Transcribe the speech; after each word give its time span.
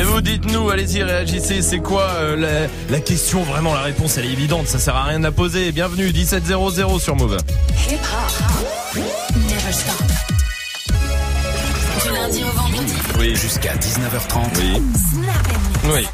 Et 0.00 0.02
vous 0.02 0.22
dites-nous, 0.22 0.70
allez-y, 0.70 1.02
réagissez, 1.02 1.60
c'est 1.60 1.80
quoi 1.80 2.04
euh, 2.04 2.68
la, 2.88 3.00
question 3.00 3.42
Vraiment, 3.42 3.74
la 3.74 3.82
réponse, 3.82 4.16
elle 4.16 4.24
est 4.24 4.32
évidente, 4.32 4.66
ça 4.66 4.78
sert 4.78 4.96
à 4.96 5.04
rien 5.04 5.22
à 5.24 5.30
poser. 5.30 5.72
Bienvenue, 5.72 6.10
1700 6.10 6.98
sur 6.98 7.16
Move. 7.16 7.36
Oui. 13.18 13.36
Jusqu'à 13.36 13.74
19h30. 13.74 14.48
Oui. 14.56 14.82
Oui. 15.92 16.06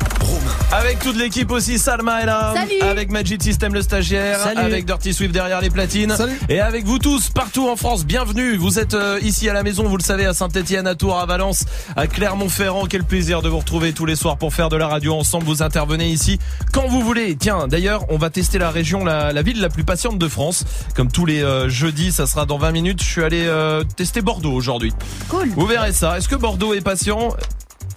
Avec 0.72 1.00
toute 1.00 1.16
l'équipe 1.16 1.50
aussi, 1.50 1.78
Salma 1.78 2.22
est 2.22 2.26
là. 2.26 2.54
Salut. 2.54 2.80
Avec 2.80 3.10
Magic 3.10 3.42
System 3.42 3.74
le 3.74 3.82
stagiaire. 3.82 4.40
Salut. 4.40 4.58
Avec 4.58 4.86
Dirty 4.86 5.12
Swift 5.12 5.32
derrière 5.32 5.60
les 5.60 5.68
platines. 5.70 6.14
Salut. 6.16 6.38
Et 6.48 6.60
avec 6.60 6.84
vous 6.84 6.98
tous, 6.98 7.28
partout 7.28 7.68
en 7.68 7.76
France, 7.76 8.06
bienvenue. 8.06 8.56
Vous 8.56 8.78
êtes 8.78 8.94
euh, 8.94 9.18
ici 9.22 9.48
à 9.48 9.52
la 9.52 9.62
maison, 9.62 9.84
vous 9.84 9.96
le 9.96 10.02
savez, 10.02 10.24
à 10.24 10.32
Saint-Etienne, 10.32 10.86
à 10.86 10.94
Tours, 10.94 11.18
à 11.18 11.26
Valence, 11.26 11.64
à 11.94 12.06
Clermont-Ferrand. 12.06 12.86
Quel 12.86 13.04
plaisir 13.04 13.42
de 13.42 13.48
vous 13.48 13.58
retrouver 13.58 13.92
tous 13.92 14.06
les 14.06 14.16
soirs 14.16 14.38
pour 14.38 14.54
faire 14.54 14.70
de 14.70 14.76
la 14.76 14.88
radio 14.88 15.14
ensemble. 15.14 15.44
Vous 15.44 15.62
intervenez 15.62 16.08
ici 16.08 16.38
quand 16.72 16.88
vous 16.88 17.02
voulez. 17.02 17.36
Tiens, 17.36 17.68
d'ailleurs, 17.68 18.04
on 18.08 18.16
va 18.16 18.30
tester 18.30 18.58
la 18.58 18.70
région, 18.70 19.04
la, 19.04 19.32
la 19.32 19.42
ville 19.42 19.60
la 19.60 19.68
plus 19.68 19.84
patiente 19.84 20.18
de 20.18 20.28
France. 20.28 20.64
Comme 20.94 21.12
tous 21.12 21.26
les 21.26 21.42
euh, 21.42 21.68
jeudis, 21.68 22.12
ça 22.12 22.26
sera 22.26 22.46
dans 22.46 22.58
20 22.58 22.72
minutes. 22.72 23.02
Je 23.02 23.08
suis 23.08 23.22
allé 23.22 23.44
euh, 23.46 23.84
tester 23.96 24.22
Bordeaux 24.22 24.52
aujourd'hui. 24.52 24.92
Cool. 25.28 25.50
Vous 25.54 25.66
verrez 25.66 25.92
ça. 25.92 26.16
Est-ce 26.16 26.28
que 26.28 26.36
Bordeaux 26.36 26.72
est 26.72 26.80
patient? 26.80 27.34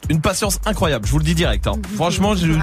Une 0.09 0.21
patience 0.21 0.59
incroyable, 0.65 1.05
je 1.05 1.11
vous 1.11 1.19
le 1.19 1.23
dis 1.25 1.35
direct. 1.35 1.67
Hein. 1.67 1.73
Franchement, 1.95 2.35
je- 2.35 2.53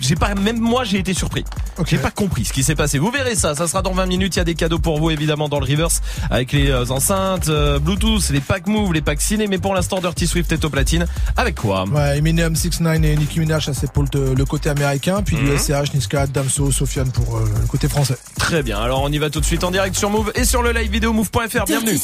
j'ai 0.00 0.14
pas, 0.14 0.34
même 0.34 0.58
moi, 0.60 0.84
j'ai 0.84 0.98
été 0.98 1.14
surpris. 1.14 1.44
J'ai 1.86 1.98
pas 1.98 2.10
compris 2.10 2.44
ce 2.44 2.52
qui 2.52 2.62
s'est 2.62 2.74
passé. 2.74 2.98
Vous 2.98 3.10
verrez 3.10 3.34
ça. 3.34 3.54
Ça 3.54 3.66
sera 3.66 3.82
dans 3.82 3.92
20 3.92 4.06
minutes. 4.06 4.36
Il 4.36 4.38
y 4.38 4.42
a 4.42 4.44
des 4.44 4.54
cadeaux 4.54 4.78
pour 4.78 4.98
vous 5.00 5.10
évidemment 5.10 5.48
dans 5.48 5.58
le 5.58 5.66
reverse 5.66 6.00
avec 6.30 6.52
les 6.52 6.70
euh, 6.70 6.84
enceintes, 6.90 7.48
euh, 7.48 7.78
Bluetooth, 7.78 8.28
les 8.30 8.40
packs 8.40 8.66
Move, 8.66 8.92
les 8.92 9.00
packs 9.00 9.20
ciné. 9.20 9.46
Mais 9.48 9.58
pour 9.58 9.74
l'instant, 9.74 10.00
Dirty 10.00 10.26
Swift 10.26 10.52
est 10.52 10.64
au 10.64 10.70
platine. 10.70 11.06
Avec 11.36 11.56
quoi? 11.56 11.84
Ouais, 11.88 12.18
Eminem, 12.18 12.54
6 12.54 12.80
9 12.80 13.02
et 13.02 13.16
Nicki 13.16 13.40
Minaj, 13.40 13.66
ça 13.66 13.72
c'est 13.74 13.90
pour 13.90 14.04
le, 14.12 14.34
le 14.34 14.44
côté 14.44 14.68
américain, 14.70 15.22
puis 15.24 15.36
Mhm. 15.36 15.44
du 15.44 15.58
SCH, 15.58 15.94
Niska, 15.94 16.26
Damso, 16.26 16.70
Sofiane 16.70 17.10
pour 17.10 17.36
euh, 17.36 17.44
le 17.60 17.66
côté 17.66 17.88
français. 17.88 18.16
Très 18.38 18.62
bien. 18.62 18.78
Alors 18.78 19.02
on 19.02 19.08
y 19.10 19.18
va 19.18 19.30
tout 19.30 19.40
de 19.40 19.44
suite 19.44 19.64
en 19.64 19.70
direct 19.70 19.96
sur 19.96 20.10
Move 20.10 20.30
et 20.34 20.44
sur 20.44 20.62
le 20.62 20.72
live 20.72 20.90
vidéo 20.90 21.12
move.fr. 21.12 21.64
Bienvenue. 21.66 21.98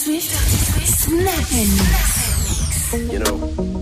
You 3.12 3.19
know, 3.19 3.77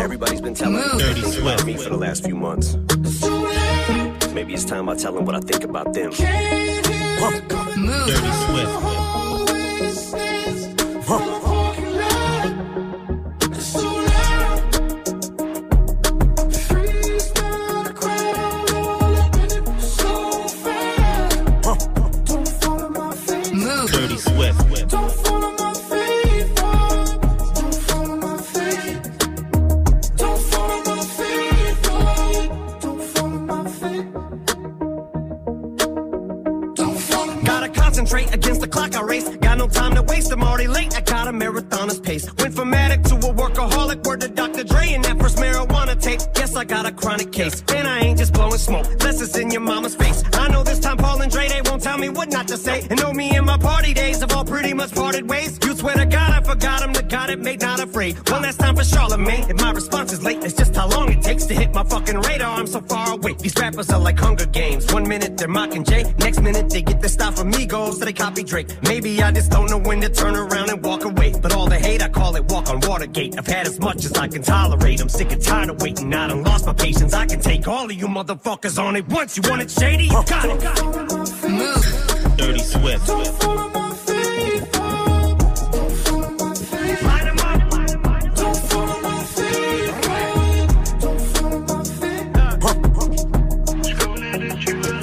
everybody's 0.00 0.40
been 0.40 0.54
telling 0.54 0.76
me 0.76 1.12
things 1.14 1.36
about 1.36 1.64
me 1.64 1.76
for 1.76 1.90
the 1.90 1.96
last 1.96 2.24
few 2.24 2.34
months. 2.34 2.76
Maybe 4.32 4.54
it's 4.54 4.64
time 4.64 4.88
I 4.88 4.94
tell 4.94 5.12
them 5.12 5.24
what 5.24 5.34
I 5.34 5.40
think 5.40 5.64
about 5.64 5.92
them. 5.92 6.10
Gotta 11.08 11.47
I 46.58 46.64
got 46.64 46.86
a 46.86 46.92
chronic 46.92 47.30
case. 47.30 47.62
And 47.72 47.86
I 47.86 48.00
ain't 48.00 48.18
just 48.18 48.34
blowing 48.34 48.58
smoke, 48.58 48.86
unless 48.86 49.20
it's 49.20 49.36
in 49.38 49.52
your 49.52 49.60
mama's 49.60 49.94
face. 49.94 50.24
I 50.32 50.48
know 50.48 50.64
this 50.64 50.80
time 50.80 50.96
Paul 50.96 51.22
and 51.22 51.30
Dre, 51.30 51.48
they 51.48 51.62
won't 51.62 51.80
tell 51.80 51.96
me 51.96 52.08
what 52.08 52.30
not 52.30 52.48
to 52.48 52.56
say. 52.56 52.84
And 52.90 53.00
know 53.00 53.12
me 53.12 53.36
and 53.36 53.46
my 53.46 53.56
party 53.58 53.94
days 53.94 54.20
have 54.20 54.32
all 54.34 54.44
pretty 54.44 54.74
much 54.74 54.92
parted 54.92 55.30
ways. 55.30 55.56
You 55.64 55.76
swear 55.76 55.94
to 55.94 56.06
God 56.06 56.30
I 56.32 56.40
forgot 56.42 56.82
him, 56.82 56.92
the 56.92 57.04
God 57.04 57.30
it 57.30 57.38
made 57.38 57.60
not 57.60 57.78
afraid. 57.78 58.16
One 58.28 58.42
last 58.42 58.58
time 58.58 58.74
for 58.74 58.82
Charlemagne. 58.82 59.48
If 59.48 59.60
my 59.60 59.70
response 59.70 60.12
is 60.12 60.22
late, 60.24 60.42
it's 60.42 60.54
just 60.54 60.74
how 60.74 60.88
long 60.88 61.12
it 61.12 61.22
takes 61.22 61.46
to 61.46 61.54
hit 61.54 61.72
my 61.72 61.84
fucking 61.84 62.18
radar. 62.22 62.58
I'm 62.58 62.66
so 62.66 62.80
far 62.80 63.12
away. 63.12 63.34
These 63.34 63.54
rappers 63.56 63.88
are 63.90 64.00
like 64.00 64.18
Hunger 64.18 64.46
Games. 64.46 64.92
One 64.92 65.06
minute 65.06 65.36
they're 65.36 65.46
mocking 65.46 65.84
Jay, 65.84 66.12
next 66.18 66.40
minute 66.40 66.70
they 66.70 66.82
get 66.82 67.00
their 67.00 67.10
style 67.10 67.32
from 67.32 67.52
Migos, 67.52 67.94
so 67.98 68.04
they 68.04 68.12
copy 68.12 68.42
Drake. 68.42 68.68
Maybe 68.82 69.22
I 69.22 69.30
just 69.30 69.52
don't 69.52 69.70
know 69.70 69.78
when 69.78 70.00
to 70.00 70.08
turn 70.08 70.34
around 70.34 70.70
and 70.70 70.84
walk 70.84 71.04
away. 71.04 71.17
Call 72.28 72.36
it 72.36 72.52
walk 72.52 72.68
on 72.68 72.80
Watergate. 72.80 73.38
I've 73.38 73.46
had 73.46 73.66
as 73.66 73.80
much 73.80 74.04
as 74.04 74.12
I 74.12 74.28
can 74.28 74.42
tolerate. 74.42 75.00
I'm 75.00 75.08
sick 75.08 75.32
and 75.32 75.42
tired 75.42 75.70
of 75.70 75.80
waiting. 75.80 76.12
I 76.12 76.28
done 76.28 76.42
lost 76.42 76.66
my 76.66 76.74
patience. 76.74 77.14
I 77.14 77.24
can 77.24 77.40
take 77.40 77.66
all 77.66 77.86
of 77.86 77.92
you 77.92 78.06
motherfuckers 78.06 78.78
on 78.82 78.96
it 78.96 79.08
once. 79.08 79.36
You 79.36 79.42
want 79.48 79.62
it 79.62 79.70
shady? 79.70 80.04
You 80.04 80.22
got 80.26 80.44
it. 80.44 80.60
Dirty 82.36 82.58
Swift. 82.60 83.08
Line 87.08 87.28
'em 87.28 87.38
up. 87.38 87.58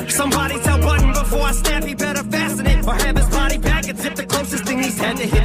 Somebody 0.09 0.59
tell 0.59 0.80
Button 0.80 1.12
before 1.14 1.41
I 1.41 1.52
snap, 1.52 1.84
he 1.84 1.96
better 1.96 2.24
fasten 2.24 2.66
it. 2.68 2.85
Or 2.88 2.94
have 2.94 3.18
his 3.18 3.28
body 3.30 3.58
back 3.58 3.90
and 3.90 3.97
tip 3.97 4.16
the 4.16 4.25
closest 4.25 4.64
thing 4.66 4.81
he's 4.84 5.00
had 5.00 5.18
to 5.18 5.25
hit 5.25 5.44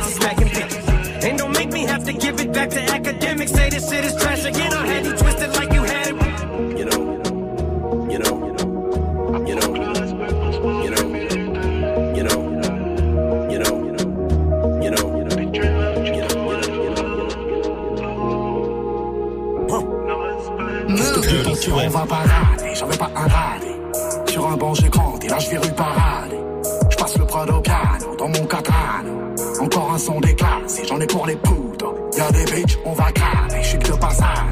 Parader, 22.06 22.74
j'avais 22.74 22.96
pas 22.96 23.10
un 23.14 23.28
radé. 23.28 24.32
Sur 24.32 24.46
un 24.48 24.56
banc 24.56 24.74
j'ai 24.74 24.88
grandi, 24.88 25.28
là 25.28 25.38
je 25.38 25.50
vais 25.50 25.58
rue 25.58 25.72
parader. 25.72 26.38
Je 26.90 26.96
passe 26.96 27.18
le 27.18 27.26
prod 27.26 27.50
au 27.50 27.60
piano, 27.60 28.16
dans 28.18 28.28
mon 28.28 28.46
catano. 28.46 29.34
Encore 29.60 29.92
un 29.92 29.98
son 29.98 30.18
déclassé, 30.20 30.82
j'en 30.88 30.98
ai 30.98 31.06
pour 31.06 31.26
les 31.26 31.36
poudres. 31.36 31.94
Y'a 32.16 32.32
des 32.32 32.44
bitches, 32.44 32.78
on 32.84 32.92
va 32.94 33.12
cramer, 33.12 33.62
je 33.62 33.68
suis 33.68 33.78
que 33.78 33.92
de 33.92 33.96
passage. 33.98 34.49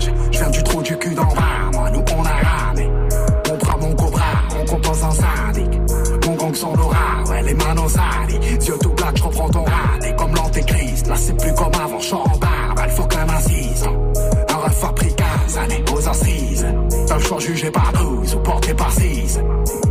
Jugé 17.49 17.71
par 17.71 17.93
12 17.93 18.35
ou 18.35 18.39
porté 18.41 18.75
par 18.75 18.93
6. 18.93 19.41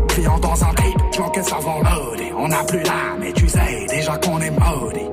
Client 0.10 0.40
dans 0.40 0.64
un 0.64 0.74
trip, 0.74 0.98
je 1.12 1.20
l'encaisse 1.20 1.52
avant 1.52 1.80
loadé. 1.80 2.32
On 2.38 2.48
n'a 2.48 2.64
plus 2.64 2.84
l'âme 2.84 3.24
et 3.24 3.34
tu 3.34 3.50
sais 3.50 3.86
déjà 3.90 4.18
qu'on 4.18 4.40
est 4.40 4.52
maudit. 4.52 5.10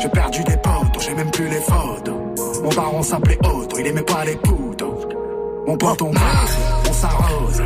J'ai 0.00 0.08
perdu 0.08 0.42
des 0.44 0.56
potes, 0.56 1.00
j'ai 1.00 1.14
même 1.14 1.30
plus 1.30 1.48
les 1.48 1.60
photos. 1.60 2.14
Mon 2.62 2.70
baron 2.70 3.02
s'appelait 3.02 3.38
Otto, 3.44 3.76
il 3.78 3.86
aimait 3.86 4.02
pas 4.02 4.24
les 4.24 4.36
poudres. 4.36 4.94
Mon 5.66 5.76
pote, 5.76 6.02
on 6.02 6.12
passe, 6.12 6.58
on 6.88 6.92
s'arrose. 6.92 7.62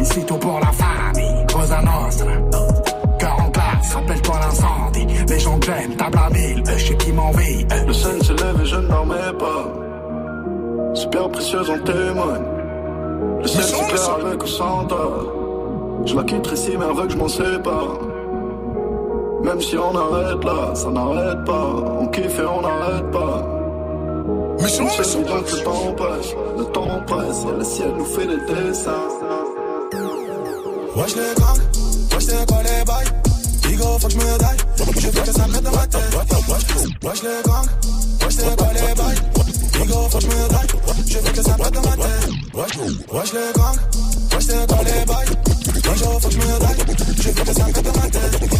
Ici 0.00 0.24
tout 0.26 0.36
pour 0.36 0.60
la 0.60 0.72
famille, 0.72 1.46
Cosa 1.52 1.80
Nostra. 1.80 2.32
Cœur 3.18 3.36
en 3.40 3.48
glace, 3.48 3.94
rappelle-toi 3.94 4.40
l'incendie. 4.40 5.06
Les 5.28 5.38
gens 5.38 5.58
que 5.58 5.66
j'aime, 5.66 5.96
table 5.96 6.18
à 6.18 6.30
mille, 6.30 6.62
je 6.66 6.84
sais 6.84 6.96
qui 6.96 7.12
m'envie. 7.12 7.66
Le 7.86 7.92
sun 7.92 8.22
se 8.22 8.32
lève 8.32 8.60
et 8.62 8.66
je 8.66 8.76
ne 8.76 8.88
dormais 8.88 9.32
pas. 9.38 9.64
C'est 10.94 11.10
bien 11.10 11.28
précieux, 11.28 11.60
en 11.60 11.78
témoigne. 11.78 12.59
Le 13.42 13.48
ciel 13.48 13.64
c'est 13.64 13.86
clair 13.88 14.10
avec 14.26 14.42
ou 14.42 14.46
sans. 14.46 14.88
Je 16.06 16.16
la 16.16 16.24
quitterai 16.24 16.56
si 16.56 16.72
mais 16.76 17.06
que 17.06 17.12
je 17.12 17.16
m'en 17.16 17.28
sépare. 17.28 17.98
Même 19.42 19.60
si 19.60 19.76
on 19.76 19.96
arrête 19.96 20.44
là, 20.44 20.74
ça 20.74 20.90
n'arrête 20.90 21.44
pas. 21.44 21.66
On 22.00 22.06
kiffe 22.08 22.38
et 22.38 22.44
on 22.44 22.60
n'arrête 22.60 23.10
pas. 23.10 23.46
Mais 24.60 24.68
c'est 24.68 25.18
évident 25.18 25.42
que 25.42 25.56
le 25.56 25.62
temps 25.62 25.92
passe, 25.96 26.34
le 26.58 26.64
temps 26.64 27.00
passe 27.06 27.44
et 27.44 27.56
le 27.58 27.64
ciel 27.64 27.92
nous 27.96 28.04
fait 28.04 28.26
des 28.26 28.36
dessins. 28.36 29.08
Wesh 30.96 31.16
les 31.16 31.34
gangs, 31.38 31.62
wesh 32.12 32.24
c'est 32.24 32.46
quoi 32.46 32.58
les 32.62 32.84
bails? 32.84 33.10
Digo 33.62 33.84
faut 33.98 34.08
que 34.08 34.12
je 34.12 34.18
me 34.18 34.38
daille, 34.38 34.58
je 34.76 35.06
veux 35.06 35.22
que 35.22 35.32
ça 35.32 35.46
mette 35.48 35.59
Wesh, 42.78 43.32
les 43.32 43.52
gangs, 43.52 43.74
wesh 44.32 44.44
c'est 44.46 44.66
quoi 44.68 44.78
les 44.84 45.04
bails 45.04 45.26
Wesh 45.88 46.02
faut 46.02 46.28
que 46.28 46.34
je 46.34 46.38
me 46.38 46.58
daille, 46.60 46.76
que 47.34 47.52
ça 47.52 47.64
dans 47.64 48.10
tête 48.10 48.59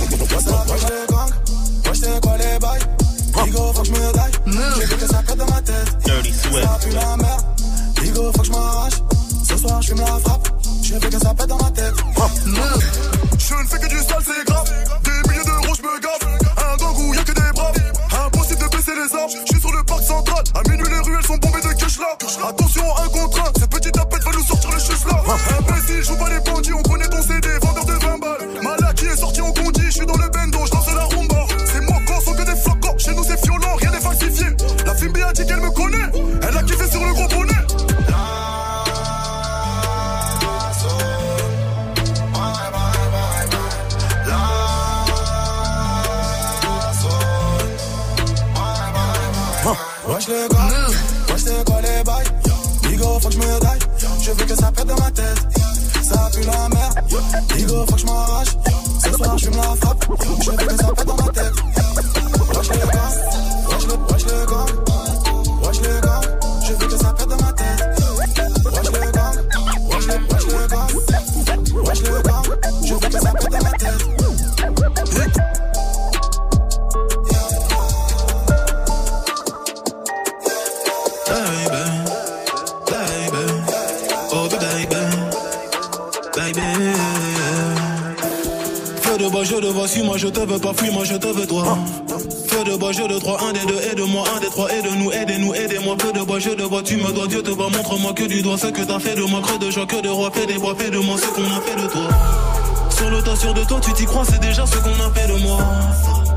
tu 103.81 103.93
t'y 103.93 104.05
crois, 104.05 104.25
c'est 104.25 104.41
déjà 104.41 104.67
ce 104.67 104.77
qu'on 104.77 104.93
a 104.93 105.11
fait 105.15 105.29
de 105.29 105.43
moi. 105.43 105.59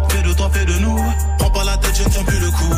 Fais 0.09 0.21
de 0.21 0.33
toi, 0.33 0.49
fais 0.53 0.65
de 0.65 0.73
nous, 0.79 0.97
prends 1.39 1.49
pas 1.49 1.63
la 1.63 1.77
tête, 1.77 1.95
je 1.95 2.03
ne 2.03 2.09
tiens 2.09 2.23
plus 2.23 2.39
le 2.39 2.49
coup. 2.51 2.73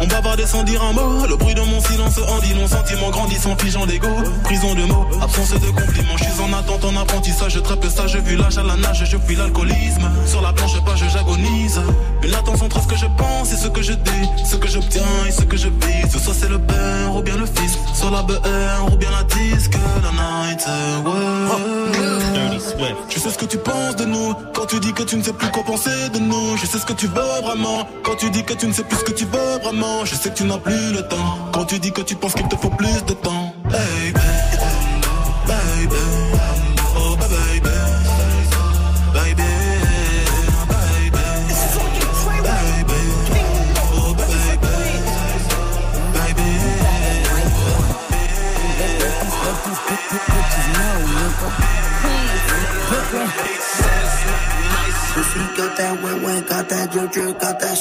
On 0.00 0.06
bavardait 0.06 0.46
sans 0.46 0.62
dire 0.64 0.82
un 0.82 0.92
mot, 0.92 1.26
le 1.26 1.36
bruit 1.36 1.54
de 1.54 1.60
mon 1.60 1.80
silence 1.80 2.18
en 2.18 2.38
dit 2.40 2.54
mon 2.54 2.66
sentiment 2.66 3.10
grandissant, 3.10 3.56
figeant 3.56 3.86
d'ego, 3.86 4.08
prison 4.42 4.74
de 4.74 4.84
mots, 4.84 5.06
absence 5.22 5.50
de 5.50 5.70
compliments, 5.70 6.16
je 6.16 6.24
suis 6.24 6.40
en 6.40 6.52
attente, 6.52 6.84
en 6.84 6.96
apprentissage, 7.00 7.52
je 7.52 7.60
trappe 7.60 7.86
ça, 7.86 8.06
je 8.06 8.18
vis 8.18 8.36
l'âge 8.36 8.58
à 8.58 8.62
la 8.62 8.76
nage, 8.76 9.04
je 9.04 9.16
fuis 9.16 9.36
l'alcoolisme, 9.36 10.10
sur 10.26 10.42
la 10.42 10.52
planche 10.52 10.80
page 10.84 11.04
j'agonise, 11.12 11.80
une 12.24 12.30
latence 12.30 12.62
entre 12.62 12.80
ce 12.82 12.88
que 12.88 12.96
je 12.96 13.06
pense 13.18 13.52
et 13.52 13.56
ce 13.56 13.68
que 13.68 13.82
je 13.82 13.92
dis, 13.92 14.28
ce 14.44 14.56
que 14.56 14.68
j'obtiens 14.68 15.02
et 15.28 15.30
ce 15.30 15.42
que 15.42 15.56
je 15.56 15.68
vise, 15.68 16.22
soit 16.22 16.34
c'est 16.34 16.48
le 16.48 16.58
père 16.58 17.14
ou 17.14 17.22
bien 17.22 17.36
le 17.36 17.46
fils, 17.46 17.78
soit 17.94 18.10
la 18.10 18.22
BR 18.22 18.92
ou 18.92 18.96
bien 18.96 19.10
la 19.10 19.22
disque, 19.24 19.74
la 20.02 20.10
night, 20.10 20.66
ouais. 21.06 22.94
Je 23.08 23.18
sais 23.18 23.30
ce 23.30 23.38
que 23.38 23.44
tu 23.44 23.58
penses 23.58 23.96
de 23.96 24.04
nous 24.04 24.34
Quand 24.54 24.66
tu 24.66 24.80
dis 24.80 24.92
que 24.92 25.02
tu 25.02 25.16
ne 25.16 25.22
sais 25.22 25.32
plus 25.32 25.48
quoi 25.50 25.62
penser 25.62 26.08
de 26.12 26.18
nous. 26.18 26.56
Je 26.56 26.66
sais 26.66 26.78
ce 26.78 26.86
que 26.86 26.92
tu 26.92 27.06
veux 27.06 27.40
vraiment 27.42 27.86
Quand 28.02 28.16
tu 28.16 28.30
dis 28.30 28.42
que 28.44 28.54
tu 28.54 28.66
ne 28.66 28.72
sais 28.72 28.84
plus 28.84 28.98
ce 28.98 29.04
que 29.04 29.12
tu 29.12 29.24
veux 29.24 29.58
vraiment. 29.62 30.04
Je 30.04 30.14
sais 30.14 30.30
que 30.30 30.34
tu 30.34 30.44
n'as 30.44 30.58
plus 30.58 30.92
le 30.92 31.02
temps 31.08 31.38
Quand 31.52 31.64
tu 31.64 31.78
dis 31.78 31.92
que 31.92 32.02
tu 32.02 32.16
penses 32.16 32.34
qu'il 32.34 32.48
te 32.48 32.56
faut 32.56 32.70
plus 32.70 33.04
de 33.06 33.12
temps 33.14 33.43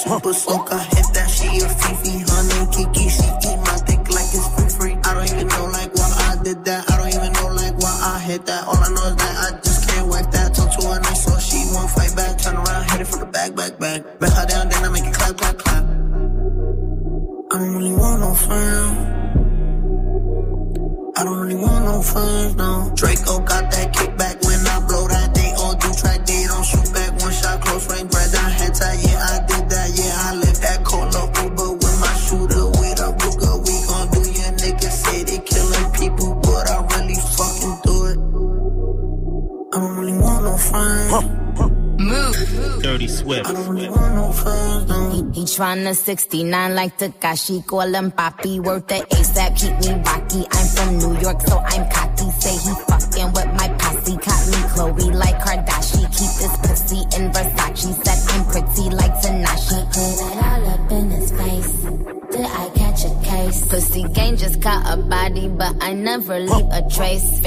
100% 0.05 0.65
carré. 0.65 0.92
69 46.13 46.75
like 46.75 46.95
Takashi, 46.95 47.65
call 47.65 47.91
him 47.95 48.11
Papi, 48.11 48.63
worth 48.63 48.85
the 48.85 49.01
ASAP, 49.17 49.57
keep 49.57 49.73
me 49.81 49.91
rocky. 50.05 50.45
I'm 50.51 50.67
from 50.75 50.89
New 51.01 51.19
York, 51.19 51.41
so 51.41 51.57
I'm 51.57 51.89
cocky. 51.89 52.29
Say 52.37 52.53
he 52.53 52.73
fucking 52.85 53.29
with 53.33 53.51
my 53.57 53.67
posse, 53.81 54.15
caught 54.21 54.45
me 54.51 54.59
Chloe 54.73 55.09
like 55.17 55.39
Kardashian. 55.41 56.05
Keep 56.13 56.33
this 56.37 56.55
pussy 56.61 57.01
in 57.17 57.31
Versace, 57.33 57.93
said 58.05 58.19
I'm 58.29 58.45
pretty 58.45 58.95
like 58.95 59.13
Tanashi. 59.23 59.79
Put 59.89 60.13
it 60.29 60.37
all 60.45 60.67
up 60.69 60.91
in 60.91 61.09
his 61.09 61.31
face. 61.31 61.73
Did 62.33 62.45
I 62.45 62.69
catch 62.75 63.05
a 63.05 63.13
case? 63.23 63.67
Pussy 63.67 64.03
gang 64.13 64.37
just 64.37 64.61
caught 64.61 64.83
a 64.93 65.01
body, 65.01 65.47
but 65.49 65.75
I 65.81 65.93
never 65.93 66.39
leave 66.39 66.69
a 66.71 66.87
trace. 66.89 67.39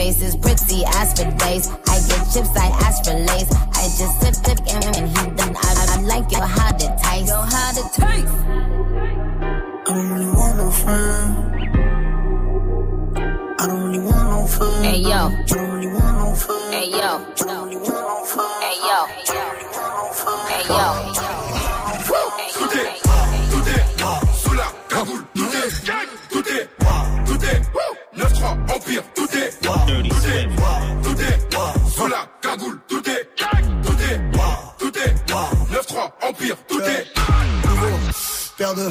Paire 38.58 38.74
de 38.74 38.88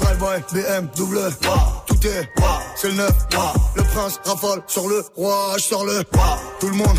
Drive-by, 0.00 0.42
BM, 0.52 0.88
double 0.96 1.20
Tout 1.86 2.06
est, 2.06 2.28
c'est 2.74 2.88
le 2.88 2.94
neuf. 2.94 3.12
Le 3.76 3.82
prince 3.82 4.20
rafale 4.24 4.62
sur 4.66 4.88
le 4.88 5.04
roi 5.14 5.52
Je 5.56 5.62
sors 5.62 5.84
le, 5.84 6.02
tout 6.58 6.68
le 6.68 6.74
monde 6.74 6.96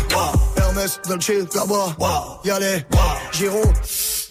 Hermès, 0.56 1.00
Dolce, 1.06 1.28
là-bas. 1.54 2.40
Y'a 2.44 2.58
les, 2.58 2.84
Giro. 3.32 3.62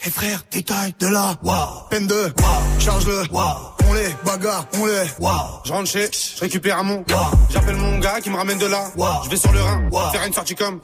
Et 0.05 0.09
frère, 0.09 0.41
détail 0.51 0.95
de 0.99 1.07
là 1.07 1.35
Peine 1.91 2.07
de, 2.07 2.33
charge-le. 2.79 3.23
On 3.31 3.76
les 3.97 4.15
bagarre, 4.25 4.65
on 4.79 4.85
les 4.85 4.93
Je 5.65 5.71
rentre 5.71 5.89
chez, 5.89 6.09
je 6.11 6.41
récupère 6.41 6.79
un 6.79 6.83
mon. 6.83 7.03
J'appelle 7.49 7.75
mon 7.75 7.97
gars 7.99 8.19
qui 8.21 8.29
me 8.29 8.37
ramène 8.37 8.57
de 8.57 8.65
là. 8.65 8.85
Je 9.23 9.29
vais 9.29 9.37
sur 9.37 9.51
le 9.51 9.61
Rhin, 9.61 9.89
faire 10.11 10.25
une 10.25 10.33
sortie 10.33 10.55
comme. 10.55 10.79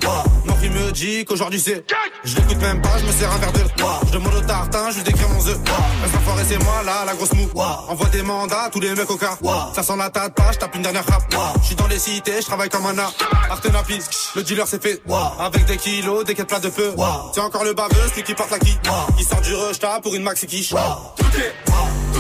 Mon 0.46 0.54
il 0.64 0.72
me 0.72 0.92
dit 0.92 1.26
qu'aujourd'hui 1.26 1.60
c'est. 1.60 1.86
Je 2.24 2.36
l'écoute 2.36 2.58
même 2.62 2.82
pas, 2.82 2.98
je 2.98 3.06
me 3.06 3.12
sers 3.12 3.32
un 3.32 3.38
verre 3.38 3.52
de. 3.52 3.60
Je 4.08 4.12
demande 4.12 4.34
au 4.34 4.42
tartin, 4.42 4.92
je 4.92 4.98
lui 4.98 5.04
décris 5.04 5.26
mon 5.30 5.46
œuf. 5.48 5.58
Reste 6.02 6.24
forêt 6.26 6.44
c'est 6.48 6.64
moi 6.64 6.84
là, 6.86 7.04
la 7.06 7.14
grosse 7.14 7.34
mou. 7.34 7.50
Envoie 7.90 8.10
des 8.10 8.22
mandats, 8.22 8.70
tous 8.72 8.80
les 8.80 8.96
mecs 8.96 9.10
au 9.10 9.18
cas. 9.18 9.38
Ça 9.76 9.84
sent 9.84 9.98
la 9.98 10.10
tête 10.10 10.34
pas, 10.36 10.52
je 10.52 10.60
tape 10.60 10.76
une 10.76 10.82
dernière 10.82 11.04
frappe. 11.04 11.24
Je 11.62 11.68
suis 11.68 11.76
dans 11.76 11.88
les 11.88 12.00
cités, 12.00 12.40
je 12.40 12.46
travaille 12.46 12.70
comme 12.70 12.86
un 12.86 12.98
art. 12.98 13.14
Artenapi, 13.50 14.00
le 14.36 14.44
dealer 14.44 14.68
c'est 14.68 14.82
fait. 14.82 15.02
Avec 15.40 15.66
des 15.66 15.78
kilos, 15.78 16.24
des 16.24 16.34
quêtes 16.34 16.48
plats 16.48 16.60
de 16.60 16.70
feu. 16.70 16.96
C'est 17.34 17.42
encore 17.42 17.64
le 17.64 17.74
baveux, 17.74 18.08
celui 18.10 18.24
qui 18.24 18.34
porte 18.34 18.52
la 18.52 18.60
qui. 18.60 18.78
Il 19.20 19.26
sort 19.26 19.42
du 19.42 19.54
rush, 19.54 19.80
pour 20.02 20.16
une 20.16 20.24
maxi 20.24 20.48
quiche. 20.48 20.70
Tout 20.70 21.38
est, 21.38 21.54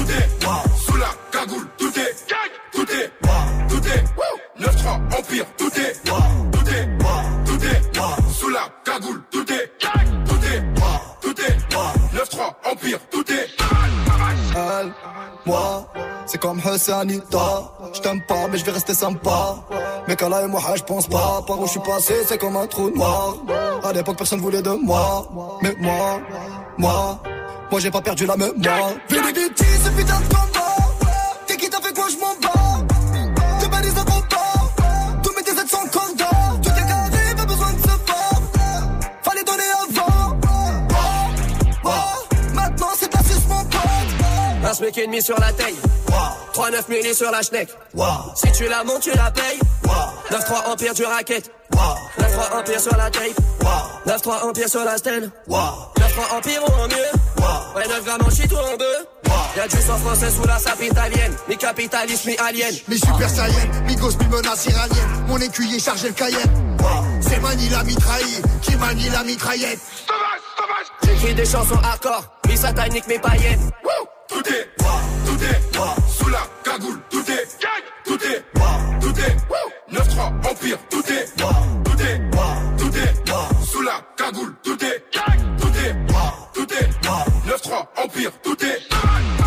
tout 0.03 0.12
est 0.12 0.29
sous 0.86 0.98
la 0.98 1.07
cagoule, 1.31 1.67
tout 1.77 2.00
est 2.00 2.15
tout 2.72 2.91
est 2.91 3.12
tout 3.69 3.88
est 3.88 4.03
9-3 4.62 5.17
Empire, 5.17 5.45
tout 5.57 5.72
est 5.79 5.93
tout 6.03 6.69
est 6.69 6.89
tout 7.45 7.65
est 7.65 8.33
sous 8.33 8.50
la 8.50 8.67
cagoule, 8.83 9.22
tout 9.31 9.51
est 9.51 9.72
tout 10.25 10.45
est 10.45 10.63
tout 11.22 11.41
est 11.41 11.57
9-3 12.15 12.53
Empire, 12.72 13.00
tout 13.12 13.31
est 13.31 13.48
Elle, 14.55 14.93
moi, 15.45 15.88
c'est 16.27 16.38
comme 16.38 16.60
Hassanita. 16.63 17.72
Je 17.93 18.01
t'aime 18.01 18.22
pas, 18.27 18.48
mais 18.51 18.57
je 18.57 18.65
vais 18.65 18.72
rester 18.72 18.93
sympa. 18.93 19.55
Mais 20.07 20.15
Kala 20.15 20.43
et 20.43 20.48
moi, 20.48 20.62
je 20.75 20.83
pense 20.83 21.07
pas. 21.07 21.43
Par 21.48 21.60
où 21.60 21.65
je 21.65 21.72
suis 21.72 21.79
passé, 21.79 22.13
c'est 22.27 22.38
comme 22.38 22.55
un 22.55 22.67
trou 22.67 22.91
noir. 22.91 23.38
À 23.83 23.91
l'époque, 23.93 24.17
personne 24.17 24.39
voulait 24.39 24.62
de 24.62 24.69
moi. 24.69 25.27
Mais 25.63 25.74
moi, 25.79 26.19
moi, 26.77 27.20
moi, 27.72 27.80
j'ai 27.80 27.92
pas 27.92 28.01
perdu 28.01 28.25
la 28.25 28.36
mémoire. 28.38 28.92
Vénéditi, 29.10 29.65
ce 29.84 29.89
putain 29.89 30.20
de 30.20 30.25
combat. 30.25 30.75
T'es 31.48 31.58
qui 31.58 31.70
t'as 31.70 31.82
fait 31.82 31.94
quoi, 31.94 32.06
je 32.10 32.18
m'en 32.18 32.36
bats. 32.42 32.86
Te 33.62 33.70
balise 33.70 33.94
de 33.94 34.00
combat. 34.01 35.22
Tous 35.24 35.34
mes 35.36 35.44
DZ 35.44 35.70
sont 35.70 35.88
cordons. 35.92 36.62
Tout 36.62 36.70
est 36.70 36.88
carré, 36.88 37.36
pas 37.36 37.46
besoin 37.46 37.74
de 37.74 37.80
se 37.80 37.88
faire. 37.88 38.42
Fallait 39.22 39.44
donner 39.44 39.63
avant. 39.84 40.38
Maintenant, 42.53 42.89
c'est 42.98 43.12
pas 43.12 43.24
sur 43.24 43.39
mon 43.48 43.63
pote. 43.65 43.82
Un 44.65 44.74
SMIC 44.74 44.98
et 44.98 45.06
demi 45.08 45.22
sur 45.22 45.39
la 45.39 45.51
taille. 45.53 45.75
3-9 46.53 46.89
milli 46.89 47.15
sur 47.15 47.32
la 47.32 47.41
schneck. 47.41 47.70
Si 48.36 48.51
tu 48.51 48.67
la 48.67 48.84
montes, 48.84 49.01
tu 49.01 49.12
la 49.12 49.32
payes. 49.32 49.60
9-3 50.32 50.72
empire 50.72 50.93
du 50.93 51.05
racket. 51.05 51.51
9-3 51.74 52.60
empire 52.60 52.79
sur 52.79 52.96
la 52.96 53.10
tape. 53.10 53.34
9-3 54.05 54.43
empire 54.48 54.70
sur 54.70 54.84
la 54.84 54.98
stèle. 54.98 55.32
9-3 55.50 56.38
empire 56.38 56.62
ou 56.63 56.72
en 56.74 56.88
mieux. 56.88 57.75
Ouais, 57.75 57.88
9 57.88 58.05
grammes 58.05 58.22
en 58.25 58.29
shit 58.29 58.51
ou 58.51 58.58
en 58.58 58.77
deux. 58.77 59.08
Y'a 59.55 59.67
du 59.67 59.77
sang 59.77 59.98
français 59.98 60.32
sous 60.32 60.48
la 60.48 60.58
sape 60.58 60.82
italienne. 60.82 61.34
Mi 61.48 61.58
capitaliste, 61.58 62.25
mi 62.25 62.36
alien. 62.38 62.74
Mi 62.88 62.98
super 62.98 63.29
saiyan, 63.29 63.84
mi 63.86 63.96
gosse, 63.96 64.17
mi 64.17 64.27
menace 64.27 64.65
iranienne. 64.65 65.25
Mon 65.27 65.38
écuyer 65.38 65.79
chargé 65.79 66.08
le 66.08 66.13
Cayenne. 66.13 66.77
C'est 67.22 67.39
Mani 67.39 67.70
la 67.70 67.84
mitraille, 67.84 68.41
qui 68.62 68.75
manie 68.75 69.10
la 69.10 69.24
mitraillette? 69.24 69.79
J'écris 71.03 71.34
des 71.36 71.46
chansons 71.46 71.79
hardcore. 71.84 72.24
Mi 72.48 72.58
satanique, 72.58 73.08
mi 73.08 73.17
païenne. 73.20 73.72
Tout 74.27 74.43
est, 74.48 74.70
tout 75.43 75.50
est, 75.50 76.09
sous 76.09 76.29
la 76.29 76.39
cagoule, 76.63 77.00
tout 77.09 77.31
est, 77.31 77.47
tout 78.05 78.19
est, 78.23 78.45
tout 79.01 79.19
est, 79.19 79.93
9-3 79.93 80.50
Empire, 80.50 80.77
tout 80.89 81.03
est, 81.12 81.25
tout 81.35 82.01
est, 82.01 82.21
tout 82.77 82.97
est, 82.97 83.65
sous 83.65 83.81
la 83.81 84.01
cagoule, 84.17 84.55
tout 84.63 84.77
est, 84.83 85.03
tout 85.57 85.67
est, 85.67 85.95
tout 86.53 86.73
est, 86.73 86.89
9-3 87.47 87.88
Empire, 88.03 88.31
tout 88.41 88.65
est. 88.65 89.42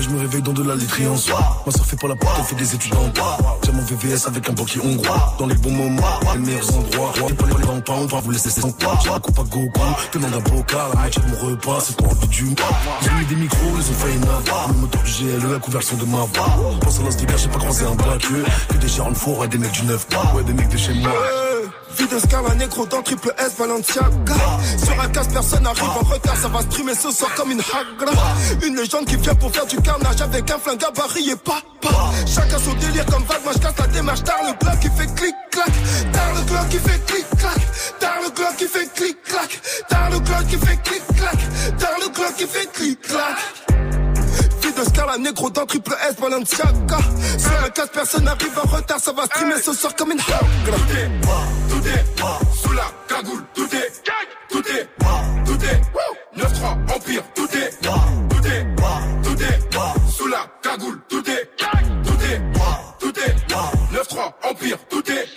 Je 0.00 0.08
me 0.08 0.18
réveille 0.20 0.42
dans 0.42 0.52
de 0.52 0.62
la 0.62 0.74
literie 0.74 1.06
en 1.06 1.16
soir. 1.16 1.62
Ma 1.66 1.72
fait 1.72 1.96
pas 1.96 2.08
la 2.08 2.16
porte, 2.16 2.34
elle 2.38 2.44
fait 2.44 2.56
des 2.56 2.74
études 2.74 2.94
en 2.94 3.08
droit. 3.08 3.58
J'ai 3.64 3.72
mon 3.72 3.82
VVS 3.82 4.26
avec 4.26 4.48
un 4.48 4.52
banquier 4.52 4.80
hongrois. 4.80 5.34
Dans 5.38 5.46
les 5.46 5.54
bons 5.54 5.70
moments, 5.70 6.02
les 6.34 6.40
meilleurs 6.40 6.76
endroits. 6.76 7.12
Et 7.28 7.32
pas 7.32 7.46
les 7.46 7.80
pas, 7.82 7.92
on 7.92 8.06
va 8.06 8.20
vous 8.20 8.30
laisser 8.30 8.50
sans 8.50 8.72
quoi. 8.72 8.98
J'ai 9.02 9.10
la 9.10 9.18
coupe 9.18 9.38
à 9.38 9.42
Goku, 9.42 9.80
tenant 10.10 10.28
d'un 10.28 10.40
bocal. 10.40 10.80
La 10.94 11.00
moitié 11.00 11.22
de 11.22 11.28
mon 11.28 11.50
repas, 11.50 11.78
c'est 11.80 11.96
pour 11.96 12.12
un 12.12 12.26
du 12.26 12.54
J'ai 13.02 13.10
mis 13.10 13.24
des 13.26 13.36
micros, 13.36 13.58
ils 13.76 13.90
ont 13.90 13.94
failli 13.94 14.18
n'avoir. 14.18 14.68
Le 14.68 14.74
moteur 14.74 15.02
du 15.02 15.12
GLE, 15.12 15.54
a 15.54 15.58
couvert 15.58 15.80
le 15.80 15.86
son 15.86 15.96
de 15.96 16.04
ma 16.04 16.18
voix. 16.18 16.78
Pense 16.80 17.00
à 17.00 17.02
l'instigar, 17.02 17.38
j'ai 17.38 17.48
pas 17.48 17.58
croisé 17.58 17.84
un 17.84 17.94
braqueux. 17.94 18.44
Que 18.68 18.76
des 18.76 18.86
de 18.86 19.14
four 19.14 19.44
et 19.44 19.48
des 19.48 19.58
mecs 19.58 19.72
du 19.72 19.84
9 19.84 20.06
Ouais, 20.34 20.44
des 20.44 20.52
mecs 20.52 20.68
de 20.68 20.76
chez 20.76 20.94
moi. 20.94 21.12
Vie 21.96 22.06
de 22.08 22.18
Scala 22.18 22.54
négro 22.54 22.86
dans 22.86 23.02
triple 23.02 23.34
S 23.38 23.54
Balenciaga 23.58 24.34
Sur 24.82 25.00
un 25.00 25.08
casse 25.08 25.28
personne 25.28 25.66
arrive 25.66 25.82
en 25.82 26.00
retard 26.08 26.36
Ça 26.36 26.48
va 26.48 26.60
streamer 26.62 26.94
ce 26.94 27.10
soir 27.10 27.30
comme 27.36 27.50
une 27.50 27.60
hagra. 27.60 28.12
Une 28.64 28.76
légende 28.76 29.04
qui 29.06 29.16
vient 29.16 29.34
pour 29.34 29.50
faire 29.52 29.66
du 29.66 29.76
carnage 29.76 30.20
Avec 30.20 30.50
un 30.50 30.58
flingue 30.58 30.78
gabarit 30.78 31.30
et 31.30 31.36
pas 31.36 31.60
Chacun 32.26 32.58
son 32.58 32.74
délire 32.74 33.06
comme 33.06 33.24
vague 33.24 33.42
Moi 33.44 33.52
je 33.54 33.58
casse 33.58 33.78
la 33.78 33.86
démarche. 33.88 34.22
Tard 34.24 34.40
le 34.46 34.64
bloc 34.64 34.80
qui 34.80 34.88
fait 34.88 35.14
clic 35.14 35.34
clac 35.50 35.72
Tard 36.12 36.34
le 36.34 36.40
glock 36.50 36.68
qui 36.68 36.78
fait 36.78 37.06
clic 37.06 37.26
clac 37.38 37.98
Tard 37.98 38.20
le 38.22 38.30
glock 38.30 38.56
qui 38.56 38.66
fait 38.66 38.92
clic 38.94 39.22
clac 39.22 39.60
Tard 39.88 40.10
le 40.10 40.18
glock 40.18 40.46
qui 40.46 40.56
fait 40.56 40.82
clic 40.82 41.02
clac 41.16 41.78
Tard 41.78 41.98
le 42.00 42.08
glock 42.08 42.36
qui 42.36 42.46
fait 42.46 42.72
clic 42.72 43.00
clac 43.02 44.01
De 44.82 44.88
Scala 44.88 45.16
négro 45.16 45.48
dans 45.48 45.64
triple 45.64 45.94
S 46.08 46.16
Balenciaga 46.16 46.98
Sur 47.38 47.64
un 47.64 47.68
casse 47.68 47.90
personne 47.92 48.26
arrive 48.26 48.58
en 48.58 48.68
retard 48.68 48.98
Ça 48.98 49.12
va 49.12 49.26
streamer 49.26 49.60
ce 49.62 49.72
soir 49.72 49.94
comme 49.94 50.10
une 50.10 50.18
hagra 50.18 50.76
Tout 51.68 51.86
est, 51.86 52.60
sous 52.60 52.72
la 52.72 52.84
cagoule, 53.06 53.44
tout 53.54 53.68
est, 53.76 53.92
tout 54.50 54.58
est, 54.58 54.88
tout 55.44 55.64
est, 55.64 55.80
9-3 56.36 56.96
Empire, 56.96 57.22
tout 57.32 57.48
est, 57.56 57.70
tout 57.80 58.46
est, 58.48 58.66
tout 59.22 59.42
est, 59.42 60.10
sous 60.10 60.26
la 60.26 60.46
cagoule, 60.60 61.00
tout 61.08 61.30
est, 61.30 61.50
tout 62.02 62.24
est, 62.24 62.42
tout 62.98 63.20
est, 63.20 63.36
9-3 63.94 64.32
Empire, 64.50 64.78
tout 64.90 65.12
est. 65.12 65.28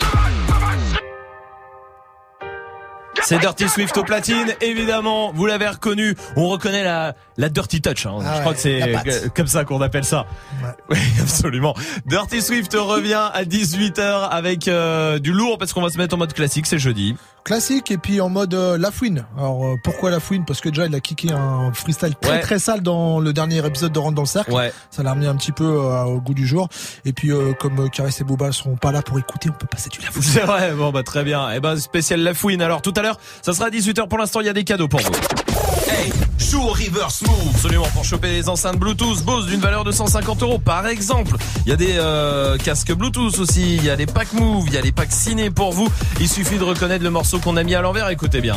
C'est 3.21 3.39
Dirty 3.39 3.67
Swift 3.67 3.97
au 3.97 4.03
platine, 4.03 4.53
évidemment, 4.61 5.31
vous 5.33 5.47
l'avez 5.47 5.67
reconnu, 5.67 6.15
on 6.35 6.47
reconnaît 6.47 6.83
la, 6.83 7.15
la 7.37 7.49
Dirty 7.49 7.81
Touch, 7.81 8.05
hein. 8.05 8.17
Ah 8.25 8.35
je 8.35 8.39
crois 8.41 8.51
ouais, 8.53 9.03
que 9.03 9.11
c'est 9.11 9.33
comme 9.33 9.47
ça 9.47 9.65
qu'on 9.65 9.81
appelle 9.81 10.05
ça. 10.05 10.25
Oui, 10.89 10.97
absolument. 11.21 11.73
Dirty 12.05 12.41
Swift 12.41 12.73
revient 12.73 13.29
à 13.33 13.43
18h 13.43 14.29
avec 14.29 14.67
euh, 14.67 15.19
du 15.19 15.31
lourd 15.31 15.57
parce 15.57 15.73
qu'on 15.73 15.81
va 15.81 15.89
se 15.89 15.97
mettre 15.97 16.13
en 16.15 16.17
mode 16.17 16.33
classique, 16.33 16.65
c'est 16.67 16.77
jeudi. 16.79 17.15
Classique 17.43 17.91
et 17.91 17.97
puis 17.97 18.21
en 18.21 18.29
mode 18.29 18.53
euh, 18.53 18.77
la 18.77 18.91
fouine. 18.91 19.25
Alors 19.37 19.65
euh, 19.65 19.75
pourquoi 19.83 20.09
la 20.11 20.19
fouine? 20.19 20.45
Parce 20.45 20.61
que 20.61 20.69
déjà 20.69 20.85
il 20.87 20.95
a 20.95 20.99
kické 20.99 21.31
un 21.31 21.71
freestyle 21.73 22.15
très 22.19 22.31
Ouais. 22.31 22.39
très 22.39 22.59
sale 22.59 22.81
dans 22.81 23.19
le 23.19 23.33
dernier 23.33 23.65
épisode 23.65 23.91
de 23.91 23.99
Rentre 23.99 24.15
dans 24.15 24.21
le 24.23 24.27
cercle. 24.27 24.51
Ouais. 24.51 24.71
Ça 24.89 25.03
l'a 25.03 25.11
remis 25.11 25.27
un 25.27 25.35
petit 25.35 25.51
peu 25.51 25.63
euh, 25.65 26.03
au 26.03 26.19
goût 26.21 26.33
du 26.33 26.47
jour. 26.47 26.69
Et 27.03 27.13
puis 27.13 27.31
euh, 27.31 27.53
comme 27.53 27.79
euh, 27.79 27.87
Karis 27.89 28.15
et 28.19 28.23
Booba 28.23 28.51
seront 28.51 28.75
pas 28.77 28.91
là 28.91 29.01
pour 29.01 29.17
écouter, 29.19 29.49
on 29.49 29.57
peut 29.57 29.67
passer 29.67 29.89
du 29.89 29.99
la 30.01 30.09
fouine. 30.11 30.23
C'est 30.23 30.41
vrai, 30.41 30.71
bon 30.73 30.91
bah 30.91 31.03
très 31.03 31.23
bien. 31.23 31.51
Et 31.51 31.59
ben 31.59 31.75
spécial 31.77 32.21
la 32.21 32.33
fouine. 32.33 32.61
Alors 32.61 32.81
tout 32.81 32.93
à 32.95 33.01
l'heure, 33.01 33.19
ça 33.41 33.53
sera 33.53 33.67
à 33.67 33.69
18h 33.69 34.07
pour 34.07 34.17
l'instant, 34.17 34.39
il 34.39 34.45
y 34.47 34.49
a 34.49 34.53
des 34.53 34.63
cadeaux 34.63 34.87
pour 34.87 35.01
vous. 35.01 35.54
Hey, 35.87 36.11
joue 36.39 36.61
au 36.61 36.69
reverse 36.69 37.21
move. 37.21 37.51
Absolument, 37.53 37.87
pour 37.93 38.03
choper 38.03 38.31
les 38.31 38.49
enceintes 38.49 38.77
Bluetooth 38.77 39.23
Bose 39.23 39.47
d'une 39.47 39.59
valeur 39.59 39.83
de 39.83 39.91
150 39.91 40.41
euros 40.41 40.59
par 40.59 40.87
exemple. 40.87 41.35
Il 41.65 41.69
y 41.69 41.73
a 41.73 41.75
des 41.75 41.95
euh, 41.97 42.57
casques 42.57 42.93
Bluetooth 42.93 43.37
aussi, 43.39 43.75
il 43.75 43.83
y 43.83 43.89
a 43.89 43.95
des 43.95 44.05
packs 44.05 44.33
Move, 44.33 44.65
il 44.67 44.73
y 44.73 44.77
a 44.77 44.81
des 44.81 44.91
packs 44.91 45.11
ciné 45.11 45.49
pour 45.49 45.73
vous. 45.73 45.87
Il 46.19 46.27
suffit 46.27 46.57
de 46.57 46.63
reconnaître 46.63 47.03
le 47.03 47.09
morceau 47.09 47.39
qu'on 47.39 47.57
a 47.57 47.63
mis 47.63 47.75
à 47.75 47.81
l'envers, 47.81 48.09
écoutez 48.09 48.41
bien. 48.41 48.55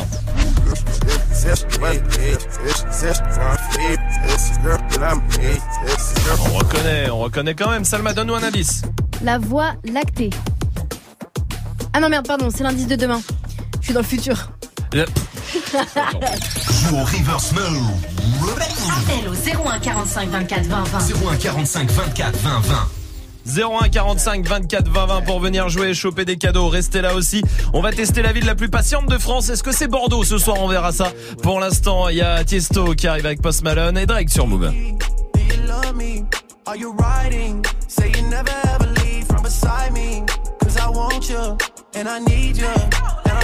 On 6.39 6.57
reconnaît, 6.57 7.09
on 7.09 7.19
reconnaît 7.19 7.55
quand 7.55 7.69
même. 7.69 7.85
Salma, 7.85 8.13
donne-nous 8.13 8.35
un 8.35 8.43
indice. 8.43 8.81
La 9.23 9.37
voie 9.37 9.73
lactée. 9.85 10.29
Ah 11.93 11.99
non 11.99 12.09
merde, 12.09 12.27
pardon, 12.27 12.49
c'est 12.53 12.63
l'indice 12.63 12.87
de 12.87 12.95
demain. 12.95 13.21
Je 13.79 13.85
suis 13.85 13.93
dans 13.93 14.01
le 14.01 14.05
futur. 14.05 14.51
Le- 14.93 15.05
Joue 16.81 16.95
au. 16.95 17.05
Appel 18.91 19.27
au 19.29 19.33
01 19.67 19.79
45 19.79 20.29
24 20.29 20.65
20 20.65 20.83
20. 20.83 20.99
01 21.31 21.35
45 21.37 21.91
24 21.91 22.37
20 22.37 22.59
20. 22.61 22.87
01 23.85 23.89
45 23.89 24.47
24 24.47 24.87
20 24.89 25.05
20 25.05 25.21
pour 25.21 25.39
venir 25.39 25.69
jouer 25.69 25.89
et 25.89 25.93
choper 25.93 26.25
des 26.25 26.37
cadeaux. 26.37 26.67
Restez 26.69 27.01
là 27.01 27.13
aussi. 27.13 27.43
On 27.73 27.81
va 27.81 27.91
tester 27.91 28.21
la 28.23 28.31
ville 28.31 28.45
la 28.45 28.55
plus 28.55 28.69
patiente 28.69 29.07
de 29.07 29.17
France. 29.17 29.49
Est-ce 29.49 29.63
que 29.63 29.71
c'est 29.71 29.87
Bordeaux 29.87 30.23
ce 30.23 30.37
soir? 30.37 30.57
On 30.59 30.67
verra 30.67 30.91
ça. 30.91 31.11
Pour 31.43 31.59
l'instant, 31.59 32.09
il 32.09 32.17
y 32.17 32.21
a 32.21 32.43
Tiesto 32.43 32.93
qui 32.95 33.07
arrive 33.07 33.25
avec 33.27 33.41
Post 33.41 33.63
Malone 33.63 33.97
et 33.97 34.05
Drake 34.07 34.29
sur 34.29 34.47
Move. 34.47 34.71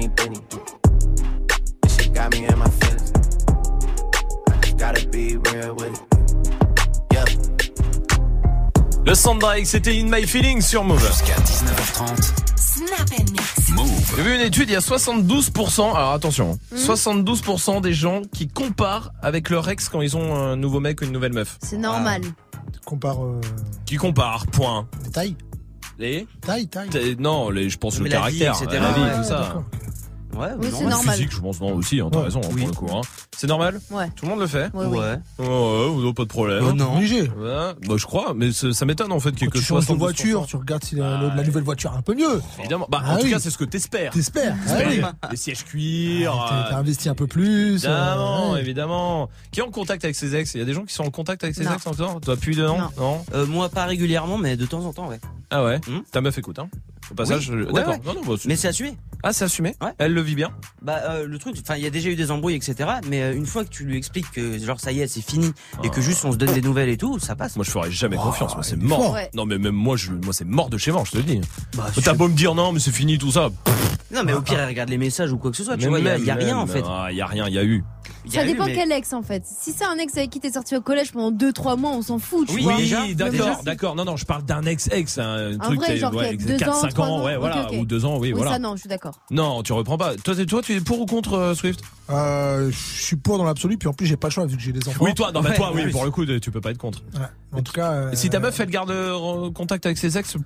Money, 0.00 0.08
Benny. 0.16 0.40
This 1.82 1.96
shit 1.96 2.14
got 2.14 2.30
me 2.32 2.46
in 2.46 2.58
my 2.58 2.68
feelings. 2.68 3.12
I 4.48 4.56
just 4.62 4.76
gotta 4.78 5.06
be 5.08 5.36
real 5.36 5.74
with 5.74 5.92
it. 5.94 6.00
Le 9.06 9.14
Sandbike, 9.14 9.66
c'était 9.66 9.98
In 9.98 10.08
My 10.08 10.26
Feeling 10.26 10.60
sur 10.60 10.84
Move. 10.84 11.00
Jusqu'à 11.04 11.34
19h30. 11.36 12.32
Snap 12.56 13.10
and 13.18 13.24
mix. 13.32 13.70
J'ai 14.16 14.22
vu 14.22 14.34
une 14.34 14.40
étude, 14.42 14.68
il 14.68 14.72
y 14.72 14.76
a 14.76 14.80
72%, 14.80 15.94
alors 15.96 16.12
attention, 16.12 16.58
Hmm. 16.70 16.76
72% 16.76 17.80
des 17.80 17.94
gens 17.94 18.22
qui 18.32 18.46
comparent 18.46 19.10
avec 19.22 19.48
leur 19.50 19.68
ex 19.68 19.88
quand 19.88 20.02
ils 20.02 20.16
ont 20.16 20.34
un 20.36 20.56
nouveau 20.56 20.80
mec 20.80 21.00
ou 21.00 21.04
une 21.04 21.12
nouvelle 21.12 21.32
meuf. 21.32 21.58
C'est 21.62 21.78
normal. 21.78 22.20
Compare 22.84 23.24
euh, 23.24 23.40
Qui 23.86 23.96
comparent, 23.96 24.46
point. 24.46 24.86
les 25.04 25.10
tailles. 25.10 25.36
Les 25.98 26.26
Taille, 26.40 26.66
taille. 26.68 27.16
Non, 27.18 27.50
les, 27.50 27.68
je 27.68 27.76
pense 27.78 27.98
Mais 28.00 28.08
le 28.08 28.14
la 28.16 28.28
vie, 28.28 28.38
caractère, 28.38 28.68
etc. 28.68 28.82
la 28.82 28.92
vie, 28.92 29.00
Ouais, 29.02 29.16
tout 29.22 29.28
ça. 29.28 29.54
Ouais, 30.36 30.48
Oui, 30.58 30.68
c'est 30.72 30.84
Le 30.84 30.90
normal. 30.90 31.14
physique, 31.14 31.32
je 31.32 31.40
pense 31.40 31.60
non 31.60 31.74
aussi, 31.74 32.00
hein, 32.00 32.08
t'as 32.10 32.18
Ouais. 32.18 32.24
raison, 32.24 32.40
hein, 32.44 32.48
pour 32.56 32.66
le 32.68 32.72
coup. 32.72 32.88
hein. 32.96 33.00
C'est 33.36 33.46
normal? 33.46 33.80
Ouais. 33.90 34.08
Tout 34.16 34.24
le 34.26 34.30
monde 34.30 34.40
le 34.40 34.46
fait? 34.46 34.70
Ouais, 34.74 34.86
oui. 34.86 34.98
Ouais. 34.98 35.18
Ouais, 35.38 36.04
ouais, 36.06 36.12
pas 36.14 36.22
de 36.22 36.28
problème. 36.28 36.64
Oh 36.68 36.72
non. 36.72 36.94
Obligé. 36.96 37.22
Ouais, 37.22 37.72
bah, 37.86 37.94
je 37.96 38.06
crois, 38.06 38.32
mais 38.34 38.52
ça 38.52 38.84
m'étonne 38.84 39.12
en 39.12 39.20
fait 39.20 39.32
qu'il 39.32 39.42
y 39.42 39.44
ait 39.46 39.50
que 39.50 39.58
tu 39.58 39.64
changes 39.64 39.86
de 39.86 39.92
72%. 39.92 39.98
voiture, 39.98 40.46
tu 40.46 40.56
regardes 40.56 40.84
si 40.84 40.94
la, 40.96 41.20
la- 41.20 41.34
la 41.34 41.42
nouvelle 41.42 41.62
voiture 41.64 41.92
est 41.94 41.98
un 41.98 42.02
peu 42.02 42.14
mieux. 42.14 42.40
Évidemment. 42.60 42.86
Bah, 42.90 43.02
Ah 43.04 43.14
en 43.14 43.16
tout 43.18 43.24
oui. 43.24 43.30
cas, 43.30 43.38
c'est 43.40 43.50
ce 43.50 43.58
que 43.58 43.64
t'espères. 43.64 44.12
T'espères. 44.12 44.54
Ah 44.68 44.74
T'espères. 44.76 44.88
oui. 45.24 45.28
Les 45.32 45.36
sièges 45.36 45.64
cuir. 45.64 46.32
T'as 46.48 46.62
t'as 46.70 46.76
euh, 46.76 46.80
investi 46.80 47.08
un 47.08 47.14
peu 47.14 47.26
plus. 47.26 47.84
euh, 47.84 47.88
Évidemment, 47.88 48.52
ouais. 48.52 48.60
évidemment. 48.60 49.28
Qui 49.52 49.60
est 49.60 49.62
en 49.64 49.70
contact 49.70 50.04
avec 50.04 50.16
ses 50.16 50.36
ex? 50.36 50.54
Il 50.54 50.58
y 50.58 50.62
a 50.62 50.66
des 50.66 50.74
gens 50.74 50.84
qui 50.84 50.94
sont 50.94 51.04
en 51.04 51.10
contact 51.10 51.42
avec 51.44 51.56
ses 51.56 51.64
Non. 51.64 51.74
ex 51.74 51.86
encore 51.86 52.20
Toi, 52.20 52.36
plus 52.36 52.56
de 52.56 52.64
non? 52.64 52.78
Non. 52.78 52.88
Non? 52.98 53.24
Euh, 53.34 53.46
moi, 53.46 53.68
pas 53.68 53.84
régulièrement, 53.84 54.38
mais 54.38 54.56
de 54.56 54.66
temps 54.66 54.84
en 54.84 54.92
temps, 54.92 55.08
ouais. 55.08 55.20
Ah 55.50 55.64
ouais? 55.64 55.78
Hmm. 55.88 56.00
Ta 56.12 56.20
meuf 56.20 56.38
écoute, 56.38 56.58
hein 56.58 56.68
Au 57.10 57.14
passage, 57.14 57.50
Oui. 57.50 57.62
Ouais, 57.64 57.72
d'accord. 57.72 57.94
ouais. 57.94 58.00
Non, 58.06 58.14
non, 58.14 58.20
bah, 58.26 58.34
Mais 58.46 58.56
c'est 58.56 58.68
assumé. 58.68 58.96
Ah, 59.22 59.32
c'est 59.32 59.44
assumé 59.44 59.74
Ouais. 59.82 59.90
Elle 59.98 60.14
le 60.14 60.22
vit 60.22 60.34
bien 60.34 60.50
Bah, 60.82 61.00
euh, 61.10 61.26
le 61.26 61.38
truc, 61.38 61.56
enfin, 61.60 61.76
il 61.76 61.82
y 61.82 61.86
a 61.86 61.90
déjà 61.90 62.08
eu 62.08 62.16
des 62.16 62.30
embrouilles, 62.30 62.54
etc. 62.54 62.88
Mais 63.08 63.22
euh, 63.22 63.34
une 63.34 63.46
fois 63.46 63.64
que 63.64 63.68
tu 63.70 63.84
lui 63.84 63.96
expliques 63.96 64.30
que, 64.30 64.58
genre, 64.58 64.80
ça 64.80 64.92
y 64.92 65.00
est, 65.00 65.06
c'est 65.08 65.20
fini, 65.20 65.52
et 65.84 65.90
que 65.90 66.00
juste 66.00 66.24
on 66.24 66.32
se 66.32 66.36
donne 66.36 66.52
des 66.54 66.62
nouvelles 66.62 66.88
et 66.88 66.96
tout, 66.96 67.18
ça 67.18 67.34
passe. 67.36 67.56
Moi, 67.56 67.64
je 67.64 67.70
ferais 67.70 67.90
jamais 67.90 68.16
Oh, 68.18 68.22
confiance. 68.24 68.54
Moi, 68.54 68.62
c'est 68.62 68.76
il 68.76 68.84
est 68.84 68.86
mort. 68.86 69.16
Non, 69.34 69.44
mais 69.46 69.58
même 69.58 69.74
moi, 69.74 69.96
je, 69.96 70.12
moi, 70.12 70.32
c'est 70.32 70.44
mort 70.46 70.70
de 70.70 70.78
chez 70.78 70.92
mort, 70.92 71.04
je 71.06 71.12
te 71.12 71.16
le 71.18 71.22
dis. 71.24 71.40
Bah, 71.76 71.86
T'as 72.02 72.14
beau 72.14 72.28
me 72.28 72.34
dire 72.34 72.54
non, 72.54 72.72
mais 72.72 72.80
c'est 72.80 72.92
fini, 72.92 73.18
tout 73.18 73.30
ça. 73.32 73.50
Non, 74.12 74.22
mais 74.24 74.32
au 74.32 74.40
pire, 74.40 74.58
elle 74.58 74.68
regarde 74.68 74.88
les 74.88 74.98
messages 74.98 75.30
ou 75.32 75.38
quoi 75.38 75.50
que 75.52 75.56
ce 75.56 75.62
soit, 75.64 75.76
tu 75.76 75.86
vois, 75.88 76.00
il 76.00 76.04
y 76.04 76.08
a, 76.08 76.18
même, 76.18 76.24
y 76.26 76.30
a 76.30 76.34
rien, 76.34 76.56
en 76.58 76.66
même. 76.66 76.74
fait. 76.76 76.82
Ah, 76.88 77.12
y 77.12 77.20
a 77.20 77.26
rien, 77.26 77.48
y 77.48 77.58
a 77.58 77.64
eu. 77.64 77.84
Il 78.26 78.34
y 78.34 78.36
a 78.36 78.40
Ça 78.40 78.46
eu, 78.46 78.52
dépend 78.52 78.66
mais- 78.66 78.74
quel 78.74 78.90
ex 78.92 79.12
en 79.12 79.22
fait. 79.22 79.44
Si 79.46 79.72
c'est 79.72 79.84
un 79.84 79.96
ex 79.96 80.14
avec 80.16 80.30
qui 80.30 80.40
t'es 80.40 80.50
sorti 80.52 80.76
au 80.76 80.80
collège 80.80 81.12
pendant 81.12 81.30
2-3 81.30 81.76
mois, 81.78 81.92
on 81.92 82.02
s'en 82.02 82.18
fout, 82.18 82.46
tu 82.48 82.54
Oui. 82.56 82.64
Oui, 82.66 82.76
déjà, 82.78 83.06
d'accord, 83.14 83.62
d'accord. 83.62 83.94
Non, 83.94 84.04
non, 84.04 84.16
je 84.16 84.26
parle 84.26 84.42
d'un 84.44 84.62
ex-ex, 84.64 85.18
un 85.18 85.52
Un 85.52 85.58
truc 85.58 85.78
vrai, 85.78 85.94
qui 85.94 85.98
genre, 86.00 86.10
qui 86.12 86.18
a 86.18 86.32
deux 86.34 86.56
4, 86.56 86.70
ans, 86.70 86.80
5 87.00 87.06
trois 87.06 87.16
ans, 87.16 87.20
ans. 87.20 87.24
ouais, 87.24 87.36
voilà, 87.36 87.72
ou 87.72 87.84
2 87.84 88.04
ans, 88.04 88.14
oui, 88.18 88.28
Oui, 88.28 88.32
voilà. 88.32 88.52
ça 88.52 88.58
non, 88.58 88.74
je 88.76 88.80
suis 88.80 88.88
d'accord. 88.88 89.18
Non, 89.30 89.62
tu 89.62 89.72
reprends 89.72 89.98
pas. 89.98 90.16
Toi, 90.16 90.34
toi, 90.46 90.62
tu 90.62 90.74
es 90.74 90.80
pour 90.80 91.00
ou 91.00 91.06
contre 91.06 91.34
euh, 91.34 91.54
Swift? 91.54 91.80
Euh, 92.10 92.70
je 92.70 92.76
suis 93.02 93.16
pour 93.16 93.38
dans 93.38 93.44
l'absolu, 93.44 93.78
puis 93.78 93.88
en 93.88 93.92
plus 93.92 94.06
j'ai 94.06 94.16
pas 94.16 94.28
le 94.28 94.32
choix 94.32 94.46
vu 94.46 94.56
que 94.56 94.62
j'ai 94.62 94.72
des 94.72 94.86
enfants. 94.88 95.04
Oui, 95.04 95.14
toi, 95.14 95.32
non, 95.32 95.40
bah, 95.40 95.52
toi, 95.52 95.70
oui, 95.74 95.90
pour 95.90 96.04
le 96.04 96.10
coup, 96.10 96.24
tu 96.26 96.50
peux 96.50 96.60
pas 96.60 96.70
être 96.70 96.78
contre. 96.78 97.02
Ouais. 97.14 97.26
En 97.58 97.62
tout 97.62 97.72
cas, 97.72 97.92
euh, 97.92 98.10
Si 98.14 98.30
ta 98.30 98.40
meuf, 98.40 98.58
elle 98.60 98.70
garde 98.70 98.90
euh, 98.90 99.50
contact 99.52 99.86
avec 99.86 99.98
ses 99.98 100.16
ex, 100.18 100.36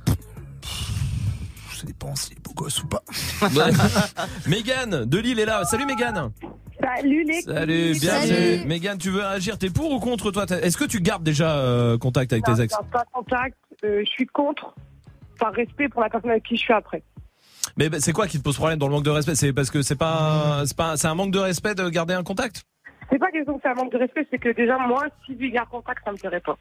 ça 1.74 1.86
dépend 1.86 2.14
si 2.16 2.32
est 2.32 2.42
beau 2.42 2.52
gosse 2.54 2.82
ou 2.82 2.86
pas. 2.86 3.02
Mégane 4.46 5.04
de 5.04 5.18
Lille 5.18 5.38
est 5.38 5.44
là. 5.44 5.64
Salut 5.64 5.86
Mégane. 5.86 6.30
Salut 6.80 7.24
les 7.24 7.42
Salut, 7.42 7.92
bienvenue. 8.00 8.64
Mégane, 8.66 8.98
tu 8.98 9.10
veux 9.10 9.24
agir 9.24 9.58
T'es 9.58 9.70
pour 9.70 9.90
ou 9.92 10.00
contre 10.00 10.30
toi? 10.30 10.44
Est-ce 10.62 10.76
que 10.76 10.84
tu 10.84 11.00
gardes 11.00 11.22
déjà 11.22 11.56
euh, 11.56 11.96
contact 11.98 12.32
avec 12.32 12.44
tes 12.44 12.60
ex? 12.60 12.74
Pas, 12.74 12.82
pas 12.92 13.04
contact, 13.12 13.56
euh, 13.84 14.00
je 14.04 14.10
suis 14.10 14.26
contre, 14.26 14.74
par 15.38 15.52
respect 15.52 15.88
pour 15.88 16.00
la 16.02 16.08
personne 16.10 16.30
avec 16.30 16.44
qui 16.44 16.56
je 16.56 16.62
suis 16.62 16.72
après. 16.72 17.02
Mais 17.76 17.88
bah, 17.88 17.96
c'est 18.00 18.12
quoi 18.12 18.26
qui 18.26 18.38
te 18.38 18.42
pose 18.42 18.56
problème 18.56 18.78
dans 18.78 18.86
le 18.88 18.92
manque 18.92 19.04
de 19.04 19.10
respect? 19.10 19.34
C'est 19.34 19.52
parce 19.52 19.70
que 19.70 19.82
c'est 19.82 19.96
pas, 19.96 20.62
c'est 20.66 20.76
pas, 20.76 20.96
c'est 20.96 21.06
un 21.08 21.14
manque 21.14 21.30
de 21.32 21.38
respect 21.38 21.74
de 21.74 21.88
garder 21.88 22.14
un 22.14 22.22
contact? 22.22 22.64
C'est 23.10 23.18
pas 23.18 23.30
question 23.30 23.54
que 23.54 23.60
c'est 23.62 23.68
un 23.70 23.74
manque 23.74 23.92
de 23.92 23.98
respect, 23.98 24.26
c'est 24.30 24.38
que 24.38 24.50
déjà 24.54 24.78
moi, 24.78 25.04
si 25.26 25.34
lui 25.34 25.50
garde 25.50 25.68
contact, 25.68 26.02
ça 26.04 26.12
me 26.12 26.16
plairait 26.16 26.40
pas. 26.40 26.56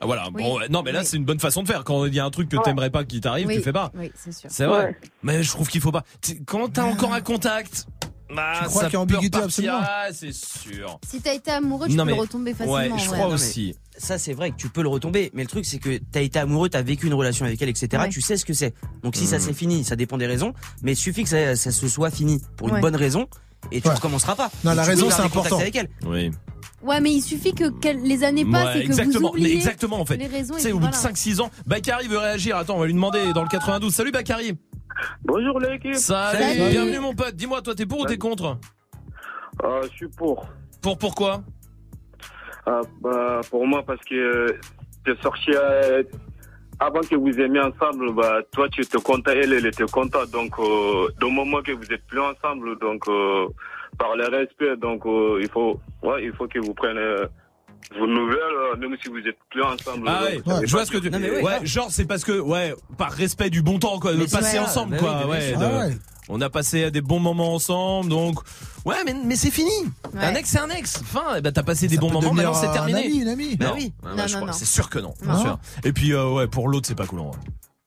Ah, 0.00 0.06
Voilà. 0.06 0.28
Bon, 0.32 0.58
non, 0.70 0.82
mais 0.82 0.92
là, 0.92 1.04
c'est 1.04 1.16
une 1.18 1.24
bonne 1.24 1.40
façon 1.40 1.62
de 1.62 1.68
faire. 1.68 1.84
Quand 1.84 2.06
il 2.06 2.14
y 2.14 2.20
a 2.20 2.24
un 2.24 2.30
truc 2.30 2.48
que 2.48 2.56
Ouais. 2.56 2.62
t'aimerais 2.62 2.90
pas 2.90 3.04
qui 3.04 3.20
t'arrive, 3.20 3.46
Oui, 3.48 3.56
tu 3.56 3.62
fais 3.62 3.72
pas. 3.72 3.90
Oui, 3.94 4.10
c'est 4.14 4.32
sûr. 4.32 4.48
C'est 4.50 4.64
vrai. 4.64 4.84
Ouais. 4.86 4.96
Mais 5.22 5.42
je 5.42 5.50
trouve 5.50 5.68
qu'il 5.68 5.80
faut 5.82 5.92
pas. 5.92 6.04
Tu- 6.22 6.42
Quand 6.44 6.72
t'as 6.72 6.84
encore 6.84 7.12
un 7.12 7.20
contact, 7.20 7.86
bah, 8.34 8.52
Tu 8.62 8.64
crois 8.68 8.84
qu'il 8.84 8.92
y 8.94 8.96
a 8.96 9.00
ambiguïté 9.00 9.38
absolument 9.38 9.80
Ah, 9.82 10.06
c'est 10.12 10.32
sûr. 10.32 10.98
Si 11.04 11.20
t'as 11.20 11.34
été 11.34 11.50
amoureux, 11.50 11.88
tu 11.88 11.96
Non, 11.96 12.04
peux 12.06 12.12
mais- 12.12 12.18
retomber 12.18 12.52
facilement. 12.54 12.72
Ouais, 12.74 12.88
je 12.88 12.92
ouais. 12.94 13.06
crois 13.06 13.18
Non, 13.18 13.28
mais 13.28 13.34
aussi. 13.34 13.76
Ça, 14.00 14.16
c'est 14.16 14.32
vrai 14.32 14.50
que 14.50 14.56
tu 14.56 14.70
peux 14.70 14.82
le 14.82 14.88
retomber, 14.88 15.30
mais 15.34 15.42
le 15.42 15.48
truc, 15.48 15.66
c'est 15.66 15.78
que 15.78 15.98
t'as 16.10 16.22
été 16.22 16.38
amoureux, 16.38 16.70
t'as 16.70 16.80
vécu 16.80 17.06
une 17.06 17.12
relation 17.14 17.44
avec 17.44 17.60
elle, 17.60 17.68
etc. 17.68 17.88
Ouais. 18.02 18.08
Tu 18.08 18.22
sais 18.22 18.38
ce 18.38 18.46
que 18.46 18.54
c'est. 18.54 18.72
Donc 19.02 19.14
si 19.14 19.26
ça 19.26 19.36
Mhm. 19.36 19.42
c'est 19.42 19.52
fini, 19.52 19.84
ça 19.84 19.94
dépend 19.94 20.16
des 20.16 20.26
raisons, 20.26 20.54
mais 20.82 20.92
il 20.92 20.96
suffit 20.96 21.22
que 21.24 21.28
ça, 21.28 21.54
ça 21.54 21.70
se 21.70 21.86
soit 21.86 22.10
fini 22.10 22.40
pour 22.56 22.68
une 22.68 22.74
Ouais. 22.76 22.80
bonne 22.80 22.96
raison, 22.96 23.28
et 23.70 23.82
tu 23.82 23.88
Ouais. 23.88 23.94
recommenceras 23.94 24.36
pas. 24.36 24.50
Non, 24.64 24.72
Et 24.72 24.74
la 24.76 24.84
raison, 24.84 25.10
c'est 25.10 25.16
contact 25.16 25.36
important. 25.36 25.58
avec 25.60 25.76
elle. 25.76 25.88
Oui. 26.06 26.30
Ouais, 26.82 26.98
mais 27.02 27.12
il 27.12 27.20
suffit 27.20 27.52
que 27.52 27.64
les 28.06 28.24
années 28.24 28.46
passent 28.46 28.74
Ouais, 28.74 28.80
et 28.80 28.82
que 28.84 28.92
vous 28.92 28.98
exactement, 29.00 29.32
mais 29.34 29.40
oubliez 29.40 29.56
exactement 29.56 30.00
en 30.00 30.06
fait. 30.06 30.16
puis 30.16 30.26
au 30.72 30.78
bout 30.78 30.86
de 30.86 30.92
voilà. 30.92 30.92
5-6 30.96 31.40
ans, 31.42 31.50
Bakary 31.66 32.08
veut 32.08 32.16
réagir. 32.16 32.56
Attends, 32.56 32.76
on 32.76 32.80
va 32.80 32.86
lui 32.86 32.94
demander 32.94 33.34
dans 33.34 33.42
le 33.42 33.48
92. 33.50 33.94
Salut 33.94 34.12
Bakary. 34.12 34.56
Bonjour 35.26 35.60
l'équipe. 35.60 35.94
Salut. 35.94 36.42
Salut. 36.42 36.70
Bienvenue 36.70 36.98
mon 37.00 37.14
pote. 37.14 37.36
Dis-moi, 37.36 37.60
toi, 37.60 37.74
t'es 37.74 37.84
pour 37.84 38.00
ou 38.00 38.06
t'es 38.06 38.16
contre? 38.16 38.58
Euh, 39.62 39.82
je 39.90 39.96
suis 39.96 40.08
pour. 40.08 40.46
Pour 40.80 40.96
pourquoi? 40.96 41.42
Euh, 42.68 42.82
bah, 43.00 43.40
pour 43.50 43.66
moi, 43.66 43.82
parce 43.82 44.00
que 44.04 44.54
t'es 45.04 45.16
sorti 45.22 45.50
euh, 45.54 46.02
avant 46.78 47.00
que 47.00 47.14
vous 47.16 47.38
aimiez 47.40 47.60
ensemble. 47.60 48.12
Bah, 48.14 48.40
toi, 48.52 48.68
tu 48.68 48.82
étais 48.82 49.00
content, 49.00 49.32
elle, 49.32 49.52
elle 49.52 49.66
était 49.66 49.84
contente. 49.84 50.30
Donc, 50.30 50.58
euh, 50.58 51.08
au 51.22 51.30
moment 51.30 51.62
que 51.62 51.72
vous 51.72 51.92
êtes 51.92 52.06
plus 52.06 52.20
ensemble, 52.20 52.78
donc 52.78 53.06
euh, 53.08 53.46
par 53.98 54.16
le 54.16 54.28
respect, 54.28 54.76
donc 54.76 55.06
euh, 55.06 55.38
il 55.40 55.48
faut, 55.48 55.80
ouais, 56.02 56.24
il 56.24 56.32
faut 56.32 56.46
que 56.46 56.58
vous 56.58 56.74
preniez 56.74 57.24
vos 57.98 58.06
nouvelles, 58.06 58.38
euh, 58.38 58.76
même 58.76 58.96
si 59.02 59.08
vous 59.08 59.18
êtes 59.18 59.38
plus 59.50 59.62
ensemble. 59.62 60.06
Ah 60.08 60.22
ouais, 60.24 60.40
je 60.64 60.70
vois 60.72 60.86
ce 60.86 60.90
que 60.90 60.98
tu. 60.98 61.08
ouais, 61.10 61.58
genre 61.66 61.88
c'est 61.90 62.04
parce 62.04 62.24
que 62.24 62.38
ouais, 62.40 62.74
par 62.98 63.10
respect 63.12 63.50
du 63.50 63.62
bon 63.62 63.78
temps 63.78 63.98
quoi, 63.98 64.12
de 64.12 64.18
Mais 64.18 64.26
passer 64.26 64.58
ensemble 64.58 64.92
bah 64.92 64.98
quoi, 64.98 65.10
oui, 65.10 65.16
bah 65.20 65.24
bien 65.26 65.32
ouais, 65.34 65.48
sûr. 65.50 65.58
de- 65.58 65.64
Ah 65.64 65.78
ouais. 65.86 65.98
On 66.32 66.40
a 66.40 66.48
passé 66.48 66.92
des 66.92 67.00
bons 67.00 67.18
moments 67.18 67.54
ensemble, 67.54 68.08
donc 68.08 68.38
ouais, 68.84 68.94
mais 69.04 69.14
mais 69.24 69.34
c'est 69.34 69.50
fini. 69.50 69.70
Ouais. 70.14 70.22
Un 70.22 70.34
ex 70.36 70.48
c'est 70.48 70.60
un 70.60 70.68
ex. 70.70 71.00
Enfin, 71.02 71.24
eh 71.38 71.40
ben 71.40 71.50
t'as 71.50 71.64
passé 71.64 71.88
des 71.88 71.96
Ça 71.96 72.00
bons 72.00 72.12
moments, 72.12 72.32
maintenant 72.32 72.54
c'est 72.54 72.68
un 72.68 72.72
terminé. 72.72 73.00
ami, 73.06 73.18
une 73.22 73.28
amie. 73.28 73.56
Bah 73.56 73.72
oui. 73.74 73.92
C'est 74.52 74.64
sûr 74.66 74.88
que 74.88 75.00
non. 75.00 75.12
bien 75.22 75.32
Non. 75.32 75.40
sûr. 75.40 75.58
Et 75.82 75.92
puis 75.92 76.12
euh, 76.12 76.28
ouais, 76.30 76.46
pour 76.46 76.68
l'autre 76.68 76.86
c'est 76.86 76.94
pas 76.94 77.06
cool. 77.06 77.18
en 77.20 77.30
vrai. 77.30 77.38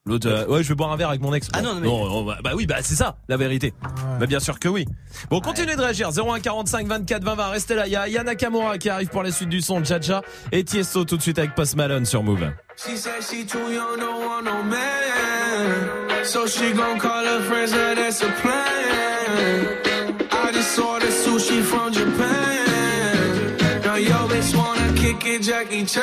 L'autre, 0.06 0.28
euh, 0.28 0.46
ouais, 0.48 0.62
je 0.62 0.68
vais 0.68 0.74
boire 0.74 0.92
un 0.92 0.96
verre 0.96 1.08
avec 1.08 1.22
mon 1.22 1.32
ex. 1.32 1.48
Ah 1.54 1.62
non, 1.62 1.76
non, 1.76 1.80
mais- 1.80 1.88
oh, 1.90 2.24
bah, 2.24 2.36
bah 2.44 2.50
oui, 2.54 2.66
bah 2.66 2.76
c'est 2.82 2.94
ça, 2.94 3.16
la 3.26 3.38
vérité. 3.38 3.72
Bah 4.20 4.26
bien 4.26 4.38
sûr 4.38 4.58
que 4.60 4.68
oui. 4.68 4.84
Bon, 5.30 5.40
continuez 5.40 5.76
de 5.76 5.80
réagir. 5.80 6.10
0145 6.12 6.86
24 6.86 7.24
20 7.24 7.34
20. 7.34 7.48
Restez 7.48 7.74
là. 7.74 7.86
Il 7.86 7.92
y 7.94 7.96
a 7.96 8.06
Yana 8.06 8.24
Nakamura 8.32 8.76
qui 8.76 8.90
arrive 8.90 9.08
pour 9.08 9.22
la 9.22 9.30
suite 9.32 9.48
du 9.48 9.62
son 9.62 9.80
de 9.80 9.86
Jaja 9.86 10.20
et 10.52 10.62
Tiesto 10.62 11.06
tout 11.06 11.16
de 11.16 11.22
suite 11.22 11.38
avec 11.38 11.54
Post 11.54 11.76
Malone 11.76 12.04
sur 12.04 12.22
Move. 12.22 12.52
She 12.76 12.98
said 12.98 13.22
she 13.22 13.46
too 13.46 13.58
young, 13.72 13.98
don't 13.98 14.26
want 14.26 14.42
no 14.44 14.62
man. 14.62 16.22
So 16.24 16.46
she 16.46 16.72
gon' 16.74 16.98
call 16.98 17.24
her 17.24 17.40
friends, 17.40 17.70
that's 17.72 18.22
a 18.22 18.26
plan. 18.42 20.18
I 20.32 20.52
just 20.52 20.78
ordered 20.78 21.08
sushi 21.12 21.62
from 21.62 21.92
Japan. 21.94 23.56
Now 23.86 23.96
yo 23.96 24.28
bitch 24.28 24.54
wanna 24.54 24.92
kick 24.96 25.24
it, 25.26 25.42
Jackie 25.42 25.86
Chan. 25.86 26.02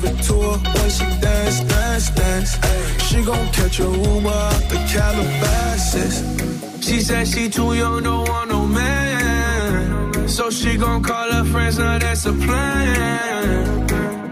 Give 0.00 0.12
it 0.12 0.22
to 0.24 0.34
her 0.34 0.58
when 0.78 0.90
she 0.90 1.04
dance, 1.20 1.60
dance, 1.60 2.10
dance. 2.10 2.52
She 3.08 3.24
gon' 3.24 3.48
catch 3.48 3.80
a 3.80 3.82
Uber 3.82 4.28
out 4.28 4.62
the 4.70 4.76
Calabasas. 4.92 6.84
She 6.84 7.00
said 7.00 7.26
she 7.26 7.48
too 7.48 7.74
young, 7.74 8.04
don't 8.04 8.28
want 8.28 8.48
no 8.50 8.64
man. 8.64 10.28
So 10.28 10.50
she 10.50 10.76
gon' 10.76 11.02
call 11.02 11.32
her 11.32 11.44
friends, 11.44 11.78
now 11.78 11.98
that's 11.98 12.26
a 12.26 12.32
plan. 12.32 13.86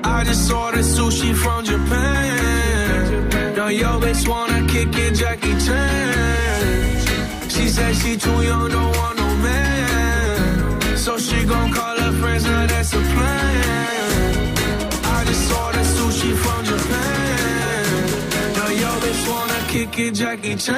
I 0.04 0.22
just 0.22 0.52
ordered 0.52 0.84
sushi 0.84 1.34
from 1.34 1.64
Japan. 1.64 3.54
Now 3.56 3.66
yo 3.66 3.98
bitch 3.98 4.28
wanna 4.28 4.64
kick 4.68 4.96
it, 4.96 5.14
Jackie 5.14 5.58
Chan. 5.66 7.48
She 7.48 7.68
said 7.68 7.92
she 7.96 8.16
too 8.16 8.42
young, 8.42 8.70
don't 8.70 8.96
want 8.98 9.18
no 9.18 9.34
man. 9.46 10.96
So 10.96 11.18
she 11.18 11.44
gon' 11.44 11.72
call 11.72 11.98
her 11.98 12.12
friends, 12.20 12.44
now 12.44 12.66
that's 12.68 12.92
a 12.92 13.00
plan. 13.00 13.95
Kick 19.76 19.98
it, 19.98 20.14
Jackie 20.14 20.56
Chan. 20.56 20.74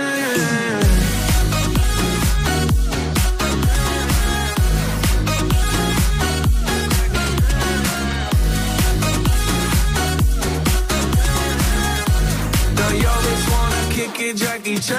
Now 12.75 12.91
yo 12.91 13.13
bitch 13.25 13.45
wanna 13.53 13.95
kick 13.95 14.21
it, 14.21 14.37
Jackie 14.37 14.79
Chan. 14.79 14.99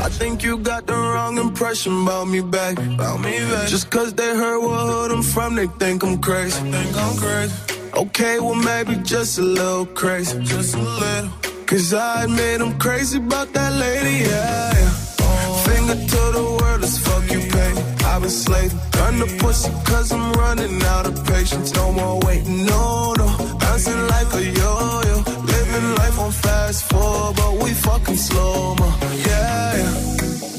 I 0.00 0.08
think 0.08 0.42
you 0.42 0.56
got 0.56 0.86
the 0.86 0.94
wrong 0.94 1.36
impression 1.36 2.02
about 2.04 2.28
me 2.28 2.40
back. 2.40 2.78
About 2.78 3.20
me 3.20 3.38
back. 3.50 3.68
Just 3.68 3.90
cause 3.90 4.14
they 4.14 4.34
heard 4.34 4.60
what 4.60 4.86
hood 4.90 5.12
I'm 5.12 5.22
from, 5.22 5.56
they 5.56 5.66
think 5.66 6.02
I'm 6.02 6.18
crazy. 6.22 6.58
think 6.70 6.96
I'm 6.96 7.16
crazy. 7.18 7.54
Okay, 7.92 8.40
well 8.40 8.54
maybe 8.54 8.94
just 9.02 9.38
a 9.38 9.42
little 9.42 9.84
crazy. 9.84 10.42
Just 10.42 10.74
a 10.74 10.80
little. 10.80 11.57
Cause 11.68 11.92
I 11.92 12.24
admit 12.24 12.62
I'm 12.62 12.78
crazy 12.78 13.18
about 13.18 13.52
that 13.52 13.74
lady, 13.74 14.24
yeah. 14.24 14.72
yeah. 14.72 15.64
Finger 15.68 15.96
to 16.12 16.22
the 16.38 16.56
world, 16.58 16.82
as 16.82 16.98
fuck 16.98 17.30
you 17.30 17.40
pay. 17.40 17.72
I've 18.06 18.22
been 18.22 18.30
slaving. 18.30 18.78
Gun 18.92 19.18
the 19.18 19.26
pussy 19.38 19.70
cause 19.84 20.10
I'm 20.10 20.32
running 20.32 20.82
out 20.84 21.04
of 21.04 21.22
patience. 21.26 21.74
No 21.74 21.92
more 21.92 22.20
waiting, 22.24 22.64
no, 22.64 23.12
no. 23.18 23.26
Bouncing 23.60 24.00
like 24.14 24.32
a 24.32 24.44
yo-yo. 24.44 25.16
Living 25.44 25.94
life 25.96 26.18
on 26.18 26.32
fast 26.32 26.84
forward, 26.90 27.36
but 27.36 27.62
we 27.62 27.74
fucking 27.74 28.16
slow, 28.16 28.74
mo. 28.76 28.88
Yeah, 29.26 29.76
yeah. 29.76 29.92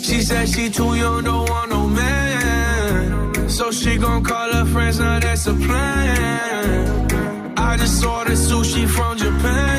She 0.03 0.21
said 0.21 0.47
she 0.47 0.69
too 0.69 0.93
young, 0.93 1.23
don't 1.23 1.49
want 1.49 1.71
no 1.71 1.87
man. 1.87 3.49
So 3.49 3.71
she 3.71 3.97
gon' 3.97 4.23
call 4.23 4.53
her 4.53 4.65
friends, 4.65 4.99
now 4.99 5.19
that's 5.19 5.47
a 5.47 5.55
plan. 5.55 7.57
I 7.57 7.77
just 7.77 8.05
ordered 8.05 8.37
sushi 8.37 8.87
from 8.87 9.17
Japan. 9.17 9.78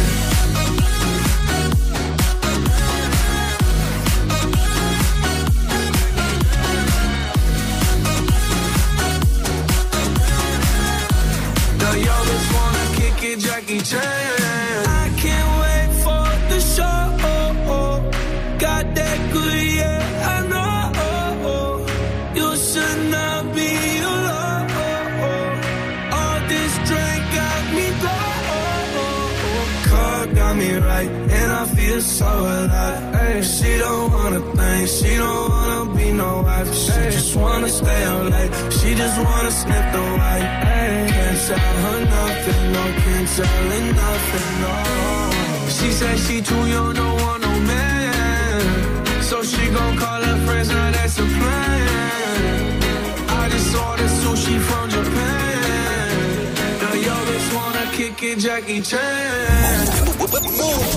It, 13.83 14.40
So 32.01 32.25
alive. 32.25 33.13
Ay, 33.13 33.41
she 33.41 33.77
don't 33.77 34.11
wanna 34.11 34.39
think, 34.39 34.89
she 34.89 35.17
don't 35.17 35.49
wanna 35.49 35.95
be 35.95 36.11
no 36.11 36.41
wife. 36.41 36.73
She 36.73 36.91
just 37.15 37.35
wanna 37.35 37.69
stay 37.69 38.03
up 38.05 38.23
late, 38.31 38.53
she 38.73 38.95
just 38.95 39.17
wanna 39.23 39.51
sniff 39.51 39.85
the 39.93 40.01
white. 40.19 40.49
Ay, 40.65 41.07
can't 41.13 41.39
tell 41.47 41.75
her 41.85 41.99
nothing, 42.15 42.63
no, 42.73 42.83
can't 43.03 43.27
tell 43.35 43.69
her 43.71 43.93
nothing, 44.01 44.51
no. 44.63 44.75
She 45.77 45.91
said 45.91 46.17
she 46.25 46.41
too 46.41 46.63
young, 46.73 46.93
don't 46.95 47.21
want 47.21 47.41
no 47.43 47.53
man. 47.69 48.61
So 49.21 49.43
she 49.43 49.69
gon' 49.69 49.95
call 49.97 50.21
her 50.23 50.37
friends, 50.45 50.69
now 50.69 50.91
that's 50.91 51.19
a 51.19 51.25
plan. 51.37 51.90
It, 58.21 58.39
Jackie 58.39 58.81
Chan. 58.81 58.97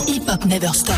Hip 0.06 0.28
Hop 0.28 0.44
Never 0.46 0.72
Stop. 0.72 0.96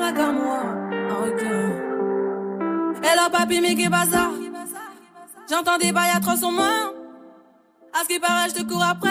Nakamura, 0.00 0.62
ok. 1.24 1.42
Hello 3.02 3.28
papi, 3.32 3.60
mais 3.60 3.74
qu'est 3.74 3.88
bazar 3.88 4.30
J'entends 5.50 5.78
des 5.78 5.92
bails 5.92 6.10
à 6.14 6.20
300 6.20 6.52
moins. 6.52 6.92
À 7.92 8.02
ce 8.02 8.08
qui 8.08 8.18
paraît, 8.20 8.48
je 8.50 8.54
te 8.60 8.68
cours 8.68 8.82
après. 8.84 9.08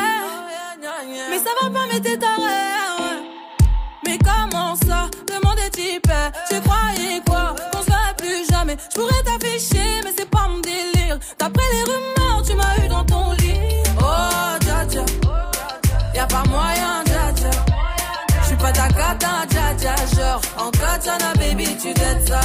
Mais 1.29 1.37
ça 1.39 1.49
va 1.61 1.69
pas, 1.69 1.85
mais 1.91 1.99
t'es 1.99 2.17
taré. 2.17 2.41
ouais. 2.99 3.19
Mais 4.05 4.17
comment 4.19 4.75
ça? 4.75 5.09
Le 5.29 5.45
monde 5.45 5.57
est 5.65 5.71
type. 5.71 6.11
Tu 6.49 6.61
croyais 6.61 7.21
quoi? 7.27 7.55
Jamais. 8.67 8.77
Je 8.89 8.99
pourrais 8.99 9.23
t'afficher, 9.23 10.01
mais 10.03 10.11
c'est 10.17 10.29
pas 10.29 10.47
mon 10.49 10.59
délire. 10.59 11.17
D'après 11.39 11.63
les 11.73 11.83
rumeurs, 11.83 12.43
tu 12.45 12.55
m'as 12.55 12.85
eu 12.85 12.87
dans 12.87 13.03
ton 13.03 13.31
lit. 13.33 13.53
Oh, 13.99 14.57
dja 14.61 14.85
dja. 14.89 15.05
Y'a 16.13 16.25
pas 16.25 16.43
moyen, 16.49 17.03
dja 17.05 17.31
dja. 17.35 17.49
J'suis 18.43 18.55
pas 18.57 18.71
ta 18.71 18.87
cata, 18.87 19.45
dja 19.49 19.73
dja. 19.77 19.95
Genre, 20.15 20.41
en 20.57 20.71
katana, 20.71 21.33
baby, 21.35 21.77
tu 21.81 21.93
t'aides 21.93 22.27
ça. 22.27 22.41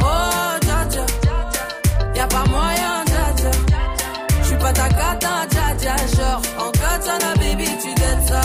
Oh, 0.00 0.58
dja 0.62 0.84
dja. 0.90 1.06
Y'a 2.14 2.26
pas 2.26 2.44
moyen, 2.46 3.04
dja 3.06 3.32
dja. 3.36 3.50
J'suis 4.42 4.56
pas 4.56 4.72
ta 4.72 4.88
cata, 4.88 5.46
dja 5.50 5.74
dja. 5.78 5.96
Genre, 6.16 6.42
en 6.58 6.70
katana, 6.70 7.34
baby, 7.36 7.68
tu 7.82 7.94
t'aides 7.94 8.28
ça. 8.28 8.40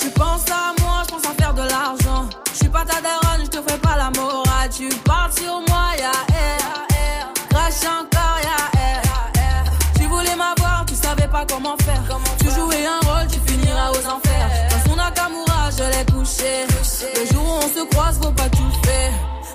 Tu 0.00 0.10
penses 0.10 0.50
à 0.50 0.80
moi, 0.82 1.02
je 1.06 1.14
pense 1.14 1.24
à 1.24 1.42
faire 1.42 1.54
de 1.54 1.62
l'argent. 1.62 2.28
Je 2.52 2.58
suis 2.58 2.68
pas 2.68 2.84
ta 2.84 3.00
daronne, 3.00 3.44
je 3.44 3.50
te 3.50 3.70
fais 3.70 3.78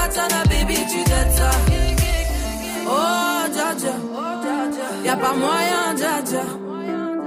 Katana, 0.00 0.42
baby, 0.48 0.76
tu. 0.90 1.00
Oh, 2.86 3.42
dja 3.54 3.68
dja. 3.80 3.94
Y'a 5.04 5.16
pas 5.16 5.34
moyen, 5.34 5.94
dja 5.96 6.14
dja. 6.28 6.44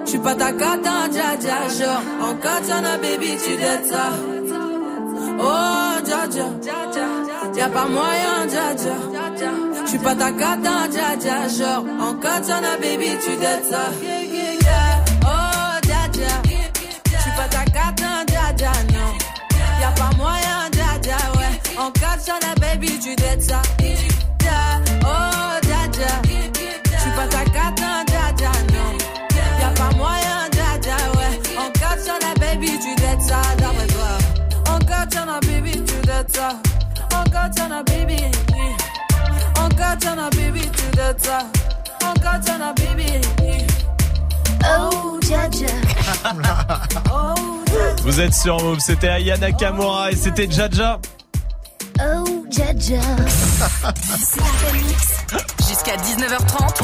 J'suis 0.05 0.19
pas 0.19 0.35
ta 0.35 0.51
cata, 0.51 1.07
dja 1.11 1.29
dja. 1.43 1.57
Genre, 1.77 2.01
en 2.27 2.33
katana, 2.35 2.97
baby, 2.97 3.37
tu 3.43 3.55
t'aides 3.61 3.85
ça. 3.91 4.05
Oh, 5.39 5.95
dja 6.05 6.27
dja. 6.33 6.47
Y'a 7.55 7.69
pas 7.69 7.87
moyen, 7.95 8.47
dja 8.51 8.67
dja. 8.81 8.95
J'suis 9.85 9.99
pas 9.99 10.15
ta 10.15 10.31
cata, 10.31 10.87
dja 10.93 11.15
dja. 11.23 11.37
Genre, 11.57 11.85
en 12.07 12.13
katana, 12.15 12.77
baby, 12.81 13.09
tu 13.23 13.33
t'aides 13.41 13.65
ça. 13.71 13.85
Oh, 15.31 15.75
dja 15.87 16.01
dja. 16.15 16.33
J'suis 17.19 17.35
pas 17.37 17.49
ta 17.55 17.63
cata, 17.77 18.11
dja 18.27 18.45
dja, 18.57 18.71
non. 18.93 19.11
Y'a 19.81 19.91
pas 19.99 20.11
moyen, 20.17 20.72
dja 21.91 22.17
dja. 22.17 22.33
En 22.33 22.39
katana, 22.39 22.55
baby, 22.59 22.99
tu 22.99 23.15
t'aides 23.15 23.41
ça. 23.41 23.61
Dja, 23.79 24.79
Oh, 25.03 25.59
dja 25.61 25.87
dja. 25.91 26.21
J'suis 26.97 27.11
pas 27.15 27.27
ta 27.27 27.43
cata, 27.45 28.03
dja 28.07 28.31
dja, 28.37 28.51
non. 28.73 28.97
Y'a 29.59 29.69
pas 29.75 29.95
moyen, 29.97 30.49
dja 30.51 30.77
dja, 30.81 30.95
ouais. 31.17 31.39
En 31.57 31.71
katana, 31.71 32.33
baby, 32.39 32.71
tu 32.79 32.95
t'aides 32.95 33.21
ça, 33.21 33.41
d'après 33.57 33.87
toi. 33.87 34.73
En 34.73 34.79
katana, 34.79 35.39
baby, 35.41 35.71
tu 35.83 35.93
t'aides 36.01 36.35
ça. 36.35 36.49
En 37.15 37.23
katana, 37.29 37.83
baby. 37.83 38.23
En 39.59 39.69
katana, 39.69 40.29
baby, 40.31 40.61
tu 40.61 40.83
t'aides 40.95 41.19
ça. 41.23 41.39
En 42.05 42.13
katana, 42.13 42.73
baby. 42.73 43.21
Oh, 44.65 45.19
dja 45.21 45.47
dja. 45.49 45.67
Oh, 47.11 47.33
Vous 48.03 48.19
êtes 48.19 48.33
sur 48.33 48.61
Move, 48.61 48.79
c'était 48.79 49.09
Ayana 49.09 49.51
Kamura 49.51 50.11
et 50.11 50.15
c'était 50.15 50.49
Jaja. 50.49 50.99
Oh, 51.99 52.45
Jaja. 52.49 53.01
Jusqu'à 55.67 55.95
19h30. 55.97 56.83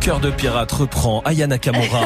Cœur 0.00 0.20
de 0.20 0.30
pirate 0.30 0.70
reprend 0.72 1.20
Ayana 1.24 1.58
Kamura. 1.58 2.00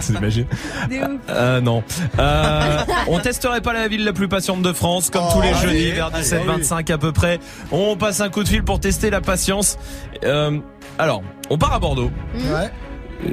T'imagines 0.00 0.46
euh, 1.30 1.60
Non. 1.60 1.82
Euh, 2.18 2.78
on 3.06 3.18
testerait 3.20 3.60
pas 3.60 3.72
la 3.72 3.88
ville 3.88 4.04
la 4.04 4.12
plus 4.12 4.28
patiente 4.28 4.62
de 4.62 4.72
France, 4.72 5.10
comme 5.10 5.24
tous 5.32 5.40
les 5.40 5.52
Oh, 5.54 5.62
jeudis, 5.62 5.92
vers 5.92 6.10
allez, 6.12 6.24
17-25 6.24 6.92
à 6.92 6.98
peu 6.98 7.12
près. 7.12 7.38
On 7.72 7.96
passe 7.96 8.20
un 8.20 8.28
coup 8.28 8.42
de 8.42 8.48
fil 8.48 8.62
pour 8.64 8.80
tester 8.80 9.10
la 9.10 9.20
patience. 9.20 9.78
Euh, 10.24 10.58
alors, 10.98 11.22
on 11.50 11.58
part 11.58 11.72
à 11.72 11.78
Bordeaux. 11.78 12.10
Ouais. 12.34 12.70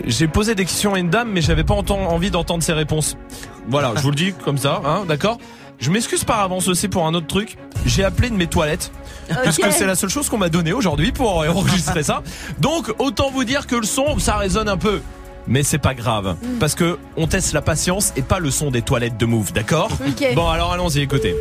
J'ai 0.05 0.27
posé 0.27 0.55
des 0.55 0.65
questions 0.65 0.93
à 0.95 0.99
une 0.99 1.10
dame, 1.10 1.29
mais 1.31 1.41
j'avais 1.41 1.63
pas 1.63 1.75
envie 1.75 2.31
d'entendre 2.31 2.63
ses 2.63 2.73
réponses. 2.73 3.17
Voilà, 3.67 3.91
je 3.95 4.01
vous 4.01 4.10
le 4.10 4.15
dis 4.15 4.34
comme 4.43 4.58
ça, 4.58 4.81
hein, 4.86 5.03
d'accord? 5.08 5.38
Je 5.80 5.92
m'excuse 5.92 6.24
par 6.24 6.40
avance 6.42 6.68
aussi 6.68 6.88
pour 6.88 7.06
un 7.06 7.14
autre 7.14 7.28
truc. 7.28 7.58
J'ai 7.86 8.04
appelé 8.04 8.30
de 8.30 8.36
mes 8.36 8.48
toilettes. 8.48 8.92
Puisque 9.44 9.72
c'est 9.72 9.86
la 9.86 9.96
seule 9.96 10.10
chose 10.10 10.30
qu'on 10.30 10.38
m'a 10.38 10.50
donnée 10.50 10.74
aujourd'hui 10.74 11.12
pour 11.12 11.38
enregistrer 11.38 12.04
ça. 12.04 12.24
Donc, 12.60 12.94
autant 13.00 13.30
vous 13.30 13.44
dire 13.44 13.68
que 13.68 13.76
le 13.76 13.84
son, 13.84 14.18
ça 14.20 14.38
résonne 14.38 14.70
un 14.70 14.78
peu. 14.78 15.02
Mais 15.48 15.62
c'est 15.64 15.78
pas 15.78 15.94
grave. 15.94 16.36
Parce 16.60 16.74
que 16.76 16.98
on 17.18 17.28
teste 17.28 17.54
la 17.54 17.62
patience 17.62 18.14
et 18.16 18.22
pas 18.24 18.40
le 18.40 18.50
son 18.50 18.72
des 18.72 18.82
toilettes 18.82 19.18
de 19.18 19.26
Move, 19.26 19.54
d'accord 19.54 19.90
Ok. 20.08 20.34
Bon, 20.34 20.48
alors 20.48 20.72
allons-y, 20.74 21.02
écoutez. 21.02 21.36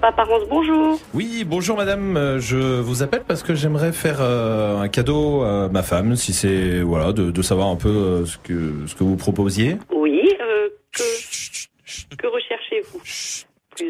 Apparence, 0.00 0.42
bonjour. 0.48 0.98
Oui, 1.12 1.44
bonjour 1.44 1.76
madame, 1.76 2.16
Euh, 2.16 2.38
je 2.40 2.56
vous 2.80 3.02
appelle 3.02 3.22
parce 3.26 3.42
que 3.42 3.54
j'aimerais 3.56 3.92
faire 3.92 4.18
euh, 4.20 4.80
un 4.80 4.88
cadeau 4.88 5.42
à 5.42 5.68
ma 5.68 5.82
femme, 5.82 6.14
si 6.16 6.32
c'est 6.32 6.80
voilà, 6.80 7.12
de, 7.12 7.30
de 7.32 7.42
savoir 7.42 7.66
un 7.68 7.74
peu 7.76 7.88
euh, 7.88 8.24
ce 8.24 8.38
que 8.38 8.72
ce 8.86 8.94
que 8.94 9.02
vous 9.02 9.16
proposiez. 9.16 9.76
Oui, 9.92 10.22
euh, 10.40 10.67
que, 10.98 12.16
que 12.16 12.26
recherchez-vous 12.26 13.00
Je 13.78 13.84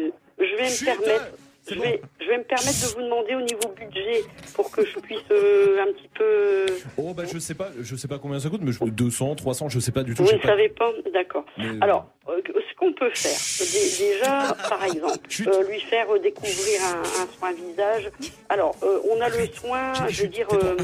vais 0.55 0.69
me 0.69 0.85
permettre. 0.85 1.25
Je 1.69 1.75
vais, 1.75 2.01
je 2.19 2.25
vais 2.27 2.37
me 2.39 2.43
permettre 2.45 2.81
de 2.81 2.95
vous 2.95 3.01
demander 3.03 3.35
au 3.35 3.41
niveau 3.41 3.67
budget 3.77 4.23
pour 4.55 4.71
que 4.71 4.83
je 4.83 4.97
puisse 5.01 5.19
euh, 5.29 5.83
un 5.83 5.93
petit 5.93 6.07
peu. 6.15 6.65
Oh 6.97 7.13
bah 7.13 7.25
je 7.31 7.37
sais 7.37 7.53
pas, 7.53 7.69
je 7.79 7.95
sais 7.95 8.07
pas 8.07 8.17
combien 8.17 8.39
ça 8.39 8.49
coûte, 8.49 8.61
mais 8.63 8.71
je 8.71 8.83
200, 8.83 9.35
300, 9.35 9.69
je 9.69 9.79
sais 9.79 9.91
pas 9.91 10.01
du 10.01 10.15
tout. 10.15 10.23
Vous 10.23 10.31
ne 10.31 10.37
pas. 10.39 10.47
savez 10.47 10.69
pas 10.69 10.91
D'accord. 11.13 11.45
Mais- 11.59 11.65
Alors, 11.81 12.07
euh, 12.27 12.41
ce 12.47 12.75
qu'on 12.75 12.91
peut 12.93 13.11
faire, 13.13 13.37
dé- 13.59 14.13
déjà, 14.15 14.55
par 14.67 14.83
exemple, 14.83 15.19
euh, 15.45 15.69
lui 15.69 15.79
faire 15.81 16.09
euh, 16.11 16.17
découvrir 16.17 16.81
un, 16.85 17.01
un 17.21 17.27
soin 17.37 17.51
visage. 17.53 18.09
Alors, 18.47 18.75
euh, 18.81 19.01
on 19.11 19.21
a 19.21 19.29
le 19.29 19.45
soin, 19.53 19.93
je 20.09 20.23
veux 20.23 20.27
dire, 20.29 20.47
euh, 20.53 20.75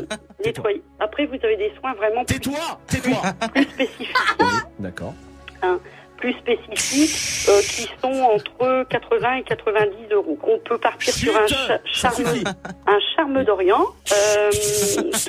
nettoyer. 0.46 0.84
Après, 1.00 1.26
vous 1.26 1.38
avez 1.42 1.58
des 1.58 1.72
soins 1.80 1.96
vraiment 1.96 2.26
plus, 2.26 2.36
tais-toi, 2.40 2.78
plus 2.88 3.64
spécifiques. 3.64 4.16
D'accord. 4.78 5.16
hein, 5.64 5.80
plus 6.26 6.34
spécifiques 6.40 7.50
euh, 7.50 7.62
qui 7.62 7.88
sont 8.02 8.22
entre 8.24 8.84
80 8.90 9.36
et 9.36 9.44
90 9.44 9.96
euros. 10.12 10.40
On 10.44 10.58
peut 10.58 10.78
partir 10.80 11.14
sur 11.14 11.36
un 11.38 11.46
cha- 11.46 11.80
charme, 11.86 12.24
un 12.88 12.98
charme 13.16 13.44
d'Orient. 13.44 13.86
Euh, 14.12 14.50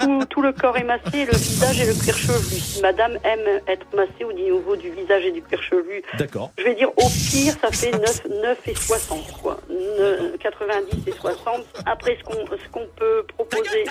tout, 0.01 0.25
tout 0.31 0.41
le 0.43 0.53
corps 0.53 0.77
est 0.79 0.85
massé, 0.85 1.27
le 1.27 1.37
visage 1.37 1.81
et 1.83 1.85
le 1.87 1.93
cuir 1.93 2.17
chevelu. 2.17 2.59
Si 2.61 2.81
madame 2.81 3.19
aime 3.25 3.61
être 3.69 3.87
massée 3.95 4.25
au 4.25 4.33
niveau 4.33 4.75
du 4.77 4.91
visage 4.91 5.25
et 5.27 5.33
du 5.33 5.43
cuir 5.43 5.63
chevelu, 5.63 6.03
D'accord. 6.19 6.51
je 6.57 6.65
vais 6.65 6.75
dire 6.75 6.89
au 6.97 7.09
pire, 7.09 7.55
ça 7.61 7.71
fait 7.71 7.91
9, 7.93 8.25
9 8.43 8.59
et 8.69 8.75
60, 8.75 9.33
quoi. 9.43 9.59
Ne- 9.69 10.37
90 10.39 11.09
et 11.09 11.13
60. 11.13 11.63
Après, 11.85 12.17
ce 12.19 12.25
qu'on 12.25 12.47
qu'on 12.73 12.87
peut 12.97 13.23
proposer. 13.37 13.85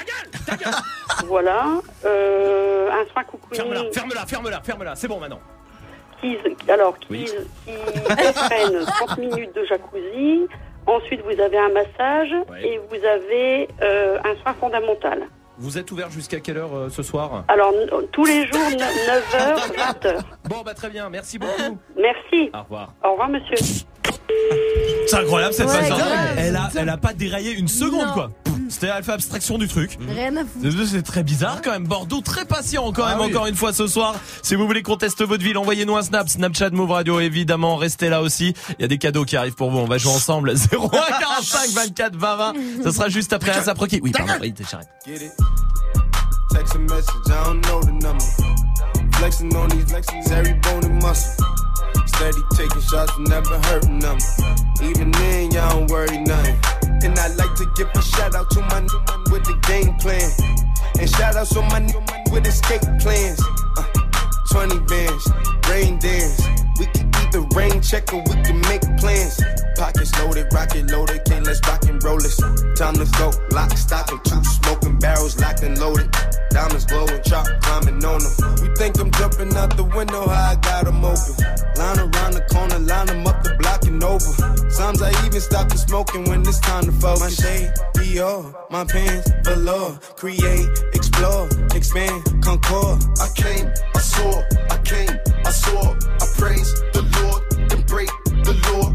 Voilà. 1.28 1.66
Euh, 2.06 2.90
un 2.90 3.06
soin 3.12 3.24
Ferme-la, 3.54 3.80
cocooning 3.80 3.94
ferme-la, 3.94 4.26
ferme-la, 4.26 4.62
ferme-la, 4.62 4.96
c'est 4.96 5.08
bon 5.08 5.20
maintenant. 5.20 5.40
Qui, 6.22 6.38
alors, 6.70 6.98
qui, 7.00 7.08
Oui. 7.12 7.26
qui 7.66 7.74
comprennent 8.04 8.86
30 8.86 9.18
minutes 9.18 9.56
de 9.56 9.64
jacuzzi. 9.66 10.48
Ensuite, 10.88 11.22
vous 11.22 11.40
avez 11.42 11.58
un 11.58 11.70
massage 11.70 12.32
Ouais. 12.50 12.64
et 12.68 12.78
vous 12.90 13.04
avez 13.06 13.68
euh, 13.82 14.18
un 14.24 14.36
soin 14.44 14.54
fondamental. 14.60 15.24
Vous 15.58 15.78
êtes 15.78 15.90
ouvert 15.92 16.10
jusqu'à 16.12 16.40
quelle 16.42 16.58
heure 16.58 16.76
euh, 16.76 16.90
ce 16.90 17.02
soir? 17.02 17.44
Alors, 17.48 17.74
n- 17.74 17.90
tous 18.12 18.26
les 18.26 18.46
jours, 18.46 18.60
9h, 18.60 19.74
20h. 19.74 20.20
Bon 20.50 20.62
bah 20.66 20.74
très 20.74 20.90
bien, 20.90 21.10
merci 21.10 21.40
beaucoup. 21.40 21.78
Merci. 21.98 22.52
Au 22.54 22.62
revoir. 22.64 22.94
Au 23.04 23.12
revoir, 23.12 23.30
monsieur. 23.30 23.56
C'est 25.08 25.18
incroyable 25.18 25.54
cette 25.54 25.68
Ouais, 25.68 25.88
grave. 25.88 26.02
Elle 26.38 26.56
a, 26.56 26.70
elle 26.76 26.90
a 26.90 26.98
pas 26.98 27.14
déraillé 27.14 27.52
une 27.54 27.68
seconde 27.68 28.08
Non. 28.08 28.14
quoi. 28.14 28.32
C'était 28.68 28.88
elle 28.88 29.04
fait 29.04 29.12
abstraction 29.12 29.60
du 29.60 29.68
truc. 29.68 29.98
Rien 30.10 30.36
à 30.38 30.40
foutre. 30.40 30.88
C'est 30.90 31.04
très 31.04 31.22
bizarre 31.24 31.62
quand 31.64 31.70
même. 31.72 31.86
Bordeaux 31.86 32.22
très 32.22 32.46
patient 32.46 32.92
quand 32.92 33.06
même 33.06 33.18
Ah 33.20 33.24
oui. 33.24 33.32
encore 33.32 33.46
une 33.46 33.56
fois 33.56 33.72
ce 33.74 33.86
soir. 33.86 34.16
Si 34.42 34.56
vous 34.56 34.66
voulez 34.66 34.82
qu'on 34.82 34.98
teste 34.98 35.24
votre 35.24 35.44
ville, 35.44 35.58
envoyez-nous 35.60 35.96
un 35.96 36.02
snap, 36.02 36.28
Snapchat 36.28 36.72
Move 36.72 36.90
Radio 36.92 37.20
évidemment. 37.20 37.76
Restez 37.76 38.10
là 38.10 38.24
aussi. 38.24 38.56
Il 38.80 38.82
y 38.82 38.86
a 38.86 38.88
des 38.88 38.98
cadeaux 38.98 39.24
qui 39.24 39.38
arrivent 39.38 39.54
pour 39.54 39.70
vous. 39.70 39.78
On 39.78 39.86
va 39.86 40.00
jouer 40.00 40.12
ensemble. 40.14 40.50
01 40.52 40.90
45 40.90 41.70
24 41.76 42.16
20 42.16 42.36
20. 42.36 42.54
Ça 42.84 42.92
sera 42.92 43.10
juste 43.10 43.32
après 43.34 43.52
Asap 43.52 43.78
Rocky. 43.78 44.00
Oui, 44.02 44.12
pardon. 44.12 44.34
Oui, 44.42 44.54
j'arrête. 44.70 44.90
Text 46.52 46.76
a 46.76 46.80
message, 46.80 47.06
I 47.28 47.30
don't 47.46 47.62
know 47.68 47.82
the 47.82 47.92
number. 47.92 48.24
Flexing 49.14 49.56
on 49.56 49.68
these 49.70 50.32
every 50.32 50.54
bone 50.56 50.86
and 50.86 51.02
muscle. 51.04 51.44
Steady 52.06 52.42
taking 52.54 52.82
shots, 52.82 53.12
never 53.20 53.60
hurting 53.68 54.00
them. 54.00 54.18
Even 54.82 55.12
then, 55.12 55.52
y'all 55.52 55.70
don't 55.72 55.90
worry 55.90 56.18
nothing. 56.18 56.58
And 57.04 57.18
I 57.20 57.28
like 57.36 57.56
to 57.56 57.66
give 57.76 57.90
a 57.94 58.02
shout 58.02 58.36
out 58.36 58.50
to 58.52 58.62
my 58.62 58.80
new 58.80 59.02
man 59.08 59.24
with 59.32 59.44
the 59.46 59.58
game 59.68 59.96
plan. 59.98 60.30
And 61.00 61.10
shout 61.10 61.36
out 61.36 61.48
to 61.48 61.62
my 61.62 61.80
new 61.80 62.00
man 62.00 62.24
with 62.32 62.48
escape 62.48 62.82
plans. 63.00 63.42
Uh, 63.78 63.84
20 64.52 64.80
bands, 64.88 65.30
rain 65.70 66.00
dance. 66.00 66.42
We 66.80 66.86
can 66.88 67.12
either 67.16 67.42
rain 67.56 67.82
check 67.82 68.14
or 68.14 68.22
we 68.22 68.36
can 68.44 68.62
make 68.62 68.85
plans. 69.06 69.40
Pockets 69.78 70.12
loaded, 70.20 70.48
rocket 70.52 70.90
loaded, 70.90 71.22
okay, 71.22 71.40
let's 71.42 71.62
rock 71.68 71.84
and 71.86 72.04
roll 72.04 72.18
this. 72.18 72.38
Time 72.76 72.96
to 72.96 73.06
go, 73.18 73.30
lock, 73.52 73.72
stock, 73.78 74.10
and 74.12 74.24
two 74.26 74.44
smoking 74.44 74.98
barrels 75.00 75.40
locked 75.40 75.64
and 75.64 75.78
loaded. 75.78 76.10
Diamonds 76.50 76.86
glowing, 76.86 77.22
chop 77.24 77.46
climbing 77.62 78.04
on 78.04 78.20
them. 78.24 78.34
You 78.64 78.74
think 78.76 78.98
I'm 79.00 79.12
jumping 79.12 79.54
out 79.56 79.76
the 79.78 79.84
window, 79.84 80.28
how 80.28 80.52
I 80.52 80.56
got 80.56 80.88
'em 80.88 81.04
open. 81.04 81.36
Line 81.80 82.00
around 82.00 82.34
the 82.38 82.44
corner, 82.54 82.80
line 82.80 83.10
'em 83.10 83.28
up 83.28 83.44
the 83.44 83.54
block 83.60 83.84
and 83.86 84.02
over. 84.04 84.32
Sometimes 84.70 85.02
I 85.02 85.12
even 85.26 85.42
stop 85.42 85.68
the 85.70 85.78
smoking 85.78 86.24
when 86.30 86.42
it's 86.42 86.60
time 86.60 86.86
to 86.86 86.94
focus. 86.94 87.22
My 87.22 87.30
shade, 87.30 87.74
Dior, 87.96 88.56
my 88.70 88.86
pants, 88.86 89.30
velour. 89.44 90.00
Create, 90.16 90.70
explore, 90.94 91.50
expand, 91.76 92.24
concord. 92.42 93.04
I 93.20 93.28
came, 93.36 93.68
I 93.94 94.00
saw, 94.00 94.42
I 94.76 94.78
came, 94.92 95.14
I 95.46 95.52
saw. 95.52 95.94
I 96.24 96.26
praise 96.40 96.72
the 96.94 97.04
Lord, 97.16 97.42
then 97.70 97.82
break 97.84 98.10
the 98.48 98.56
law. 98.68 98.95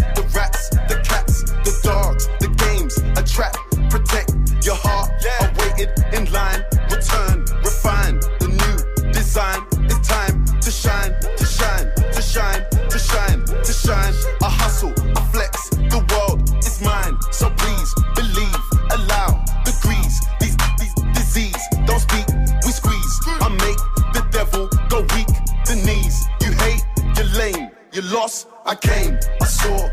Lost. 28.11 28.47
I 28.65 28.75
came, 28.75 29.17
I 29.41 29.45
saw, 29.45 29.89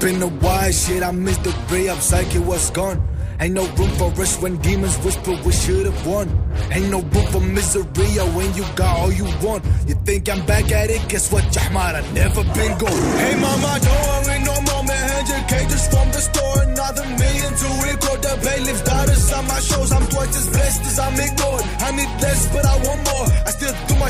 been 0.00 0.22
a 0.22 0.28
while, 0.28 0.72
shit. 0.72 1.02
I 1.02 1.10
missed 1.12 1.44
the 1.44 1.54
ray 1.70 1.88
psychic 2.00 2.44
was 2.46 2.70
gone. 2.70 3.06
Ain't 3.40 3.54
no 3.54 3.66
room 3.76 3.90
for 3.96 4.10
us 4.20 4.40
when 4.40 4.56
demons 4.58 4.96
whisper 4.98 5.32
we 5.44 5.52
should've 5.52 6.06
won. 6.06 6.28
Ain't 6.72 6.90
no 6.90 7.00
room 7.00 7.26
for 7.32 7.40
misery 7.40 8.20
oh, 8.20 8.28
when 8.36 8.52
you 8.54 8.64
got 8.76 8.98
all 8.98 9.12
you 9.12 9.24
want. 9.40 9.64
You 9.86 9.94
think 10.04 10.28
I'm 10.28 10.44
back 10.44 10.70
at 10.72 10.90
it? 10.90 11.00
Guess 11.08 11.32
what, 11.32 11.44
Jahmar? 11.50 11.94
I 11.96 12.02
never 12.12 12.44
been 12.52 12.76
gone. 12.76 13.02
Hey 13.16 13.36
mama, 13.40 13.80
don't 13.80 14.04
worry 14.08 14.38
no 14.44 14.56
more, 14.68 14.84
man. 14.84 15.08
Hundred 15.08 15.48
cages 15.48 15.88
from 15.88 16.08
the 16.12 16.20
store, 16.20 16.62
another 16.68 17.04
million 17.16 17.52
to 17.60 17.68
record 17.80 18.20
the 18.20 18.34
bailiff's 18.44 18.82
daughters 18.82 19.32
on 19.32 19.46
my 19.46 19.60
shows. 19.60 19.92
I'm 19.92 20.06
twice 20.08 20.36
as 20.36 20.48
blessed 20.48 20.82
as 20.82 20.98
I'm 20.98 21.16
ignored. 21.16 21.64
I 21.80 21.90
need 21.92 22.12
less, 22.20 22.44
but 22.52 22.64
I 22.66 22.76
want 22.84 23.00
more. 23.08 23.39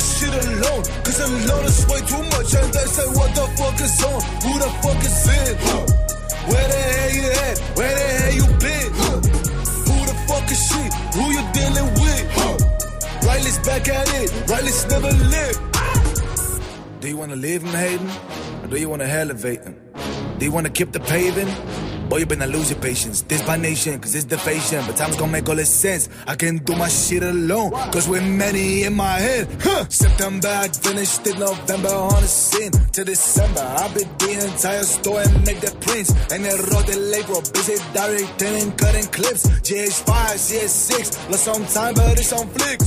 Shit 0.00 0.32
alone, 0.32 0.82
cause 1.04 1.20
alone 1.20 1.64
is 1.64 1.86
way 1.86 2.00
too 2.08 2.22
much. 2.34 2.50
And 2.54 2.72
they 2.72 2.86
say, 2.96 3.06
what 3.18 3.30
the 3.34 3.46
fuck 3.58 3.78
is 3.80 3.96
on? 4.04 4.20
Who 4.44 4.52
the 4.58 4.70
fuck 4.82 5.00
is 5.04 5.20
in? 5.28 5.54
Where 6.50 6.68
the 6.72 6.80
hell 6.90 7.10
you 7.18 7.26
at? 7.46 7.56
Where 7.76 7.94
the 7.94 8.06
hell 8.18 8.34
you 8.40 8.46
been? 8.64 8.90
Who 9.86 9.96
the 10.10 10.16
fuck 10.28 10.46
is 10.50 10.60
she? 10.68 10.82
Who 11.16 11.24
you 11.36 11.42
dealing 11.52 11.88
with? 12.02 13.24
Riley's 13.26 13.58
back 13.58 13.88
at 13.88 14.08
it. 14.20 14.30
Riley's 14.48 14.86
never 14.88 15.12
lived. 15.12 15.60
Do 17.00 17.08
you 17.08 17.16
wanna 17.16 17.36
leave 17.36 17.62
him 17.62 17.74
hating? 17.74 18.10
Or 18.62 18.66
do 18.68 18.76
you 18.76 18.88
wanna 18.88 19.04
elevate 19.04 19.62
him? 19.64 19.76
Do 20.38 20.44
you 20.46 20.52
wanna 20.52 20.70
keep 20.70 20.92
the 20.92 21.00
paving? 21.00 21.48
Boy, 22.10 22.18
you 22.18 22.26
better 22.26 22.48
lose 22.48 22.72
your 22.72 22.80
patience. 22.80 23.22
This 23.22 23.46
my 23.46 23.56
nation, 23.56 24.00
cause 24.00 24.16
it's 24.16 24.24
the. 24.24 24.36
But 24.40 24.96
time's 24.96 25.14
gonna 25.14 25.30
make 25.30 25.48
all 25.48 25.54
this 25.54 25.70
sense. 25.70 26.08
I 26.26 26.34
can 26.34 26.56
do 26.58 26.74
my 26.74 26.88
shit 26.88 27.22
alone, 27.22 27.70
cause 27.92 28.08
we're 28.08 28.20
many 28.20 28.82
in 28.82 28.94
my 28.94 29.16
head. 29.18 29.46
Huh. 29.60 29.88
September, 29.88 30.48
I 30.48 30.66
finished 30.66 31.24
in 31.28 31.38
November 31.38 31.88
on 31.88 32.20
the 32.20 32.26
scene. 32.26 32.72
To 32.72 33.04
December, 33.04 33.60
I 33.60 33.86
beat 33.94 34.18
the 34.18 34.32
entire 34.44 34.82
store 34.82 35.20
and 35.20 35.46
make 35.46 35.60
the 35.60 35.70
prints. 35.82 36.10
And 36.32 36.44
then 36.44 36.58
wrote 36.72 36.88
the 36.88 36.98
label, 36.98 37.42
busy 37.54 37.78
directing 37.94 38.56
and 38.60 38.76
cutting 38.76 39.06
clips. 39.06 39.46
GH5, 39.46 40.10
CS6, 40.34 41.30
lost 41.30 41.44
some 41.44 41.64
time, 41.66 41.94
but 41.94 42.18
it's 42.18 42.32
on 42.32 42.48
flick. 42.48 42.80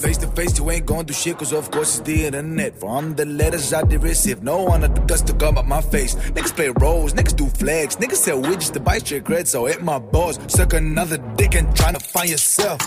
Face 0.00 0.16
to 0.18 0.28
face, 0.28 0.58
you 0.58 0.70
ain't 0.70 0.86
gonna 0.86 1.04
do 1.04 1.12
shit, 1.12 1.36
cause 1.36 1.52
of 1.52 1.70
course 1.70 1.98
it's 1.98 2.06
the 2.06 2.24
internet. 2.24 2.80
From 2.80 3.14
the 3.16 3.26
letters 3.26 3.74
I 3.74 3.82
did 3.82 4.02
receive, 4.02 4.42
no 4.42 4.62
one 4.62 4.80
had 4.80 4.96
the 4.96 5.02
guts 5.02 5.22
to 5.22 5.34
come 5.34 5.58
up 5.58 5.66
my 5.66 5.82
face. 5.82 6.14
Niggas 6.14 6.56
play 6.56 6.70
roles, 6.80 7.12
niggas 7.12 7.36
do 7.36 7.46
flags, 7.48 7.96
niggas 7.96 8.16
sell 8.16 8.40
widgets 8.40 8.61
to 8.70 8.80
buy 8.80 8.98
straight 8.98 9.24
cred, 9.24 9.46
so 9.46 9.66
hit 9.66 9.82
my 9.82 9.98
balls. 9.98 10.38
Suck 10.46 10.74
another 10.74 11.18
dick 11.36 11.54
and 11.54 11.68
tryna 11.74 12.00
find 12.00 12.30
yourself. 12.30 12.78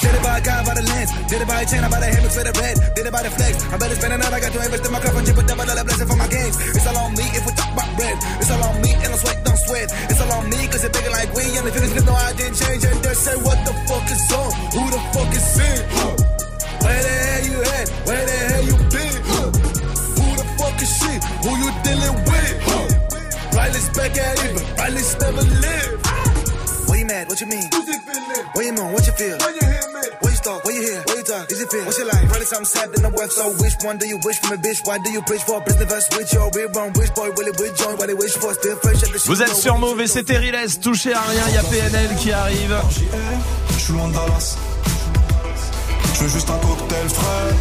Did 0.00 0.14
it 0.14 0.22
by 0.22 0.40
guy 0.40 0.64
by 0.64 0.74
the 0.74 0.82
lens, 0.82 1.10
did 1.30 1.42
it 1.42 1.48
by 1.48 1.60
a 1.62 1.66
chain, 1.66 1.84
I 1.84 1.88
buy 1.88 2.00
the 2.00 2.10
hammer 2.10 2.28
for 2.28 2.44
the 2.44 2.54
red, 2.58 2.76
did 2.94 3.06
it 3.06 3.12
by 3.12 3.22
the 3.22 3.30
flex. 3.30 3.54
I 3.72 3.76
better 3.78 3.94
spend 3.94 4.12
another, 4.14 4.36
I 4.36 4.40
got 4.40 4.52
to 4.52 4.60
invest 4.64 4.86
in 4.86 4.92
my 4.92 5.00
cup 5.00 5.14
and 5.14 5.26
chip 5.26 5.38
a 5.38 5.42
double 5.46 5.64
dollar 5.64 5.84
blessing 5.84 6.08
for 6.08 6.16
my 6.16 6.28
games. 6.28 6.56
It's 6.74 6.86
all 6.86 6.98
on 6.98 7.12
me 7.14 7.24
if 7.36 7.42
we 7.46 7.52
talk 7.52 7.70
about 7.72 7.90
bread. 7.96 8.16
It's 8.40 8.50
all 8.50 8.62
on 8.62 8.74
me 8.82 8.92
and 8.98 9.10
I 9.14 9.16
sweat, 9.22 9.38
don't 9.44 9.60
sweat. 9.62 9.88
It's 10.10 10.20
all 10.20 10.32
on 10.32 10.44
me 10.50 10.60
cause 10.66 10.82
it's 10.82 10.92
bigger 10.96 11.12
like 11.14 11.30
we 11.34 11.44
and 11.54 11.64
the 11.66 11.72
finish 11.72 11.92
no 12.02 12.12
I 12.12 12.32
didn't 12.32 12.56
change 12.58 12.82
and 12.82 12.98
they 13.04 13.14
say 13.14 13.36
what 13.46 13.58
the 13.62 13.74
fuck 13.86 14.06
is 14.10 14.26
on? 14.32 14.50
Who 14.74 14.82
the 14.90 15.00
fuck 15.12 15.30
is 15.30 15.48
in? 15.60 15.78
Huh. 15.92 16.14
Where 16.82 17.02
the 17.06 17.14
hell 17.22 17.42
you 17.46 17.58
at? 17.62 17.86
Where 18.08 18.24
the 18.26 18.36
hell 18.50 18.64
you 18.66 18.76
been? 18.90 19.14
Huh. 19.30 19.48
Who 20.18 20.26
the 20.40 20.46
fuck 20.58 20.76
is 20.82 20.92
she? 20.98 21.12
Who 21.46 21.50
you 21.62 21.70
dealing 21.86 22.16
with? 22.26 22.52
Huh. 22.66 22.81
Riley's 23.54 23.88
back 23.90 24.16
at 24.16 24.44
it, 24.44 24.54
but 24.54 24.78
Riley's 24.78 25.18
never 25.20 25.42
lived. 25.42 26.06
What 26.88 26.98
you 26.98 27.06
mad? 27.06 27.28
What 27.28 27.40
you 27.40 27.46
mean? 27.46 27.68
What 28.52 28.64
you 28.64 28.72
know? 28.72 28.86
What 28.92 29.06
you 29.06 29.12
feel? 29.12 29.38
When 29.38 29.54
you 29.54 29.64
hear 29.64 29.86
me? 29.94 30.02
What 30.20 30.30
you 30.30 30.36
start? 30.36 30.64
What 30.64 30.74
you 30.74 30.82
hear? 30.82 31.00
What 31.06 31.16
you 31.16 31.24
talk? 31.24 31.50
Is 31.50 31.60
it 31.60 31.70
feel? 31.70 31.84
What's 31.84 31.98
your 31.98 32.06
life? 32.08 32.26
Probably 32.28 32.44
something 32.44 32.66
sad 32.66 32.88
in 32.94 33.02
the 33.02 33.08
web. 33.10 33.30
So 33.30 33.50
which 33.62 33.74
one 33.82 33.96
do 33.98 34.06
you 34.06 34.18
wish 34.24 34.38
from 34.40 34.52
a 34.52 34.60
bitch? 34.60 34.86
Why 34.86 34.98
do 34.98 35.10
you 35.10 35.22
preach 35.22 35.42
for? 35.42 35.60
Business 35.62 35.88
verse 35.88 36.08
with 36.16 36.32
your 36.32 36.50
real 36.54 36.68
wrong. 36.72 36.92
Which 36.92 37.14
boy 37.14 37.30
will 37.32 37.48
it 37.48 37.58
with 37.58 37.76
join? 37.78 37.96
What 37.96 38.06
they 38.08 38.14
wish 38.14 38.34
for? 38.36 38.52
Still 38.54 38.76
fresh 38.76 39.02
at 39.02 39.12
the 39.12 39.18
Vous 39.26 39.42
êtes 39.42 39.54
sur 39.54 39.78
Move 39.78 40.00
et 40.00 40.06
c'est 40.06 40.24
Terriles, 40.24 40.56
touchez 40.80 41.12
à 41.14 41.20
rien, 41.22 41.44
il 41.48 41.54
y 41.54 41.58
a 41.58 41.62
PNL 41.62 42.16
qui 42.16 42.32
arrive. 42.32 42.76
Je 43.70 43.78
suis 43.78 43.92
loin 43.94 44.08
de 44.08 44.14
Dallas. 44.14 44.56
Je 46.22 46.28
veux 46.28 46.34
juste 46.34 46.50
un 46.50 46.58
cocktail 46.58 47.08
frais. 47.08 47.52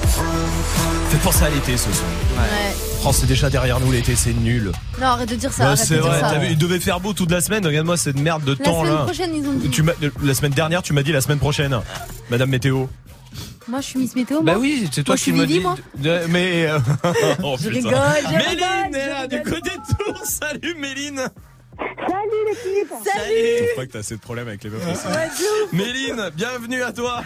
Fait 1.09 1.17
penser 1.23 1.43
à 1.45 1.49
l'été 1.49 1.77
ce 1.77 1.85
son. 1.91 2.03
Ouais. 2.39 2.75
Oh, 3.03 3.09
c'est 3.11 3.25
déjà 3.25 3.49
derrière 3.49 3.79
nous 3.79 3.91
l'été, 3.91 4.15
c'est 4.15 4.33
nul. 4.33 4.71
Non, 4.99 5.07
arrête 5.07 5.29
de 5.29 5.35
dire 5.35 5.51
ça. 5.51 5.71
Ouais, 5.71 5.75
c'est 5.75 5.95
vrai, 5.97 6.19
ça. 6.19 6.29
t'as 6.29 6.37
vu, 6.37 6.47
il 6.51 6.57
devait 6.59 6.79
faire 6.79 6.99
beau 6.99 7.13
toute 7.13 7.31
la 7.31 7.41
semaine. 7.41 7.65
Regarde-moi 7.65 7.97
cette 7.97 8.19
merde 8.19 8.43
de 8.43 8.51
La 8.51 8.63
temps 8.63 8.81
semaine 8.83 8.93
là. 8.95 9.03
prochaine, 9.03 9.33
ils 9.35 9.47
ont 9.47 9.53
dit. 9.53 9.69
Tu 9.71 9.83
la 10.21 10.33
semaine 10.35 10.51
dernière, 10.51 10.83
tu 10.83 10.93
m'as 10.93 11.01
dit 11.01 11.11
la 11.11 11.21
semaine 11.21 11.39
prochaine, 11.39 11.75
Madame 12.29 12.51
Météo. 12.51 12.85
Moi, 13.67 13.81
je 13.81 13.85
suis 13.87 13.99
Miss 13.99 14.15
Météo. 14.15 14.43
Bah 14.43 14.53
moi. 14.53 14.61
oui, 14.61 14.87
c'est 14.91 15.03
toi 15.03 15.13
Moi, 15.13 15.17
je 15.17 15.23
qui 15.23 15.31
suis 15.31 15.39
me 15.39 15.47
dis. 15.47 15.59
moi. 15.59 15.75
De- 15.97 16.19
Mais. 16.29 16.67
euh, 16.67 16.77
oh, 17.43 17.55
Je 17.59 17.67
rigole, 17.69 17.93
je 17.93 18.27
Méline 18.29 18.47
rigole, 18.47 18.95
est 18.95 19.03
je 19.05 19.09
là, 19.09 19.27
du 19.27 19.41
côté 19.41 19.69
de 19.71 19.95
Tours. 20.05 20.21
Salut 20.23 20.75
Méline. 20.77 21.17
Salut 21.17 22.45
l'équipe 22.47 22.91
Je 22.91 23.63
trouve 23.63 23.75
pas 23.75 23.85
que 23.87 23.91
t'as 23.91 23.99
assez 23.99 24.15
de 24.17 24.19
problèmes 24.21 24.47
avec 24.49 24.63
les 24.63 24.69
meufs 24.69 24.83
aussi. 24.85 25.75
Méline, 25.75 26.29
bienvenue 26.35 26.83
à 26.83 26.91
toi. 26.91 27.23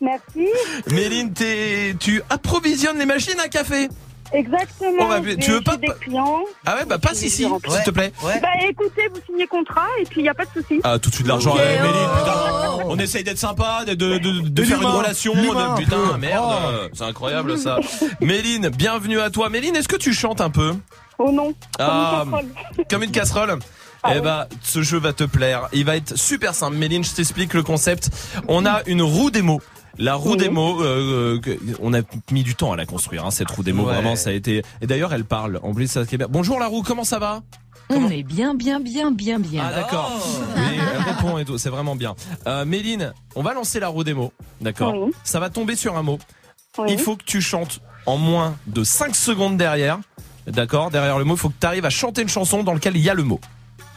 Merci. 0.00 0.48
Méline, 0.90 1.32
t'es- 1.32 1.94
tu 1.98 2.22
approvisionnes 2.30 2.98
les 2.98 3.06
machines 3.06 3.38
à 3.40 3.48
café. 3.48 3.88
Exactement. 4.32 5.06
Va- 5.08 5.22
J'ai- 5.24 5.36
tu 5.36 5.52
veux 5.52 5.60
pas- 5.60 5.76
des 5.76 5.86
clients. 6.00 6.40
Ah 6.66 6.74
ouais, 6.76 6.84
bah 6.84 6.98
passe 6.98 7.22
ici, 7.22 7.44
s'il 7.68 7.82
te 7.84 7.90
plaît. 7.90 8.12
Bah 8.22 8.48
écoutez, 8.68 9.02
vous 9.14 9.20
signez 9.24 9.46
contrat 9.46 9.86
et 10.00 10.04
puis 10.04 10.20
il 10.20 10.24
n'y 10.24 10.28
a 10.28 10.34
pas 10.34 10.44
de 10.44 10.50
souci. 10.60 10.80
Ah, 10.82 10.98
tout 10.98 11.10
de 11.10 11.14
suite 11.14 11.26
de 11.26 11.30
l'argent. 11.30 11.54
Eh, 11.56 11.80
Méline, 11.80 12.08
putain, 12.18 12.84
on 12.86 12.98
essaye 12.98 13.22
d'être 13.22 13.38
sympa, 13.38 13.84
de, 13.86 13.94
de, 13.94 14.18
de, 14.18 14.62
faire 14.64 14.80
une 14.80 14.86
relation. 14.88 15.32
De, 15.32 15.78
putain, 15.78 16.18
merde, 16.18 16.44
Oh. 16.58 16.88
c'est 16.92 17.04
incroyable 17.04 17.56
ça. 17.56 17.78
Méline, 18.20 18.68
bienvenue 18.70 19.20
à 19.20 19.30
toi. 19.30 19.48
Méline, 19.48 19.76
est-ce 19.76 19.88
que 19.88 19.96
tu 19.96 20.12
chantes 20.12 20.40
un 20.40 20.50
peu? 20.50 20.74
Oh 21.18 21.30
non. 21.30 21.54
Ah, 21.78 22.24
Comme 22.24 22.34
une 22.34 22.42
casserole. 22.52 22.86
comme 22.90 23.02
une 23.04 23.10
casserole 23.12 23.58
eh 24.14 24.20
bah, 24.20 24.46
ce 24.62 24.82
jeu 24.82 24.98
va 24.98 25.12
te 25.12 25.24
plaire. 25.24 25.68
Il 25.72 25.84
va 25.84 25.96
être 25.96 26.16
super 26.16 26.54
simple. 26.54 26.76
Méline, 26.76 27.02
je 27.02 27.12
t'explique 27.12 27.54
le 27.54 27.64
concept. 27.64 28.10
On 28.46 28.64
a 28.64 28.82
une 28.86 29.02
roue 29.02 29.30
des 29.32 29.42
mots. 29.42 29.60
La 29.98 30.14
roue 30.14 30.36
des 30.36 30.48
mots, 30.50 30.82
euh, 30.82 31.38
que- 31.40 31.58
on 31.80 31.94
a 31.94 32.00
mis 32.30 32.42
du 32.42 32.54
temps 32.54 32.72
à 32.72 32.76
la 32.76 32.86
construire, 32.86 33.24
hein, 33.24 33.30
cette 33.30 33.50
roue 33.50 33.62
des 33.62 33.72
mots. 33.72 33.84
Ouais. 33.86 33.94
Vraiment, 33.94 34.16
ça 34.16 34.30
a 34.30 34.32
été. 34.32 34.62
Et 34.80 34.86
d'ailleurs, 34.86 35.12
elle 35.14 35.24
parle. 35.24 35.58
En 35.62 35.72
plus, 35.72 35.90
ça. 35.90 36.02
Bonjour 36.28 36.58
la 36.60 36.66
roue, 36.66 36.82
comment 36.82 37.04
ça 37.04 37.18
va? 37.18 37.42
On 37.88 38.10
est 38.10 38.24
bien, 38.24 38.54
bien, 38.54 38.80
bien, 38.80 39.10
bien, 39.12 39.38
bien. 39.38 39.64
Ah 39.64 39.72
d'accord. 39.72 40.10
Oui, 40.56 40.62
elle 40.76 41.02
répond 41.14 41.38
et 41.38 41.44
tout, 41.44 41.56
c'est 41.56 41.70
vraiment 41.70 41.94
bien. 41.94 42.14
Euh, 42.48 42.64
Méline, 42.64 43.12
on 43.36 43.42
va 43.42 43.54
lancer 43.54 43.78
la 43.78 43.88
roue 43.88 44.02
des 44.02 44.12
mots, 44.14 44.32
d'accord? 44.60 44.92
Oui. 44.96 45.12
Ça 45.22 45.38
va 45.38 45.50
tomber 45.50 45.76
sur 45.76 45.96
un 45.96 46.02
mot. 46.02 46.18
Oui. 46.78 46.86
Il 46.90 46.98
faut 46.98 47.14
que 47.16 47.22
tu 47.24 47.40
chantes 47.40 47.80
en 48.04 48.16
moins 48.16 48.56
de 48.66 48.82
5 48.82 49.14
secondes 49.14 49.56
derrière. 49.56 49.98
D'accord? 50.48 50.90
Derrière 50.90 51.18
le 51.18 51.24
mot, 51.24 51.34
il 51.34 51.38
faut 51.38 51.48
que 51.48 51.54
tu 51.60 51.66
arrives 51.66 51.84
à 51.84 51.90
chanter 51.90 52.22
une 52.22 52.28
chanson 52.28 52.62
dans 52.64 52.72
laquelle 52.74 52.96
il 52.96 53.02
y 53.02 53.08
a 53.10 53.14
le 53.14 53.22
mot. 53.22 53.40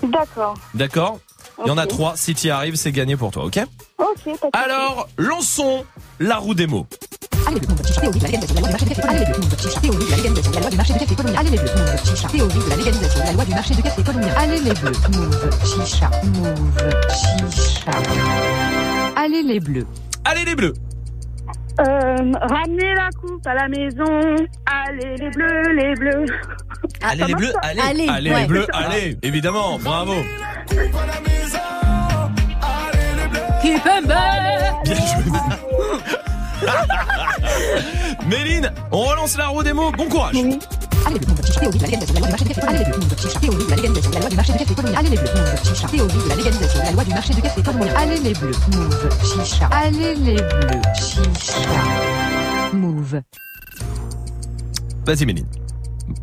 D'accord. 0.04 0.54
D'accord? 0.76 1.20
Il 1.66 1.68
y 1.68 1.72
en 1.72 1.78
a 1.78 1.88
trois. 1.88 2.16
Si 2.16 2.34
tu 2.34 2.47
y 2.47 2.49
arrives, 2.49 2.76
c'est 2.76 2.91
gagné 2.91 3.16
pour 3.18 3.32
toi, 3.32 3.45
ok 3.45 3.60
Ok. 3.97 4.34
Alors, 4.53 5.07
lançons 5.18 5.86
la 6.20 6.38
roue 6.38 6.53
des 6.53 6.68
mots. 6.68 6.86
Allez, 7.47 7.60
le 7.60 7.68
monde 7.68 7.86
chicha, 7.86 8.01
théorie 8.01 8.20
de 8.20 8.24
la 8.24 8.30
légalisation 8.30 8.55
de 8.55 8.62
la 8.62 8.62
loi 8.62 8.70
du 8.70 8.72
marché 8.72 8.86
du 8.86 8.95
café. 8.95 9.07
Allez, 9.10 9.26
le 9.26 9.38
monde 9.39 9.60
chicha, 9.60 9.80
théorie 9.80 10.05
de 10.05 10.10
la 10.10 10.16
légalisation 10.16 10.51
de 10.51 10.55
la 10.55 10.62
loi 10.62 10.70
du 10.70 10.78
marché 10.78 10.93
du 10.93 10.99
café 10.99 11.16
colombien. 11.16 11.39
Allez, 11.39 11.49
les 11.51 11.57
bleus, 11.57 11.72
monde 11.76 11.99
chicha, 12.05 12.28
théorie 12.30 12.60
de 12.60 12.70
la 12.70 12.76
légalisation 12.76 13.20
de 13.20 13.26
la 13.26 13.32
loi 13.34 13.45
du 13.45 13.51
marché 13.51 13.76
du 13.76 13.84
café 13.84 14.03
colombien. 14.03 14.34
Allez, 14.36 14.60
les 14.60 14.74
bleus, 14.74 14.91
move, 15.12 15.49
chicha, 15.64 16.12
move, 16.24 16.91
chicha. 17.10 17.91
Allez, 19.16 19.43
les 19.43 19.60
bleus. 19.60 19.88
Allez 20.26 20.45
les 20.45 20.55
bleus 20.55 20.74
Euh, 21.80 22.32
ramenez 22.41 22.93
la 22.95 23.09
coupe 23.19 23.45
à 23.47 23.53
la 23.53 23.67
maison. 23.69 24.36
Allez 24.65 25.15
les 25.17 25.30
bleus, 25.30 25.71
les 25.73 25.93
bleus. 25.95 26.25
Allez 27.01 27.23
les 27.25 27.34
bleus, 27.36 27.53
allez. 27.61 27.80
Allez, 27.82 28.07
Allez 28.09 28.32
ouais. 28.32 28.41
les 28.41 28.47
bleus, 28.47 28.67
allez 28.73 29.17
Évidemment, 29.23 29.80
bravo 29.80 30.13
Keep 33.61 33.86
'em 33.86 34.05
back. 34.05 34.84
Bien 34.86 34.95
joué 34.95 35.23
Méline, 38.28 38.72
on 38.91 39.03
relance 39.03 39.38
la 39.38 39.47
roue 39.47 39.64
des 39.64 39.74
mots, 39.74 39.91
bon 39.91 40.07
courage 40.10 40.36
Allez, 40.36 41.18
le 41.20 41.28
monde 41.28 41.45
chicha, 41.45 41.60
théorie 41.62 41.78
de 41.78 41.84
la 41.84 41.88
légalisation 41.88 42.12
de 42.12 42.20
la 42.20 42.30
loi 42.30 42.30
du 42.30 42.36
marché 42.36 42.45
du 42.45 42.55
café. 42.55 42.68
Allez, 42.68 42.80
les 42.80 42.86
bleus, 42.86 42.99
théorie 43.39 43.64
de 43.66 43.70
la 43.70 43.76
légalisation 43.76 44.10
de 44.10 44.16
la 44.16 44.22
loi 44.22 44.30
du 44.30 44.36
marché 44.36 44.53
du 44.53 44.66
café. 44.66 44.82
Allez, 44.97 45.10
les 45.10 45.18
bleus, 45.18 45.32
théorie 45.91 46.24
de 46.24 46.30
la 46.30 46.36
légalisation 46.36 46.80
de 46.80 46.86
la 46.86 46.91
loi 46.91 47.03
du 47.03 47.10
marché 47.12 47.34
du 47.34 47.41
café. 47.41 47.62
Allez, 47.95 48.18
les 48.20 48.34
bleus, 48.34 48.51
move, 48.76 49.10
chicha. 49.24 49.70
Allez, 49.72 50.16
les 50.16 50.36
bleus, 50.36 50.82
chicha. 50.95 51.82
Move. 52.74 53.22
Vas-y 55.05 55.26
Méline. 55.26 55.47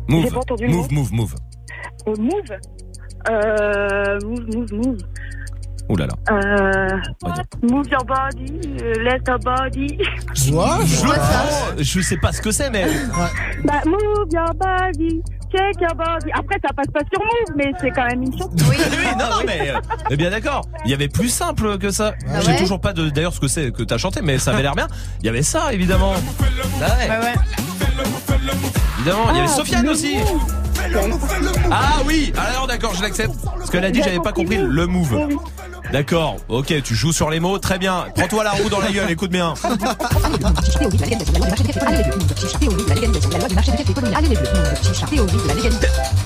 Move, 0.07 0.37
entendu 0.37 0.65
le 0.65 0.71
move, 0.71 0.91
move, 0.91 1.13
move. 1.13 1.35
Euh, 2.07 2.13
move. 2.17 2.57
Euh, 3.29 4.19
move, 4.23 4.45
move, 4.55 4.73
move. 4.73 4.97
Ouh 5.89 5.95
là 5.95 6.05
là. 6.07 6.13
Euh, 6.31 6.89
move 7.63 7.87
your 7.89 8.03
body, 8.03 8.59
euh, 8.83 8.93
let 9.03 9.21
your 9.27 9.39
body. 9.39 9.97
Quoi 10.51 10.79
Je, 11.77 11.83
je 11.83 12.01
sais 12.01 12.17
pas 12.17 12.31
ce 12.33 12.41
que 12.41 12.51
c'est, 12.51 12.69
mais. 12.69 12.85
Bah, 13.63 13.81
move 13.85 14.27
your 14.33 14.53
body, 14.55 15.21
shake 15.49 15.79
your 15.79 15.95
body. 15.95 16.29
Après, 16.33 16.57
ça 16.61 16.73
passe 16.75 16.87
pas 16.93 16.99
sur 17.11 17.21
move, 17.23 17.55
mais 17.55 17.71
c'est 17.79 17.91
quand 17.91 18.05
même 18.05 18.21
une 18.23 18.33
chanson. 18.33 18.51
Oui, 18.69 18.75
oui, 18.77 19.05
non, 19.17 19.25
non, 19.29 19.43
mais, 19.45 19.69
euh, 19.69 19.79
mais 20.09 20.17
bien 20.17 20.29
d'accord. 20.29 20.65
Il 20.83 20.91
y 20.91 20.93
avait 20.93 21.07
plus 21.07 21.29
simple 21.29 21.77
que 21.77 21.89
ça. 21.89 22.13
Ah 22.27 22.41
J'ai 22.41 22.47
ouais 22.51 22.57
toujours 22.57 22.81
pas 22.81 22.91
d'ailleurs 22.91 23.33
ce 23.33 23.39
que 23.39 23.47
c'est 23.47 23.71
que 23.71 23.83
t'as 23.83 23.97
chanté, 23.97 24.19
mais 24.21 24.39
ça 24.39 24.51
avait 24.51 24.63
l'air 24.63 24.75
bien. 24.75 24.87
Il 25.21 25.25
y 25.25 25.29
avait 25.29 25.41
ça, 25.41 25.71
évidemment. 25.71 26.13
Bah 26.81 26.87
ouais. 27.21 27.33
Évidemment, 28.99 29.29
il 29.31 29.35
y 29.35 29.39
avait 29.39 29.47
Ah, 29.49 29.55
Sofiane 29.55 29.87
aussi. 29.87 30.17
move. 30.17 31.21
Ah 31.71 32.01
oui, 32.05 32.33
alors 32.37 32.67
d'accord, 32.67 32.93
je 32.93 33.01
l'accepte. 33.01 33.35
Parce 33.43 33.69
qu'elle 33.69 33.85
a 33.85 33.91
dit, 33.91 34.01
j'avais 34.03 34.19
pas 34.19 34.33
compris 34.33 34.57
le 34.57 34.85
move. 34.85 35.27
D'accord, 35.91 36.37
ok, 36.49 36.81
tu 36.83 36.95
joues 36.95 37.13
sur 37.13 37.29
les 37.29 37.39
mots, 37.39 37.59
très 37.59 37.77
bien. 37.79 38.05
Prends-toi 38.15 38.43
la 38.43 38.51
roue 38.51 38.69
dans 38.69 38.79
la 38.79 38.91
gueule, 38.91 39.09
écoute 39.09 39.31
bien. 39.31 39.53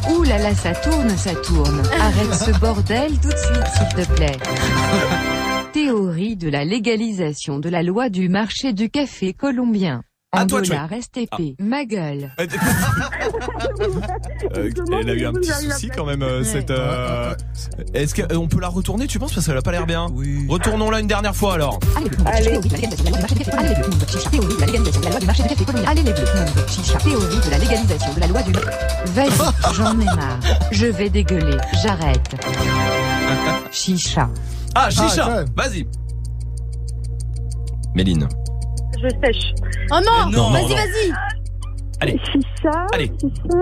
Ouh 0.09 0.25
ça 0.55 0.73
tourne, 0.73 1.17
ça 1.17 1.35
tourne. 1.35 1.81
Arrête 1.99 2.33
ce 2.33 2.59
bordel 2.59 3.11
tout 3.19 3.29
de 3.29 3.37
suite, 3.37 3.67
s'il 3.75 4.05
te 4.05 4.11
plaît. 4.13 4.37
Théorie 5.73 6.35
de 6.35 6.49
la 6.49 6.65
légalisation 6.65 7.59
de 7.59 7.69
la 7.69 7.83
loi 7.83 8.09
du 8.09 8.29
marché 8.29 8.73
du 8.73 8.89
café 8.89 9.33
colombien. 9.33 10.03
À 10.33 10.45
toi 10.45 10.61
de. 10.61 10.67
STP. 11.01 11.59
Ma 11.59 11.83
gueule. 11.83 12.31
Euh, 14.55 14.69
elle 15.01 15.09
a 15.09 15.13
eu 15.13 15.25
un 15.25 15.33
petit 15.33 15.51
souci 15.51 15.89
quand 15.93 16.05
même, 16.05 16.23
euh, 16.23 16.41
cette. 16.45 16.71
euh, 16.71 17.35
Est-ce 17.93 18.15
qu'on 18.15 18.47
peut 18.47 18.61
la 18.61 18.69
retourner, 18.69 19.07
tu 19.07 19.19
penses 19.19 19.33
Parce 19.33 19.45
qu'elle 19.45 19.57
a 19.57 19.61
pas 19.61 19.73
l'air 19.73 19.85
bien. 19.85 20.07
Retournons-la 20.47 21.01
une 21.01 21.07
dernière 21.07 21.35
fois 21.35 21.55
alors. 21.55 21.79
Allez. 22.25 22.45
Allez, 22.45 22.59
les 26.03 26.13
bleus, 26.13 26.25
chicha, 26.67 26.97
théorie 26.99 27.39
de 27.45 27.49
la 27.51 27.57
légalisation 27.57 28.13
de 28.13 28.19
la 28.21 28.27
loi 28.27 28.41
du. 28.43 28.53
Vas-y, 28.53 29.73
j'en 29.75 29.99
ai 29.99 30.05
marre. 30.05 30.39
Je 30.71 30.85
vais 30.87 31.09
dégueuler, 31.09 31.57
j'arrête. 31.83 32.35
Chicha. 33.71 34.29
Ah, 34.75 34.85
Ah, 34.85 34.89
chicha. 34.89 35.43
Vas-y. 35.55 35.85
Méline. 37.95 38.27
Je 39.03 39.09
sèche. 39.09 39.53
Oh 39.91 39.99
non, 40.05 40.29
Vas-y, 40.29 40.31
non. 40.35 40.49
vas-y 40.51 41.13
Allez. 41.99 42.19
Chicha. 42.31 42.85
Allez. 42.93 43.11
Chicha. 43.19 43.57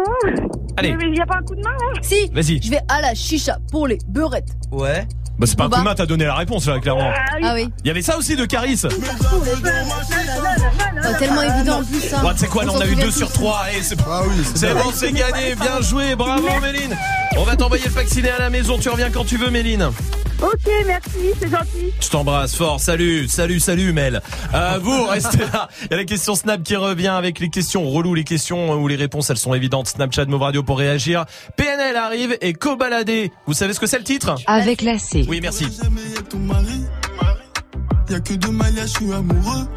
Allez. 0.78 0.96
Mais 0.96 1.06
il 1.08 1.12
n'y 1.12 1.22
a 1.22 1.26
pas 1.26 1.38
un 1.38 1.42
coup 1.44 1.56
de 1.56 1.62
main, 1.62 1.72
là 1.72 2.00
Si 2.02 2.28
Vas-y. 2.34 2.62
Je 2.62 2.70
vais 2.70 2.80
à 2.88 3.02
la 3.02 3.14
chicha 3.14 3.58
pour 3.72 3.88
les 3.88 3.98
beurrettes. 4.08 4.50
Ouais. 4.72 5.06
Bah, 5.38 5.46
c'est 5.48 5.58
pas 5.58 5.66
un 5.66 5.70
coup 5.70 5.80
de 5.80 5.84
main, 5.84 5.96
t'as 5.96 6.06
donné 6.06 6.26
la 6.26 6.36
réponse 6.36 6.68
là, 6.68 6.80
clairement. 6.80 7.12
Ah 7.44 7.54
oui. 7.54 7.70
Il 7.84 7.88
y 7.88 7.92
avait 7.92 8.02
ça 8.02 8.18
aussi 8.18 8.36
de 8.36 8.46
Caris. 8.46 8.82
Oh, 8.86 8.90
tellement 11.18 11.42
évident 11.42 11.80
en 11.80 11.84
plus. 11.84 12.14
Hein. 12.14 12.20
Bon, 12.22 12.32
tu 12.32 12.38
sais 12.40 12.48
quoi, 12.48 12.66
là, 12.66 12.72
on 12.74 12.80
a 12.80 12.86
eu 12.86 12.90
souvient 12.90 13.06
deux 13.06 13.12
tous. 13.12 13.18
sur 13.18 13.32
trois. 13.32 13.62
Allez, 13.66 13.82
c'est 13.82 13.98
Ah 14.10 14.22
oui, 14.28 14.36
c'est 14.44 14.58
c'est 14.58 14.74
bien. 14.74 14.84
bon, 14.84 14.92
c'est 14.94 15.12
gagné. 15.12 15.56
Bien 15.56 15.82
joué. 15.82 16.16
Bravo, 16.16 16.48
Méline. 16.62 16.96
On 17.38 17.44
va 17.44 17.56
t'envoyer 17.56 17.86
le 17.86 17.92
vacciné 17.92 18.30
à 18.30 18.40
la 18.40 18.50
maison. 18.50 18.78
Tu 18.80 18.90
reviens 18.90 19.10
quand 19.12 19.26
tu 19.26 19.38
veux, 19.38 19.50
Méline. 19.50 19.90
Ok, 20.42 20.72
merci, 20.88 21.34
c'est 21.40 21.50
gentil. 21.50 21.94
Je 22.00 22.10
t'embrasse 22.10 22.56
fort. 22.56 22.80
Salut, 22.80 23.28
salut, 23.28 23.60
salut, 23.60 23.92
Mel. 23.92 24.22
Euh, 24.54 24.80
vous, 24.82 25.06
restez 25.10 25.40
là. 25.40 25.68
Il 25.84 25.92
y 25.92 25.94
a 25.96 25.98
la 25.98 26.06
question 26.06 26.36
Snap 26.36 26.64
qui 26.64 26.76
revient 26.76 27.08
avec 27.08 27.40
les 27.40 27.50
questions 27.50 27.90
relou, 27.90 28.14
les 28.14 28.24
questions 28.24 28.74
où 28.74 28.88
les 28.88 28.96
réponses 28.96 29.30
elles 29.30 29.38
sont 29.38 29.54
évidentes. 29.54 29.88
Snapchat, 29.88 30.26
Move 30.26 30.42
Radio 30.42 30.64
pour 30.64 30.78
réagir. 30.78 31.26
PNL 31.58 31.96
arrive 31.98 32.38
et 32.42 32.54
Cobaladé. 32.54 33.32
Vous 33.48 33.54
savez 33.54 33.74
ce 33.74 33.80
que 33.80 33.88
c'est 33.88 33.98
le 33.98 34.06
titre? 34.06 34.36
Avec 34.48 34.82
la 34.82 34.98
C. 34.98 35.26
Oui, 35.28 35.40
merci. 35.42 35.68
Mari, 36.36 36.84
y'a 38.10 38.20
que 38.20 38.34
deux 38.34 38.52
maillas, 38.52 38.86
je 38.86 38.92
suis 38.92 39.12
amoureux. 39.12 39.68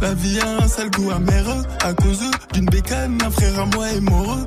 La 0.00 0.14
vie 0.14 0.38
a 0.40 0.62
un 0.64 0.68
sale 0.68 0.90
goût 0.90 1.10
amer 1.10 1.44
à 1.82 1.92
cause 1.92 2.20
d'une 2.52 2.66
bécane, 2.66 3.18
un 3.24 3.30
frère 3.30 3.58
à 3.58 3.66
moi 3.66 3.88
est 3.90 4.00
moreux. 4.00 4.46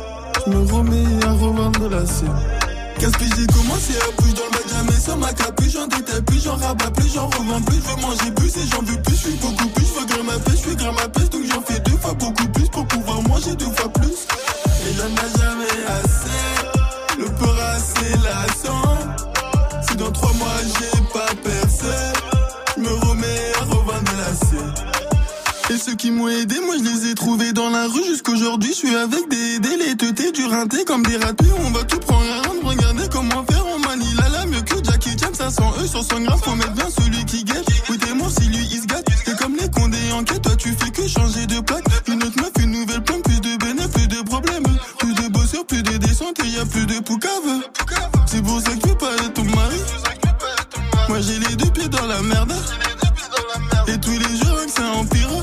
je 0.45 0.51
me 0.51 1.25
à 1.25 1.31
revendre 1.33 1.89
la 1.89 2.05
scène. 2.05 2.29
Qu'est-ce 2.97 3.17
que 3.17 3.25
j'ai 3.35 3.47
commencé 3.47 3.93
à 3.97 4.21
bouger 4.21 4.33
dans 4.33 4.45
le 4.45 4.51
bac 4.51 4.63
jamais 4.69 4.99
sans 4.99 5.17
ma 5.17 5.33
capuche, 5.33 5.71
j'en 5.71 5.87
détaille 5.87 6.21
plus, 6.21 6.43
j'en 6.43 6.55
rabats 6.55 6.91
plus, 6.91 7.13
j'en 7.13 7.27
revends 7.27 7.61
plus, 7.61 7.77
je 7.77 7.81
veux 7.81 8.01
manger 8.01 8.31
plus 8.35 8.57
et 8.57 8.67
j'en 8.71 8.81
veux 8.81 9.01
plus, 9.01 9.15
je 9.15 9.21
suis 9.21 9.37
beaucoup 9.37 9.67
plus, 9.67 9.85
je 9.85 9.99
veux 9.99 10.05
grimper 10.05 10.23
ma 10.23 10.39
pêche, 10.39 10.59
je 10.63 10.75
grimper 10.75 11.01
ma 11.01 11.09
pêche, 11.09 11.29
donc 11.29 11.43
j'en 11.45 11.61
fais 11.61 11.79
deux 11.79 11.97
fois 11.97 12.13
beaucoup 12.13 12.47
plus 12.47 12.69
pour 12.69 12.85
pouvoir 12.87 13.21
manger 13.23 13.55
deux 13.55 13.65
fois 13.65 13.89
plus. 13.93 14.27
Et 14.87 14.93
y'en 14.97 15.05
a 15.05 15.27
jamais 15.39 15.75
assez, 15.87 16.10
ceux 25.81 25.95
qui 25.95 26.11
m'ont 26.11 26.27
aidé, 26.27 26.55
moi 26.59 26.75
je 26.77 26.83
les 26.83 27.11
ai 27.11 27.15
trouvés 27.15 27.53
dans 27.53 27.69
la 27.69 27.87
Aujourd'hui, 28.27 28.69
je 28.69 28.75
suis 28.75 28.95
avec 28.95 29.27
des 29.29 29.59
délétés, 29.59 30.31
du 30.31 30.45
rinté 30.45 30.85
comme 30.85 31.03
des 31.03 31.17
ratés. 31.17 31.45
On 31.65 31.71
va 31.71 31.83
tout 31.83 31.99
prendre 31.99 32.25
à 32.25 32.67
regardez 32.69 33.03
comment 33.11 33.43
faire. 33.45 33.65
On 33.65 33.79
manie 33.79 34.13
la 34.15 34.29
lame 34.29 34.49
mieux 34.51 34.61
que 34.61 34.75
Jackie 34.83 35.17
Chan, 35.19 35.33
500 35.33 35.73
E 35.81 35.87
sur 35.87 36.03
100 36.03 36.21
grammes. 36.21 36.39
Faut 36.43 36.55
mettre 36.55 36.73
bien 36.73 36.87
celui 36.89 37.25
qui 37.25 37.43
guette. 37.43 37.65
Oui, 37.89 37.97
t'es 37.97 38.13
moi 38.13 38.27
si 38.29 38.47
lui 38.47 38.67
il 38.71 38.81
se 38.81 38.85
gâte. 38.85 39.05
C'est 39.25 39.37
comme 39.37 39.55
les 39.55 39.69
condés 39.69 40.11
en 40.13 40.23
quête, 40.23 40.41
toi 40.41 40.55
tu 40.55 40.69
fais 40.69 40.91
que 40.91 41.07
changer 41.07 41.45
de 41.47 41.59
plaque. 41.59 41.85
Une 42.07 42.23
autre 42.23 42.37
meuf, 42.37 42.51
une 42.59 42.71
nouvelle 42.71 43.03
plante, 43.03 43.23
plus 43.23 43.41
de 43.41 43.57
bénéfices, 43.57 43.89
plus 43.89 44.07
de 44.07 44.21
problèmes. 44.21 44.63
Plus 44.99 45.13
de 45.13 45.27
bossures, 45.29 45.65
plus 45.65 45.83
de 45.83 45.97
descente 45.97 46.39
et 46.43 46.47
y 46.47 46.59
a 46.59 46.65
plus 46.65 46.85
de 46.85 46.99
poucave. 46.99 47.31
C'est 48.27 48.41
pour 48.43 48.61
ça 48.61 48.71
que 48.71 48.81
tu 48.81 48.89
veux 48.89 48.97
pas 48.97 49.13
être 49.15 49.33
ton 49.33 49.43
mari. 49.43 49.81
Moi 51.09 51.19
j'ai 51.21 51.39
les 51.39 51.55
deux 51.55 51.71
pieds 51.71 51.89
dans 51.89 52.05
la 52.05 52.21
merde. 52.21 52.53
Et 53.87 53.97
tous 53.99 54.11
les 54.11 54.37
jours 54.37 54.65
que 54.65 54.71
ça 54.71 54.85
empire. 54.93 55.40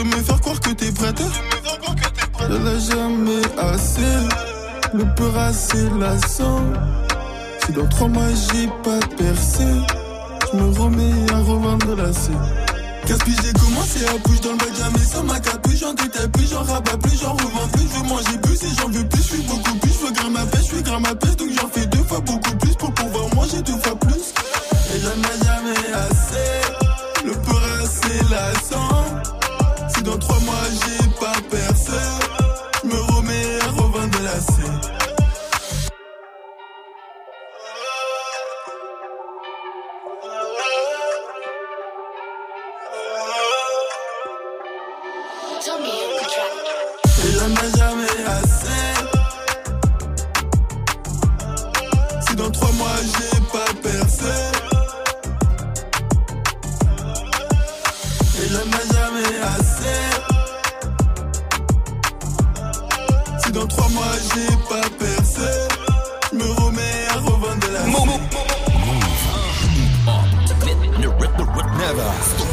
Veux 0.00 0.06
me 0.06 0.22
faire 0.22 0.40
croire 0.40 0.58
que 0.60 0.70
t'es 0.70 0.90
prête. 0.92 1.22
Je 2.40 2.54
l'ai 2.54 2.80
jamais 2.80 3.42
assez. 3.58 4.16
Le 4.94 5.04
peur 5.14 5.36
assez 5.36 5.90
lassant. 6.00 6.62
Si 7.66 7.72
dans 7.72 7.86
trois 7.86 8.08
mois 8.08 8.22
j'ai 8.32 8.66
pas 8.82 8.98
percé, 9.18 9.66
je 10.50 10.56
me 10.56 10.70
remets 10.78 11.32
à 11.34 11.38
revendre 11.40 11.96
la 11.96 12.10
scène. 12.14 12.40
Gaspille, 13.06 13.36
j'ai 13.44 13.52
commencé 13.52 14.06
à 14.06 14.16
bouger 14.26 14.40
dans 14.40 14.52
le 14.52 14.56
bac, 14.56 14.68
jamais 14.78 15.04
sans 15.04 15.22
ma 15.24 15.38
capuche. 15.38 15.80
J'en 15.80 15.92
détaille 15.92 16.28
plus, 16.28 16.48
j'en 16.48 16.62
rabats 16.62 16.96
plus, 16.96 17.20
j'en 17.20 17.34
revends 17.34 17.68
plus. 17.70 17.82
Je 17.82 18.00
veux 18.00 18.08
manger 18.08 18.38
plus 18.42 18.62
et 18.62 18.74
j'en 18.78 18.88
veux 18.88 19.06
plus, 19.06 19.22
je 19.22 19.28
suis 19.34 19.42
beaucoup 19.42 19.74
plus. 19.80 19.92
Je 19.92 20.06
veux 20.06 20.12
gramme 20.12 20.32
ma 20.32 20.46
pêche, 20.46 20.60
je 20.62 20.74
suis 20.76 20.82
gramme 20.82 21.02
ma 21.02 21.14
pêche, 21.14 21.36
donc 21.36 21.50
j'en 21.60 21.68
fais 21.68 21.84
deux 21.84 22.04
fois 22.04 22.20
beaucoup 22.20 22.56
plus 22.56 22.74
pour 22.74 22.90
pouvoir 22.94 23.34
manger 23.34 23.60
deux 23.60 23.78
fois 23.82 23.96
plus. 23.96 24.32
Et 24.94 25.00
j'en 25.00 25.20
ai 25.28 25.44
jamais 25.44 25.92
assez, 25.92 27.26
le 27.26 27.32
peur 27.32 27.62
assez 27.82 28.16
lassant. 28.30 28.89
Dans 30.04 30.16
trois 30.16 30.39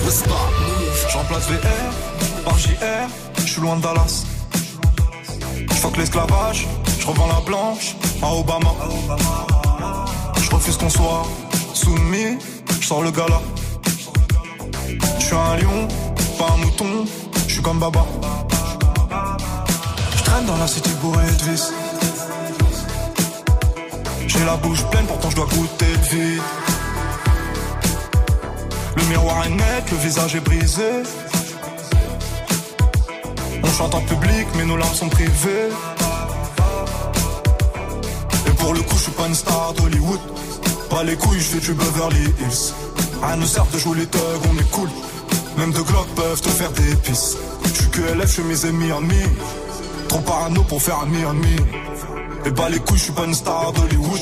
Je 0.09 1.17
remplace 1.17 1.49
VR 1.49 2.45
par 2.45 2.57
JR, 2.57 3.09
je 3.39 3.45
suis 3.45 3.59
loin 3.59 3.75
de 3.75 3.81
Dallas. 3.81 4.23
Je 5.53 5.99
l'esclavage, 5.99 6.65
je 6.97 7.07
revends 7.07 7.27
la 7.27 7.41
blanche 7.41 7.97
à 8.21 8.33
Obama. 8.33 8.73
Je 10.41 10.49
refuse 10.49 10.77
qu'on 10.77 10.89
soit 10.89 11.23
soumis, 11.73 12.37
je 12.79 12.87
sors 12.87 13.01
le 13.01 13.11
gala. 13.11 13.41
Je 15.19 15.25
suis 15.25 15.35
un 15.35 15.57
lion, 15.57 15.89
pas 16.39 16.53
un 16.53 16.57
mouton, 16.57 17.05
je 17.45 17.53
suis 17.55 17.61
comme 17.61 17.79
Baba. 17.79 18.05
Je 20.15 20.23
traîne 20.23 20.45
dans 20.45 20.57
la 20.57 20.67
city 20.67 20.91
bourrée 21.01 21.25
de 21.25 21.51
vis. 21.51 21.73
J'ai 24.25 24.45
la 24.45 24.55
bouche 24.55 24.83
pleine, 24.85 25.05
pourtant 25.05 25.29
je 25.31 25.35
dois 25.35 25.47
goûter 25.47 25.85
le 25.85 26.17
vide. 26.17 26.66
Le 28.97 29.03
miroir 29.09 29.45
est 29.45 29.49
net, 29.49 29.91
le 29.91 29.97
visage 29.97 30.35
est 30.35 30.39
brisé. 30.39 31.03
On 33.63 33.67
chante 33.67 33.93
en 33.93 34.01
public, 34.01 34.47
mais 34.55 34.65
nos 34.65 34.75
larmes 34.75 34.95
sont 34.95 35.09
privées. 35.09 35.69
Et 38.47 38.51
pour 38.57 38.73
le 38.73 38.81
coup, 38.81 38.95
je 38.97 39.03
suis 39.03 39.11
pas 39.11 39.27
une 39.27 39.35
star 39.35 39.73
d'Hollywood. 39.73 40.19
Pas 40.89 41.03
les 41.03 41.15
couilles, 41.15 41.39
je 41.39 41.43
fais 41.43 41.59
du 41.59 41.73
Beverly 41.73 42.23
Hills. 42.39 42.73
Rien 43.21 43.35
ne 43.35 43.45
sert 43.45 43.67
de 43.67 43.77
jouer 43.77 43.99
les 43.99 44.07
thugs, 44.07 44.45
on 44.51 44.59
est 44.59 44.71
cool. 44.71 44.89
Même 45.57 45.71
deux 45.71 45.83
glocks 45.83 46.15
peuvent 46.15 46.41
te 46.41 46.49
faire 46.49 46.71
des 46.71 46.95
pisses. 46.95 47.37
Je 47.65 47.81
suis 47.81 47.89
que 47.91 48.01
LF, 48.01 48.27
je 48.27 48.33
suis 48.33 48.43
mes 48.43 48.65
ennemis 48.65 48.91
en 48.91 49.01
demi. 49.01 49.23
Trop 50.07 50.21
parano 50.21 50.63
pour 50.63 50.81
faire 50.81 50.99
un 51.03 51.05
mi-en-mi. 51.05 51.55
Et 52.45 52.51
pas 52.51 52.69
les 52.69 52.79
couilles, 52.79 52.97
je 52.97 53.03
suis 53.03 53.13
pas 53.13 53.25
une 53.25 53.35
star 53.35 53.73
d'Hollywood. 53.73 54.19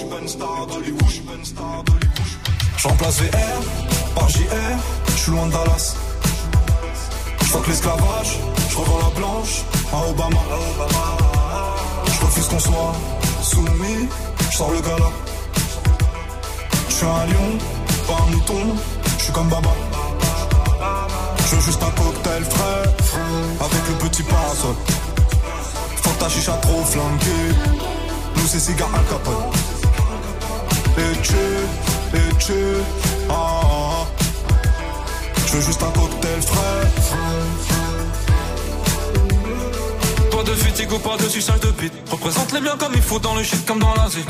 Je 2.77 2.87
remplace 2.87 3.21
VR 3.21 3.84
par 4.15 4.29
JR, 4.29 4.77
je 5.07 5.11
suis 5.11 5.31
loin 5.31 5.45
de 5.47 5.51
Dallas. 5.51 5.95
Je 7.41 7.45
fuck 7.45 7.67
l'esclavage, 7.67 8.39
je 8.69 8.77
revends 8.77 8.99
la 8.99 9.19
blanche 9.19 9.63
à 9.93 10.09
Obama. 10.09 10.41
Je 12.07 12.25
refuse 12.25 12.47
qu'on 12.47 12.59
soit 12.59 12.93
soumis, 13.43 14.07
je 14.49 14.57
sors 14.57 14.71
le 14.71 14.81
gala. 14.81 15.11
Je 16.89 16.93
suis 16.95 17.05
un 17.05 17.25
lion, 17.31 17.57
pas 18.07 18.17
un 18.23 18.31
mouton, 18.31 18.75
je 19.17 19.23
suis 19.23 19.33
comme 19.33 19.49
Baba. 19.49 19.73
Je 21.47 21.55
veux 21.55 21.61
juste 21.61 21.83
un 21.83 21.91
cocktail 21.91 22.43
frais, 22.43 22.83
avec 23.59 23.83
le 23.89 24.09
petit. 24.09 24.23
Faut 24.23 26.09
que 26.11 26.19
ta 26.19 26.29
chicha 26.29 26.53
trop 26.61 26.83
flanquée, 26.83 27.55
nous 28.35 28.47
c'est 28.47 28.59
cigare 28.59 28.89
à 28.95 28.99
capote. 29.11 29.55
Et 30.97 31.21
tu, 31.21 31.35
et 32.13 32.35
tu, 32.37 32.53
juste 35.61 35.83
un 35.83 35.91
cocktail 35.91 36.41
frais. 36.41 36.87
Pas 40.31 40.43
de 40.43 40.51
fatigue 40.51 40.99
pas 40.99 41.17
de 41.17 41.29
suçage 41.29 41.59
de 41.61 41.71
bite. 41.71 41.93
Représente 42.09 42.51
les 42.51 42.61
biens 42.61 42.77
comme 42.77 42.93
il 42.93 43.01
faut 43.01 43.19
dans 43.19 43.35
le 43.35 43.43
shit 43.43 43.65
comme 43.65 43.79
dans 43.79 43.93
la 43.93 44.09
zik. 44.09 44.27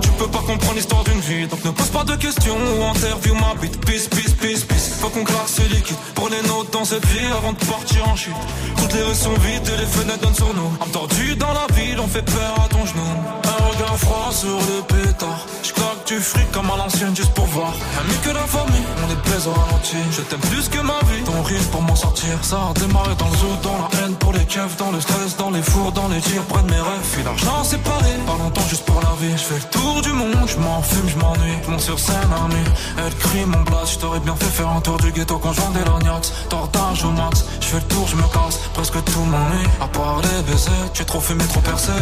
Tu 0.00 0.08
peux 0.10 0.26
pas 0.28 0.38
comprendre 0.38 0.74
l'histoire 0.74 1.04
d'une 1.04 1.20
vie. 1.20 1.46
Donc 1.46 1.64
ne 1.64 1.70
pose 1.70 1.88
pas 1.88 2.04
de 2.04 2.16
questions 2.16 2.56
ou 2.56 2.84
interview 2.84 3.34
ma 3.34 3.54
bite. 3.60 3.78
Peace, 3.84 4.08
peace, 4.08 4.34
peace, 4.40 4.64
peace. 4.64 4.94
Faut 5.00 5.08
qu'on 5.08 5.24
claque 5.24 5.48
ce 5.48 5.62
liquide. 5.62 5.96
Prenez 6.14 6.40
note 6.48 6.72
dans 6.72 6.84
cette 6.84 7.04
vie 7.06 7.26
avant 7.38 7.52
de 7.52 7.64
partir 7.64 8.08
en 8.08 8.16
chute. 8.16 8.32
Toutes 8.76 8.94
les 8.94 9.02
rues 9.02 9.14
sont 9.14 9.34
vides 9.34 9.68
et 9.68 9.80
les 9.80 9.86
fenêtres 9.86 10.20
donnent 10.20 10.34
sur 10.34 10.54
nous. 10.54 10.70
Entendu 10.80 11.36
dans 11.36 11.52
la 11.52 11.66
ville, 11.74 11.98
on 12.00 12.08
fait 12.08 12.22
peur 12.22 12.54
à 12.64 12.68
ton 12.68 12.84
genou. 12.86 13.02
Un 13.44 13.64
regard 13.70 13.98
froid 13.98 14.30
sur 14.32 14.58
le 14.70 14.82
pétard. 14.88 15.46
Je 15.62 15.72
claque 15.72 16.06
du 16.06 16.18
fric 16.18 16.50
comme 16.52 16.70
à 16.70 16.76
l'ancienne 16.76 17.14
juste 17.14 17.34
pour 17.34 17.46
voir. 17.46 17.72
Ami 18.00 18.14
que 18.24 18.30
la 18.30 18.46
famille, 18.46 18.86
on 19.04 19.12
est 19.12 19.22
plaise 19.22 19.46
au 19.46 19.52
ralenti. 19.52 19.96
Je 20.10 20.22
t'aime 20.22 20.40
plus 20.40 20.68
que 20.68 20.80
ma 20.80 20.98
vie. 21.10 21.22
Ton 21.24 21.42
rire 21.42 21.60
pour 21.70 21.82
m'en 21.82 21.96
sortir. 21.96 22.38
Ça 22.42 22.56
a 22.70 22.72
démarré 22.80 23.14
dans 23.18 23.28
le 23.28 23.36
zoo, 23.36 23.54
dans 23.62 23.78
la 23.78 23.88
haine 23.98 24.14
pour 24.16 24.32
les 24.32 24.44
keufs, 24.46 24.76
dans 24.78 24.90
le 24.90 25.00
stress, 25.00 25.36
dans 25.36 25.50
les 25.50 25.62
fours, 25.62 25.92
dans 25.92 26.08
les 26.08 26.20
tirs, 26.20 26.42
près 26.44 26.62
de 26.62 26.70
mes 26.70 26.80
rêves. 26.80 27.06
Puis 27.12 27.22
l'argent 27.22 27.64
séparé. 27.64 28.12
Pas 28.26 28.38
longtemps 28.42 28.68
juste 28.68 28.84
pour 28.84 29.00
la 29.00 29.14
vie. 29.20 29.32
Je 29.32 29.44
fais 29.44 29.54
le 29.54 29.68
tour 29.70 29.81
du 30.02 30.12
monde, 30.12 30.46
je 30.46 30.56
m'en 30.58 30.82
fume, 30.82 31.08
je 31.08 31.16
m'ennuie. 31.16 31.58
Je 31.64 31.70
monte 31.70 31.80
sur 31.80 31.98
scène 31.98 32.16
nuit. 32.50 32.70
Elle 32.98 33.14
crie 33.16 33.44
mon 33.44 33.60
blast. 33.62 33.94
Je 33.94 33.98
t'aurais 33.98 34.20
bien 34.20 34.36
fait 34.36 34.46
faire 34.46 34.68
un 34.68 34.80
tour 34.80 34.96
du 34.98 35.10
ghetto 35.12 35.38
quand 35.38 35.52
je 35.52 35.60
vendais 35.60 35.84
l'ognat. 35.84 36.20
Tortage 36.48 37.04
au 37.04 37.10
max. 37.10 37.44
Je 37.60 37.66
fais 37.66 37.76
le 37.76 37.82
tour, 37.82 38.06
je 38.06 38.16
me 38.16 38.22
casse. 38.22 38.58
Presque 38.74 39.02
tout 39.04 39.20
m'ennuie. 39.20 39.66
À 39.80 39.88
part 39.88 40.20
les 40.22 40.42
baisers, 40.42 40.92
tu 40.92 41.02
es 41.02 41.04
trop 41.04 41.20
fumé, 41.20 41.44
trop 41.46 41.60
percé. 41.60 41.92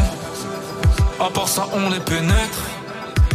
À 1.20 1.30
part 1.30 1.48
ça, 1.48 1.66
on 1.72 1.90
les 1.90 2.00
pénètre. 2.00 2.60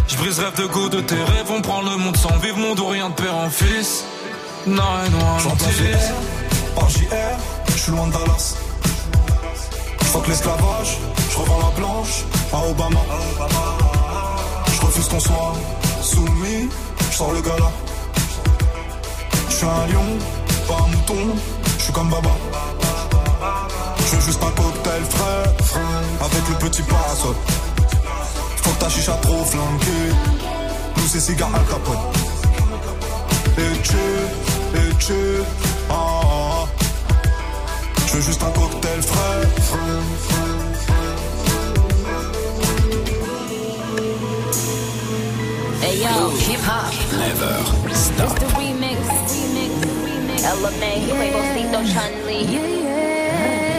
Je 0.07 0.17
brise 0.17 0.39
rêve 0.39 0.55
de 0.57 0.65
go 0.67 0.89
de 0.89 1.01
tes 1.01 1.15
rêves. 1.15 1.49
On 1.49 1.61
prend 1.61 1.81
le 1.81 1.97
monde 1.97 2.17
sans 2.17 2.37
vivre, 2.37 2.57
monde 2.57 2.79
ou 2.79 2.87
rien 2.87 3.09
de 3.09 3.15
père 3.15 3.35
en 3.35 3.49
fils. 3.49 4.03
Non, 4.67 4.83
non, 5.11 5.39
Je 5.39 5.47
remplace 5.47 5.71
VR 5.71 6.35
par 6.75 6.89
JR, 6.89 7.05
je 7.67 7.77
suis 7.77 7.91
loin 7.91 8.07
de 8.07 8.13
Dallas. 8.13 8.55
Je 10.01 10.05
fuck 10.05 10.27
l'esclavage, 10.27 10.97
je 11.31 11.37
revends 11.37 11.59
la 11.59 11.79
blanche 11.79 12.25
à 12.51 12.69
Obama. 12.69 13.94
Refuse 14.95 15.09
qu'on 15.09 15.19
soit 15.19 15.53
soumis, 16.01 16.69
je 17.11 17.17
sors 17.17 17.33
le 17.33 17.41
gala. 17.41 17.69
Je 19.49 19.53
suis 19.53 19.65
un 19.65 19.87
lion, 19.87 20.05
pas 20.69 20.75
un 20.75 20.87
mouton, 20.87 21.35
je 21.77 21.83
suis 21.83 21.91
comme 21.91 22.09
Baba. 22.09 22.29
Je 23.97 24.15
veux 24.15 24.21
juste 24.21 24.41
un 24.41 24.51
cocktail 24.51 25.03
frais, 25.09 25.79
avec 26.21 26.49
le 26.49 26.69
petit 26.69 26.81
parasol. 26.83 27.35
Faut 28.55 28.69
que 28.69 28.79
ta 28.79 28.87
chicha 28.87 29.11
trop 29.21 29.43
flanquée, 29.43 30.13
nous 30.95 31.07
c'est 31.07 31.19
cigare 31.19 31.53
à 31.53 31.59
capote. 31.59 31.97
Et 33.57 33.81
tu, 33.81 33.97
et 34.77 34.95
tu, 34.97 35.43
ah, 35.89 35.93
ah, 35.93 36.63
ah. 36.63 36.67
Veux 38.13 38.21
juste 38.21 38.41
un 38.43 38.51
cocktail 38.51 39.01
frais. 39.01 40.54
Hey 45.85 46.01
yo, 46.01 46.29
hip 46.29 46.61
hop. 46.61 46.89
Never 47.13 47.93
stop. 47.93 48.31
It's 48.31 48.39
the 48.41 48.47
remix. 48.57 48.97
remix. 49.29 49.69
remix. 50.01 50.41
LMA, 50.57 50.91
Quavocito, 51.13 51.79
Chun 51.93 52.11
Li. 52.25 52.39
Yeah, 52.41 52.67
yeah. 52.89 53.77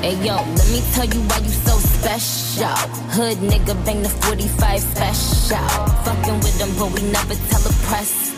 Hey 0.00 0.16
yo, 0.24 0.36
let 0.56 0.68
me 0.72 0.80
tell 0.94 1.04
you 1.04 1.20
why 1.28 1.36
you 1.44 1.50
so 1.50 1.76
special. 1.76 2.78
Hood 3.12 3.36
nigga 3.44 3.74
bang 3.84 4.00
the 4.02 4.08
45 4.08 4.80
special. 4.80 5.68
Fucking 6.08 6.40
with 6.40 6.58
them, 6.58 6.70
but 6.78 6.88
we 6.94 7.02
never 7.12 7.34
tell 7.50 7.60
a 7.60 7.74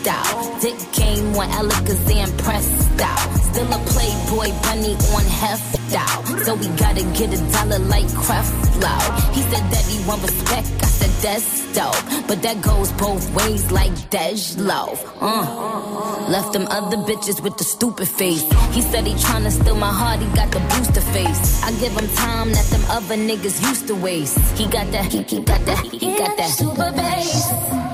out. 0.07 0.61
Dick 0.61 0.77
game 0.93 1.35
on 1.35 1.49
Alakazam 1.49 2.37
pressed 2.39 3.01
out. 3.01 3.19
Still 3.51 3.67
a 3.67 3.79
playboy 3.85 4.49
bunny 4.63 4.93
on 5.15 5.25
heft 5.25 5.93
out. 5.95 6.23
So 6.45 6.55
we 6.55 6.67
gotta 6.77 7.03
get 7.17 7.33
a 7.33 7.39
dollar 7.51 7.79
like 7.79 8.05
Creflo. 8.05 8.95
He 9.33 9.41
said 9.41 9.65
that 9.71 9.85
he 9.89 10.07
want 10.07 10.21
respect, 10.21 10.67
I 10.81 10.87
said 10.87 11.09
that's 11.21 11.73
dope. 11.73 12.27
But 12.27 12.41
that 12.43 12.61
goes 12.61 12.91
both 12.93 13.23
ways 13.35 13.71
like 13.71 13.91
Dej 14.09 14.57
Love. 14.57 14.99
Uh. 15.19 16.27
Left 16.29 16.53
them 16.53 16.67
other 16.67 16.97
bitches 16.97 17.41
with 17.41 17.57
the 17.57 17.63
stupid 17.63 18.07
face. 18.07 18.43
He 18.71 18.81
said 18.81 19.05
he 19.05 19.13
tryna 19.13 19.51
steal 19.51 19.75
my 19.75 19.91
heart, 19.91 20.19
he 20.19 20.27
got 20.35 20.51
the 20.51 20.59
booster 20.71 21.01
face. 21.01 21.63
I 21.63 21.71
give 21.79 21.93
him 21.93 22.07
time 22.15 22.51
that 22.51 22.65
them 22.65 22.83
other 22.89 23.15
niggas 23.15 23.61
used 23.67 23.87
to 23.87 23.95
waste. 23.95 24.39
He 24.57 24.65
got 24.67 24.91
that, 24.91 25.05
he, 25.11 25.23
he 25.23 25.41
got 25.41 25.65
that, 25.65 25.79
he 25.85 26.17
got 26.17 26.37
that 26.37 26.49
super 26.49 26.91
bass. 26.91 27.90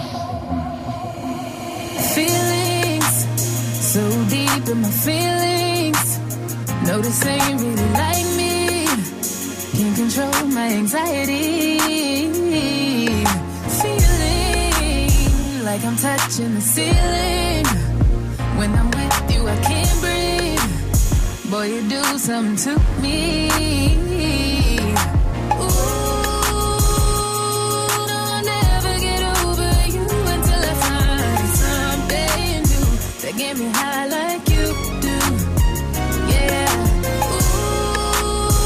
Feelings 2.16 2.88
so 3.94 4.04
deep 4.30 4.68
in 4.68 4.82
my 4.82 4.90
feelings. 4.90 6.20
No, 6.86 7.00
this 7.00 7.26
ain't 7.26 7.60
really 7.60 7.90
like 7.94 8.28
me. 8.40 8.86
Can't 9.78 9.96
control 9.96 10.48
my 10.48 10.70
anxiety. 10.70 11.80
Feeling 13.82 15.10
like 15.64 15.84
I'm 15.84 15.98
touching 15.98 16.54
the 16.56 16.62
ceiling. 16.62 17.66
When 18.58 18.74
I'm 18.74 18.90
with 18.92 19.34
you, 19.34 19.48
I 19.48 19.58
can't 19.70 20.00
breathe. 20.02 21.52
Boy, 21.52 21.66
you 21.74 21.82
do 21.90 22.04
something 22.18 22.58
to 22.66 22.80
me. 23.02 24.57
Get 33.38 33.56
me 33.56 33.70
high 33.70 34.08
like 34.08 34.50
you 34.50 34.66
do. 35.00 35.18
Yeah. 36.34 36.68
Ooh, 38.10 38.58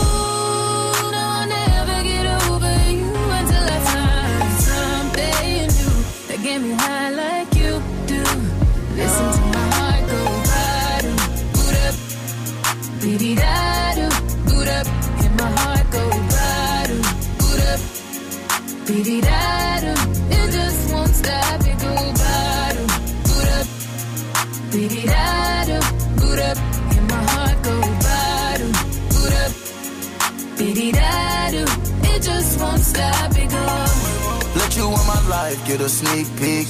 no, 1.11 1.21
I'll 1.37 1.47
never 1.47 1.97
get 2.09 2.25
over 2.47 2.75
you 2.97 3.11
until 3.39 3.65
I 3.75 3.79
find 3.91 4.53
something 4.69 5.67
new 5.77 5.95
that 6.27 6.39
get 6.41 6.59
me 6.61 6.71
high 6.71 7.09
like 7.09 7.53
you 7.53 7.81
do. 8.07 8.23
Listen 8.95 9.27
to 9.35 9.41
my 9.55 9.65
heart 9.75 10.03
go 10.13 10.21
bottom, 10.49 11.17
boot 11.53 11.75
up, 11.85 11.95
beady 13.01 13.31
da 13.35 14.09
boot 14.47 14.67
up, 14.69 14.87
and 15.23 15.33
my 15.37 15.49
heart 15.59 15.87
go 15.91 16.03
bottom, 16.33 17.01
boot 17.39 17.61
up, 17.71 17.81
beady 18.87 19.19
da 19.19 19.79
do. 19.81 20.10
Life, 35.51 35.67
get 35.67 35.81
a 35.81 35.89
sneak 35.89 36.27
peek. 36.37 36.67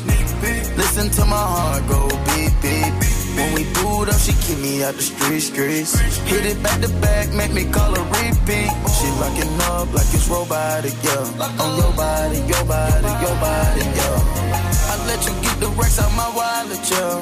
Listen 0.77 1.09
to 1.09 1.25
my 1.25 1.35
heart 1.35 1.83
go 1.87 2.07
beep 2.09 2.53
beep. 2.61 2.93
When 3.35 3.53
we 3.53 3.63
boot 3.73 4.09
up, 4.09 4.19
she 4.19 4.33
keep 4.33 4.59
me 4.59 4.83
out 4.83 4.95
the 4.95 5.01
street 5.01 5.41
streets. 5.41 5.95
Hit 6.29 6.45
it 6.45 6.61
back 6.63 6.81
to 6.81 6.89
back, 7.01 7.33
make 7.33 7.53
me 7.53 7.65
call 7.65 7.93
her 7.95 8.05
repeat. 8.17 8.71
She 8.97 9.07
locking 9.21 9.61
up 9.71 9.93
like 9.93 10.09
it's 10.13 10.27
robotic, 10.27 10.93
yeah. 11.03 11.63
On 11.63 11.77
your 11.77 11.93
body, 11.95 12.39
your 12.51 12.65
body, 12.65 13.11
your 13.23 13.37
body, 13.39 13.85
yeah. 13.97 14.91
I 14.91 14.95
let 15.07 15.21
you 15.25 15.33
get 15.41 15.59
the 15.59 15.67
racks 15.79 15.99
out 15.99 16.11
my 16.15 16.29
wallet, 16.35 16.81
yeah. 16.91 17.21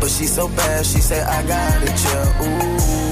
But 0.00 0.10
she 0.10 0.26
so 0.26 0.48
bad, 0.48 0.86
she 0.86 1.00
say 1.00 1.20
I 1.22 1.42
got 1.46 1.82
it, 1.82 1.98
yeah. 2.06 2.44
Ooh. 2.44 3.02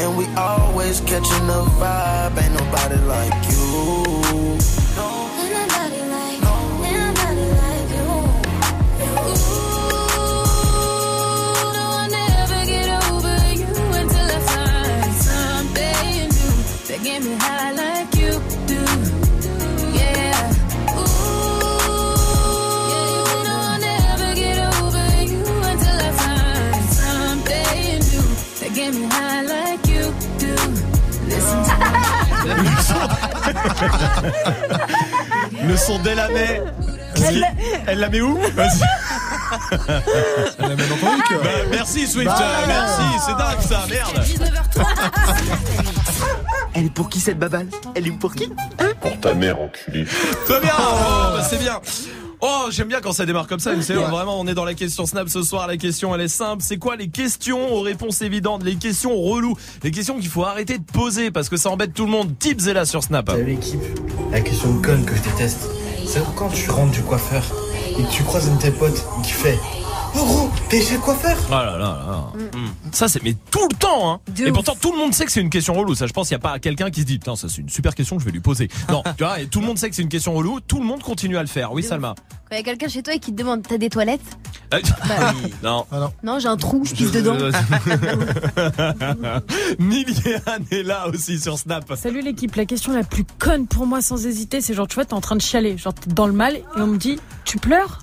And 0.00 0.16
we 0.16 0.26
always 0.36 1.00
catching 1.00 1.46
the 1.46 1.64
vibe, 1.80 2.38
ain't 2.40 2.54
nobody 2.54 2.96
like 3.06 3.34
you. 3.50 4.77
New 17.02 17.04
that 17.04 17.04
get 17.04 17.22
me 17.22 17.36
high 17.38 17.72
like 17.72 18.14
you 18.16 18.40
do. 18.66 18.80
Yeah. 19.94 20.52
Ooh, 20.90 21.02
no, 23.44 23.54
I'll 23.54 23.80
never 23.80 24.34
get 24.34 24.58
over 24.58 25.06
you 25.22 25.44
until 25.70 25.98
I 26.00 26.10
find 26.12 26.84
something 26.90 27.98
new 28.10 28.26
that 28.60 28.70
get 28.74 28.90
me 28.94 29.04
high 29.10 29.42
like 29.42 29.86
you 29.86 30.12
do. 30.38 30.54
Listen 31.28 31.60
to 31.64 31.72
Le 35.66 35.76
son 35.76 35.98
d'Elamay. 36.00 36.62
Elle 37.86 37.98
la 37.98 38.08
met 38.08 38.20
où 38.20 38.38
Vas-y. 38.54 38.80
Elle 40.58 40.68
la 40.68 40.76
met 40.76 40.86
dans 40.86 40.96
ton 40.96 41.12
mic. 41.16 41.24
Bah, 41.42 41.50
merci 41.70 42.06
Swift, 42.06 42.26
Bah, 42.26 42.64
merci, 42.66 43.02
c'est 43.26 43.36
dingue 43.36 43.60
ça, 43.60 43.86
merde. 43.88 44.24
Elle 46.78 46.86
est 46.86 46.94
pour 46.94 47.08
qui 47.08 47.18
cette 47.18 47.40
babale 47.40 47.66
Elle 47.96 48.06
est 48.06 48.12
pour 48.12 48.32
qui? 48.36 48.48
Pour 49.00 49.20
ta 49.20 49.34
mère, 49.34 49.60
enculé. 49.60 50.04
Très 50.44 50.60
bien, 50.60 50.72
oh, 50.78 51.32
bah, 51.34 51.42
c'est 51.42 51.58
bien. 51.58 51.80
Oh, 52.40 52.66
j'aime 52.70 52.86
bien 52.86 53.00
quand 53.00 53.10
ça 53.10 53.26
démarre 53.26 53.48
comme 53.48 53.58
ça. 53.58 53.72
une 53.72 53.82
série. 53.82 53.98
Vraiment, 53.98 54.38
on 54.38 54.46
est 54.46 54.54
dans 54.54 54.64
la 54.64 54.74
question 54.74 55.04
Snap 55.04 55.28
ce 55.28 55.42
soir. 55.42 55.66
La 55.66 55.76
question, 55.76 56.14
elle 56.14 56.20
est 56.20 56.28
simple. 56.28 56.62
C'est 56.64 56.76
quoi 56.76 56.94
les 56.94 57.08
questions 57.08 57.74
aux 57.74 57.80
réponses 57.80 58.22
évidentes 58.22 58.62
Les 58.62 58.76
questions 58.76 59.12
reloues 59.20 59.56
Les 59.82 59.90
questions 59.90 60.20
qu'il 60.20 60.28
faut 60.28 60.44
arrêter 60.44 60.78
de 60.78 60.84
poser 60.84 61.32
parce 61.32 61.48
que 61.48 61.56
ça 61.56 61.68
embête 61.68 61.94
tout 61.94 62.04
le 62.04 62.12
monde. 62.12 62.38
Tips 62.38 62.68
est 62.68 62.74
là 62.74 62.84
sur 62.84 63.02
Snap. 63.02 63.28
Salut 63.28 63.44
l'équipe, 63.44 63.80
la 64.30 64.40
question 64.40 64.72
de 64.72 64.80
conne 64.80 65.04
que 65.04 65.16
je 65.16 65.22
déteste, 65.22 65.68
c'est 66.06 66.22
quand 66.36 66.50
tu 66.50 66.70
rentres 66.70 66.92
du 66.92 67.02
coiffeur 67.02 67.42
et 67.98 68.04
que 68.04 68.12
tu 68.12 68.22
croises 68.22 68.48
un 68.48 68.54
de 68.54 68.60
tes 68.60 68.70
potes 68.70 69.04
qui 69.24 69.32
fait 69.32 69.58
T'es 70.68 70.82
chez 70.82 70.94
le 70.94 71.00
coiffeur 71.00 71.36
Oh 71.48 71.52
là 71.52 71.64
là 71.64 71.78
là. 71.78 72.24
Ça 72.92 73.08
c'est 73.08 73.22
mais 73.22 73.34
tout 73.50 73.66
le 73.70 73.76
temps 73.76 74.12
hein. 74.12 74.20
Et 74.44 74.50
pourtant 74.52 74.74
tout 74.80 74.92
le 74.92 74.98
monde 74.98 75.14
sait 75.14 75.24
que 75.24 75.32
c'est 75.32 75.40
une 75.40 75.50
question 75.50 75.74
relou. 75.74 75.94
Ça 75.94 76.06
je 76.06 76.12
pense 76.12 76.28
qu'il 76.28 76.36
n'y 76.36 76.40
a 76.40 76.48
pas 76.48 76.58
quelqu'un 76.58 76.90
qui 76.90 77.00
se 77.02 77.06
dit 77.06 77.18
putain 77.18 77.36
ça 77.36 77.48
c'est 77.48 77.62
une 77.62 77.68
super 77.68 77.94
question 77.94 78.16
que 78.16 78.22
je 78.22 78.26
vais 78.26 78.32
lui 78.32 78.40
poser. 78.40 78.68
Non, 78.90 79.02
tu 79.16 79.24
vois, 79.24 79.40
et 79.40 79.46
tout 79.46 79.60
le 79.60 79.66
monde 79.66 79.78
sait 79.78 79.88
que 79.88 79.96
c'est 79.96 80.02
une 80.02 80.08
question 80.08 80.34
relou, 80.34 80.60
tout 80.60 80.78
le 80.80 80.84
monde 80.86 81.02
continue 81.02 81.36
à 81.36 81.40
le 81.42 81.46
faire. 81.48 81.72
Oui 81.72 81.82
Salma. 81.82 82.14
Quand 82.50 82.56
il 82.56 82.58
y 82.58 82.60
a 82.60 82.64
quelqu'un 82.64 82.88
chez 82.88 83.02
toi 83.02 83.14
et 83.14 83.18
qui 83.18 83.32
te 83.32 83.36
demande 83.36 83.62
T'as 83.68 83.78
des 83.78 83.90
toilettes 83.90 84.20
Euh, 84.74 84.80
Non. 85.62 85.86
Non, 86.22 86.38
j'ai 86.38 86.48
un 86.48 86.56
trou, 86.56 86.82
je 86.84 86.94
pisse 86.94 87.12
dedans. 87.12 87.36
Miliane 89.78 90.64
est 90.70 90.82
là 90.82 91.08
aussi 91.08 91.38
sur 91.38 91.58
Snap. 91.58 91.92
Salut 91.96 92.22
l'équipe, 92.22 92.54
la 92.56 92.64
question 92.64 92.92
la 92.92 93.04
plus 93.04 93.24
conne 93.38 93.66
pour 93.66 93.86
moi 93.86 94.00
sans 94.02 94.26
hésiter, 94.26 94.60
c'est 94.60 94.74
genre 94.74 94.88
tu 94.88 94.94
vois 94.96 95.04
t'es 95.04 95.14
en 95.14 95.20
train 95.20 95.36
de 95.36 95.42
chialer, 95.42 95.76
genre 95.78 95.94
t'es 95.94 96.10
dans 96.10 96.26
le 96.26 96.32
mal 96.32 96.56
et 96.56 96.64
on 96.76 96.86
me 96.86 96.96
dit 96.98 97.18
tu 97.44 97.58
pleures? 97.58 98.00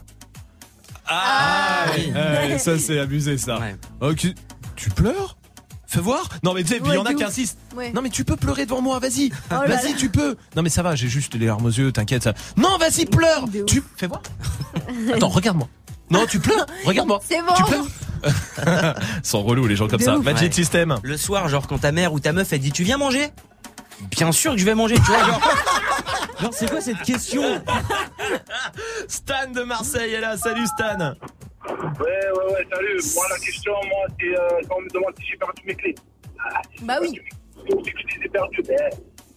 Ah, 1.08 1.86
oui. 1.96 2.12
Ouais, 2.14 2.58
ça 2.58 2.78
c'est 2.80 3.00
abusé 3.00 3.38
ça. 3.38 3.60
Ok. 4.02 4.28
Tu 4.76 4.90
pleures? 4.90 5.38
Fais 5.88 6.02
voir 6.02 6.28
Non 6.44 6.54
mais 6.54 6.64
tu 6.64 6.70
sais, 6.74 6.80
puis 6.80 6.90
il 6.92 6.96
y 6.96 6.98
en 6.98 7.06
a 7.06 7.14
qui 7.14 7.24
insistent. 7.24 7.58
Ouais. 7.76 7.92
Non 7.94 8.02
mais 8.02 8.10
tu 8.10 8.26
peux 8.26 8.36
pleurer 8.36 8.66
devant 8.66 8.82
moi, 8.82 9.00
vas-y. 9.00 9.32
Oh 9.52 9.56
vas-y, 9.68 9.94
tu 9.96 10.10
peux. 10.10 10.36
Non 10.56 10.62
mais 10.64 10.70
ça 10.70 10.82
va, 10.84 10.96
j'ai 10.96 11.08
juste 11.08 11.36
les 11.36 11.46
larmes 11.46 11.66
aux 11.66 11.70
yeux, 11.70 11.92
t'inquiète. 11.92 12.24
ça. 12.24 12.34
Non, 12.58 12.78
vas-y, 12.80 13.06
pleure. 13.06 13.46
Tu 13.68 13.82
fais 13.96 14.08
voir. 14.08 14.22
Attends, 15.14 15.30
regarde-moi. 15.30 15.68
Non, 16.10 16.26
tu 16.28 16.40
pleures. 16.40 16.66
Regarde-moi. 16.86 17.20
C'est 17.28 17.42
bon. 17.42 17.54
Tu 17.56 17.64
pleures. 17.64 18.96
Sont 19.24 19.44
relous 19.44 19.66
les 19.68 19.76
gens 19.76 19.88
comme 19.88 20.00
De 20.00 20.04
ça. 20.06 20.18
ouf. 20.18 20.24
Magic 20.26 20.50
Ouais. 20.50 20.52
System. 20.54 20.98
Le 21.04 21.18
soir, 21.18 21.48
genre 21.50 21.68
quand 21.68 21.78
ta 21.80 21.92
mère 21.92 22.14
ou 22.14 22.20
ta 22.20 22.32
meuf 22.34 22.52
elle 22.54 22.60
dit 22.60 22.72
tu 22.72 22.84
viens 22.84 22.98
manger? 22.98 23.30
Bien 24.12 24.32
sûr 24.32 24.52
que 24.54 24.58
je 24.58 24.66
vais 24.66 24.76
manger, 24.76 24.96
tu 24.96 25.02
vois. 25.02 25.20
Genre, 25.26 25.42
genre 26.42 26.54
c'est 26.54 26.70
quoi 26.70 26.82
cette 26.82 27.02
question 27.04 27.62
Stan 29.08 29.50
de 29.54 29.64
Marseille 29.64 30.14
est 30.14 30.22
là. 30.22 30.38
Salut 30.38 30.66
Stan. 30.68 30.98
Ouais, 30.98 31.70
ouais, 31.70 32.54
ouais, 32.54 32.68
salut. 32.74 33.00
Moi, 33.16 33.26
la 33.30 33.40
question, 33.40 33.72
moi, 33.74 34.06
c'est 34.20 34.38
euh, 34.38 34.68
quand 34.70 34.76
on 34.78 34.82
me 34.82 34.90
demande 34.90 35.14
si 35.20 35.26
j'ai 35.32 35.38
perdu 35.38 35.62
mes 35.66 35.76
clés. 35.76 35.96
Ah, 36.40 36.62
Bah 36.84 36.98
oui. 37.02 37.20
C'est 37.68 37.92
que 37.92 38.00
je 38.14 38.20
les 38.20 38.26
ai 38.26 38.30
perdues. 38.30 38.64
Mais 38.70 38.76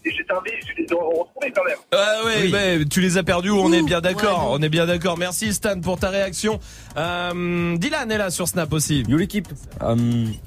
si 0.04 0.16
j'ai 0.16 0.24
servi, 0.26 0.50
je 0.66 0.82
les 0.82 0.84
ai 0.84 0.94
retrouvées 0.94 1.52
quand 1.54 1.64
même. 1.64 1.78
Ah 1.92 2.24
ouais, 2.24 2.48
bah, 2.48 2.84
tu 2.90 3.00
les 3.00 3.16
as 3.16 3.22
perdus, 3.22 3.50
on 3.50 3.72
est 3.72 3.82
bien 3.82 4.00
d'accord, 4.00 4.50
Ouais, 4.50 4.58
on 4.58 4.62
est 4.62 4.68
bien 4.68 4.86
d'accord. 4.86 5.16
Merci 5.16 5.54
Stan 5.54 5.80
pour 5.80 5.98
ta 5.98 6.10
réaction. 6.10 6.60
Euh, 6.96 7.76
Dylan 7.78 8.10
est 8.10 8.18
là 8.18 8.30
sur 8.30 8.46
Snap 8.48 8.72
aussi. 8.72 9.04
Yo 9.08 9.16
l'équipe, 9.16 9.48
euh, 9.82 9.96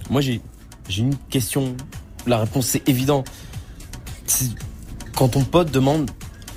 moi 0.10 0.22
j'ai 0.22 0.42
j'ai 0.88 1.02
une 1.02 1.18
question. 1.30 1.76
La 2.28 2.38
réponse 2.40 2.68
c'est 2.68 2.88
évident. 2.88 3.24
Quand 5.16 5.30
ton 5.30 5.44
pote 5.44 5.72
demande, 5.72 6.10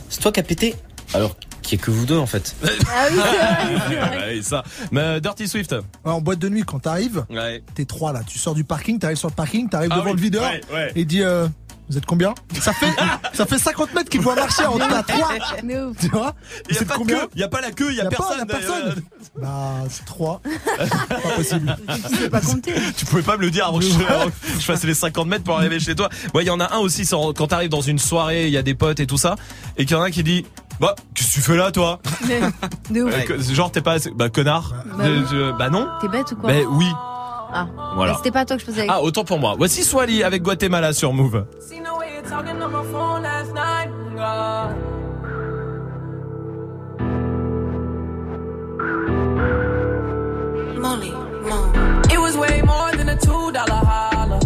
c'est 0.08 0.20
toi 0.20 0.32
qui 0.32 0.40
as 0.40 0.44
pété 0.44 0.74
Alors 1.12 1.36
qu'il 1.62 1.78
y 1.78 1.80
ait 1.80 1.84
que 1.84 1.90
vous 1.90 2.04
deux 2.04 2.18
en 2.18 2.26
fait. 2.26 2.54
Ah 2.62 3.06
oui, 3.10 3.18
c'est 3.88 3.94
vrai. 3.96 4.16
Ouais, 4.36 4.42
ça. 4.42 4.62
Mais 4.92 5.00
euh, 5.00 5.20
Dirty 5.20 5.48
Swift. 5.48 5.72
Ouais, 5.72 6.10
en 6.12 6.20
boîte 6.20 6.38
de 6.38 6.48
nuit, 6.50 6.62
quand 6.62 6.78
t'arrives, 6.80 7.24
Ouais. 7.30 7.62
t'es 7.74 7.84
trois 7.86 8.12
là. 8.12 8.20
Tu 8.26 8.38
sors 8.38 8.54
du 8.54 8.64
parking, 8.64 8.98
t'arrives 8.98 9.16
sur 9.16 9.28
le 9.28 9.34
parking, 9.34 9.68
t'arrives 9.68 9.90
Ah 9.92 9.96
devant 9.96 10.10
oui, 10.10 10.16
le 10.16 10.20
videur 10.22 10.42
ouais, 10.50 10.60
ouais. 10.72 10.92
et 10.94 11.04
dit 11.06 11.22
euh, 11.22 11.48
Vous 11.88 11.98
êtes 11.98 12.06
combien 12.06 12.34
Ça 12.60 12.72
fait 12.72 12.92
ça 13.34 13.44
fait 13.46 13.58
50 13.58 13.94
mètres 13.94 14.08
qu'il 14.10 14.22
doit 14.22 14.34
marcher 14.34 14.64
en 14.66 14.78
à 14.80 15.02
trois. 15.02 15.32
Mais 15.64 15.80
ouf. 15.80 15.96
Tu 16.00 16.08
vois 16.08 16.34
Il 16.68 16.74
y 16.74 16.76
a 16.76 16.78
C'est 16.78 16.84
pas 16.86 16.94
de 16.94 16.98
combien 16.98 17.18
queue, 17.20 17.28
il 17.34 17.40
y 17.40 17.44
a 17.44 17.48
pas 17.48 17.60
la 17.60 17.70
queue, 17.72 17.90
il 17.90 17.96
y 17.96 18.00
a 18.00 18.04
pas, 18.04 18.10
personne. 18.10 18.38
y 18.38 18.42
a 18.42 18.46
personne. 18.46 19.02
Bah, 19.40 19.74
c'est 19.90 20.04
trois. 20.04 20.40
pas 21.08 21.16
possible. 21.36 21.76
Tu 22.22 22.30
pas 22.30 22.40
compter. 22.40 22.74
Tu 22.96 23.04
pouvais 23.04 23.22
pas 23.22 23.36
me 23.36 23.42
le 23.42 23.50
dire 23.50 23.66
avant 23.66 23.78
que 23.78 23.84
je, 23.84 23.94
avant 24.06 24.26
que 24.26 24.32
je 24.58 24.64
fasse 24.64 24.84
les 24.84 24.94
50 24.94 25.26
mètres 25.28 25.44
pour 25.44 25.56
arriver 25.56 25.78
chez 25.80 25.94
toi. 25.94 26.08
Ouais, 26.34 26.42
il 26.44 26.46
y 26.46 26.50
en 26.50 26.60
a 26.60 26.74
un 26.74 26.78
aussi 26.78 27.06
quand 27.08 27.46
t'arrives 27.46 27.70
dans 27.70 27.80
une 27.80 27.98
soirée, 27.98 28.46
il 28.46 28.52
y 28.52 28.56
a 28.56 28.62
des 28.62 28.74
potes 28.74 29.00
et 29.00 29.06
tout 29.06 29.18
ça, 29.18 29.36
et 29.76 29.84
qu'il 29.84 29.96
y 29.96 30.00
en 30.00 30.02
a 30.02 30.06
un 30.06 30.10
qui 30.10 30.22
dit 30.22 30.46
Bah, 30.80 30.94
qu'est-ce 31.14 31.28
que 31.28 31.34
tu 31.34 31.40
fais 31.42 31.56
là, 31.56 31.70
toi 31.70 32.00
Mais, 32.26 32.40
de 32.90 33.02
ouf. 33.02 33.24
Que- 33.24 33.40
Genre, 33.42 33.70
t'es 33.70 33.82
pas 33.82 33.92
assez. 33.92 34.10
Bah, 34.10 34.28
connard. 34.30 34.72
Bah 34.96 35.04
Euh, 35.04 35.52
bah 35.52 35.68
non. 35.70 35.86
T'es 36.00 36.08
bête 36.08 36.32
ou 36.32 36.36
quoi 36.36 36.50
Bah 36.52 36.58
oui. 36.70 36.86
Ah. 37.54 37.68
Voilà. 37.94 38.14
C'était 38.16 38.32
pas 38.32 38.44
toi 38.44 38.56
que 38.56 38.62
je 38.62 38.66
posais 38.66 38.86
la 38.86 38.94
Ah, 38.94 39.02
autant 39.02 39.24
pour 39.24 39.38
moi. 39.38 39.54
Voici 39.56 39.84
Swally 39.84 40.24
avec 40.24 40.42
Guatemala 40.42 40.92
sur 40.92 41.12
Move. 41.12 41.46
It 52.10 52.18
was 52.18 52.36
way 52.36 52.62
more 52.62 52.92
than 52.92 53.08
a 53.08 53.16
two 53.16 53.52
dollar 53.52 53.82
holler. 53.84 54.43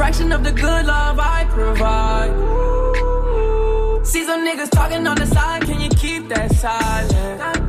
Fraction 0.00 0.32
of 0.32 0.42
the 0.42 0.50
good 0.50 0.86
love 0.86 1.18
I 1.20 1.44
provide. 1.50 2.32
See 4.06 4.24
some 4.24 4.46
niggas 4.46 4.70
talking 4.70 5.06
on 5.06 5.16
the 5.18 5.26
side, 5.26 5.64
can 5.64 5.78
you 5.78 5.90
keep 5.90 6.26
that 6.28 6.50
silent? 6.52 7.59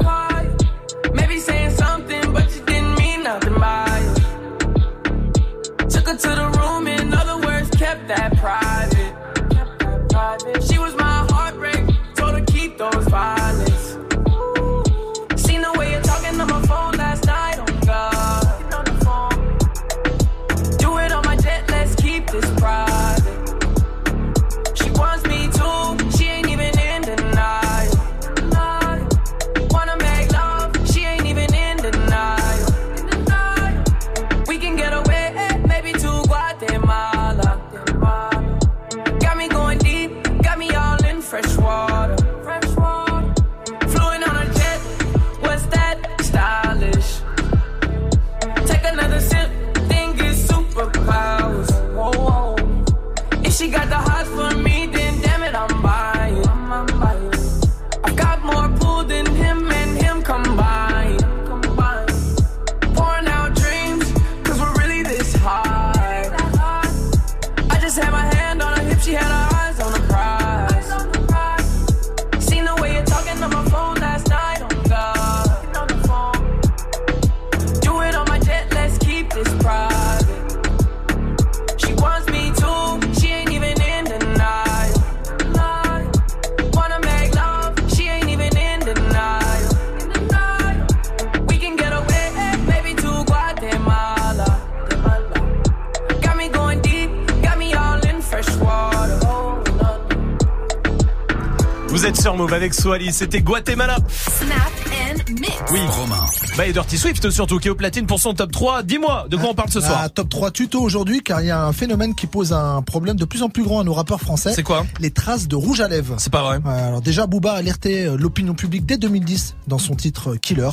Avec 102.61 102.75
Swally, 102.75 103.11
c'était 103.11 103.41
Guatemala. 103.41 103.97
Snap 104.07 104.71
and 104.87 105.33
mix. 105.33 105.51
Oui. 105.71 105.79
Romain. 105.89 106.23
Bah 106.55 106.67
et 106.67 106.73
Dirty 106.73 106.95
Swift 106.99 107.27
surtout 107.31 107.57
qui 107.57 107.67
est 107.67 107.71
au 107.71 107.75
platine 107.75 108.05
pour 108.05 108.19
son 108.19 108.35
top 108.35 108.51
3. 108.51 108.83
Dis-moi, 108.83 109.25
de 109.29 109.35
quoi 109.35 109.49
on 109.49 109.55
parle 109.55 109.71
ce 109.71 109.81
soir 109.81 109.99
Ah, 110.03 110.09
top 110.09 110.29
3 110.29 110.51
tuto 110.51 110.79
aujourd'hui 110.79 111.23
car 111.23 111.41
il 111.41 111.47
y 111.47 111.49
a 111.49 111.65
un 111.65 111.73
phénomène 111.73 112.13
qui 112.13 112.27
pose 112.27 112.53
un 112.53 112.83
problème 112.83 113.15
de 113.15 113.25
plus 113.25 113.41
en 113.41 113.49
plus 113.49 113.63
grand 113.63 113.79
à 113.79 113.83
nos 113.83 113.93
rappeurs 113.93 114.21
français. 114.21 114.53
C'est 114.53 114.61
quoi 114.61 114.85
Les 114.99 115.09
traces 115.09 115.47
de 115.47 115.55
rouge 115.55 115.81
à 115.81 115.87
lèvres. 115.87 116.17
C'est 116.19 116.31
pas 116.31 116.43
vrai. 116.43 116.59
Alors 116.63 117.01
déjà 117.01 117.25
Booba 117.25 117.53
a 117.53 117.55
alerté 117.55 118.05
euh, 118.05 118.15
l'opinion 118.15 118.53
publique 118.53 118.85
dès 118.85 118.97
2010 118.97 119.55
dans 119.67 119.79
son 119.79 119.95
titre 119.95 120.35
Killer. 120.35 120.69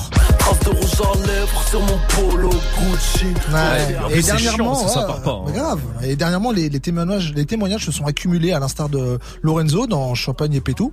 Trace 0.48 0.60
de 0.60 0.70
rouge 0.70 1.00
à 1.02 1.26
lèvres 1.26 1.62
sur 1.68 1.80
mon 1.80 1.98
polo 2.08 2.48
Gucci. 2.48 3.26
Ouais, 3.52 4.16
et 4.16 4.22
c'est 4.22 4.32
dernièrement, 4.32 4.74
chiant, 4.74 4.84
que 4.86 4.90
ça 4.90 5.00
ouais, 5.00 5.06
part 5.06 5.22
pas, 5.22 5.42
hein. 5.46 5.52
grave. 5.52 5.80
Et 6.02 6.16
dernièrement, 6.16 6.52
les, 6.52 6.70
les 6.70 6.80
témoignages, 6.80 7.34
les 7.34 7.44
témoignages 7.44 7.84
se 7.84 7.92
sont 7.92 8.06
accumulés 8.06 8.52
à 8.52 8.58
l'instar 8.58 8.88
de 8.88 9.18
Lorenzo 9.42 9.86
dans 9.86 10.14
Champagne 10.14 10.54
et 10.54 10.62
Pétou. 10.62 10.90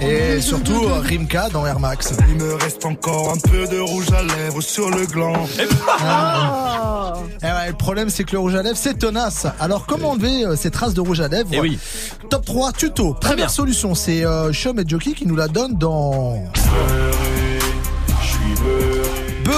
Et 0.00 0.40
surtout 0.40 0.80
Rimka 1.02 1.48
dans 1.48 1.66
Air 1.66 1.80
Max. 1.80 2.12
Il 2.28 2.36
me 2.36 2.54
reste 2.54 2.84
encore 2.84 3.32
un 3.32 3.38
peu 3.50 3.66
de 3.66 3.80
rouge 3.80 4.06
à 4.12 4.22
lèvres 4.22 4.60
sur 4.60 4.90
le 4.90 5.06
gland. 5.06 5.48
Ah. 6.00 6.83
Eh 7.46 7.52
ouais, 7.52 7.68
le 7.68 7.74
problème, 7.74 8.08
c'est 8.08 8.24
que 8.24 8.32
le 8.32 8.38
rouge 8.38 8.54
à 8.54 8.62
lèvres, 8.62 8.78
c'est 8.78 8.98
tenace. 8.98 9.46
Alors, 9.60 9.84
comment 9.84 10.12
enlever 10.12 10.46
euh, 10.46 10.56
ces 10.56 10.70
traces 10.70 10.94
de 10.94 11.02
rouge 11.02 11.20
à 11.20 11.28
lèvres 11.28 11.50
Eh 11.52 11.60
oui. 11.60 11.78
Top 12.30 12.46
3 12.46 12.72
tuto. 12.72 13.12
Première 13.12 13.36
bien. 13.36 13.48
solution, 13.48 13.94
c'est 13.94 14.24
euh, 14.24 14.50
Chum 14.52 14.80
et 14.80 14.84
Jockey 14.86 15.12
qui 15.12 15.26
nous 15.26 15.36
la 15.36 15.48
donnent 15.48 15.76
dans. 15.76 16.42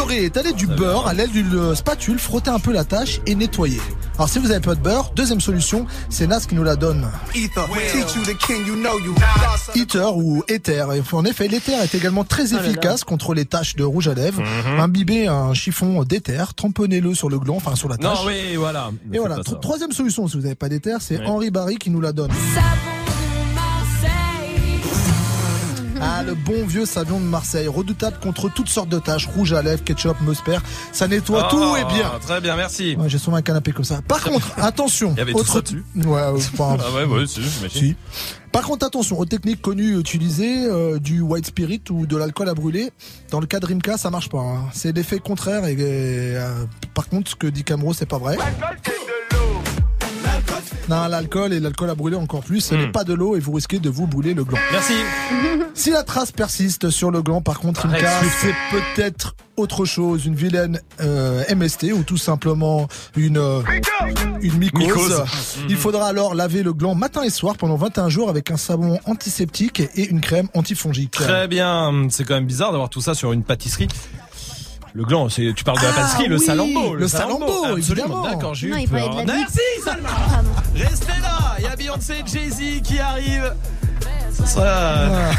Beurrer, 0.06 0.24
étaler 0.24 0.52
du 0.52 0.66
beurre 0.66 1.08
à 1.08 1.14
l'aide 1.14 1.32
d'une 1.32 1.54
euh, 1.56 1.74
spatule, 1.74 2.18
frotter 2.18 2.50
un 2.50 2.58
peu 2.60 2.72
la 2.72 2.84
tâche 2.84 3.20
et 3.26 3.34
nettoyer. 3.34 3.80
Alors 4.16 4.28
si 4.28 4.38
vous 4.38 4.50
avez 4.50 4.60
pas 4.60 4.74
de 4.74 4.80
beurre, 4.80 5.10
deuxième 5.16 5.40
solution, 5.40 5.86
c'est 6.08 6.26
Nas 6.26 6.40
qui 6.40 6.54
nous 6.54 6.62
la 6.62 6.76
donne. 6.76 7.08
Ether 9.74 10.10
ou 10.14 10.44
éther. 10.48 10.86
En 11.12 11.24
effet, 11.24 11.48
l'éther 11.48 11.82
est 11.82 11.94
également 11.94 12.24
très 12.24 12.54
efficace 12.54 13.04
contre 13.04 13.34
les 13.34 13.44
taches 13.46 13.74
de 13.76 13.84
rouge 13.84 14.08
à 14.08 14.14
lèvres. 14.14 14.42
Mhm. 14.42 14.80
Imbibez 14.80 15.26
un 15.26 15.54
chiffon 15.54 16.04
d'éther, 16.04 16.54
tamponnez-le 16.54 17.14
sur 17.14 17.28
le 17.28 17.38
gland, 17.38 17.56
enfin 17.56 17.74
sur 17.74 17.88
la 17.88 17.96
Non, 17.96 18.10
tache. 18.14 18.26
oui, 18.26 18.56
voilà. 18.56 18.90
Et 19.12 19.18
voilà, 19.18 19.38
troisième 19.60 19.92
solution, 19.92 20.28
si 20.28 20.36
vous 20.36 20.42
n'avez 20.44 20.54
pas 20.54 20.68
d'éther, 20.68 20.98
c'est. 21.00 21.24
Henri 21.26 21.50
Barry 21.50 21.76
qui 21.76 21.90
nous 21.90 22.00
la 22.00 22.12
donne. 22.12 22.30
Ah, 26.00 26.22
le 26.22 26.34
bon 26.34 26.66
vieux 26.66 26.84
savon 26.86 27.18
de 27.20 27.24
Marseille, 27.24 27.68
redoutable 27.68 28.18
contre 28.20 28.48
toutes 28.48 28.68
sortes 28.68 28.88
de 28.88 28.98
taches, 28.98 29.26
rouge 29.26 29.52
à 29.52 29.62
lèvres, 29.62 29.82
ketchup, 29.82 30.20
musper, 30.20 30.58
ça 30.92 31.08
nettoie 31.08 31.48
tout 31.50 31.58
Oh, 31.60 31.76
est 31.76 31.84
bien. 31.86 32.10
Très 32.20 32.40
bien, 32.40 32.54
merci. 32.56 32.96
Ouais, 32.96 33.08
j'ai 33.08 33.18
souvent 33.18 33.36
un 33.38 33.42
canapé 33.42 33.72
comme 33.72 33.84
ça. 33.84 34.00
Par 34.06 34.22
contre, 34.22 34.52
attention, 34.58 35.12
Il 35.12 35.18
y 35.18 35.20
avait 35.22 35.32
tout 35.32 35.38
autre 35.38 35.52
ça 35.54 35.60
dessus 35.62 35.84
Ouais, 35.96 36.22
enfin, 36.34 36.76
Ah 36.86 36.92
ouais, 36.94 37.04
ouais, 37.04 37.26
si, 37.26 37.40
j'imagine. 37.42 37.80
si. 37.80 37.96
Par 38.52 38.62
contre, 38.64 38.86
attention 38.86 39.18
aux 39.18 39.24
techniques 39.26 39.60
connues 39.60 39.98
utilisées, 39.98 40.64
euh, 40.66 40.98
du 40.98 41.20
white 41.20 41.46
spirit 41.46 41.82
ou 41.90 42.06
de 42.06 42.16
l'alcool 42.16 42.48
à 42.48 42.54
brûler. 42.54 42.90
Dans 43.30 43.40
le 43.40 43.46
cas 43.46 43.60
de 43.60 43.66
Rimka, 43.66 43.96
ça 43.98 44.10
marche 44.10 44.28
pas. 44.28 44.38
hein. 44.38 44.64
C'est 44.72 44.94
l'effet 44.96 45.18
contraire. 45.18 45.64
Et, 45.66 45.76
euh, 45.78 46.64
par 46.94 47.08
contre, 47.08 47.30
ce 47.30 47.36
que 47.36 47.46
dit 47.46 47.64
Camero, 47.64 47.92
c'est 47.92 48.06
pas 48.06 48.18
vrai. 48.18 48.36
Non, 50.88 51.08
l'alcool 51.08 51.52
et 51.52 51.60
l'alcool 51.60 51.90
à 51.90 51.94
brûler 51.94 52.16
encore 52.16 52.42
plus, 52.42 52.60
ce 52.60 52.74
n'est 52.74 52.88
pas 52.88 53.04
de 53.04 53.12
l'eau 53.12 53.36
et 53.36 53.40
vous 53.40 53.52
risquez 53.52 53.78
de 53.78 53.90
vous 53.90 54.06
brûler 54.06 54.34
le 54.34 54.44
gland. 54.44 54.58
Merci. 54.72 54.94
Si 55.74 55.90
la 55.90 56.02
trace 56.04 56.32
persiste 56.32 56.88
sur 56.88 57.10
le 57.10 57.20
gland, 57.20 57.42
par 57.42 57.60
contre, 57.60 57.84
Arrête. 57.84 58.06
c'est 58.40 58.54
peut-être 58.70 59.36
autre 59.58 59.84
chose, 59.84 60.24
une 60.24 60.34
vilaine 60.34 60.80
euh, 61.02 61.42
MST 61.54 61.92
ou 61.92 62.02
tout 62.02 62.16
simplement 62.16 62.88
une 63.14 63.36
euh, 63.36 63.60
une 64.40 64.56
mycose. 64.56 64.82
Mycose. 64.86 65.24
Il 65.68 65.76
faudra 65.76 66.08
alors 66.08 66.34
laver 66.34 66.62
le 66.62 66.72
gland 66.72 66.94
matin 66.94 67.22
et 67.24 67.30
soir 67.30 67.56
pendant 67.56 67.76
21 67.76 68.08
jours 68.08 68.30
avec 68.30 68.50
un 68.50 68.56
savon 68.56 68.98
antiseptique 69.04 69.80
et 69.80 70.08
une 70.08 70.22
crème 70.22 70.48
antifongique. 70.54 71.10
Très 71.10 71.46
bien. 71.46 72.06
C'est 72.08 72.24
quand 72.24 72.34
même 72.34 72.46
bizarre 72.46 72.72
d'avoir 72.72 72.88
tout 72.88 73.02
ça 73.02 73.14
sur 73.14 73.32
une 73.32 73.42
pâtisserie. 73.44 73.88
Le 74.96 75.04
gland, 75.04 75.28
c'est, 75.28 75.52
tu 75.54 75.62
parles 75.62 75.78
de 75.78 75.84
la 75.84 75.92
pâtisserie, 75.92 76.26
le 76.26 76.38
oui, 76.38 76.44
salambo. 76.46 76.94
le 76.94 77.06
salambo, 77.06 77.44
absolument. 77.44 77.76
évidemment. 77.76 78.22
D'accord, 78.22 78.54
j'ai 78.54 78.70
Non, 78.70 78.78
eu 78.78 78.88
peur. 78.88 79.24
Merci, 79.26 79.60
Salma. 79.84 80.08
Restez 80.74 81.20
là. 81.20 81.56
Il 81.58 81.64
y 81.64 81.66
a 81.66 81.76
Beyoncé 81.76 82.14
et 82.14 82.26
Jay-Z 82.26 82.80
qui 82.82 82.98
arrivent. 82.98 83.52
Ça 84.38 84.46
sera- 84.46 85.30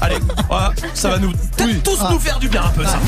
Allez, 0.00 0.16
voilà, 0.48 0.72
ça 0.92 1.10
va 1.10 1.18
nous, 1.18 1.32
tous 1.56 1.98
nous 2.10 2.18
faire 2.18 2.38
du 2.40 2.48
bien 2.48 2.62
un 2.64 2.68
peu, 2.70 2.84
ça. 2.84 2.98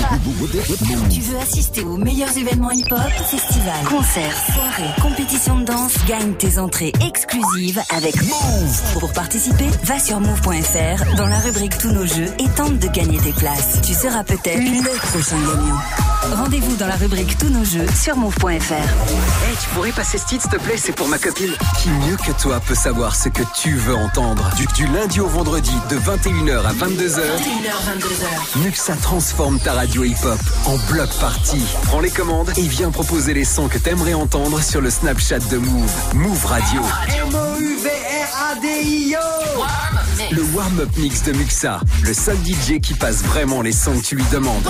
Tu 1.12 1.20
veux 1.20 1.38
assister 1.38 1.82
aux 1.82 1.96
meilleurs 1.96 2.36
événements 2.36 2.70
hip-hop, 2.70 3.00
festivals, 3.28 3.84
concerts, 3.88 4.36
soirées, 4.54 4.90
compétitions 5.02 5.58
de 5.58 5.64
danse? 5.64 5.92
Gagne 6.06 6.34
tes 6.34 6.58
entrées 6.58 6.92
exclusives 7.04 7.80
avec 7.94 8.14
Move. 8.22 8.80
Pour 9.00 9.12
participer, 9.12 9.68
va 9.82 9.98
sur 9.98 10.20
move.fr 10.20 11.16
dans 11.16 11.26
la 11.26 11.38
rubrique 11.40 11.76
Tous 11.78 11.90
nos 11.90 12.06
jeux 12.06 12.32
et 12.38 12.48
tente 12.50 12.78
de 12.78 12.86
gagner 12.88 13.18
tes 13.18 13.32
places. 13.32 13.80
Tu 13.82 13.92
seras 13.92 14.22
peut-être 14.22 14.58
le 14.62 14.96
prochain 15.10 15.36
gagnant. 15.36 16.36
Rendez-vous 16.36 16.76
dans 16.76 16.86
la 16.86 16.96
rubrique 16.96 17.36
Tous 17.36 17.48
nos 17.50 17.64
jeux 17.64 17.86
sur 18.00 18.16
move.fr. 18.16 18.46
Hey, 18.72 19.56
tu 19.60 19.68
pourrais 19.74 19.90
passer 19.92 20.18
ce 20.18 20.26
titre, 20.26 20.42
s'il 20.48 20.52
te 20.52 20.64
plaît, 20.64 20.76
c'est 20.78 20.92
pour 20.94 21.08
ma 21.08 21.18
copine. 21.18 21.50
Qui 21.82 21.88
mieux 21.90 22.16
que 22.16 22.30
toi 22.40 22.60
peut 22.60 22.74
savoir 22.76 23.14
ce 23.16 23.28
que 23.28 23.42
tu 23.60 23.74
veux 23.74 23.96
entendre? 23.96 24.48
Du, 24.56 24.66
du 24.74 24.86
lundi 24.94 25.20
au 25.20 25.26
vendredi, 25.26 25.72
de 25.90 25.96
21h 25.96 26.64
à 26.64 26.72
22h. 26.72 27.18
21h, 27.18 27.98
22h. 27.98 28.62
Muxa 28.62 28.94
transforme 28.96 29.58
ta 29.58 29.72
radio 29.72 30.04
hip-hop 30.04 30.38
en 30.66 30.76
bloc 30.92 31.10
party. 31.20 31.60
Prends 31.82 32.00
les 32.00 32.10
commandes 32.10 32.52
et 32.56 32.62
viens 32.62 32.90
proposer 32.90 33.34
les 33.34 33.44
sons 33.44 33.68
que 33.68 33.78
t'aimerais 33.78 34.14
entendre 34.14 34.62
sur 34.62 34.80
le 34.80 34.90
Snapchat 34.90 35.40
de 35.50 35.58
Move. 35.58 35.92
Move 36.14 36.46
Radio. 36.46 36.80
Le 40.30 40.42
warm-up 40.54 40.90
mix 40.96 41.22
de 41.24 41.32
Muxa. 41.32 41.80
Le 42.04 42.14
seul 42.14 42.36
DJ 42.44 42.80
qui 42.80 42.94
passe 42.94 43.22
vraiment 43.24 43.62
les 43.62 43.72
sons 43.72 43.98
que 43.98 44.04
tu 44.04 44.16
lui 44.16 44.24
demandes. 44.32 44.68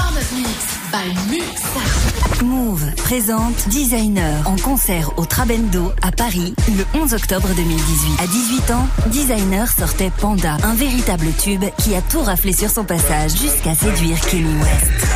Move 2.45 2.85
présente 2.97 3.69
Designer 3.69 4.49
en 4.49 4.55
concert 4.57 5.11
au 5.19 5.25
Trabendo 5.25 5.93
à 6.03 6.13
Paris 6.13 6.55
le 6.69 6.85
11 7.01 7.15
octobre 7.15 7.49
2018. 7.57 8.21
À 8.21 8.27
18 8.29 8.71
ans, 8.71 8.87
Designer 9.07 9.69
sortait 9.69 10.13
Panda, 10.21 10.57
un 10.63 10.75
véritable 10.75 11.27
tube 11.37 11.65
qui 11.79 11.97
a 11.97 12.03
tout 12.03 12.21
raflé 12.23 12.53
sur 12.53 12.71
son 12.71 12.85
passage 12.85 13.33
jusqu'à 13.33 13.75
séduire 13.75 14.21
Kenny 14.21 14.55
West. 14.63 15.07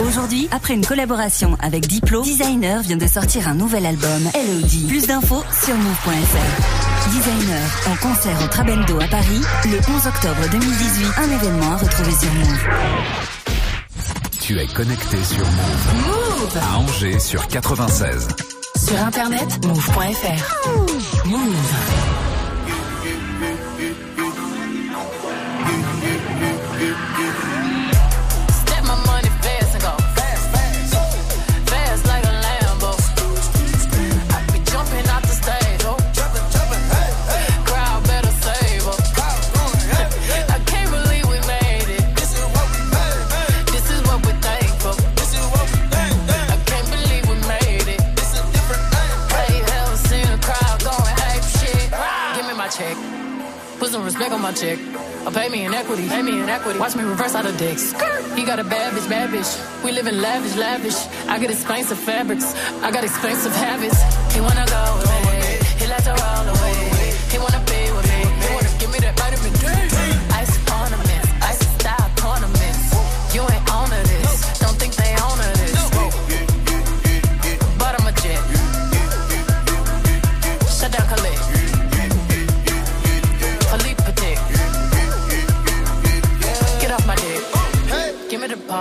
Aujourd'hui, 0.00 0.48
après 0.50 0.74
une 0.74 0.84
collaboration 0.84 1.56
avec 1.60 1.86
Diplo, 1.86 2.22
Designer 2.22 2.80
vient 2.82 2.96
de 2.96 3.06
sortir 3.06 3.48
un 3.48 3.54
nouvel 3.54 3.86
album, 3.86 4.30
LOD. 4.34 4.88
Plus 4.88 5.06
d'infos 5.06 5.42
sur 5.64 5.74
move.fr. 5.74 7.10
Designer 7.10 7.62
en 7.90 7.96
concert 7.96 8.42
au 8.42 8.46
Trabendo 8.46 9.00
à 9.00 9.06
Paris 9.08 9.40
le 9.64 9.78
11 9.94 10.06
octobre 10.06 10.48
2018. 10.50 11.06
Un 11.18 11.30
événement 11.32 11.72
à 11.72 11.76
retrouver 11.76 12.12
sur 12.12 12.32
Move. 12.34 12.68
Tu 14.40 14.58
es 14.58 14.66
connecté 14.66 15.16
sur 15.24 15.44
Move. 15.44 15.94
Move 16.06 16.58
À 16.62 16.78
Angers 16.78 17.18
sur 17.18 17.46
96. 17.48 18.28
Sur 18.76 18.98
internet, 18.98 19.64
move.fr. 19.66 21.26
Move. 21.26 21.54
Step 21.54 22.23
Respect 54.24 54.36
on 54.36 54.42
my 54.42 54.52
check. 54.52 54.78
Or 55.26 55.32
pay 55.32 55.50
me 55.50 55.66
in 55.66 55.74
equity. 55.74 56.08
Pay 56.08 56.22
me 56.22 56.40
in 56.40 56.48
equity. 56.48 56.78
Watch 56.78 56.96
me 56.96 57.02
reverse 57.02 57.34
out 57.34 57.44
of 57.44 57.58
dicks. 57.58 57.92
He 58.34 58.42
got 58.44 58.58
a 58.58 58.64
bad 58.64 58.94
bitch, 58.94 59.06
bad 59.06 59.28
bitch. 59.28 59.84
We 59.84 59.92
live 59.92 60.06
in 60.06 60.22
lavish, 60.22 60.56
lavish. 60.56 60.96
I 61.28 61.38
get 61.38 61.50
expensive 61.50 61.98
fabrics. 61.98 62.54
I 62.82 62.90
got 62.90 63.04
expensive 63.04 63.54
habits. 63.54 64.00
He 64.34 64.40
wanna 64.40 64.64
go 64.64 64.82
me. 65.28 65.58
He 65.78 65.86
like 65.86 66.04
to 66.04 66.14
roll 66.22 66.56
away. 66.56 66.73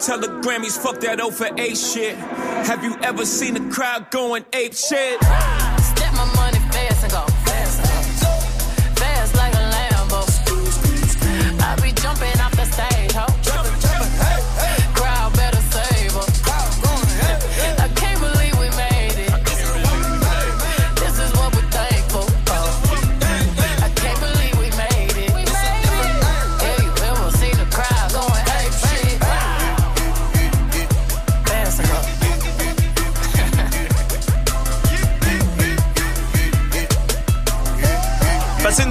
Tell 0.00 0.18
the 0.20 0.28
Grammys, 0.28 0.78
fuck 0.78 1.00
that 1.00 1.20
O 1.20 1.30
for 1.30 1.48
A 1.56 1.74
shit. 1.74 2.16
Have 2.16 2.84
you 2.84 2.96
ever 3.02 3.24
seen 3.24 3.56
a 3.56 3.72
crowd 3.72 4.10
going 4.10 4.44
ape 4.52 4.74
shit? 4.74 5.22
Step 5.22 6.12
my 6.12 6.30
money 6.36 6.58
fast 6.70 7.02
and 7.02 7.12
go 7.12 7.25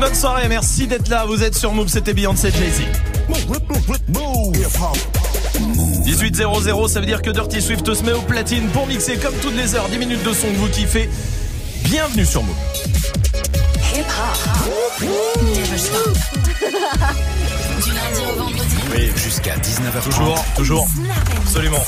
bonne 0.06 0.14
soirée, 0.14 0.48
merci 0.48 0.86
d'être 0.86 1.10
là. 1.10 1.26
Vous 1.26 1.42
êtes 1.42 1.56
sur 1.56 1.74
Move, 1.74 1.88
c'était 1.88 2.14
Beyoncé 2.14 2.52
Jay-Z. 2.52 2.82
18.00, 6.06 6.88
ça 6.90 7.00
veut 7.00 7.08
dire 7.08 7.24
que 7.24 7.32
Dirty 7.32 7.60
Swift 7.60 7.92
se 7.92 8.04
met 8.04 8.14
au 8.14 8.22
platine 8.22 8.68
pour 8.68 8.86
mixer 8.86 9.18
comme 9.18 9.34
toutes 9.42 9.56
les 9.56 9.74
heures 9.74 9.90
10 9.90 9.98
minutes 9.98 10.24
de 10.24 10.32
son 10.32 10.48
que 10.48 10.58
vous 10.58 10.70
kiffez. 10.70 11.10
Bienvenue 11.86 12.26
sur 12.26 12.44
Move. 12.44 12.56
Oui, 18.92 19.12
jusqu'à 19.16 19.56
19h. 19.56 20.04
Toujours, 20.04 20.46
toujours. 20.56 20.88
Absolument. 21.38 21.84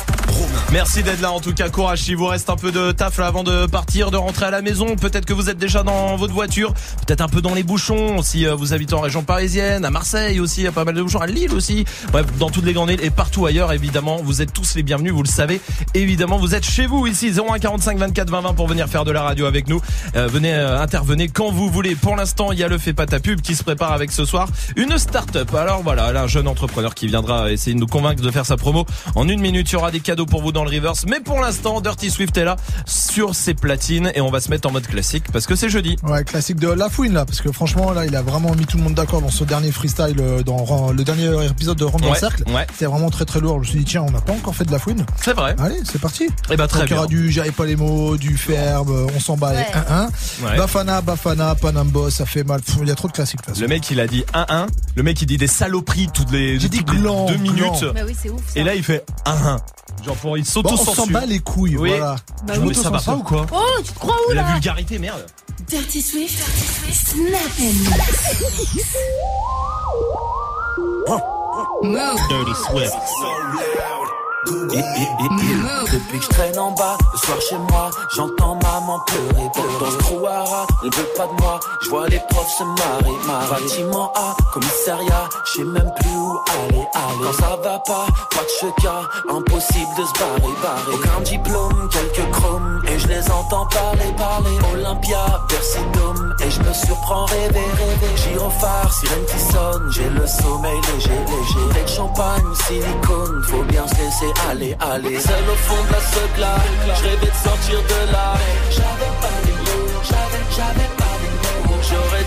Merci 0.71 1.01
d'être 1.01 1.21
là 1.21 1.31
en 1.31 1.39
tout 1.39 1.53
cas, 1.53 1.69
courage. 1.69 2.07
Il 2.07 2.17
vous 2.17 2.25
reste 2.25 2.49
un 2.49 2.55
peu 2.55 2.71
de 2.71 2.91
taf 2.91 3.17
là 3.17 3.27
avant 3.27 3.43
de 3.43 3.65
partir, 3.65 4.11
de 4.11 4.17
rentrer 4.17 4.45
à 4.45 4.51
la 4.51 4.61
maison. 4.61 4.95
Peut-être 4.95 5.25
que 5.25 5.33
vous 5.33 5.49
êtes 5.49 5.57
déjà 5.57 5.83
dans 5.83 6.15
votre 6.15 6.33
voiture, 6.33 6.73
peut-être 7.05 7.21
un 7.21 7.27
peu 7.27 7.41
dans 7.41 7.53
les 7.53 7.63
bouchons 7.63 8.21
si 8.21 8.45
euh, 8.45 8.53
vous 8.53 8.73
habitez 8.73 8.93
en 8.93 8.99
région 8.99 9.23
parisienne, 9.23 9.85
à 9.85 9.89
Marseille 9.89 10.39
aussi, 10.39 10.61
il 10.61 10.63
y 10.65 10.67
a 10.67 10.71
pas 10.71 10.83
mal 10.83 10.95
de 10.95 11.01
bouchons, 11.01 11.19
à 11.19 11.27
Lille 11.27 11.53
aussi. 11.53 11.85
Bref, 12.11 12.25
dans 12.37 12.49
toutes 12.49 12.65
les 12.65 12.73
grandes 12.73 12.89
villes 12.89 13.03
et 13.03 13.09
partout 13.09 13.45
ailleurs 13.45 13.71
évidemment, 13.71 14.17
vous 14.21 14.41
êtes 14.41 14.53
tous 14.53 14.75
les 14.75 14.83
bienvenus, 14.83 15.13
vous 15.13 15.23
le 15.23 15.29
savez. 15.29 15.61
Évidemment, 15.93 16.37
vous 16.37 16.53
êtes 16.53 16.65
chez 16.65 16.85
vous 16.85 17.07
ici 17.07 17.31
01 17.31 17.59
45 17.59 17.97
24 17.97 18.29
20 18.29 18.41
20 18.41 18.53
pour 18.53 18.67
venir 18.67 18.87
faire 18.87 19.05
de 19.05 19.11
la 19.11 19.21
radio 19.21 19.45
avec 19.45 19.67
nous. 19.67 19.81
Euh, 20.15 20.27
venez 20.27 20.53
euh, 20.53 20.81
intervenez 20.81 21.29
quand 21.29 21.51
vous 21.51 21.69
voulez. 21.69 21.95
Pour 21.95 22.15
l'instant, 22.15 22.51
il 22.51 22.59
y 22.59 22.63
a 22.63 22.67
le 22.67 22.77
fait 22.77 22.93
pas 22.93 23.05
ta 23.05 23.19
pub 23.19 23.41
qui 23.41 23.55
se 23.55 23.63
prépare 23.63 23.93
avec 23.93 24.11
ce 24.11 24.25
soir 24.25 24.49
une 24.75 24.97
start-up. 24.97 25.53
Alors 25.55 25.81
voilà, 25.83 26.11
là, 26.11 26.23
un 26.23 26.27
jeune 26.27 26.47
entrepreneur 26.47 26.86
qui 26.95 27.07
viendra 27.07 27.51
essayer 27.51 27.73
de 27.73 27.79
nous 27.79 27.88
convaincre 27.88 28.21
de 28.21 28.31
faire 28.31 28.45
sa 28.45 28.57
promo. 28.57 28.85
En 29.15 29.27
une 29.27 29.39
minute, 29.39 29.69
il 29.69 29.73
y 29.73 29.75
aura 29.75 29.91
des 29.91 29.99
cadeaux 29.99 30.25
pour 30.25 30.41
vous 30.41 30.51
dans 30.51 30.63
le 30.63 30.69
reverse. 30.69 31.05
Mais 31.07 31.19
pour 31.19 31.39
l'instant, 31.39 31.81
Dirty 31.81 32.09
Swift 32.11 32.35
est 32.38 32.45
là 32.45 32.55
sur 32.85 33.35
ses 33.35 33.53
platines 33.53 34.11
et 34.15 34.21
on 34.21 34.29
va 34.29 34.39
se 34.39 34.49
mettre 34.49 34.67
en 34.67 34.71
mode 34.71 34.88
classique 34.88 35.25
parce 35.31 35.45
que 35.45 35.55
c'est 35.55 35.69
jeudi. 35.69 35.95
Ouais, 36.03 36.23
classique 36.23 36.59
de 36.59 36.67
La 36.69 36.89
Fouine 36.89 37.13
là, 37.13 37.25
parce 37.25 37.41
que 37.41 37.51
franchement 37.51 37.91
là, 37.91 38.05
il 38.05 38.15
a 38.15 38.21
vraiment 38.21 38.53
mis 38.55 38.65
tout 38.65 38.77
le 38.77 38.83
monde 38.83 38.93
d'accord 38.95 39.21
dans 39.21 39.29
ce 39.29 39.43
dernier 39.43 39.71
freestyle, 39.71 40.15
euh, 40.19 40.43
dans 40.43 40.91
le 40.91 41.03
dernier 41.03 41.45
épisode 41.45 41.77
de 41.77 41.83
Rentre 41.85 42.03
dans 42.03 42.07
Ouais, 42.09 42.13
le 42.15 42.19
cercle. 42.19 42.43
ouais. 42.51 42.65
C'était 42.71 42.85
vraiment 42.85 43.09
très 43.09 43.25
très 43.25 43.39
lourd. 43.39 43.55
Je 43.55 43.59
me 43.59 43.65
suis 43.65 43.79
dit 43.79 43.85
tiens, 43.85 44.03
on 44.07 44.11
n'a 44.11 44.21
pas 44.21 44.33
encore 44.33 44.55
fait 44.55 44.65
de 44.65 44.71
La 44.71 44.79
Fouine. 44.79 45.05
C'est 45.21 45.33
vrai. 45.33 45.55
Allez, 45.59 45.79
c'est 45.83 45.99
parti. 46.01 46.27
Eh 46.51 46.55
ben, 46.55 46.67
très 46.67 46.79
Donc, 46.81 46.89
il 46.89 46.93
y 46.93 46.97
aura 46.97 47.07
bien. 47.07 47.17
du 47.17 47.31
j'avais 47.31 47.51
pas 47.51 47.65
les 47.65 47.75
mots, 47.75 48.17
du 48.17 48.38
ferme, 48.38 48.89
euh, 48.91 49.07
on 49.15 49.19
s'en 49.19 49.35
bat 49.38 49.51
Ouais. 49.51 49.65
1-1. 49.73 50.09
Ouais. 50.45 50.57
Bafana, 50.57 51.01
Bafana, 51.01 51.55
Panambo, 51.55 52.09
ça 52.09 52.25
fait 52.25 52.43
mal. 52.43 52.61
Pff, 52.61 52.75
Il 52.81 52.88
y 52.88 52.91
a 52.91 52.95
trop 52.95 53.07
de 53.07 53.13
classiques 53.13 53.39
de 53.39 53.45
toute 53.45 53.53
façon. 53.55 53.61
Le 53.61 53.67
mec 53.67 53.89
il 53.91 53.99
a 53.99 54.07
dit 54.07 54.23
1-1. 54.33 54.67
Le 54.95 55.03
mec 55.03 55.21
il 55.21 55.25
dit 55.25 55.38
des 55.38 55.47
saloperies 55.47 56.07
toutes 56.13 56.31
les, 56.31 56.59
J'ai 56.59 56.69
les 56.78 56.84
gland, 56.99 57.25
deux 57.25 57.38
minutes. 57.38 57.57
gland. 57.80 57.93
Bah 57.93 58.01
oui, 58.05 58.15
c'est 58.21 58.30
ouf. 58.30 58.41
ça. 58.53 58.59
Et 58.59 58.63
là 58.63 58.75
il 58.75 58.84
fait 58.84 59.05
1-1. 59.25 59.57
Genre 60.05 60.15
pour 60.17 60.38
il 60.38 60.43
Bon, 60.43 60.49
s'auto-censure. 60.51 60.91
on 60.91 60.95
s'en 60.95 61.07
bat 61.07 61.25
les 61.25 61.39
couilles, 61.39 61.78
Oui. 61.78 61.89
voilà. 61.89 62.15
Bah 62.45 62.53
Je 62.55 62.59
Non, 62.59 62.67
mais 62.67 62.73
ça 62.73 62.89
va 62.89 62.99
pas 62.99 63.15
ou 63.15 63.23
quoi 63.23 63.45
Oh, 63.51 63.82
tu 63.84 63.91
te 63.93 63.99
crois 63.99 64.15
où 64.30 64.32
La 64.34 64.41
là 64.43 64.51
vulgarité, 64.53 64.99
merde. 64.99 65.25
Dirty 65.67 66.01
Swift. 66.01 66.38
Snap 66.93 67.41
and 67.59 67.63
mix. 67.63 68.95
Move. 71.84 72.19
Dirty 72.30 72.53
Swift. 72.55 72.93
Depuis 75.91 76.19
que 76.19 76.23
je 76.25 76.30
traîne 76.30 76.57
en 76.59 76.71
bas, 76.71 76.97
le 77.13 77.17
soir 77.19 77.41
chez 77.41 77.57
moi, 77.57 77.89
j'entends 78.15 78.55
maman 78.61 78.99
pleurer. 79.07 79.47
Dans 79.80 79.89
le 79.91 79.97
trouara, 79.97 80.67
on 80.84 80.89
veut 80.89 81.07
pas 81.17 81.28
de 81.28 81.41
moi, 81.41 81.59
je 81.84 81.89
vois 81.89 82.07
les 82.07 82.19
profs 82.30 82.49
se 82.57 82.63
marrer, 82.63 83.11
marrer. 83.25 83.61
Bâtiment 83.61 84.13
A, 84.15 84.36
commissariat, 84.53 85.30
je 85.45 85.51
sais 85.59 85.63
même 85.65 85.91
plus 85.99 86.09
où 86.09 86.26
aller, 86.47 86.88
aller. 86.93 87.23
Quand 87.23 87.33
ça 87.33 87.55
va 87.63 87.79
pas, 87.79 88.07
pas 88.31 88.43
de 88.43 88.49
cheka, 88.59 89.01
impossible 89.29 89.91
de 89.97 90.05
se 90.05 90.13
barrer, 90.19 90.53
barrer. 90.61 90.93
Aucun 90.93 91.21
diplôme, 91.21 91.89
quelques 91.91 92.31
chromes, 92.31 92.81
et 92.88 92.99
je 92.99 93.07
les 93.07 93.31
entends 93.31 93.65
parler, 93.67 94.13
parler. 94.17 94.57
Olympia, 94.73 95.41
Bercy 95.49 95.79
et 96.39 96.51
je 96.51 96.61
me 96.61 96.73
surprends 96.73 97.25
rêver, 97.25 97.59
rêver. 97.77 98.15
Gyrophare, 98.15 98.93
sirène 98.93 99.25
qui 99.25 99.39
sonne, 99.39 99.91
j'ai 99.91 100.09
le 100.09 100.25
sommeil 100.27 100.79
léger, 100.93 101.09
léger. 101.09 101.81
De 101.81 101.88
champagne, 101.88 102.45
silicone, 102.67 103.43
faut 103.43 103.63
bien 103.63 103.88
se 103.88 103.95
laisser 103.95 104.33
aller, 104.49 104.77
aller. 104.79 105.19
Seul 105.19 105.43
au 105.49 105.55
fond 105.55 105.83
de 105.83 106.41
la 106.41 106.47
là, 106.47 106.55
je 106.85 107.03
rêvais 107.03 107.25
de 107.25 107.49
sortir 107.49 107.79
de 107.81 108.11
là. 108.11 108.33
J'avais 108.69 109.13
pas 109.21 109.38
les 109.45 109.51
mots, 109.51 110.01
j'avais, 110.03 110.43
j'avais 110.55 110.86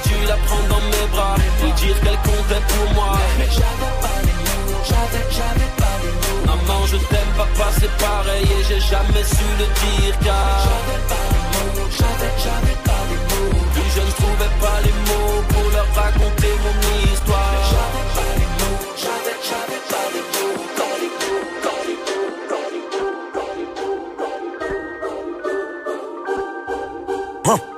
dû 0.09 0.17
la 0.27 0.37
prendre 0.47 0.69
dans 0.69 0.85
mes 0.93 1.07
bras, 1.13 1.37
lui 1.63 1.73
dire 1.73 1.97
qu'elle 2.01 2.21
comptait 2.29 2.65
pour 2.69 2.95
moi. 2.95 3.19
Mais 3.39 3.51
j'avais 3.51 3.95
pas 4.05 4.19
les 4.27 4.37
mots, 4.47 4.79
j'avais, 4.89 5.25
j'avais 5.31 5.71
pas 5.81 5.97
les 6.03 6.15
mots. 6.23 6.43
Maman, 6.47 6.87
je 6.87 6.97
t'aime, 6.97 7.33
papa, 7.37 7.69
c'est 7.79 7.95
pareil, 7.99 8.45
et 8.45 8.63
j'ai 8.69 8.81
jamais 8.81 9.25
su 9.25 9.47
le 9.61 9.67
dire 9.81 10.15
car. 10.25 10.51
J'avais 10.67 11.01
pas 11.11 11.25
les 11.33 11.45
mots, 11.53 11.89
j'avais, 11.99 12.33
j'avais 12.45 12.79
pas 12.89 13.03
les 13.11 13.21
mots. 13.31 13.61
Puis 13.75 13.89
je 13.97 14.01
ne 14.01 14.13
trouvais 14.21 14.53
pas 14.65 14.79
les 14.87 14.97
mots 15.09 15.43
pour 15.53 15.67
leur 15.75 15.89
raconter 15.95 16.53
mon 16.65 16.75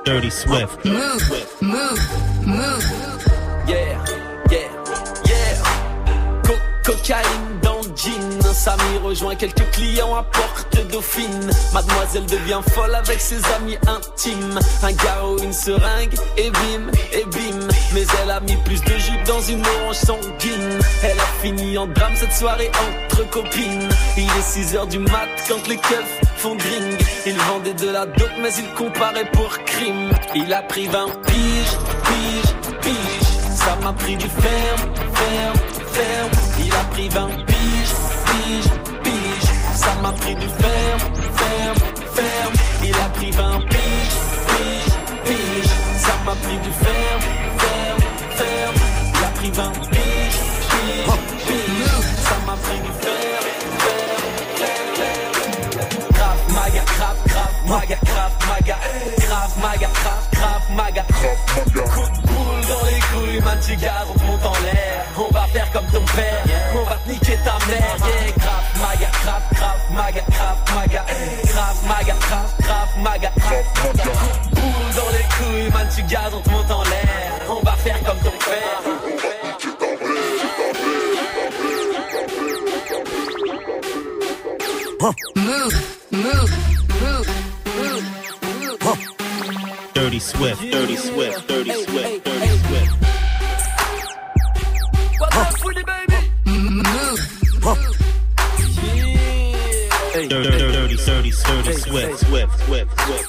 Dirty 0.05 0.29
Swift. 0.29 0.83
Move. 0.85 1.23
Move. 1.61 1.99
Move. 2.45 2.83
Yeah, 3.67 4.03
yeah, 4.51 4.69
yeah. 5.25 5.63
Co- 6.45 6.59
cocaïne 6.83 7.59
dans 7.61 7.77
le 7.77 7.95
jean. 7.95 8.41
Samy 8.53 8.97
rejoint 9.03 9.35
quelques 9.35 9.69
clients 9.71 10.15
à 10.15 10.23
Porte 10.23 10.77
Dauphine. 10.91 11.49
Mademoiselle 11.73 12.25
devient 12.27 12.61
folle 12.73 12.93
avec 12.95 13.19
ses 13.19 13.41
amis 13.55 13.77
intimes. 13.87 14.59
Un 14.83 14.91
garrot, 14.91 15.37
une 15.39 15.53
seringue, 15.53 16.13
et 16.37 16.51
bim, 16.51 16.91
et 17.11 17.23
bim. 17.25 17.67
Mais 17.93 18.03
elle 18.21 18.31
a 18.31 18.39
mis 18.41 18.55
plus 18.57 18.81
de 18.81 18.97
jus 18.97 19.17
dans 19.25 19.41
une 19.41 19.63
orange 19.65 19.95
sanguine. 19.95 20.79
Elle 21.03 21.19
a 21.19 21.25
fini 21.41 21.77
en 21.77 21.87
drame 21.87 22.13
cette 22.15 22.33
soirée 22.33 22.69
entre 23.09 23.27
copines. 23.29 23.89
Il 24.17 24.23
est 24.25 24.41
6 24.43 24.75
heures 24.75 24.87
du 24.87 24.99
mat 24.99 25.29
quand 25.47 25.67
les 25.67 25.77
keufs 25.77 26.21
Il 27.25 27.37
vendait 27.37 27.73
de 27.73 27.89
la 27.89 28.05
dope, 28.05 28.33
mais 28.41 28.49
il 28.57 28.73
comparait 28.73 29.29
pour 29.31 29.49
crime. 29.59 30.11
Il 30.35 30.51
a 30.51 30.61
pris 30.63 30.87
20 30.87 31.05
piges, 31.25 31.77
piges, 32.03 32.55
piges. 32.81 33.55
Ça 33.55 33.77
m'a 33.81 33.93
pris 33.93 34.17
du 34.17 34.27
ferme, 34.27 34.93
ferme, 35.13 35.57
ferme. 35.93 36.31
Il 36.65 36.73
a 36.73 36.83
pris 36.91 37.07
20 37.07 37.27
piges, 37.45 37.95
piges, 38.25 38.71
piges. 39.03 39.51
Ça 39.73 39.95
m'a 40.01 40.11
pris 40.11 40.35
du 40.35 40.47
ferme, 40.47 41.13
ferme, 41.37 41.79
ferme. 42.13 42.53
Il 42.83 42.93
a 42.93 43.09
pris 43.13 43.31
20 43.31 43.59
piges, 43.69 44.17
piges, 44.49 44.93
piges. 45.23 45.71
Ça 45.95 46.13
m'a 46.25 46.35
pris 46.35 46.57
du 46.57 46.71
ferme, 46.71 47.21
ferme, 47.57 48.03
ferme. 48.35 48.75
Il 49.15 49.23
a 49.23 49.29
pris 49.29 49.51
20 49.51 49.71
piges, 49.71 50.39
piges, 50.67 51.07
piges. 51.07 51.32
Maga, 57.67 57.97
grave 58.03 58.35
maga, 58.47 58.77
grave 59.17 59.57
maga, 59.61 59.89
grave, 60.01 60.27
grave 60.31 60.69
maga. 60.75 61.03
Coup 61.03 61.67
de 61.71 62.27
boule 62.27 62.63
dans 62.69 62.85
les 62.85 62.99
couilles, 63.09 63.41
man, 63.41 63.57
on 63.57 64.13
te 64.19 64.23
monte 64.23 64.45
en 64.45 64.59
l'air. 64.63 65.05
On 65.17 65.33
va 65.33 65.45
faire 65.47 65.71
comme 65.71 65.85
ton 65.87 66.05
père, 66.15 66.43
on 66.75 66.83
va 66.83 66.95
te 66.95 67.09
niquer 67.09 67.37
ta 67.43 67.57
mère. 67.67 67.95
Yeah, 67.99 68.31
grave 68.37 68.67
maga, 68.81 69.09
grave, 69.23 69.43
grave 69.51 69.83
maga, 69.91 70.21
grave 70.29 70.57
maga, 70.75 71.05
grave 71.45 71.79
maga, 71.87 72.15
grave, 72.19 72.53
grave 72.59 72.93
maga. 73.01 73.31
Coup 73.35 73.93
de 73.93 74.55
boule 74.55 74.93
dans 74.95 75.11
les 75.11 75.25
couilles, 75.35 75.71
man, 75.71 75.87
tu 75.93 76.01
on 76.33 76.41
te 76.41 76.49
monte 76.49 76.71
en 76.71 76.83
l'air. 76.83 77.31
On 77.49 77.61
va 77.63 77.73
faire 77.73 77.99
comme 78.03 78.19
ton 78.19 78.31
père. 78.31 78.81
Move. 85.35 85.73
Move. 86.11 86.72
Dirty 90.13 90.19
Swift. 90.19 90.61
Dirty 90.61 90.95
Swift. 90.95 91.47
Dirty 91.47 91.73
Swift. 91.85 92.23
Dirty 92.23 92.47
Swift. 92.59 93.03
Dirty, 100.13 100.27
dirty. 100.27 100.97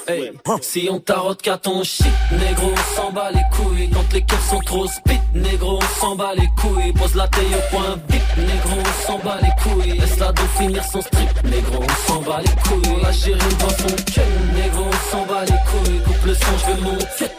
Hey, 0.07 0.33
si 0.61 0.89
on 0.91 1.01
tarote 1.01 1.41
qu'à 1.41 1.57
ton 1.57 1.83
shit, 1.83 2.05
négro, 2.31 2.73
on 2.73 2.97
s'en 2.97 3.11
bat 3.11 3.31
les 3.33 3.41
couilles. 3.57 3.89
Quand 3.91 4.13
les 4.13 4.23
keufs 4.23 4.51
sont 4.51 4.61
trop 4.61 4.87
spit, 4.87 5.21
négro, 5.35 5.79
on 5.79 6.01
s'en 6.01 6.15
bat 6.15 6.35
les 6.37 6.49
couilles. 6.61 6.93
Pose 6.93 7.15
la 7.15 7.27
taille 7.29 7.55
au 7.55 7.75
point 7.75 7.97
vite, 8.09 8.37
négro, 8.37 8.79
on 8.81 9.07
s'en 9.07 9.19
bat 9.19 9.39
les 9.41 9.63
couilles. 9.63 9.99
Laisse 9.99 10.19
la 10.19 10.33
dos 10.33 10.43
finir 10.59 10.85
son 10.85 11.01
strip, 11.01 11.45
négro, 11.45 11.83
on 11.83 12.13
s'en 12.13 12.21
bat 12.21 12.41
les 12.43 12.63
couilles. 12.69 13.03
La 13.03 13.13
chérie 13.13 13.57
dans 13.59 13.71
son 13.71 13.97
cul, 14.05 14.21
négro, 14.55 14.85
on 14.85 15.11
s'en 15.11 15.25
bat 15.25 15.45
les 15.47 15.61
couilles. 15.71 16.01
Coupe 16.05 16.27
le 16.27 16.35
son, 16.35 16.59
je 16.59 16.67
vais 16.73 16.81
monter. 16.83 17.31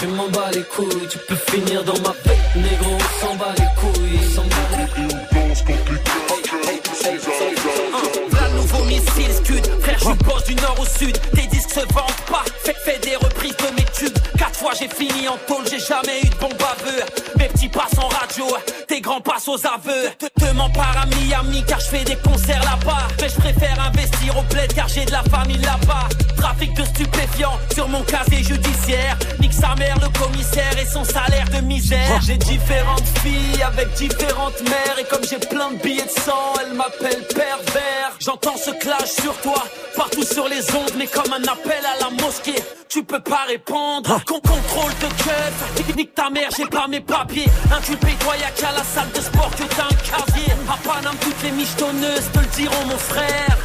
Je 0.00 0.06
m'en 0.08 0.28
bats 0.28 0.50
les 0.52 0.62
couilles, 0.62 1.08
tu 1.08 1.18
peux 1.26 1.36
finir 1.36 1.84
dans 1.84 1.98
ma 2.00 2.14
bête, 2.24 2.38
négro, 2.56 2.90
on 2.96 3.26
s'en 3.26 3.34
bat 3.36 3.54
les 3.56 3.80
couilles. 3.80 4.18
On 4.20 4.34
s'en 4.34 4.42
bat 4.42 4.76
les 4.76 5.08
couilles. 5.08 5.13
Je 10.04 10.46
du 10.46 10.54
nord 10.56 10.78
au 10.80 10.84
sud 10.84 11.16
Tes 11.34 11.46
disques 11.46 11.70
se 11.70 11.80
vendent 11.80 12.24
pas. 12.30 12.44
Fais, 12.62 12.74
fais 12.84 12.98
des 12.98 13.16
reprises 13.16 13.56
de 13.56 13.74
mes 13.74 13.86
tubes 13.92 14.18
fois 14.64 14.72
j'ai 14.78 14.88
fini 14.88 15.28
en 15.28 15.36
tôle, 15.46 15.64
j'ai 15.70 15.78
jamais 15.78 16.20
eu 16.22 16.28
de 16.28 16.36
bon 16.36 16.48
baveux. 16.48 17.02
Mes 17.36 17.48
petits 17.48 17.68
passent 17.68 17.98
en 17.98 18.08
radio, 18.08 18.46
tes 18.88 19.00
grands 19.00 19.20
passent 19.20 19.48
aux 19.48 19.66
aveux. 19.66 20.08
Te, 20.18 20.26
te 20.26 20.52
mens 20.54 20.70
pas 20.70 20.88
à 21.02 21.06
Miami 21.06 21.62
car 21.68 21.80
je 21.80 21.88
fais 21.88 22.04
des 22.04 22.16
concerts 22.16 22.64
là-bas. 22.64 23.08
Mais 23.20 23.28
je 23.28 23.34
préfère 23.34 23.78
investir 23.80 24.38
au 24.38 24.42
bled 24.42 24.72
car 24.72 24.88
j'ai 24.88 25.04
de 25.04 25.12
la 25.12 25.22
famille 25.24 25.58
là-bas. 25.58 26.08
Trafic 26.38 26.72
de 26.74 26.84
stupéfiants 26.84 27.58
sur 27.74 27.88
mon 27.88 28.02
casier 28.04 28.42
judiciaire. 28.42 29.18
Nique 29.38 29.52
sa 29.52 29.74
mère, 29.74 29.96
le 30.00 30.08
commissaire 30.18 30.78
et 30.78 30.86
son 30.86 31.04
salaire 31.04 31.48
de 31.50 31.60
misère. 31.60 32.20
J'ai 32.26 32.38
différentes 32.38 33.08
filles 33.22 33.62
avec 33.62 33.92
différentes 33.94 34.60
mères. 34.62 34.98
Et 34.98 35.04
comme 35.04 35.24
j'ai 35.28 35.38
plein 35.38 35.72
de 35.72 35.76
billets 35.76 36.04
de 36.04 36.20
sang, 36.20 36.54
elles 36.60 36.74
m'appellent 36.74 37.26
pervers. 37.34 38.12
J'entends 38.18 38.56
ce 38.56 38.70
clash 38.70 39.10
sur 39.20 39.34
toi, 39.42 39.62
partout 39.94 40.24
sur 40.24 40.48
les 40.48 40.62
ondes, 40.74 40.94
mais 40.96 41.06
comme 41.06 41.32
un 41.32 41.42
appel 41.42 41.82
à 41.84 42.04
la 42.04 42.10
mosquée. 42.22 42.62
Tu 42.88 43.02
peux 43.02 43.20
pas 43.20 43.44
répondre. 43.48 44.20
Con 44.26 44.40
contrôle 44.54 44.92
de 45.00 45.08
keuf. 45.22 45.96
Nique 45.96 46.14
ta 46.14 46.30
mère, 46.30 46.48
j'ai 46.56 46.66
pas 46.66 46.86
mes 46.88 47.00
papiers. 47.00 47.48
Inculpé, 47.76 48.12
toi, 48.20 48.36
y'a 48.36 48.50
qu'à 48.50 48.72
la 48.72 48.84
salle 48.84 49.10
de 49.14 49.20
sport 49.20 49.50
que 49.50 49.64
t'as 49.64 49.84
un 49.84 49.96
casier. 50.10 50.52
À 50.68 50.76
Paname, 50.76 51.16
toutes 51.20 51.42
les 51.42 51.52
michetonneuses 51.52 52.30
te 52.32 52.38
le 52.38 52.46
diront, 52.56 52.86
mon 52.86 52.98
frère. 52.98 53.58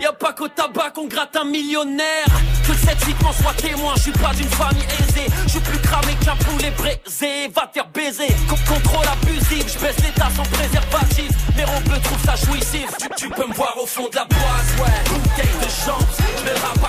Y'a 0.00 0.12
pas 0.12 0.32
qu'au 0.32 0.48
tabac 0.48 0.90
qu'on 0.94 1.06
gratte 1.06 1.36
un 1.36 1.44
millionnaire. 1.44 2.26
Que 2.66 2.74
cette 2.74 3.04
vie 3.04 3.14
m'en 3.22 3.32
soit 3.32 3.54
témoin, 3.54 3.94
je 3.96 4.02
suis 4.02 4.12
pas 4.12 4.32
d'une 4.34 4.50
famille 4.50 4.86
aisée. 4.98 5.26
Je 5.44 5.50
suis 5.50 5.60
plus 5.60 5.78
cramé 5.78 6.14
qu'un 6.24 6.36
poulet 6.36 6.72
braisé. 6.72 7.48
Va 7.54 7.66
te 7.66 7.74
faire 7.74 7.88
baiser. 7.88 8.28
Con- 8.48 8.74
contrôle 8.74 9.06
abusif, 9.06 9.64
je 9.72 9.78
baisse 9.78 9.98
l'état 10.02 10.28
sans 10.36 10.42
préservatif. 10.42 11.30
Mais 11.56 11.64
on 11.76 11.80
peut 11.82 12.00
trouve 12.02 12.24
ça 12.24 12.34
jouissif. 12.36 12.88
Tu, 13.16 13.28
peux 13.28 13.46
me 13.46 13.54
voir 13.54 13.74
au 13.80 13.86
fond 13.86 14.08
de 14.08 14.16
la 14.16 14.24
boîte, 14.24 14.70
ouais. 14.78 15.10
Bouteille 15.10 15.54
de 15.60 16.60
rappe 16.60 16.82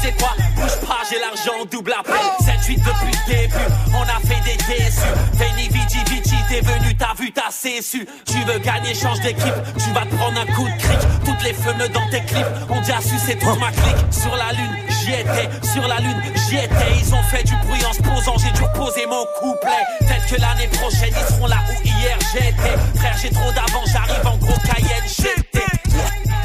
Disais 0.00 0.14
quoi 0.18 0.30
Bouge 0.56 0.76
pas, 0.86 1.00
j'ai 1.10 1.18
l'argent, 1.18 1.64
double 1.70 1.92
appel. 1.92 2.14
7-8 2.40 2.78
depuis 2.78 3.12
le 3.12 3.32
début, 3.32 3.54
on 3.94 4.02
a 4.02 4.20
fait 4.26 4.40
des 4.44 4.56
déçus. 4.56 5.00
Veni, 5.34 5.68
Vici, 5.68 5.98
Vici, 6.08 6.36
t'es 6.48 6.60
venu, 6.60 6.96
t'as 6.96 7.12
vu, 7.18 7.30
t'as 7.32 7.50
su. 7.50 8.06
Tu 8.24 8.38
veux 8.44 8.58
gagner, 8.60 8.94
change 8.94 9.20
d'équipe. 9.20 9.54
Tu 9.78 9.92
vas 9.92 10.06
te 10.06 10.14
prendre 10.14 10.40
un 10.40 10.46
coup 10.54 10.64
de 10.64 10.76
cric. 10.78 10.98
Toutes 11.24 11.42
les 11.44 11.52
feux 11.52 11.74
dans 11.92 12.08
tes 12.10 12.22
clips 12.24 12.46
ont 12.70 12.80
déjà 12.80 13.00
su, 13.00 13.14
c'est 13.26 13.36
toute 13.36 13.58
ma 13.60 13.70
clique. 13.72 13.96
Sur 14.10 14.34
la 14.36 14.52
lune, 14.52 14.76
j'y 14.88 15.12
étais. 15.12 15.50
Sur 15.70 15.86
la 15.86 15.98
lune, 15.98 16.22
j'y 16.48 16.56
étais. 16.56 16.96
Ils 16.98 17.14
ont 17.14 17.22
fait 17.24 17.44
du 17.44 17.54
bruit 17.56 17.84
en 17.84 17.92
se 17.92 18.02
posant, 18.02 18.38
j'ai 18.38 18.52
dû 18.52 18.62
reposer 18.62 19.06
mon 19.06 19.24
couplet. 19.38 19.84
Peut-être 20.00 20.26
que 20.28 20.40
l'année 20.40 20.68
prochaine, 20.78 21.12
ils 21.12 21.34
seront 21.34 21.46
là 21.46 21.58
où 21.68 21.86
hier 21.86 22.18
j'étais. 22.32 22.98
Frère, 22.98 23.16
j'ai 23.20 23.30
trop 23.30 23.52
d'avance, 23.52 23.90
j'arrive 23.92 24.26
en 24.26 24.36
gros 24.38 24.58
Cayenne. 24.64 25.04
J'étais. 25.06 25.60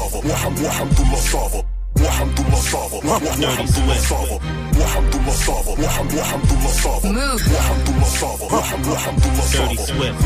Dirty 9.51 9.77
Swift. 9.77 10.17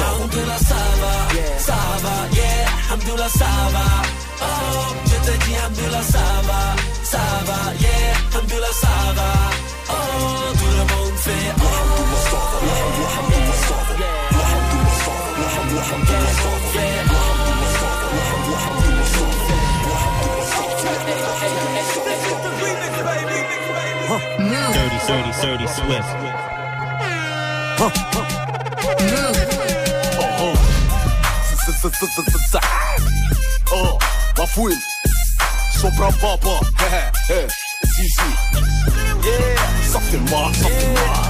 Alhamdulillah, 0.00 0.58
ça 0.58 0.82
va, 1.00 1.14
ça 1.58 1.78
va, 2.02 2.36
yeah. 2.36 2.66
Alhamdulillah, 2.88 3.28
ça 3.28 3.50
va. 3.72 3.86
Oh, 4.42 4.94
je 5.06 5.30
te 5.30 5.44
dis, 5.44 5.54
Alhamdulillah, 5.54 6.02
ça 6.02 6.26
va, 6.48 6.60
ça 7.04 7.24
va, 7.46 7.58
yeah. 7.80 8.16
Alhamdulillah, 8.32 8.72
ça 8.72 8.94
va. 9.16 9.69
Oh, 9.90 10.52
tout 10.52 10.70
le 10.70 10.84
monde 10.94 11.16
fait 11.16 11.52
oh. 11.58 11.80
Dirty, 24.72 24.98
dirty, 25.06 25.32
dirty 25.42 25.66
Swift. 25.68 26.10
Oh, 33.72 33.98
ma 34.36 34.46
fouine, 34.46 34.78
sopra 35.80 36.10
papa, 36.20 36.60
eh, 36.92 37.32
eh, 37.32 37.46
si, 37.94 38.08
si. 38.08 38.79
Yeah, 39.22 39.82
ça 39.82 40.00
fait 40.00 40.18
mal, 40.18 40.54
ça 40.54 40.68
fait 40.68 40.94
mal. 40.94 41.29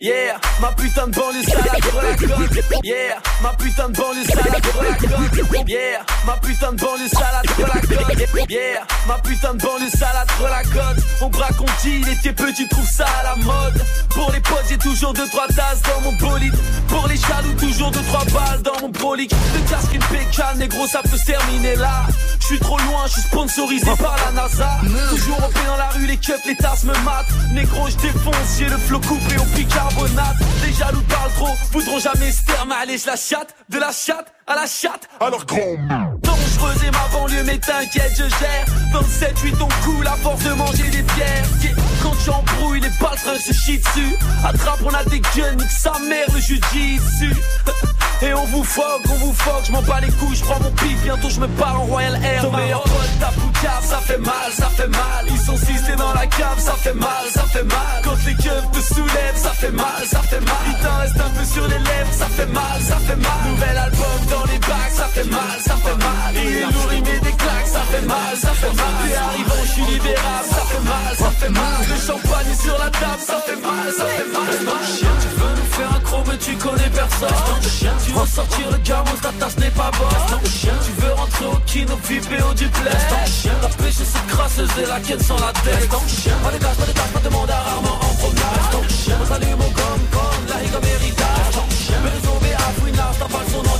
Yeah, 0.00 0.38
ma 0.60 0.68
putain 0.68 1.08
de 1.08 1.12
banlieue 1.16 1.42
salade 1.42 1.84
relacote. 1.92 2.84
Yeah, 2.84 3.18
ma 3.42 3.52
putain 3.54 3.88
de 3.88 3.96
banlieue 3.96 4.24
salade 4.26 4.64
relacote. 4.78 5.68
Yeah, 5.68 6.04
ma 6.24 6.36
putain 6.36 6.72
de 6.72 6.80
banlieue 6.80 7.08
salade 7.08 7.50
relacote. 7.58 8.48
Yeah, 8.48 8.86
ma 9.08 9.18
putain 9.18 9.54
de 9.54 9.60
banlieue 9.60 9.90
salade 9.90 10.30
relacote. 10.38 11.02
On 11.20 11.28
braque, 11.30 11.60
on 11.60 11.64
dit, 11.82 12.00
il 12.00 12.08
était 12.10 12.32
petit, 12.32 12.68
trouve 12.68 12.88
ça 12.88 13.06
à 13.18 13.22
la 13.24 13.36
mode. 13.42 13.84
Pour 14.10 14.30
les 14.30 14.38
potes, 14.38 14.66
j'ai 14.68 14.78
toujours 14.78 15.12
deux 15.14 15.28
trois 15.30 15.48
tasses 15.48 15.82
dans 15.82 16.00
mon 16.02 16.12
bolide. 16.12 16.54
Pour 16.86 17.08
les 17.08 17.16
jaloux, 17.16 17.54
toujours 17.58 17.90
deux 17.90 18.04
trois 18.04 18.24
balles 18.26 18.62
dans 18.62 18.80
mon 18.80 18.90
brolic. 18.90 19.30
De 19.30 19.68
casque 19.68 19.92
une 19.92 20.04
pécane, 20.04 20.58
négro, 20.58 20.86
ça 20.86 21.02
peut 21.02 21.16
se 21.16 21.24
terminer 21.24 21.74
là. 21.74 22.06
Je 22.38 22.46
suis 22.46 22.60
trop 22.60 22.78
loin, 22.78 23.04
je 23.08 23.14
suis 23.14 23.22
sponsorisé 23.22 23.90
par 24.00 24.16
la 24.24 24.30
NASA. 24.30 24.78
Toujours 25.10 25.38
au 25.38 25.48
pied 25.48 25.66
dans 25.66 25.76
la 25.76 25.88
rue, 25.88 26.06
les 26.06 26.16
keufs, 26.18 26.46
les 26.46 26.56
tasses 26.56 26.84
me 26.84 26.94
matent. 27.04 27.26
Négro, 27.52 27.88
je 27.88 27.96
défonce, 27.96 28.58
j'ai 28.58 28.68
le 28.68 28.78
flot 28.78 29.00
coupé 29.00 29.36
au 29.38 29.44
bicarbonate. 29.88 30.36
Les 30.64 30.72
jaloux 30.72 31.02
parlent 31.02 31.32
trop, 31.32 31.54
voudront 31.72 31.98
jamais 31.98 32.32
se 32.32 32.44
taire, 32.44 32.66
allez, 32.80 32.98
je 32.98 33.06
la 33.06 33.16
chatte, 33.16 33.54
de 33.68 33.78
la 33.78 33.92
chatte 33.92 34.32
à 34.48 34.54
la 34.54 34.66
chatte. 34.66 35.08
Alors 35.20 35.44
grand 35.44 35.76
Dangereuse 36.22 36.84
et 36.84 36.90
ma 36.90 37.06
banlieue, 37.12 37.44
mais 37.44 37.58
t'inquiète, 37.58 38.12
je 38.16 38.24
gère. 38.24 38.64
27, 38.92 39.38
8 39.40 39.54
on 39.60 39.68
coule 39.84 40.06
à 40.06 40.16
force 40.16 40.42
de 40.42 40.52
manger 40.52 40.90
des 40.90 41.02
pierres. 41.02 41.44
Yeah. 41.62 41.72
Quand 42.02 42.14
j'embrouille, 42.24 42.80
les 42.80 42.90
baltrins 43.00 43.38
se 43.38 43.52
chient 43.52 43.78
dessus. 43.78 44.16
Attrape, 44.44 44.80
on 44.84 44.94
a 44.94 45.04
des 45.04 45.20
guns, 45.20 45.54
nique 45.56 45.70
sa 45.70 45.92
mère, 46.08 46.26
le 46.32 46.40
jujitsu. 46.40 47.34
Et 48.20 48.34
on 48.34 48.44
vous 48.46 48.64
foque, 48.64 49.02
on 49.10 49.14
vous 49.14 49.32
foque, 49.32 49.64
je 49.66 49.70
m'en 49.70 49.82
bats 49.82 50.00
les 50.00 50.10
couilles, 50.10 50.34
je 50.34 50.42
prends 50.42 50.58
mon 50.58 50.72
pif, 50.72 51.00
bientôt 51.04 51.30
je 51.30 51.38
me 51.38 51.46
pars 51.46 51.80
en 51.80 51.84
Royal 51.84 52.18
Air. 52.24 52.42
Ton 52.42 52.56
meilleur 52.56 52.82
pote, 52.82 53.18
ta 53.20 53.26
poucave, 53.28 53.84
ça 53.84 53.98
fait 53.98 54.18
mal, 54.18 54.52
ça 54.52 54.68
fait 54.70 54.88
mal. 54.88 55.24
Ils 55.30 55.38
sont 55.38 55.56
six 55.56 55.84
t'es 55.86 55.94
dans 55.94 56.12
la 56.12 56.26
cave, 56.26 56.58
ça 56.58 56.72
fait 56.72 56.94
mal, 56.94 57.24
ça 57.32 57.42
fait 57.42 57.62
mal. 57.62 58.02
Quand 58.02 58.16
les 58.26 58.34
keufs 58.34 58.70
te 58.72 58.94
soulèvent, 58.94 59.36
ça 59.36 59.50
fait 59.50 59.70
mal, 59.70 60.04
ça 60.04 60.20
fait 60.22 60.40
mal. 60.40 60.56
Il 60.66 60.84
t'en 60.84 60.98
reste 60.98 61.20
un 61.20 61.30
peu 61.30 61.44
sur 61.44 61.68
les 61.68 61.78
lèvres, 61.78 62.12
ça 62.12 62.26
fait 62.26 62.46
mal, 62.46 62.80
ça 62.80 62.96
fait 62.96 63.16
mal. 63.16 63.50
Nouvel 63.50 63.76
album 63.76 64.26
dans 64.30 64.37
les 64.46 64.58
bacs, 64.58 64.92
ça 64.94 65.08
fait 65.08 65.24
mal, 65.24 65.58
ça 65.64 65.76
fait 65.76 65.96
mal. 65.96 66.32
Il 66.34 66.56
est 66.56 66.60
lourd, 66.62 66.92
il 66.92 67.02
met 67.02 67.20
des 67.20 67.32
claques, 67.32 67.66
ça 67.66 67.80
fait 67.90 68.06
mal, 68.06 68.36
ça 68.36 68.52
fait 68.60 68.74
mal. 68.74 69.10
Et 69.10 69.14
arrivant, 69.14 69.62
je 69.64 69.72
suis 69.72 69.82
libérable, 69.82 70.48
ça 70.48 70.62
fait 70.70 70.84
mal, 70.84 71.16
ça 71.16 71.30
fait 71.38 71.48
mal. 71.50 71.78
Le 71.88 71.96
champagne 72.06 72.50
est 72.52 72.62
sur 72.62 72.78
la 72.78 72.90
table, 72.90 73.22
ça 73.26 73.38
fait 73.46 73.60
mal, 73.60 73.88
ça 73.96 74.04
fait 74.04 74.30
mal. 74.34 74.84
Chien, 74.86 75.14
tu 75.22 75.28
veux 75.40 75.54
nous 75.58 75.70
faire 75.76 75.92
un 75.96 76.00
croc, 76.00 76.24
mais 76.28 76.38
tu 76.38 76.56
connais 76.56 76.90
personne. 76.90 77.62
Chien, 77.78 77.94
tu 78.04 78.12
veux 78.12 78.26
sortir 78.26 78.70
le 78.70 78.78
gamin, 78.78 79.16
ta 79.22 79.32
tasse 79.32 79.58
n'est 79.58 79.70
pas 79.70 79.90
bonne. 79.98 80.50
Chien, 80.50 80.74
tu 80.84 80.92
veux 81.00 81.12
rentrer 81.12 81.46
au 81.46 81.58
kino, 81.66 81.94
VIP 82.04 82.32
au 82.48 82.54
duplex. 82.54 82.96
Chien, 83.26 83.52
la 83.62 83.68
pêche 83.68 83.94
c'est 83.98 84.26
crasseuse 84.26 84.70
et 84.82 84.86
la 84.86 85.00
quête 85.00 85.22
sans 85.22 85.38
la 85.38 85.52
tête. 85.64 85.90
Chien, 86.08 86.36
pas 86.42 86.50
de 86.50 86.58
cash, 86.58 86.76
pas 86.76 86.86
de 86.86 86.92
cash, 86.92 87.10
pas 87.14 87.20
de 87.20 87.28
monde 87.28 87.50
à 87.50 87.60
rarement 87.60 87.98
en 88.00 88.14
promenade. 88.20 88.88
Chien, 88.88 89.16
on 89.22 89.26
salue 89.26 89.56
mon 89.58 89.70
com, 89.78 90.00
com, 90.12 90.38
la 90.48 90.62
héritage. 90.62 91.56
Chien, 91.86 91.98
mais 92.04 92.10
les 92.10 92.22
zombies 92.26 92.54
à 92.54 92.68
fouinard, 92.80 93.14
t'as 93.18 93.28
pas 93.28 93.42
le 93.44 93.52
son 93.52 93.62
dans 93.62 93.77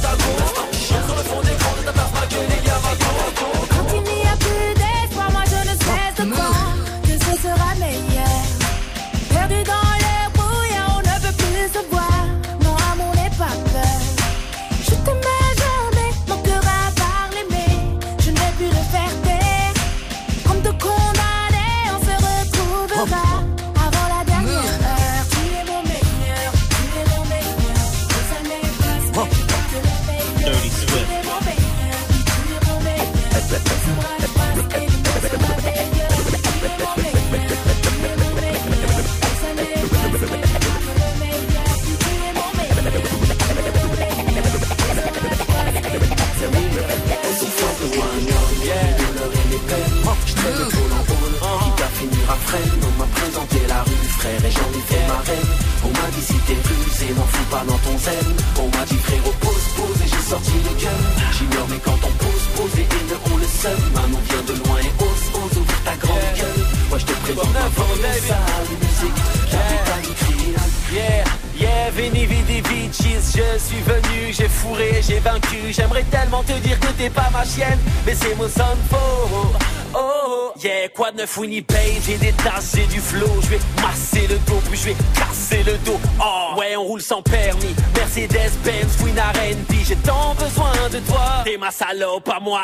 Winnipeg, 81.39 82.01
j'ai 82.05 82.17
des 82.17 82.33
tasses, 82.33 82.73
j'ai 82.75 82.87
du 82.87 83.01
flow, 83.01 83.29
je 83.43 83.49
vais 83.51 83.61
masser 83.81 84.27
le 84.27 84.39
dos, 84.47 84.61
puis 84.69 84.79
je 84.79 84.85
vais 84.87 84.97
casser 85.15 85.63
le 85.63 85.79
dos. 85.79 86.01
Oh, 86.21 86.59
ouais, 86.59 86.77
on 86.77 86.83
roule 86.83 87.01
sans 87.01 87.23
permis, 87.23 87.75
Mercedes 87.95 88.53
Benz, 88.65 88.97
Queen 89.01 89.19
R&B, 89.19 89.75
j'ai 89.87 89.97
tant 89.97 90.35
besoin 90.35 90.73
de 90.93 90.99
toi, 91.07 91.43
t'es 91.45 91.57
ma 91.57 91.71
salope 91.71 92.29
à 92.29 92.41
moi. 92.41 92.63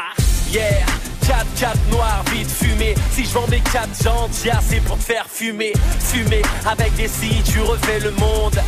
Yeah, 0.51 0.85
4 1.27 1.47
4 1.59 1.79
noir, 1.91 2.23
vite 2.33 2.51
fumé. 2.51 2.95
Si 3.13 3.25
je 3.25 3.31
vends 3.31 3.47
mes 3.49 3.61
4 3.61 3.89
jantes, 4.03 4.31
j'ai 4.43 4.51
assez 4.51 4.81
pour 4.81 4.99
te 4.99 5.05
faire 5.05 5.27
fumer. 5.29 5.73
Fumer 6.01 6.43
avec 6.67 6.95
des 6.97 7.09
si, 7.09 7.43
tu 7.45 7.61
refais 7.61 8.01
le 8.01 8.11
monde. 8.13 8.61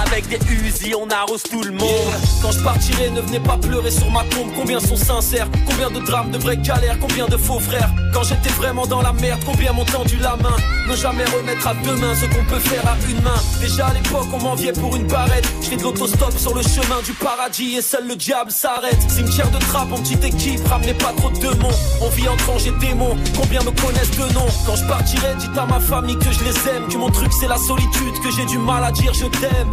Avec 0.00 0.28
des 0.28 0.38
Uzi, 0.52 0.94
on 0.94 1.08
arrose 1.10 1.42
tout 1.42 1.62
le 1.62 1.72
monde. 1.72 2.14
Quand 2.40 2.52
je 2.52 2.60
partirai, 2.60 3.10
ne 3.10 3.20
venez 3.20 3.40
pas 3.40 3.56
pleurer 3.56 3.90
sur 3.90 4.10
ma 4.10 4.22
tombe. 4.24 4.48
Combien 4.56 4.80
sont 4.80 4.96
sincères? 4.96 5.48
Combien 5.66 5.90
de 5.90 6.00
drames, 6.00 6.30
de 6.30 6.38
vraies 6.38 6.56
galères? 6.56 6.98
Combien 7.00 7.26
de 7.26 7.36
faux 7.36 7.60
frères? 7.60 7.87
Quand 8.12 8.22
j'étais 8.22 8.50
vraiment 8.50 8.86
dans 8.86 9.02
la 9.02 9.12
merde, 9.12 9.40
combien 9.44 9.72
m'ont 9.72 9.84
tendu 9.84 10.16
la 10.18 10.36
main 10.36 10.56
Ne 10.88 10.96
jamais 10.96 11.24
remettre 11.24 11.66
à 11.66 11.74
deux 11.74 11.96
mains 11.96 12.14
ce 12.14 12.26
qu'on 12.26 12.44
peut 12.44 12.58
faire 12.58 12.86
à 12.86 12.96
une 13.08 13.20
main. 13.22 13.40
Déjà 13.60 13.88
à 13.88 13.94
l'époque, 13.94 14.26
on 14.32 14.38
m'enviait 14.38 14.72
pour 14.72 14.96
une 14.96 15.06
barrette. 15.06 15.46
Je 15.60 15.68
fais 15.68 15.76
de 15.76 15.82
l'autostop 15.82 16.32
sur 16.36 16.54
le 16.54 16.62
chemin 16.62 17.00
du 17.04 17.12
paradis 17.12 17.76
et 17.76 17.82
seul 17.82 18.06
le 18.06 18.16
diable 18.16 18.50
s'arrête. 18.50 18.98
Cimetière 19.08 19.50
de 19.50 19.58
trappe 19.58 19.92
en 19.92 19.98
petite 19.98 20.24
équipe, 20.24 20.66
ramenez 20.66 20.94
pas 20.94 21.12
trop 21.16 21.30
de 21.30 21.38
démons. 21.38 21.74
On 22.00 22.08
vit 22.10 22.28
entre 22.28 22.50
anges 22.50 22.66
et 22.66 22.72
démons, 22.80 23.16
combien 23.36 23.60
me 23.60 23.70
connaissent 23.70 24.16
de 24.16 24.32
nom 24.34 24.46
Quand 24.66 24.76
je 24.76 24.86
partirai, 24.86 25.34
dites 25.38 25.56
à 25.56 25.66
ma 25.66 25.80
famille 25.80 26.18
que 26.18 26.32
je 26.32 26.44
les 26.44 26.68
aime. 26.68 26.88
Que 26.88 26.96
mon 26.96 27.10
truc 27.10 27.32
c'est 27.38 27.48
la 27.48 27.58
solitude, 27.58 28.14
que 28.22 28.30
j'ai 28.36 28.46
du 28.46 28.58
mal 28.58 28.84
à 28.84 28.92
dire 28.92 29.12
je 29.14 29.26
t'aime. 29.26 29.68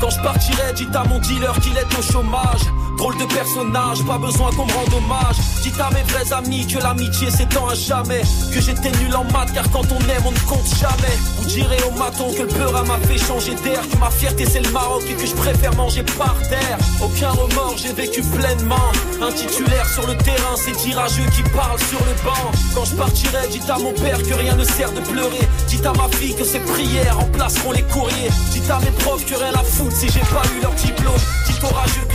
Quand 0.00 0.10
je 0.10 0.20
partirai, 0.20 0.72
dites 0.74 0.94
à 0.94 1.04
mon 1.04 1.18
dealer 1.18 1.58
qu'il 1.60 1.76
est 1.76 1.98
au 1.98 2.02
chômage. 2.02 2.62
Drôle 2.98 3.16
de 3.16 3.26
personnage, 3.26 4.02
pas 4.02 4.18
besoin 4.18 4.50
qu'on 4.50 4.66
me 4.66 4.72
rende 4.72 4.92
hommage. 4.92 5.36
Dites 5.62 5.78
à 5.78 5.88
mes 5.90 6.02
vrais 6.02 6.32
amis 6.32 6.66
que 6.66 6.82
l'amitié 6.82 7.30
s'étend 7.30 7.68
à 7.68 7.74
jamais. 7.76 8.22
Que 8.52 8.60
j'étais 8.60 8.90
nul 8.90 9.14
en 9.14 9.22
maths, 9.32 9.52
car 9.54 9.70
quand 9.70 9.86
on 9.92 10.00
aime, 10.00 10.22
on 10.26 10.32
ne 10.32 10.38
compte 10.40 10.66
jamais. 10.80 11.14
Vous 11.38 11.46
direz 11.46 11.78
au 11.86 11.96
maton 11.96 12.32
que 12.32 12.42
le 12.42 12.48
peur 12.48 12.72
m'a 12.86 12.98
fait 13.06 13.16
changer 13.16 13.54
d'air. 13.62 13.80
Que 13.88 13.96
ma 13.98 14.10
fierté 14.10 14.44
c'est 14.46 14.62
le 14.66 14.70
Maroc 14.72 15.04
et 15.08 15.14
que 15.14 15.26
je 15.26 15.34
préfère 15.34 15.76
manger 15.76 16.02
par 16.18 16.34
terre. 16.48 16.76
Aucun 17.00 17.30
remords, 17.30 17.76
j'ai 17.76 17.92
vécu 17.92 18.20
pleinement. 18.20 18.90
Un 19.22 19.30
titulaire 19.30 19.88
sur 19.88 20.04
le 20.08 20.16
terrain, 20.16 20.56
c'est 20.56 20.76
tirageux 20.76 21.28
qui 21.36 21.42
parle 21.50 21.78
sur 21.78 22.00
le 22.00 22.14
banc. 22.24 22.50
Quand 22.74 22.84
je 22.84 22.96
partirai, 22.96 23.46
dites 23.48 23.70
à 23.70 23.78
mon 23.78 23.92
père 23.92 24.20
que 24.20 24.34
rien 24.34 24.56
ne 24.56 24.64
sert 24.64 24.90
de 24.90 25.00
pleurer. 25.02 25.46
Dites 25.68 25.86
à 25.86 25.92
ma 25.92 26.08
fille 26.16 26.34
que 26.34 26.44
ses 26.44 26.58
prières 26.58 27.16
remplaceront 27.16 27.70
les 27.70 27.82
courriers. 27.82 28.30
Dites 28.50 28.68
à 28.68 28.80
mes 28.80 28.90
profs 28.90 29.24
que 29.24 29.36
rien 29.36 29.54
à 29.54 29.62
foutre 29.62 29.94
si 29.94 30.08
j'ai 30.08 30.26
pas 30.34 30.42
eu 30.56 30.62
leur 30.62 30.72
diplôme. 30.72 31.22
Dites 31.46 31.62
au 31.62 31.72
rageux 31.72 32.07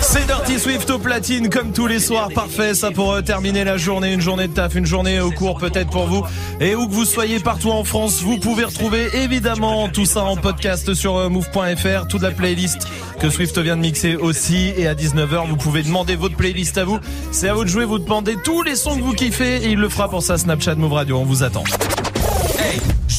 C'est 0.00 0.26
Dirty 0.26 0.58
Swift 0.58 0.90
au 0.90 0.98
platine 0.98 1.50
comme 1.50 1.72
tous 1.72 1.86
les 1.86 1.98
soirs, 1.98 2.28
parfait 2.32 2.74
ça 2.74 2.90
pour 2.90 3.12
euh, 3.12 3.22
terminer 3.22 3.64
la 3.64 3.76
journée, 3.76 4.12
une 4.12 4.20
journée 4.20 4.46
de 4.46 4.52
taf, 4.52 4.74
une 4.74 4.86
journée 4.86 5.20
au 5.20 5.30
cours 5.30 5.58
peut-être 5.58 5.90
pour 5.90 6.06
vous. 6.06 6.24
Et 6.60 6.74
où 6.74 6.86
que 6.86 6.92
vous 6.92 7.04
soyez 7.04 7.40
partout 7.40 7.70
en 7.70 7.82
France, 7.82 8.22
vous 8.22 8.38
pouvez 8.38 8.64
retrouver 8.64 9.08
évidemment 9.14 9.88
tout 9.88 10.04
ça 10.04 10.22
en 10.22 10.36
podcast 10.36 10.94
sur 10.94 11.16
euh, 11.16 11.28
move.fr, 11.28 12.06
toute 12.08 12.22
la 12.22 12.30
playlist 12.30 12.86
que 13.18 13.28
Swift 13.28 13.58
vient 13.58 13.76
de 13.76 13.82
mixer 13.82 14.16
aussi. 14.16 14.72
Et 14.76 14.86
à 14.86 14.94
19h, 14.94 15.48
vous 15.48 15.56
pouvez 15.56 15.82
demander 15.82 16.16
votre 16.16 16.36
playlist 16.36 16.78
à 16.78 16.84
vous. 16.84 16.98
C'est 17.32 17.48
à 17.48 17.54
vous 17.54 17.64
de 17.64 17.68
jouer, 17.68 17.84
vous 17.84 17.98
demandez 17.98 18.36
tous 18.44 18.62
les 18.62 18.76
sons 18.76 18.96
que 18.96 19.02
vous 19.02 19.14
kiffez 19.14 19.64
et 19.64 19.70
il 19.70 19.78
le 19.78 19.88
fera 19.88 20.08
pour 20.08 20.22
ça 20.22 20.38
Snapchat 20.38 20.76
Move 20.76 20.92
Radio, 20.92 21.18
on 21.18 21.24
vous 21.24 21.42
attend. 21.42 21.64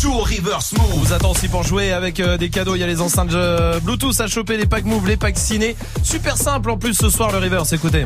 On 0.08 0.98
vous 1.00 1.14
attend 1.14 1.32
aussi 1.32 1.48
pour 1.48 1.64
jouer 1.64 1.92
avec 1.92 2.20
euh, 2.20 2.38
des 2.38 2.50
cadeaux. 2.50 2.76
Il 2.76 2.80
y 2.80 2.84
a 2.84 2.88
les 2.88 3.02
enceintes 3.02 3.34
euh, 3.34 3.80
Bluetooth 3.80 4.20
à 4.22 4.28
choper, 4.28 4.58
les 4.58 4.66
packs 4.66 4.86
Move, 4.86 5.08
les 5.08 5.18
packs 5.18 5.38
ciné. 5.38 5.76
Super 6.04 6.38
simple 6.38 6.70
en 6.70 6.78
plus 6.78 6.94
ce 6.94 7.10
soir 7.10 7.32
le 7.32 7.40
reverse. 7.40 7.74
Écoutez. 7.74 8.06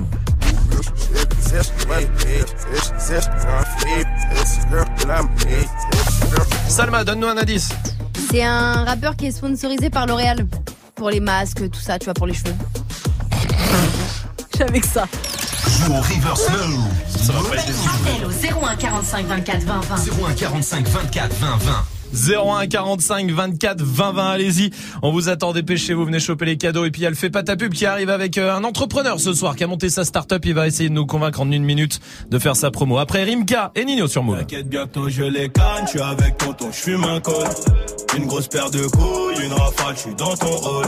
Salma, 6.67 7.03
donne-nous 7.03 7.27
un 7.27 7.37
indice. 7.37 7.69
C'est 8.31 8.43
un 8.43 8.85
rappeur 8.85 9.15
qui 9.15 9.27
est 9.27 9.31
sponsorisé 9.31 9.89
par 9.89 10.07
L'Oréal. 10.07 10.47
Pour 10.95 11.09
les 11.09 11.19
masques, 11.19 11.69
tout 11.69 11.79
ça, 11.79 11.99
tu 11.99 12.05
vois, 12.05 12.13
pour 12.13 12.27
les 12.27 12.33
cheveux. 12.33 12.55
J'avais 14.57 14.79
que 14.79 14.87
ça. 14.87 15.05
Joue 15.85 15.93
au 15.93 16.01
reverse 16.01 16.49
move. 16.49 16.83
Ça 17.07 17.33
va 17.33 17.49
pas 17.49 17.55
être 17.55 17.69
Appel 17.69 18.25
au 18.25 18.65
01 18.65 18.75
45 18.75 19.25
24 19.27 19.63
20 19.63 19.79
20. 19.81 19.95
01 20.27 20.33
45 20.33 20.87
24 20.87 21.35
20 21.35 21.57
20. 21.57 21.71
01 22.61 22.67
45 22.67 23.29
24 23.31 23.81
20 23.83 24.11
20 24.13 24.29
allez-y 24.31 24.71
on 25.03 25.11
vous 25.11 25.29
attend 25.29 25.53
dépêchez-vous 25.53 26.05
venez 26.05 26.19
choper 26.19 26.45
les 26.45 26.57
cadeaux 26.57 26.85
et 26.85 26.89
puis 26.89 27.01
il 27.01 27.03
y 27.03 27.07
a 27.07 27.11
le 27.11 27.15
fait 27.15 27.29
pas 27.29 27.43
ta 27.43 27.55
pub 27.55 27.71
qui 27.71 27.85
arrive 27.85 28.09
avec 28.09 28.39
euh, 28.39 28.51
un 28.51 28.63
entrepreneur 28.63 29.19
ce 29.19 29.31
soir 29.31 29.55
qui 29.55 29.63
a 29.63 29.67
monté 29.67 29.89
sa 29.89 30.03
start-up 30.03 30.43
il 30.43 30.55
va 30.55 30.65
essayer 30.65 30.89
de 30.89 30.93
nous 30.95 31.05
convaincre 31.05 31.39
en 31.39 31.51
une 31.51 31.63
minute 31.63 31.99
de 32.27 32.39
faire 32.39 32.55
sa 32.55 32.71
promo 32.71 32.97
après 32.97 33.25
Rimka 33.25 33.71
et 33.75 33.85
Nino 33.85 34.07
sur 34.07 34.23
Move 34.23 34.39
T'inquiète 34.39 34.67
bientôt 34.67 35.07
je 35.07 35.21
les 35.23 35.49
canne, 35.49 35.85
je 35.85 35.89
suis 35.89 36.01
avec 36.01 36.35
tonton, 36.39 36.69
je 36.71 36.77
fume 36.77 37.03
un 37.03 37.19
col. 37.19 37.47
Une 38.17 38.25
grosse 38.25 38.47
paire 38.47 38.71
de 38.71 38.87
couilles, 38.87 39.45
une 39.45 39.53
rafale, 39.53 39.95
je 39.95 39.99
suis 39.99 40.15
dans 40.15 40.35
ton 40.35 40.47
hall. 40.47 40.87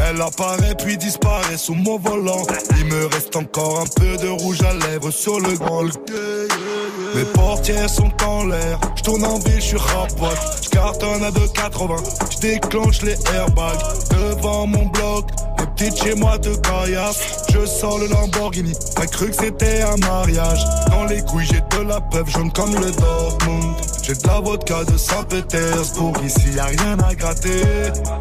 Elle 0.00 0.20
apparaît 0.20 0.74
puis 0.74 0.96
disparaît 0.96 1.56
sous 1.56 1.74
mon 1.74 1.98
volant. 1.98 2.42
Il 2.78 2.86
me 2.86 3.06
reste 3.06 3.36
encore 3.36 3.80
un 3.80 3.86
peu 3.96 4.16
de 4.16 4.28
rouge 4.28 4.60
à 4.62 4.72
lèvres 4.86 5.10
sur 5.10 5.38
le 5.40 5.56
grand. 5.56 5.84
Mes 7.14 7.24
portières 7.24 7.90
sont 7.90 8.10
en 8.24 8.44
l'air. 8.46 8.78
Je 8.96 9.02
tourne 9.02 9.24
en 9.24 9.38
ville, 9.38 9.60
je 9.60 9.60
suis 9.60 9.76
rapote. 9.76 10.38
Je 10.62 10.68
cartonne 10.70 11.22
à 11.22 11.30
2,80. 11.30 12.32
Je 12.32 12.38
déclenche 12.38 13.02
les 13.02 13.16
airbags 13.34 13.78
devant 14.10 14.66
mon 14.66 14.86
bloc. 14.86 15.26
Les 15.58 15.66
petites 15.66 16.02
chez 16.02 16.14
moi 16.14 16.38
de 16.38 16.54
caillasse. 16.56 17.44
Je 17.52 17.66
sors 17.66 17.98
le 17.98 18.06
Lamborghini. 18.08 18.72
T'as 18.94 19.06
cru 19.06 19.30
que 19.30 19.36
c'était 19.36 19.82
un 19.82 19.96
mariage. 19.98 20.64
Dans 20.90 21.04
les 21.04 21.20
couilles, 21.22 21.46
j'ai 21.46 21.60
de 21.78 21.84
la 21.84 22.00
peuple 22.00 22.30
jaune 22.30 22.52
comme 22.52 22.74
le 22.74 22.90
Dortmund. 22.90 23.74
J'ai 24.02 24.14
de 24.14 24.26
la 24.26 24.40
vodka 24.40 24.84
de 24.84 24.96
Saint-Pétersbourg. 24.96 26.14
Ici, 26.24 26.52
y 26.56 26.58
a 26.58 26.64
rien 26.64 26.98
à 26.98 27.14
gratter. 27.14 27.62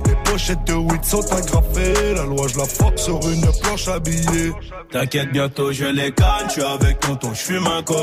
Les 0.06 0.16
pochettes 0.24 0.64
de 0.66 0.74
weed 0.74 1.04
sont 1.04 1.26
agrafées. 1.34 2.14
La 2.16 2.24
loi, 2.24 2.48
je 2.48 2.58
la 2.58 2.66
frappe 2.66 3.00
sur 3.00 3.20
une 3.28 3.46
planche 3.62 3.88
habillée. 3.88 4.52
T'inquiète, 4.92 5.32
bientôt 5.32 5.72
je 5.72 5.86
les 5.86 6.12
canne, 6.12 6.48
je 6.48 6.52
suis 6.52 6.64
avec 6.64 7.00
tonton, 7.00 7.34
je 7.34 7.40
fume 7.40 7.66
un 7.66 7.82
col. 7.82 7.98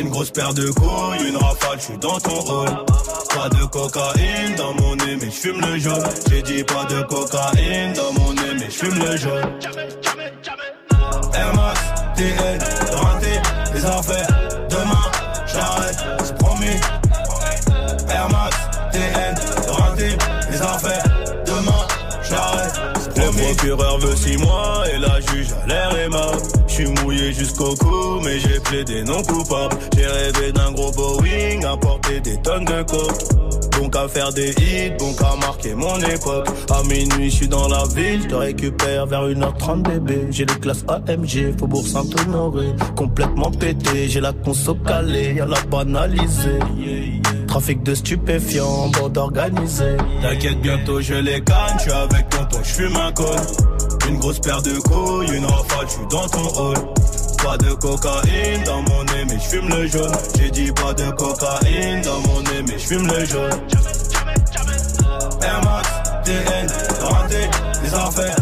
Une 0.00 0.10
grosse 0.10 0.30
paire 0.30 0.54
de 0.54 0.70
couilles, 0.70 1.28
une 1.28 1.36
rafale, 1.36 1.78
je 1.78 1.84
suis 1.84 1.98
dans 1.98 2.20
ton 2.20 2.38
hall. 2.38 2.68
Pas 3.34 3.48
de 3.48 3.64
cocaïne 3.64 4.54
dans 4.56 4.74
mon 4.74 4.96
nez, 4.96 5.16
mais 5.20 5.26
je 5.26 5.30
fume 5.30 5.60
le 5.60 5.78
jaune. 5.78 6.04
J'ai 6.30 6.42
dit 6.42 6.62
pas 6.64 6.84
de 6.84 7.02
cocaïne 7.02 7.92
dans 7.94 8.12
mon 8.20 8.32
nez, 8.32 8.54
mais 8.58 8.66
je 8.66 8.76
fume 8.76 8.98
le 8.98 9.16
jaune. 9.16 9.58
Air 11.34 11.54
Max, 11.54 11.80
rentré, 12.94 13.40
les 13.74 13.84
affaires. 13.86 14.31
Procureur 23.62 23.98
veut 23.98 24.16
six 24.16 24.36
mois 24.38 24.82
et 24.92 24.98
la 24.98 25.20
juge 25.20 25.52
a 25.52 25.66
l'air 25.66 25.96
aimable. 25.96 26.42
Je 26.66 26.72
suis 26.72 26.86
mouillé 26.86 27.32
jusqu'au 27.32 27.74
cou, 27.76 28.20
mais 28.24 28.40
j'ai 28.40 28.58
plaidé 28.58 29.04
non 29.04 29.22
coupable. 29.22 29.76
J'ai 29.96 30.06
rêvé 30.06 30.52
d'un 30.52 30.72
gros 30.72 30.90
Boeing, 30.90 31.64
des 32.20 32.36
tonnes 32.42 32.64
de 32.64 32.82
coke. 32.82 33.42
Bon 33.78 33.88
qu'à 33.88 34.06
faire 34.06 34.32
des 34.32 34.50
hits, 34.50 34.92
bon 34.98 35.12
qu'à 35.14 35.34
marquer 35.40 35.74
mon 35.74 35.98
époque. 35.98 36.46
À 36.70 36.82
minuit, 36.82 37.30
je 37.30 37.36
suis 37.36 37.48
dans 37.48 37.68
la 37.68 37.84
ville, 37.94 38.22
je 38.22 38.28
te 38.28 38.34
récupère 38.34 39.06
vers 39.06 39.28
1h30 39.28 39.82
bébé. 39.82 40.26
J'ai 40.30 40.44
les 40.44 40.54
classes 40.54 40.84
AMG, 40.88 41.58
Faubourg 41.58 41.86
Saint-Honoré. 41.86 42.74
Complètement 42.96 43.50
pété, 43.50 44.08
j'ai 44.08 44.20
la 44.20 44.32
conso 44.32 44.74
calée, 44.74 45.34
y'a 45.34 45.46
la 45.46 45.60
banalisée. 45.62 46.58
Trafic 47.48 47.82
de 47.82 47.94
stupéfiants, 47.94 48.88
bande 48.88 49.18
organisée. 49.18 49.96
T'inquiète, 50.22 50.60
bientôt 50.60 51.00
je 51.00 51.14
les 51.14 51.40
canne, 51.42 51.76
je 51.78 51.82
suis 51.82 51.92
avec 51.92 52.28
tonton, 52.28 52.58
je 52.62 52.70
fume 52.70 52.96
un 52.96 53.12
col. 53.12 53.26
Une 54.08 54.18
grosse 54.18 54.40
paire 54.40 54.62
de 54.62 54.78
couilles, 54.80 55.36
une 55.36 55.44
rafale, 55.44 55.86
je 55.88 56.16
dans 56.16 56.28
ton 56.28 56.60
hall. 56.60 56.76
Pas 57.42 57.58
de 57.58 57.72
cocaïne 57.74 58.62
dans 58.64 58.82
mon 58.82 59.04
nez, 59.04 59.24
mais 59.28 59.34
je 59.34 59.48
fume 59.48 59.68
le 59.68 59.86
jaune. 59.86 60.12
J'ai 60.36 60.50
dit 60.50 60.72
pas 60.72 60.94
de 60.94 61.10
cocaïne 61.10 62.00
dans 62.02 62.20
mon 62.20 62.40
nez, 62.42 62.62
mais 62.66 62.78
je 62.78 62.86
fume 62.86 63.06
le 63.06 63.24
jaune. 63.24 63.50
Air 65.42 65.60
Max, 65.64 65.88
TN, 66.24 66.66
raté, 67.00 67.50
affaires. 67.94 68.41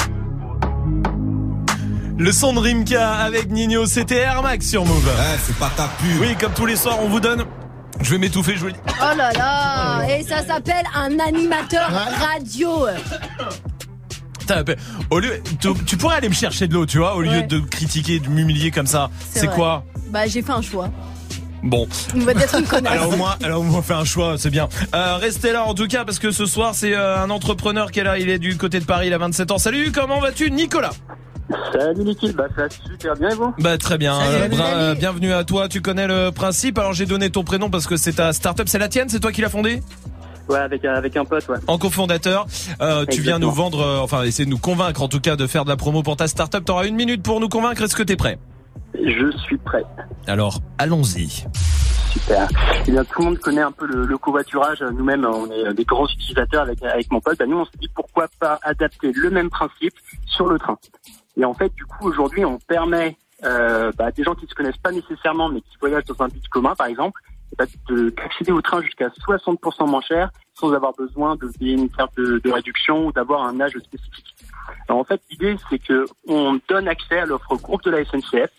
Le 2.21 2.31
son 2.31 2.53
de 2.53 2.59
Rimka 2.59 3.13
avec 3.13 3.49
Nino, 3.49 3.87
c'était 3.87 4.17
Air 4.17 4.43
Max 4.43 4.69
sur 4.69 4.85
Move. 4.85 5.09
c'est 5.43 5.55
pas 5.55 5.71
ta 5.75 5.87
pub. 5.87 6.19
Oui, 6.21 6.35
comme 6.39 6.53
tous 6.53 6.67
les 6.67 6.75
soirs, 6.75 6.99
on 7.01 7.07
vous 7.09 7.19
donne. 7.19 7.45
Je 7.99 8.11
vais 8.11 8.19
m'étouffer, 8.19 8.53
je 8.53 8.59
vous 8.59 8.65
le 8.67 8.73
dis. 8.73 8.79
Oh 8.87 9.17
là 9.17 9.31
là 9.33 10.03
Et 10.07 10.21
ça 10.21 10.45
s'appelle 10.45 10.85
un 10.95 11.17
animateur 11.17 11.89
radio. 11.91 12.85
Au 15.09 15.17
lieu, 15.19 15.41
tu, 15.59 15.69
tu 15.87 15.97
pourrais 15.97 16.17
aller 16.17 16.29
me 16.29 16.33
chercher 16.35 16.67
de 16.67 16.75
l'eau, 16.75 16.85
tu 16.85 16.99
vois, 16.99 17.15
au 17.15 17.21
lieu 17.21 17.29
Ouais. 17.31 17.41
de 17.43 17.59
critiquer, 17.59 18.19
de 18.19 18.27
m'humilier 18.27 18.69
comme 18.69 18.85
ça. 18.87 19.09
C'est 19.33 19.49
quoi 19.49 19.83
Bah 20.11 20.27
j'ai 20.27 20.43
fait 20.43 20.51
un 20.51 20.61
choix. 20.61 20.91
Bon. 21.63 21.87
On 22.15 22.19
va 22.19 22.33
être 22.33 22.59
une 22.59 22.65
connasse. 22.67 22.91
Alors 22.91 23.13
au 23.13 23.15
moins, 23.17 23.35
alors 23.43 23.61
au 23.61 23.63
moins 23.63 23.79
on 23.79 23.81
fait 23.81 23.93
un 23.95 24.05
choix, 24.05 24.35
c'est 24.37 24.51
bien. 24.51 24.69
Euh, 24.93 25.15
restez 25.17 25.53
là 25.53 25.63
en 25.63 25.73
tout 25.73 25.87
cas 25.87 26.05
parce 26.05 26.19
que 26.19 26.29
ce 26.29 26.45
soir 26.45 26.75
c'est 26.75 26.93
euh, 26.93 27.17
un 27.23 27.31
entrepreneur 27.31 27.89
qui 27.91 27.99
est 27.99 28.03
là, 28.03 28.19
il 28.19 28.29
est 28.29 28.39
du 28.39 28.57
côté 28.57 28.79
de 28.79 28.85
Paris, 28.85 29.07
il 29.07 29.13
a 29.13 29.17
27 29.17 29.49
ans. 29.51 29.57
Salut, 29.57 29.91
comment 29.91 30.19
vas-tu, 30.19 30.51
Nicolas? 30.51 30.91
Salut 31.73 32.03
l'équipe, 32.03 32.35
bah 32.35 32.47
ça 32.55 32.63
va 32.63 32.69
super 32.69 33.15
bien 33.15 33.29
et 33.29 33.35
vous? 33.35 33.53
Bah 33.59 33.77
très 33.77 33.97
bien, 33.97 34.15
Salut, 34.15 34.27
Euh, 34.35 34.39
salut, 34.39 34.55
bra- 34.55 34.65
salut. 34.65 34.79
euh, 34.81 34.95
bienvenue 34.95 35.33
à 35.33 35.43
toi. 35.43 35.67
Tu 35.67 35.81
connais 35.81 36.07
le 36.07 36.31
principe. 36.31 36.77
Alors 36.77 36.93
j'ai 36.93 37.05
donné 37.05 37.29
ton 37.29 37.43
prénom 37.43 37.69
parce 37.69 37.87
que 37.87 37.97
c'est 37.97 38.13
ta 38.13 38.31
start-up, 38.33 38.67
c'est 38.69 38.79
la 38.79 38.87
tienne, 38.87 39.09
c'est 39.09 39.19
toi 39.19 39.31
qui 39.31 39.41
l'as 39.41 39.49
fondée? 39.49 39.81
Ouais, 40.49 40.59
avec, 40.59 40.83
un- 40.85 40.93
avec 40.93 41.15
un 41.17 41.25
pote, 41.25 41.47
ouais. 41.49 41.57
En 41.67 41.77
cofondateur, 41.77 42.45
euh, 42.81 43.05
tu 43.09 43.21
viens 43.21 43.39
nous 43.39 43.51
vendre, 43.51 43.81
euh, 43.81 43.99
enfin 43.99 44.23
essayer 44.23 44.45
de 44.45 44.49
nous 44.49 44.57
convaincre 44.57 45.01
en 45.01 45.07
tout 45.07 45.19
cas 45.19 45.35
de 45.35 45.47
faire 45.47 45.63
de 45.65 45.69
la 45.69 45.77
promo 45.77 46.03
pour 46.03 46.15
ta 46.17 46.27
start-up. 46.27 46.63
T'auras 46.65 46.87
une 46.87 46.95
minute 46.95 47.23
pour 47.23 47.39
nous 47.39 47.49
convaincre. 47.49 47.81
Est-ce 47.83 47.95
que 47.95 48.03
t'es 48.03 48.15
prêt? 48.17 48.37
Je 48.93 49.31
suis 49.45 49.57
prêt. 49.57 49.83
Alors 50.27 50.59
allons-y. 50.77 51.45
Super. 52.11 52.49
Eh 52.87 52.91
bien, 52.91 53.05
tout 53.05 53.19
le 53.19 53.25
monde 53.25 53.39
connaît 53.39 53.61
un 53.61 53.71
peu 53.71 53.85
le, 53.87 54.05
le 54.05 54.17
covoiturage. 54.17 54.81
Nous-mêmes, 54.81 55.25
on 55.25 55.49
est 55.49 55.73
des 55.73 55.85
grands 55.85 56.07
utilisateurs 56.07 56.63
avec, 56.63 56.83
avec 56.83 57.09
mon 57.09 57.21
pote. 57.21 57.37
Bah, 57.39 57.45
nous, 57.47 57.59
on 57.59 57.65
se 57.65 57.71
dit 57.79 57.87
pourquoi 57.95 58.27
pas 58.37 58.59
adapter 58.63 59.13
le 59.15 59.29
même 59.29 59.49
principe 59.49 59.93
sur 60.25 60.47
le 60.47 60.59
train. 60.59 60.77
Et 61.37 61.45
en 61.45 61.53
fait, 61.53 61.73
du 61.75 61.85
coup, 61.85 62.07
aujourd'hui, 62.07 62.43
on 62.45 62.59
permet 62.59 63.17
euh, 63.43 63.91
bah, 63.97 64.11
des 64.11 64.23
gens 64.23 64.35
qui 64.35 64.45
ne 64.45 64.49
se 64.49 64.55
connaissent 64.55 64.77
pas 64.77 64.91
nécessairement, 64.91 65.49
mais 65.49 65.61
qui 65.61 65.77
voyagent 65.79 66.05
dans 66.05 66.23
un 66.23 66.27
bus 66.27 66.47
commun, 66.49 66.75
par 66.75 66.87
exemple, 66.87 67.19
eh 67.53 67.55
ben, 67.57 67.67
de- 67.89 68.09
d'accéder 68.09 68.51
au 68.51 68.61
train 68.61 68.81
jusqu'à 68.81 69.07
60% 69.09 69.89
moins 69.89 70.01
cher 70.01 70.29
sans 70.53 70.71
avoir 70.73 70.93
besoin 70.93 71.35
de 71.37 71.47
payer 71.57 71.73
une 71.73 71.89
carte 71.89 72.15
de, 72.17 72.39
de 72.39 72.51
réduction 72.51 73.07
ou 73.07 73.11
d'avoir 73.11 73.43
un 73.45 73.59
âge 73.59 73.71
spécifique. 73.79 74.35
Alors, 74.87 74.99
en 75.01 75.03
fait, 75.03 75.21
l'idée, 75.31 75.55
c'est 75.69 75.79
que 75.79 76.05
on 76.27 76.59
donne 76.69 76.87
accès 76.87 77.19
à 77.19 77.25
l'offre 77.25 77.55
groupe 77.55 77.83
de 77.83 77.89
la 77.91 78.03
SNCF 78.05 78.51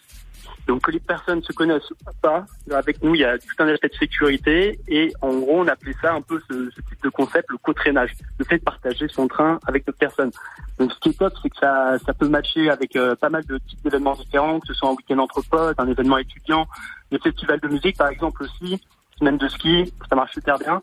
donc 0.66 0.82
que 0.82 0.90
les 0.90 1.00
personnes 1.00 1.42
se 1.42 1.52
connaissent 1.52 1.92
pas, 2.20 2.46
avec 2.70 3.02
nous 3.02 3.14
il 3.14 3.20
y 3.20 3.24
a 3.24 3.38
tout 3.38 3.46
un 3.58 3.68
aspect 3.68 3.88
de 3.88 3.94
sécurité 3.94 4.78
et 4.88 5.12
en 5.20 5.32
gros 5.38 5.60
on 5.60 5.68
appelait 5.68 5.94
ça 6.00 6.14
un 6.14 6.20
peu 6.20 6.40
ce, 6.48 6.70
ce 6.70 6.80
type 6.82 7.02
de 7.02 7.08
concept 7.08 7.50
le 7.50 7.58
co-traînage, 7.58 8.12
le 8.38 8.44
fait 8.44 8.58
de 8.58 8.62
partager 8.64 9.08
son 9.08 9.26
train 9.28 9.58
avec 9.66 9.84
d'autres 9.86 9.98
personnes. 9.98 10.30
Donc 10.78 10.92
ce 10.92 10.98
qui 11.00 11.08
est 11.10 11.18
top 11.18 11.32
c'est 11.42 11.50
que 11.50 11.56
ça, 11.58 11.96
ça 12.06 12.14
peut 12.14 12.28
matcher 12.28 12.70
avec 12.70 12.94
euh, 12.96 13.14
pas 13.16 13.28
mal 13.28 13.44
de 13.44 13.58
types 13.58 13.82
d'événements 13.82 14.14
différents, 14.14 14.60
que 14.60 14.68
ce 14.68 14.74
soit 14.74 14.88
un 14.88 14.92
week-end 14.92 15.18
entre 15.18 15.42
potes, 15.48 15.78
un 15.78 15.88
événement 15.88 16.18
étudiant, 16.18 16.66
des 17.10 17.18
festivals 17.18 17.60
de 17.60 17.68
musique 17.68 17.96
par 17.98 18.08
exemple 18.08 18.44
aussi, 18.44 18.80
semaine 19.18 19.38
de 19.38 19.48
ski, 19.48 19.92
ça 20.08 20.16
marche 20.16 20.32
super 20.32 20.58
bien. 20.58 20.80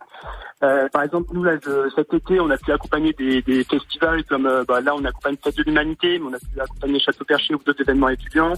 Euh, 0.62 0.88
par 0.90 1.04
exemple, 1.04 1.30
nous, 1.34 1.44
là, 1.44 1.54
je- 1.64 1.90
cet 1.96 2.14
été, 2.14 2.40
on 2.40 2.50
a 2.50 2.58
pu 2.58 2.72
accompagner 2.72 3.14
des, 3.14 3.42
des 3.42 3.64
festivals 3.64 4.24
comme, 4.26 4.46
euh, 4.46 4.64
bah, 4.68 4.82
là, 4.82 4.94
on 4.96 5.04
accompagne 5.06 5.36
Fête 5.42 5.58
de 5.58 5.64
l'Humanité, 5.64 6.20
mais 6.20 6.26
on 6.26 6.34
a 6.34 6.40
pu 6.40 6.60
accompagner 6.60 7.00
Château 7.00 7.24
Perché 7.26 7.56
ou 7.56 7.60
d'autres 7.66 7.82
événements 7.82 8.10
étudiants 8.10 8.54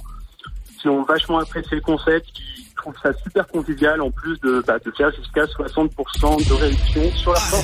qui 0.81 0.87
ont 0.89 1.03
vachement 1.03 1.39
apprécié 1.39 1.75
le 1.77 1.81
concept, 1.81 2.25
qui 2.33 2.65
trouvent 2.75 2.95
ça 3.03 3.11
super 3.23 3.47
convivial, 3.47 4.01
en 4.01 4.09
plus 4.11 4.39
de, 4.41 4.63
bah, 4.65 4.77
de 4.83 4.91
faire 4.91 5.11
jusqu'à 5.11 5.45
60% 5.45 6.47
de 6.49 6.53
réduction 6.53 7.01
sur 7.15 7.31
leur 7.33 7.41
temps. 7.51 7.57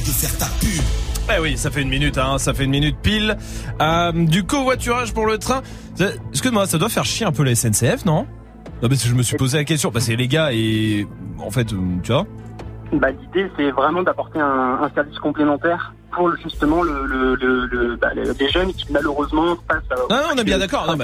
Eh 1.36 1.40
oui, 1.42 1.58
ça 1.58 1.70
fait 1.72 1.82
une 1.82 1.90
minute, 1.90 2.18
hein, 2.18 2.38
ça 2.38 2.54
fait 2.54 2.64
une 2.64 2.72
minute 2.72 2.98
pile. 3.02 3.38
Euh, 3.82 4.12
du 4.14 4.44
covoiturage 4.46 5.14
pour 5.14 5.26
le 5.26 5.38
train. 5.38 5.62
Ça- 5.96 6.12
Excuse-moi, 6.32 6.66
ça 6.68 6.78
doit 6.78 6.90
faire 6.90 7.04
chier 7.06 7.26
un 7.26 7.32
peu 7.34 7.44
la 7.44 7.52
SNCF, 7.56 8.06
non? 8.06 8.26
Non, 8.82 8.88
parce 8.90 9.02
que 9.04 9.10
je 9.10 9.14
me 9.16 9.24
suis 9.24 9.36
posé 9.38 9.58
la 9.58 9.64
question, 9.66 9.92
parce 9.92 10.08
que 10.08 10.14
les 10.14 10.28
gars, 10.28 10.50
et 10.54 11.06
en 11.40 11.50
fait, 11.52 11.74
euh, 11.74 11.78
tu 12.04 12.12
vois 12.14 12.26
Bah, 12.94 13.10
L'idée, 13.12 13.52
c'est 13.58 13.72
vraiment 13.72 14.04
d'apporter 14.04 14.40
un, 14.40 14.80
un 14.84 14.90
service 14.94 15.18
complémentaire 15.20 15.94
pour 16.12 16.32
justement 16.44 16.82
le, 16.84 17.06
le, 17.06 17.36
le, 17.36 17.66
le- 17.68 17.96
bah, 17.96 18.10
les 18.16 18.24
les 18.34 18.50
jeunes 18.50 18.74
qui 18.74 18.86
malheureusement 18.92 19.56
passent 19.68 19.84
à... 19.92 19.96
Non, 19.96 20.22
non, 20.22 20.28
on 20.34 20.38
est 20.38 20.44
bien 20.44 20.58
d'accord. 20.58 20.96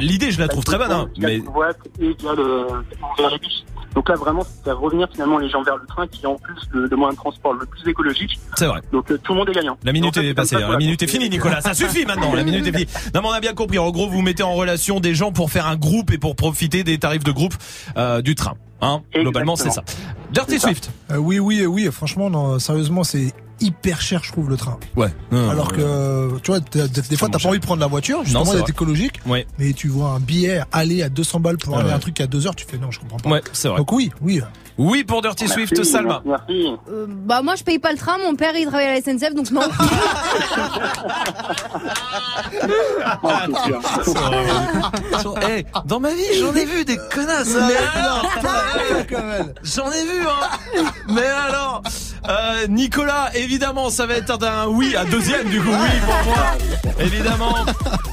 L'idée, 0.00 0.30
je 0.30 0.38
la 0.40 0.48
trouve 0.48 0.64
très 0.64 0.78
bonne, 0.78 0.92
hein, 0.92 1.08
mais 1.18 1.36
le 1.38 1.42
boîte 1.42 1.78
et 2.00 2.12
via 2.18 2.32
le, 2.34 2.66
vers 3.18 3.30
les 3.30 3.38
bus. 3.38 3.64
Donc 3.94 4.10
là, 4.10 4.14
vraiment, 4.16 4.42
c'est 4.44 4.64
faire 4.64 4.78
revenir 4.78 5.08
finalement 5.10 5.38
les 5.38 5.48
gens 5.48 5.62
vers 5.62 5.76
le 5.78 5.86
train 5.86 6.06
qui 6.06 6.22
est 6.22 6.26
en 6.26 6.34
plus 6.36 6.54
le, 6.70 6.86
le 6.86 6.96
moyen 6.96 7.12
de 7.12 7.16
transport 7.16 7.54
le 7.54 7.64
plus 7.64 7.88
écologique. 7.88 8.38
c'est 8.56 8.66
vrai. 8.66 8.80
Donc 8.92 9.10
euh, 9.10 9.18
tout 9.22 9.32
le 9.32 9.38
monde 9.38 9.48
est 9.48 9.52
gagnant. 9.54 9.78
La 9.84 9.92
minute 9.92 10.14
Donc, 10.14 10.22
est 10.24 10.34
passée, 10.34 10.56
ça 10.56 10.66
hein, 10.66 10.72
la 10.72 10.76
minute 10.76 11.02
est 11.02 11.06
finie, 11.06 11.30
Nicolas. 11.30 11.62
Ça 11.62 11.72
suffit 11.72 12.04
maintenant, 12.04 12.34
la 12.34 12.44
minute 12.44 12.66
est 12.66 12.72
finie. 12.72 12.86
Non, 13.14 13.22
mais 13.22 13.28
on 13.28 13.32
a 13.32 13.40
bien 13.40 13.54
compris. 13.54 13.78
En 13.78 13.90
gros, 13.90 14.06
vous 14.08 14.20
mettez 14.20 14.42
en 14.42 14.52
relation 14.54 15.00
des 15.00 15.14
gens 15.14 15.32
pour 15.32 15.50
faire 15.50 15.66
un 15.66 15.76
groupe 15.76 16.10
et 16.12 16.18
pour 16.18 16.36
profiter 16.36 16.84
des 16.84 16.98
tarifs 16.98 17.24
de 17.24 17.32
groupe 17.32 17.54
euh, 17.96 18.20
du 18.20 18.34
train. 18.34 18.52
Hein 18.82 19.00
Globalement, 19.14 19.56
c'est 19.56 19.70
ça. 19.70 19.82
Dirty 20.30 20.58
Swift. 20.60 20.90
Euh, 21.10 21.16
oui, 21.16 21.38
oui, 21.38 21.64
oui. 21.64 21.88
Franchement, 21.90 22.28
non, 22.28 22.58
sérieusement, 22.58 23.02
c'est 23.02 23.32
hyper 23.60 24.00
cher, 24.00 24.22
je 24.24 24.32
trouve, 24.32 24.48
le 24.50 24.56
train. 24.56 24.78
Ouais. 24.96 25.08
Non, 25.32 25.50
Alors 25.50 25.72
non, 25.72 25.76
que, 25.78 26.38
tu 26.42 26.50
vois, 26.50 26.60
des, 26.60 26.88
des 26.88 27.16
fois, 27.16 27.28
t'as 27.30 27.38
pas 27.38 27.48
envie 27.48 27.58
de 27.58 27.64
prendre 27.64 27.80
la 27.80 27.86
voiture, 27.86 28.22
justement, 28.24 28.52
d'être 28.54 28.70
écologique. 28.70 29.20
Ouais. 29.26 29.46
Mais 29.58 29.72
tu 29.72 29.88
vois 29.88 30.10
un 30.10 30.20
billet 30.20 30.60
aller 30.72 31.02
à 31.02 31.08
200 31.08 31.40
balles 31.40 31.58
pour 31.58 31.72
Ouais, 31.74 31.80
aller 31.80 31.88
à 31.88 31.92
ouais. 31.92 31.96
un 31.96 32.00
truc 32.00 32.20
à 32.20 32.26
2 32.26 32.46
heures, 32.46 32.54
tu 32.56 32.66
fais 32.68 32.78
non, 32.78 32.90
je 32.90 33.00
comprends 33.00 33.18
pas. 33.18 33.30
Ouais, 33.30 33.42
c'est 33.52 33.68
vrai. 33.68 33.78
Donc 33.78 33.92
oui, 33.92 34.10
oui. 34.20 34.40
Oui 34.78 35.04
pour 35.04 35.22
Dirty 35.22 35.48
Swift, 35.48 35.82
Salma. 35.84 36.20
Merci. 36.26 36.66
Euh, 36.90 37.06
bah 37.08 37.40
moi 37.40 37.54
je 37.54 37.62
paye 37.64 37.78
pas 37.78 37.92
le 37.92 37.96
train, 37.98 38.18
mon 38.18 38.34
père 38.36 38.54
il 38.54 38.66
travaille 38.66 38.84
à 38.88 38.92
la 38.94 39.00
SNCF 39.00 39.34
donc 39.34 39.50
non. 39.50 39.62
Eh, 45.48 45.64
dans 45.86 46.00
ma 46.00 46.10
vie, 46.12 46.22
j'en 46.38 46.54
ai 46.54 46.64
vu 46.64 46.84
des 46.84 46.96
connasses. 47.12 47.54
hein. 47.56 47.68
Mais 47.68 47.76
alors, 48.00 48.26
J'en 49.62 49.90
ai 49.90 50.02
vu, 50.04 50.20
hein. 50.26 50.84
Mais 51.08 51.26
alors, 51.26 51.82
euh, 52.28 52.66
Nicolas, 52.68 53.30
évidemment, 53.46 53.90
ça 53.90 54.06
va 54.06 54.14
être 54.14 54.42
un 54.44 54.66
oui 54.66 54.96
à 54.96 55.04
deuxième 55.04 55.48
du 55.48 55.60
coup. 55.60 55.70
Oui 55.70 56.00
pour 56.04 56.24
moi. 56.24 56.92
Évidemment. 56.98 57.54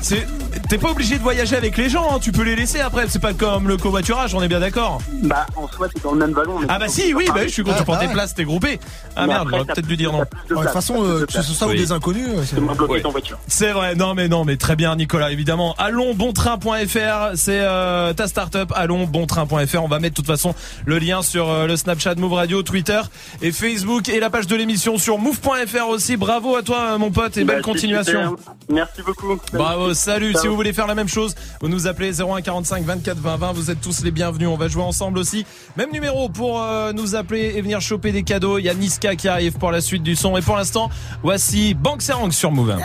C'est, 0.02 0.28
t'es 0.74 0.80
pas 0.80 0.90
obligé 0.90 1.20
de 1.20 1.22
voyager 1.24 1.56
avec 1.56 1.78
les 1.78 1.88
gens. 1.88 2.16
hein. 2.16 2.20
Tu 2.20 2.32
peux 2.32 2.42
les 2.42 2.56
laisser 2.56 2.80
après. 2.80 3.06
C'est 3.08 3.22
pas 3.22 3.34
comme 3.34 3.68
le 3.68 3.78
covoiturage. 3.78 4.34
On 4.34 4.42
est 4.42 4.48
bien 4.48 4.60
d'accord. 4.60 5.00
Bah, 5.22 5.46
en 5.56 5.68
soi, 5.68 5.88
c'est 5.94 6.02
dans 6.02 6.14
le 6.14 6.18
même 6.18 6.32
ballon. 6.32 6.56
Ah 6.68 6.80
bah 6.80 6.88
si, 6.88 7.14
oui, 7.14 7.28
bah, 7.32 7.42
je 7.44 7.50
suis 7.50 7.64
content. 7.64 7.78
Tu 7.78 7.84
prends 7.84 7.98
tes 7.98 8.08
places, 8.08 8.34
t'es 8.34 8.44
groupé. 8.44 8.80
Ah 9.16 9.28
Mais 9.28 9.34
merde, 9.34 9.50
j'aurais 9.52 9.66
peut-être 9.66 9.86
dû 9.86 9.98
dire 9.98 10.12
non. 10.12 10.22
De 10.50 10.56
toute 10.56 10.70
façon, 10.70 11.04
euh, 11.04 11.26
que 11.28 11.32
ce 11.32 11.44
soit 11.44 11.68
ou 11.68 11.74
des 11.74 11.92
inconnus, 11.92 12.28
euh, 12.28 12.44
c'est 12.44 12.60
bloquer 12.60 12.86
Oui. 12.94 13.02
ton 13.04 13.12
voiture. 13.12 13.38
C'est 13.48 13.72
vrai, 13.72 13.94
non 13.94 14.16
mais 14.16 14.28
non 14.28 14.46
mais 14.46 14.58
très 14.58 14.76
bien 14.76 14.96
Nicolas 14.96 15.32
évidemment. 15.32 15.76
Allonsbontrain.fr, 15.78 17.36
c'est 17.36 17.60
euh, 17.60 18.14
ta 18.14 18.28
startup 18.28 18.72
allonsbontrain.fr. 18.76 19.84
On 19.84 19.88
va 19.88 20.00
mettre 20.00 20.14
de 20.14 20.16
toute 20.16 20.26
façon 20.28 20.56
le 20.88 20.98
lien 20.98 21.22
sur 21.22 21.68
le 21.68 21.76
Snapchat 21.76 22.16
Move 22.16 22.34
Radio, 22.34 22.64
Twitter 22.64 23.02
et 23.44 23.52
Facebook 23.52 24.10
et 24.10 24.20
la 24.20 24.32
page 24.32 24.48
de 24.48 24.56
l'émission 24.56 24.98
sur 24.98 25.20
move.fr 25.20 25.88
aussi. 25.90 26.18
Bravo 26.18 26.56
à 26.56 26.64
toi 26.64 26.98
mon 26.98 27.12
pote 27.12 27.38
et 27.38 27.44
Bah, 27.44 27.54
belle 27.54 27.62
continuation. 27.62 28.36
Merci 28.70 29.04
beaucoup. 29.06 29.38
Bravo, 29.54 29.94
salut. 29.94 30.34
Si 30.42 30.48
vous 30.48 30.56
faire 30.72 30.88
la 30.88 30.96
même 30.96 31.10
chose, 31.10 31.36
vous 31.60 31.68
nous 31.68 31.88
appelez 31.88 32.14
0145 32.14 32.86
24 32.86 33.18
20 33.18 33.36
20. 33.38 33.52
Vous 33.54 33.72
êtes 33.72 33.82
tous 33.82 34.04
les 34.04 34.12
bienvenus. 34.12 34.48
On 34.48 34.56
va 34.56 34.68
jouer 34.68 34.84
ensemble 34.84 35.18
aussi. 35.18 35.46
Même 35.76 35.92
numéro 35.92 36.30
pour 36.30 36.62
euh, 36.62 36.94
nous 36.94 37.16
appeler 37.16 37.54
et 37.56 37.62
venir 37.62 37.82
choper 37.82 38.12
des 38.12 38.24
cadeaux. 38.24 38.60
Il 38.60 38.66
y 38.66 38.70
a 38.70 38.74
Niska 38.74 39.16
qui 39.16 39.28
arrive 39.28 39.58
pour 39.58 39.72
la 39.72 39.82
suite 39.82 40.04
du 40.04 40.16
son. 40.16 40.38
Et 40.38 40.42
pour 40.42 40.56
l'instant, 40.56 40.90
voici 41.24 41.74
Bank 41.74 42.02
Serang 42.02 42.32
sur 42.32 42.52
Move. 42.52 42.78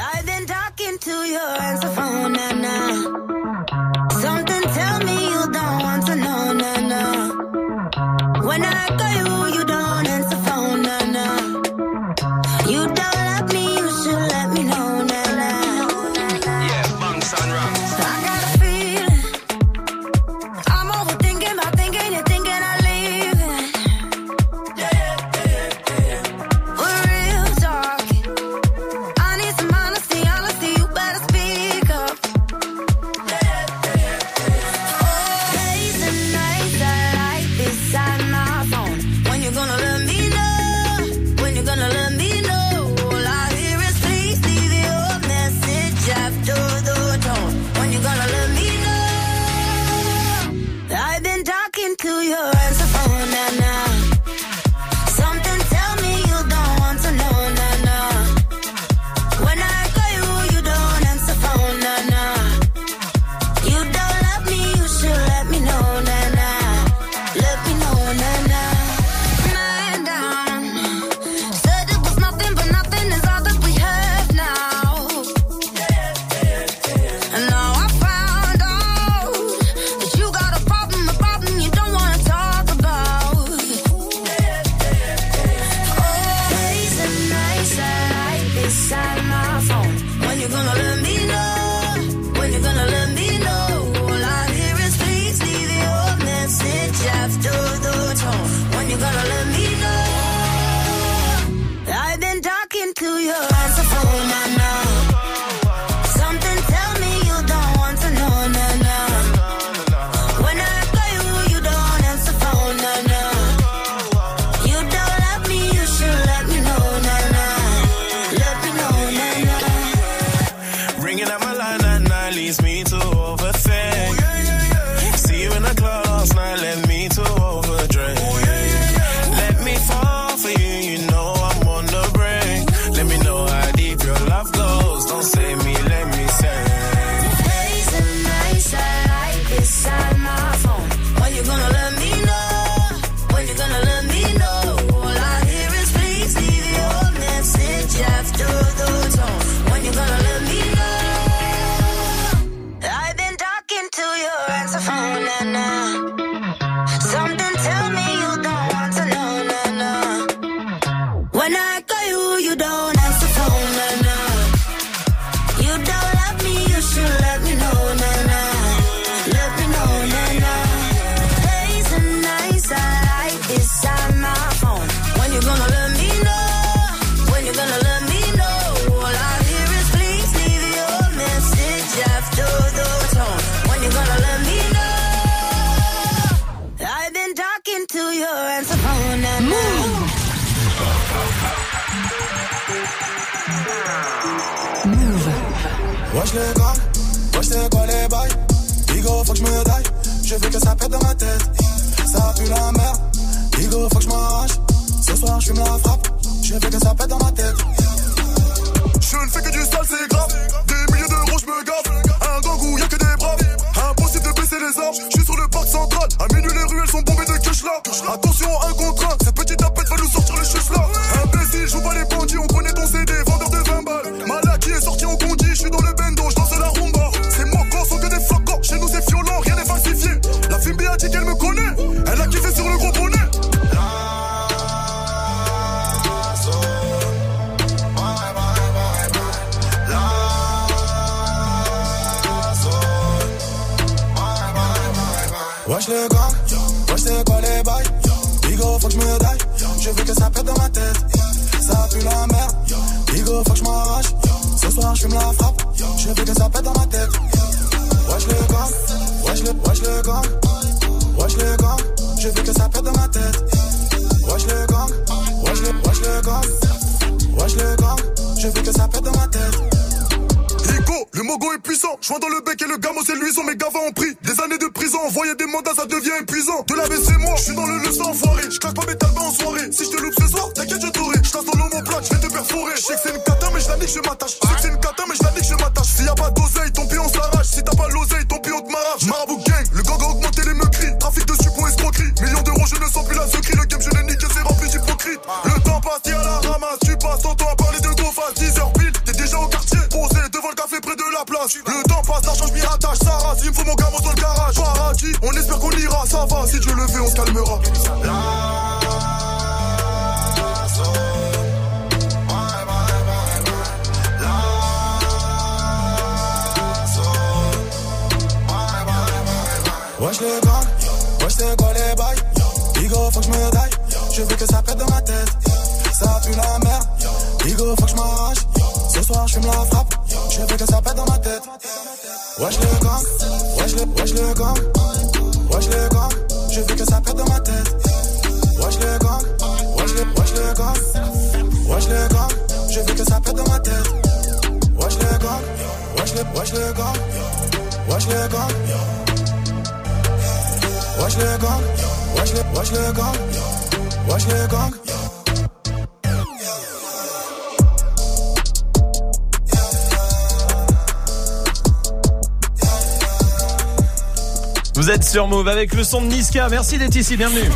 Move 365.38 365.46
avec 365.46 365.72
le 365.72 365.84
son 365.84 366.02
de 366.02 366.06
Niska. 366.08 366.48
Merci 366.48 366.78
d'être 366.78 366.96
ici, 366.96 367.16
bienvenue. 367.16 367.48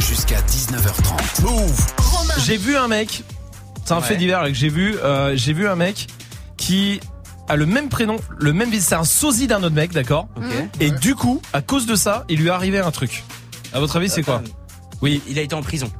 Jusqu'à 0.00 0.40
19h30. 0.40 1.42
Move. 1.42 1.86
J'ai 2.44 2.56
vu 2.56 2.76
un 2.76 2.88
mec, 2.88 3.22
c'est 3.84 3.92
un 3.92 3.98
Ouais. 3.98 4.02
fait 4.02 4.16
divers 4.16 4.42
là, 4.42 4.48
que 4.48 4.56
j'ai 4.56 4.70
vu, 4.70 4.96
euh, 5.04 5.34
j'ai 5.36 5.52
vu 5.52 5.68
un 5.68 5.76
mec 5.76 6.08
qui 6.56 6.98
a 7.48 7.54
le 7.54 7.64
même 7.66 7.88
prénom, 7.88 8.16
le 8.40 8.52
même 8.52 8.70
visage, 8.70 8.88
c'est 8.88 8.94
un 8.96 9.04
sosie 9.04 9.46
d'un 9.46 9.62
autre 9.62 9.76
mec, 9.76 9.92
d'accord 9.92 10.26
Et 10.80 10.90
du 10.90 11.14
coup, 11.14 11.40
à 11.52 11.62
cause 11.62 11.86
de 11.86 11.94
ça, 11.94 12.24
il 12.28 12.40
lui 12.40 12.48
est 12.48 12.50
arrivé 12.50 12.80
un 12.80 12.90
truc. 12.90 13.22
À 13.72 13.78
votre 13.78 13.94
avis, 13.96 14.08
c'est 14.10 14.24
quoi 14.24 14.42
Oui. 15.00 15.22
Il 15.28 15.38
a 15.38 15.42
été 15.42 15.54
en 15.54 15.62
prison. 15.62 15.92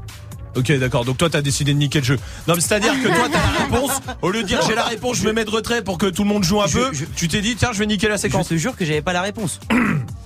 Ok, 0.57 0.71
d'accord. 0.79 1.05
Donc 1.05 1.19
toi, 1.19 1.29
t'as 1.29 1.43
décidé 1.43 1.73
de 1.75 1.79
niquer 1.79 1.99
le 1.99 2.05
jeu. 2.05 2.19
Non, 2.47 2.55
mais 2.55 2.61
c'est-à-dire 2.61 2.93
que 3.03 3.09
toi, 3.09 3.29
t'as 3.31 3.39
la 3.39 3.65
réponse. 3.65 3.91
Au 4.23 4.31
lieu 4.31 4.43
de 4.43 4.47
dire 4.47 4.61
j'ai 4.69 4.77
la 4.77 4.85
réponse, 4.85 5.17
je 5.17 5.25
me 5.25 5.33
mets 5.33 5.45
de 5.45 5.51
retrait 5.51 5.83
pour 5.83 5.99
que 5.99 6.07
tout 6.07 6.23
le 6.23 6.29
monde 6.29 6.45
joue 6.45 6.63
un 6.63 6.69
Je- 6.69 6.79
peu. 6.79 6.91
je- 6.93 7.05
Tu 7.17 7.27
t'es 7.27 7.41
dit 7.41 7.57
tiens, 7.57 7.71
je 7.73 7.79
vais 7.81 7.87
niquer 7.87 8.09
la 8.09 8.19
séquence. 8.19 8.47
Je 8.51 8.55
te 8.55 8.59
jure 8.61 8.77
que 8.77 8.85
j'avais 8.85 9.03
pas 9.03 9.13
la 9.13 9.23
réponse. 9.23 9.59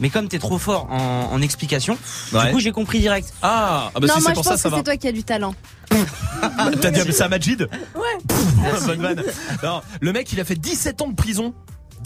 Mais 0.00 0.10
comme 0.10 0.28
t'es 0.28 0.38
trop 0.38 0.58
fort 0.58 0.86
en, 0.90 1.30
en 1.32 1.42
explication, 1.42 1.98
Ouais. 2.32 2.46
du 2.46 2.52
coup 2.52 2.60
j'ai 2.60 2.72
compris 2.72 3.00
direct. 3.00 3.32
Ah, 3.42 3.90
ah 3.94 4.00
bah 4.00 4.06
non, 4.06 4.14
si 4.14 4.20
moi 4.20 4.28
c'est 4.30 4.34
pour 4.34 4.42
je 4.42 4.48
ça, 4.48 4.54
pense 4.54 4.60
ça 4.62 4.68
que 4.68 4.72
va. 4.72 4.76
c'est 4.78 4.84
toi 4.84 4.96
qui 4.96 5.08
as 5.08 5.12
du 5.12 5.24
talent. 5.24 5.54
T'as 6.80 6.90
dit 6.90 7.12
ça 7.12 7.24
à 7.24 7.28
Majid 7.28 7.68
Ouais. 7.94 8.36
Bonne 8.86 9.00
vanne. 9.02 9.22
Non, 9.62 9.80
le 10.00 10.12
mec, 10.12 10.32
il 10.32 10.40
a 10.40 10.44
fait 10.44 10.54
17 10.54 11.02
ans 11.02 11.08
de 11.08 11.14
prison. 11.14 11.52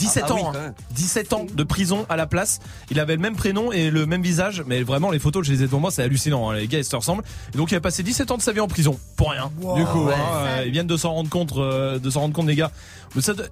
17 0.02 0.24
Ah, 0.24 0.28
ah 0.30 0.34
oui, 0.34 0.40
ans, 0.42 0.48
hein. 0.54 0.60
même. 0.60 0.74
17 0.92 1.32
ans 1.32 1.46
de 1.52 1.62
prison 1.64 2.06
à 2.08 2.16
la 2.16 2.26
place. 2.26 2.58
Il 2.90 2.98
avait 3.00 3.14
le 3.16 3.22
même 3.22 3.36
prénom 3.36 3.72
et 3.72 3.90
le 3.90 4.06
même 4.06 4.22
visage, 4.22 4.62
mais 4.66 4.82
vraiment 4.82 5.10
les 5.10 5.18
photos, 5.18 5.46
je 5.46 5.52
les 5.52 5.62
ai 5.62 5.66
devant 5.66 5.80
moi, 5.80 5.90
c'est 5.90 6.02
hallucinant. 6.02 6.50
hein. 6.50 6.54
Les 6.56 6.68
gars, 6.68 6.78
ils 6.78 6.84
se 6.84 6.94
ressemblent. 6.96 7.22
Et 7.54 7.56
donc 7.56 7.70
il 7.72 7.74
a 7.76 7.80
passé 7.80 8.02
17 8.02 8.30
ans 8.30 8.36
de 8.36 8.42
sa 8.42 8.52
vie 8.52 8.60
en 8.60 8.68
prison 8.68 8.98
pour 9.16 9.30
rien. 9.30 9.50
Wow. 9.60 9.76
Du 9.76 9.84
coup, 9.84 10.04
Ouais. 10.06 10.14
hein, 10.14 10.36
euh, 10.46 10.62
ils 10.66 10.72
viennent 10.72 10.86
de 10.86 10.96
s'en 10.96 11.12
rendre 11.12 11.30
compte, 11.30 11.52
euh, 11.56 11.98
de 11.98 12.10
s'en 12.10 12.20
rendre 12.20 12.34
compte, 12.34 12.46
les 12.46 12.56
gars. 12.56 12.70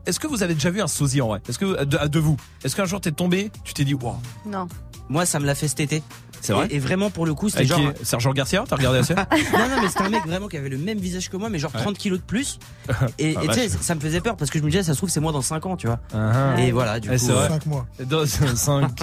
Est-ce 0.07 0.19
que 0.21 0.27
vous 0.27 0.43
avez 0.43 0.55
déjà 0.55 0.71
vu 0.71 0.81
un 0.81 0.89
sosie 0.89 1.21
en 1.21 1.29
vrai? 1.29 1.41
Est-ce 1.49 1.59
que 1.59 1.85
de, 1.85 2.07
de 2.09 2.19
vous? 2.19 2.37
Est-ce 2.65 2.75
qu'un 2.75 2.85
jour 2.87 3.01
t'es 3.01 3.13
tombé, 3.13 3.51
tu 3.65 3.75
t'es 3.75 3.85
dit 3.85 3.95
waouh? 3.95 4.17
Non. 4.47 4.67
Moi 5.09 5.27
ça 5.27 5.39
me 5.41 5.47
l'a 5.47 5.55
fait 5.55 5.69
cet 5.69 5.81
été. 5.81 6.03
C'est 6.41 6.53
vrai 6.53 6.69
et, 6.71 6.77
et 6.77 6.79
vraiment 6.79 7.11
pour 7.11 7.27
le 7.27 7.35
coup 7.35 7.49
c'était 7.51 7.65
genre. 7.67 7.79
qui? 7.95 8.05
Sergent 8.05 8.33
Garcia 8.33 8.65
T'as 8.69 8.77
regardé 8.77 8.99
la 8.99 9.05
série 9.05 9.21
non 9.53 9.59
non 9.69 9.83
mais 9.83 9.89
c'était 9.89 10.03
un 10.03 10.09
mec 10.09 10.27
vraiment 10.27 10.49
qui 10.49 10.57
avait 10.57 10.69
le 10.69 10.79
même 10.79 10.99
visage 10.99 11.29
que 11.29 11.37
moi 11.37 11.49
mais 11.51 11.59
genre 11.59 11.71
Ouais. 11.75 11.81
30 11.83 11.99
kilos 11.99 12.19
de 12.19 12.25
plus. 12.25 12.59
Et 13.19 13.35
Ah, 13.37 13.45
et 13.45 13.49
tu 13.49 13.55
sais 13.55 13.69
ça 13.69 13.95
me 13.95 14.01
faisait 14.01 14.21
peur 14.21 14.37
parce 14.37 14.51
que 14.51 14.59
je 14.59 14.65
me 14.65 14.71
disais 14.71 14.83
ça 14.83 14.93
se 14.93 14.99
trouve 14.99 15.11
c'est 15.11 15.21
moi 15.21 15.33
dans 15.33 15.43
5 15.43 15.67
ans 15.67 15.77
tu 15.77 15.87
vois. 15.87 16.01
Ah, 16.15 16.55
Et 16.61 16.73
voilà 16.73 16.99
du 17.01 17.09
Ouais, 17.11 17.17
coup. 17.19 17.25
c'est 17.27 17.33
vrai. 17.33 17.45
euh, 17.45 17.49
Cinq 17.49 17.67
mois. 17.67 17.87
Dans 18.07 18.27
5 18.57 19.01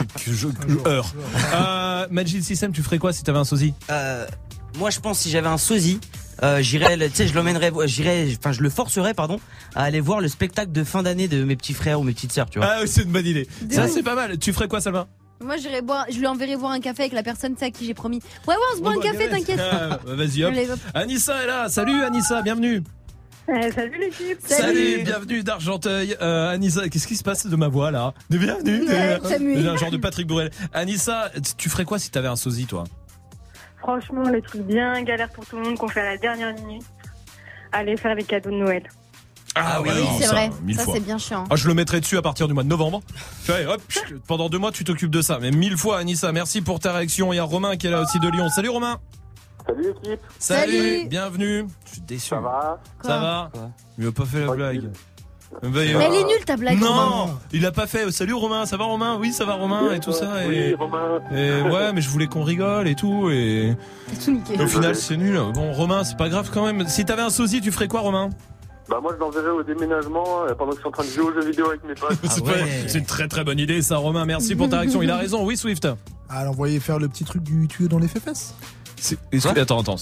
heures. 0.87 1.13
Euh, 1.53 2.07
Magic 2.11 2.43
System, 2.43 2.71
tu 2.71 2.83
ferais 2.83 2.97
quoi 2.99 3.13
si 3.13 3.23
t'avais 3.23 3.39
un 3.39 3.43
sosie? 3.45 3.73
Euh, 3.89 4.25
moi, 4.77 4.89
je 4.89 4.99
pense 4.99 5.19
si 5.19 5.29
j'avais 5.31 5.47
un 5.47 5.57
sosie, 5.57 5.99
euh, 6.43 6.61
tu 6.61 6.79
sais, 7.13 7.27
je 7.27 7.33
l'emmènerais, 7.33 7.71
j'irais, 7.85 8.27
enfin, 8.37 8.51
je 8.51 8.61
le 8.61 8.69
forcerais, 8.69 9.13
pardon, 9.13 9.39
à 9.75 9.83
aller 9.83 9.99
voir 9.99 10.19
le 10.21 10.27
spectacle 10.27 10.71
de 10.71 10.83
fin 10.83 11.01
d'année 11.03 11.27
de 11.27 11.43
mes 11.43 11.55
petits 11.55 11.73
frères 11.73 11.99
ou 11.99 12.03
mes 12.03 12.13
petites 12.13 12.31
sœurs, 12.31 12.49
tu 12.49 12.59
vois. 12.59 12.67
Ah, 12.69 12.77
oui, 12.81 12.87
c'est 12.87 13.03
une 13.03 13.11
bonne 13.11 13.25
idée. 13.25 13.47
Ça, 13.71 13.87
c'est 13.87 14.03
pas 14.03 14.13
mal. 14.15 14.37
Tu 14.37 14.53
ferais 14.53 14.67
quoi, 14.67 14.79
Salma? 14.81 15.07
Moi 15.39 15.57
j'irai 15.57 15.81
boire, 15.81 16.05
je 16.09 16.17
lui 16.17 16.27
enverrai 16.27 16.55
boire 16.57 16.71
un 16.71 16.79
café 16.79 17.03
avec 17.03 17.13
la 17.13 17.23
personne 17.23 17.55
à 17.61 17.69
qui 17.69 17.85
j'ai 17.85 17.93
promis. 17.93 18.21
Ouais, 18.47 18.55
ouais, 18.55 18.61
on 18.73 18.77
se 18.77 18.81
boit 18.81 18.93
un 18.93 18.99
café, 18.99 19.29
t'inquiète. 19.29 19.59
Ah, 19.59 19.99
bah, 20.05 20.15
Vas-y, 20.15 20.43
hop. 20.43 20.53
Anissa 20.93 21.43
est 21.43 21.47
là. 21.47 21.69
Salut, 21.69 22.03
Anissa, 22.03 22.41
bienvenue. 22.41 22.81
salut 23.47 23.97
l'équipe. 23.99 24.39
Salut, 24.39 25.03
bienvenue 25.03 25.43
d'Argenteuil. 25.43 26.17
Euh, 26.21 26.49
Anissa, 26.49 26.89
qu'est-ce 26.89 27.07
qui 27.07 27.15
se 27.15 27.23
passe 27.23 27.45
de 27.45 27.55
ma 27.55 27.67
voix 27.67 27.91
là? 27.91 28.13
De 28.29 28.37
bienvenue. 28.37 28.87
Euh. 28.89 29.19
J'ai 29.39 29.67
un 29.67 29.77
genre 29.77 29.91
de 29.91 29.97
Patrick 29.97 30.27
Bourrel. 30.27 30.49
Anissa, 30.73 31.31
tu 31.57 31.69
ferais 31.69 31.85
quoi 31.85 31.99
si 31.99 32.09
t'avais 32.09 32.27
un 32.27 32.35
sosie, 32.35 32.65
toi? 32.65 32.83
Franchement, 33.77 34.23
les 34.23 34.41
trucs 34.41 34.63
bien 34.63 35.01
galères 35.03 35.29
pour 35.29 35.45
tout 35.45 35.55
le 35.55 35.63
monde 35.63 35.77
qu'on 35.77 35.87
fait 35.87 36.01
à 36.01 36.05
la 36.05 36.17
dernière 36.17 36.53
minute. 36.55 36.83
Aller 37.71 37.95
faire 37.95 38.15
les 38.15 38.23
cadeaux 38.23 38.49
de 38.49 38.55
Noël. 38.55 38.83
Ah 39.59 39.81
Oui, 39.81 39.89
non, 39.89 40.17
c'est 40.19 40.25
ça, 40.25 40.31
vrai. 40.31 40.51
mille 40.63 40.75
Ça 40.77 40.83
fois. 40.83 40.93
c'est 40.93 40.99
bien 40.99 41.17
chiant. 41.17 41.43
Ah, 41.49 41.55
je 41.55 41.67
le 41.67 41.73
mettrai 41.73 41.99
dessus 41.99 42.17
à 42.17 42.21
partir 42.21 42.47
du 42.47 42.53
mois 42.53 42.63
de 42.63 42.69
novembre. 42.69 43.01
Tu 43.45 43.51
vois, 43.51 43.75
hop, 43.75 43.81
chut, 43.89 44.21
pendant 44.27 44.49
deux 44.49 44.57
mois, 44.59 44.71
tu 44.71 44.83
t'occupes 44.83 45.11
de 45.11 45.21
ça. 45.21 45.39
Mais 45.41 45.51
mille 45.51 45.77
fois, 45.77 45.99
Anissa, 45.99 46.31
merci 46.31 46.61
pour 46.61 46.79
ta 46.79 46.91
réaction. 46.93 47.31
Il 47.33 47.37
y 47.37 47.39
a 47.39 47.43
Romain 47.43 47.77
qui 47.77 47.87
est 47.87 47.91
là 47.91 48.01
aussi 48.01 48.19
de 48.19 48.27
Lyon. 48.29 48.49
Salut, 48.49 48.69
Romain. 48.69 48.97
Salut 49.67 49.83
l'équipe. 50.03 50.19
Salut. 50.39 51.07
bienvenue. 51.09 51.65
Je 51.85 51.91
suis 51.93 52.01
déçu. 52.01 52.29
Ça 52.29 52.39
va 52.39 52.79
Ça 53.03 53.19
va 53.19 53.51
Il 53.97 54.07
a 54.07 54.11
pas 54.11 54.25
fait 54.25 54.45
la 54.45 54.53
blague. 54.53 54.89
Bah, 55.63 55.69
Mais 55.71 55.85
elle 55.87 56.13
est 56.13 56.23
nulle 56.25 56.43
ta 56.45 56.57
blague. 56.57 56.77
Non, 56.79 56.93
Romain. 56.93 57.39
il 57.53 57.65
a 57.65 57.71
pas 57.71 57.87
fait. 57.87 58.11
Salut 58.11 58.33
Romain, 58.33 58.65
ça 58.65 58.75
va 58.75 58.83
Romain? 58.83 59.17
Oui, 59.19 59.31
ça 59.31 59.45
va 59.45 59.53
Romain 59.53 59.93
et 59.93 59.99
tout 60.01 60.11
ça. 60.11 60.43
Et, 60.43 60.47
Oui, 60.47 60.73
Romain. 60.75 61.19
et 61.31 61.61
ouais, 61.61 61.93
mais 61.93 62.01
je 62.01 62.09
voulais 62.09 62.27
qu'on 62.27 62.43
rigole 62.43 62.87
et 62.89 62.95
tout. 62.95 63.29
Et 63.29 63.75
T'as 64.09 64.25
tout 64.25 64.31
niqué. 64.31 64.61
au 64.61 64.67
final, 64.67 64.93
c'est 64.95 65.15
nul. 65.15 65.39
Bon, 65.53 65.71
Romain, 65.71 66.03
c'est 66.03 66.17
pas 66.17 66.27
grave 66.27 66.49
quand 66.53 66.65
même. 66.65 66.85
Si 66.89 67.05
t'avais 67.05 67.21
un 67.21 67.29
sosie, 67.29 67.61
tu 67.61 67.71
ferais 67.71 67.87
quoi, 67.87 68.01
Romain? 68.01 68.29
Bah 68.89 68.99
moi 69.01 69.11
je 69.15 69.19
l'enverrai 69.19 69.49
au 69.49 69.63
déménagement 69.63 70.43
euh, 70.45 70.53
pendant 70.55 70.71
que 70.71 70.77
je 70.77 70.79
suis 70.81 70.87
en 70.87 70.91
train 70.91 71.03
de 71.03 71.09
jouer 71.09 71.23
aux 71.25 71.33
jeux 71.33 71.45
vidéo 71.49 71.67
avec 71.67 71.83
mes 71.83 71.93
potes. 71.93 72.17
C'est 72.29 72.43
pas- 72.43 72.51
c'est 72.87 72.99
une 72.99 73.05
très 73.05 73.27
très 73.27 73.43
bonne 73.43 73.59
idée, 73.59 73.81
ça, 73.81 73.97
Romain. 73.97 74.25
Merci 74.25 74.55
pour 74.55 74.69
ta 74.69 74.79
réaction. 74.79 75.01
Il 75.01 75.11
a 75.11 75.17
raison. 75.17 75.45
Oui, 75.45 75.57
Swift. 75.57 75.87
Ah, 76.29 76.45
l'envoyer 76.45 76.79
faire 76.79 76.97
le 76.99 77.07
petit 77.09 77.23
truc 77.25 77.43
du 77.43 77.67
tuyau 77.67 77.87
dans 77.89 77.99
les 77.99 78.07
fesses. 78.07 78.53
C'est- 78.99 79.17
attends, 79.59 79.81
attends. 79.81 79.95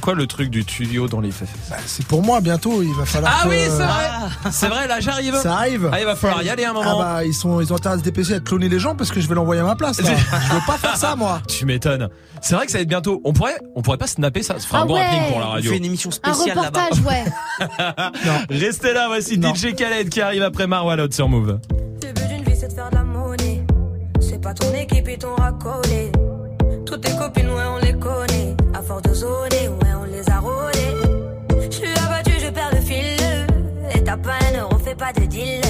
quoi 0.00 0.14
le 0.14 0.26
truc 0.26 0.50
du 0.50 0.64
tuyau 0.64 1.08
dans 1.08 1.20
les 1.20 1.30
fesses 1.30 1.48
Bah, 1.68 1.76
c'est 1.86 2.06
pour 2.06 2.22
moi 2.22 2.40
bientôt, 2.40 2.82
il 2.82 2.92
va 2.94 3.04
falloir. 3.04 3.38
Ah 3.40 3.44
que- 3.44 3.50
oui, 3.50 3.56
c'est 3.64 3.68
vrai. 3.84 4.50
C'est 4.50 4.68
vrai. 4.68 4.86
Là, 4.88 5.00
j'arrive. 5.00 5.34
Ça 5.36 5.56
arrive. 5.56 5.90
Ah, 5.92 6.00
il 6.00 6.06
va 6.06 6.16
falloir 6.16 6.42
y 6.42 6.48
aller 6.48 6.64
un 6.64 6.72
moment. 6.72 7.00
Ah 7.00 7.14
bah 7.18 7.24
ils 7.24 7.34
sont 7.34 7.60
ils 7.60 7.72
ont 7.72 7.76
intérêt 7.76 7.96
à 7.96 7.98
se 7.98 8.02
dépêcher 8.02 8.34
à 8.34 8.40
cloner 8.40 8.68
les 8.68 8.78
gens 8.78 8.94
parce 8.96 9.10
que 9.10 9.20
je 9.20 9.28
vais 9.28 9.34
l'envoyer 9.34 9.60
à 9.60 9.64
ma 9.64 9.76
place. 9.76 10.00
Là. 10.00 10.10
je 10.48 10.54
veux 10.54 10.60
pas 10.66 10.78
faire 10.78 10.96
ça 10.96 11.16
moi. 11.16 11.42
Tu 11.48 11.66
m'étonnes. 11.66 12.08
C'est 12.40 12.54
vrai 12.54 12.64
que 12.64 12.72
ça 12.72 12.78
va 12.78 12.82
être 12.82 12.88
bientôt. 12.88 13.20
On 13.24 13.32
pourrait, 13.34 13.58
on 13.76 13.82
pourrait 13.82 13.98
pas 13.98 14.06
snapper 14.06 14.42
ça. 14.42 14.54
Ça 14.58 14.66
ferait 14.66 14.78
Ah 14.78 14.82
un 14.82 14.86
bon 14.86 14.94
ouais. 14.94 15.00
happening 15.02 15.28
pour 15.30 15.40
la 15.40 15.46
On 15.46 15.50
radio. 15.50 15.70
fait 15.72 15.76
une 15.76 15.84
émission 15.84 16.08
Un 16.10 16.32
spéciale 16.34 16.56
là-bas. 16.56 16.80
reportage, 16.86 17.04
ouais. 17.04 17.24
Restez 18.58 18.92
là, 18.94 19.08
voici 19.08 19.34
DJ 19.40 19.74
Khaled 19.74 20.08
qui 20.08 20.20
arrive 20.22 20.42
après 20.42 20.66
Marwalot 20.66 21.10
sur 21.10 21.28
Move. 21.28 21.58
Le 22.02 22.12
but 22.12 22.28
d'une 22.28 22.44
vie, 22.44 22.58
c'est 22.58 22.68
de 22.68 22.72
faire 22.72 22.88
de 22.90 22.94
la 22.96 23.04
monnaie. 23.04 23.62
C'est 24.20 24.40
pas 24.40 24.54
ton 24.54 24.72
équipe 24.74 25.06
et 25.08 25.18
ton 25.18 25.34
racolé. 25.34 26.10
Toutes 26.86 27.02
tes 27.02 27.12
copines, 27.16 27.49
Zoner, 29.20 29.68
ouais, 29.68 29.94
on 30.00 30.04
les 30.04 30.30
a 30.30 30.38
rôlées. 30.38 30.96
Je 31.70 31.76
suis 31.76 31.92
abattu, 32.06 32.32
je 32.40 32.48
perds 32.48 32.70
le 32.72 32.80
fil. 32.80 33.20
Et 33.94 34.02
t'as 34.02 34.16
pas 34.16 34.38
un 34.50 34.60
euro, 34.60 34.78
fais 34.78 34.94
pas 34.94 35.12
de 35.12 35.26
deal. 35.26 35.60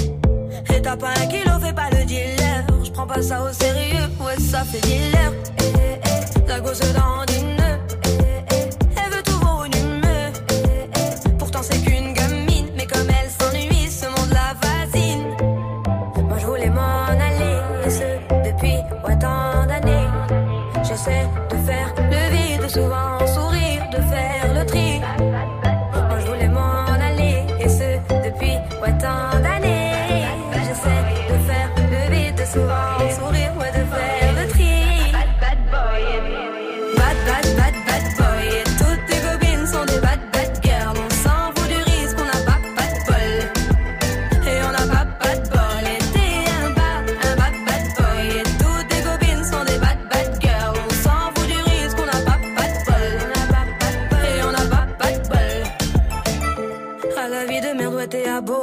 Et 0.73 0.81
t'as 0.81 0.97
pas 0.97 1.09
un 1.09 1.27
kilo, 1.27 1.59
fais 1.61 1.73
pas 1.73 1.91
le 1.91 2.05
dealer. 2.05 2.65
Je 2.85 2.91
prends 2.93 3.09
pas 3.09 3.21
ça 3.21 3.43
au 3.43 3.53
sérieux, 3.53 4.07
ouais, 4.21 4.39
ça 4.39 4.63
fait 4.63 4.81
dealer. 4.83 5.33
Eh, 5.59 5.65
eh, 5.65 6.45
eh, 6.45 6.49
la 6.49 6.61
gosse 6.61 6.79
dans. 6.95 7.60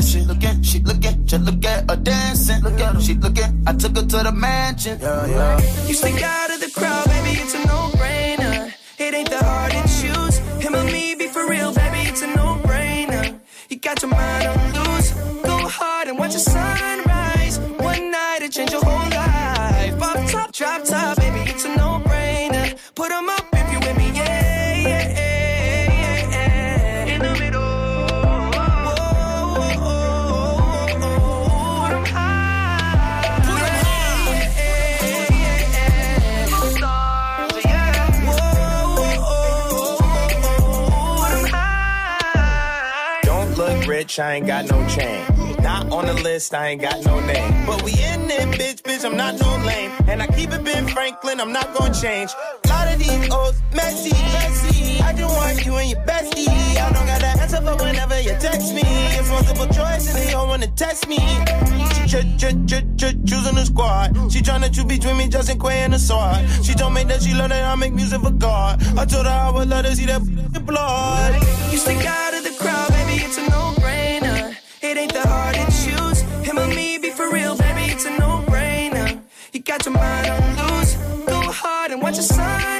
classy. 0.00 0.20
Looking, 0.24 0.62
she 0.62 0.78
looking, 0.80 1.26
just 1.26 1.44
look 1.44 1.64
at 1.64 1.90
her 1.90 1.96
dancing. 1.96 2.62
Look 2.62 2.80
at 2.80 2.94
her, 2.94 3.00
she 3.00 3.14
looking. 3.14 3.62
I 3.66 3.72
took 3.72 3.96
her 3.96 4.02
to 4.02 4.18
the 4.24 4.32
mansion. 4.32 4.98
Yeah, 5.00 5.26
yeah. 5.26 5.86
You 5.86 5.94
stick 5.94 6.22
out 6.22 6.50
of 6.50 6.60
the 6.60 6.70
crowd, 6.70 7.06
baby, 7.06 7.40
it's 7.40 7.54
a 7.54 7.66
no-brainer. 7.66 8.72
It 8.98 9.14
ain't 9.14 9.30
that 9.30 9.42
hard 9.42 9.72
to 9.72 9.82
choose. 10.00 10.29
Rich, 44.10 44.18
I 44.18 44.34
ain't 44.34 44.46
got 44.46 44.68
no 44.70 44.88
chain. 44.88 45.24
Not 45.62 45.92
on 45.92 46.06
the 46.06 46.14
list, 46.14 46.54
I 46.54 46.68
ain't 46.68 46.82
got 46.82 47.04
no 47.04 47.20
name. 47.20 47.66
But 47.66 47.82
we 47.82 47.92
in 47.92 48.30
it, 48.30 48.48
bitch, 48.58 48.82
bitch, 48.82 49.04
I'm 49.04 49.16
not 49.16 49.38
no 49.38 49.50
lame. 49.64 49.92
And 50.08 50.22
I 50.22 50.26
keep 50.26 50.50
it 50.52 50.64
Ben 50.64 50.86
Franklin, 50.88 51.40
I'm 51.40 51.52
not 51.52 51.72
gonna 51.74 51.94
change. 51.94 52.30
A 52.64 52.68
lot 52.68 52.92
of 52.92 52.98
these 52.98 53.30
old 53.30 53.54
messy, 53.74 54.10
messy. 54.10 55.00
I 55.00 55.12
just 55.12 55.36
want 55.36 55.64
you 55.64 55.74
and 55.76 55.90
your 55.90 56.00
bestie. 56.00 56.48
I 56.48 56.92
don't 56.92 57.06
got 57.06 57.20
the 57.20 57.40
answer 57.42 57.60
for 57.62 57.76
whenever 57.84 58.20
you 58.20 58.34
text 58.40 58.74
me. 58.74 58.82
It's 58.84 59.28
multiple 59.30 59.66
choice 59.66 60.12
they 60.12 60.32
all 60.32 60.48
wanna 60.48 60.68
test 60.68 61.08
me. 61.08 61.18
Ch- 62.10 62.26
ch- 62.40 62.58
ch- 62.66 62.88
ch- 63.00 63.18
choosing 63.28 63.54
the 63.54 63.64
squad. 63.64 64.16
She 64.32 64.40
tryna 64.40 64.74
choose 64.74 64.84
between 64.84 65.16
me, 65.18 65.28
Justin 65.28 65.58
Quay 65.60 65.84
and 65.84 65.92
the 65.92 65.98
sword. 65.98 66.40
She 66.64 66.74
told 66.74 66.94
me 66.94 67.04
that 67.04 67.22
she 67.22 67.32
love 67.34 67.50
that 67.50 67.64
I 67.64 67.74
make 67.76 67.92
music 67.92 68.20
for 68.20 68.32
God. 68.32 68.82
I 68.98 69.04
told 69.04 69.26
her 69.26 69.32
I 69.32 69.50
would 69.50 69.68
let 69.68 69.84
her 69.84 69.94
see 69.94 70.06
that 70.06 70.22
blood. 70.66 71.34
You 71.70 71.78
stick 71.78 72.04
out 72.04 72.34
of 72.34 72.42
the 72.42 72.54
crowd, 72.58 72.88
baby, 72.90 73.22
it's 73.22 73.38
a 73.38 73.42
no-brainer. 73.42 73.59
Got 79.70 79.86
your 79.86 79.94
mind 79.94 80.26
on 80.26 80.78
loose. 80.78 80.94
Go 81.26 81.40
hard 81.52 81.92
and 81.92 82.02
watch 82.02 82.16
the 82.16 82.22
sunrise. 82.24 82.79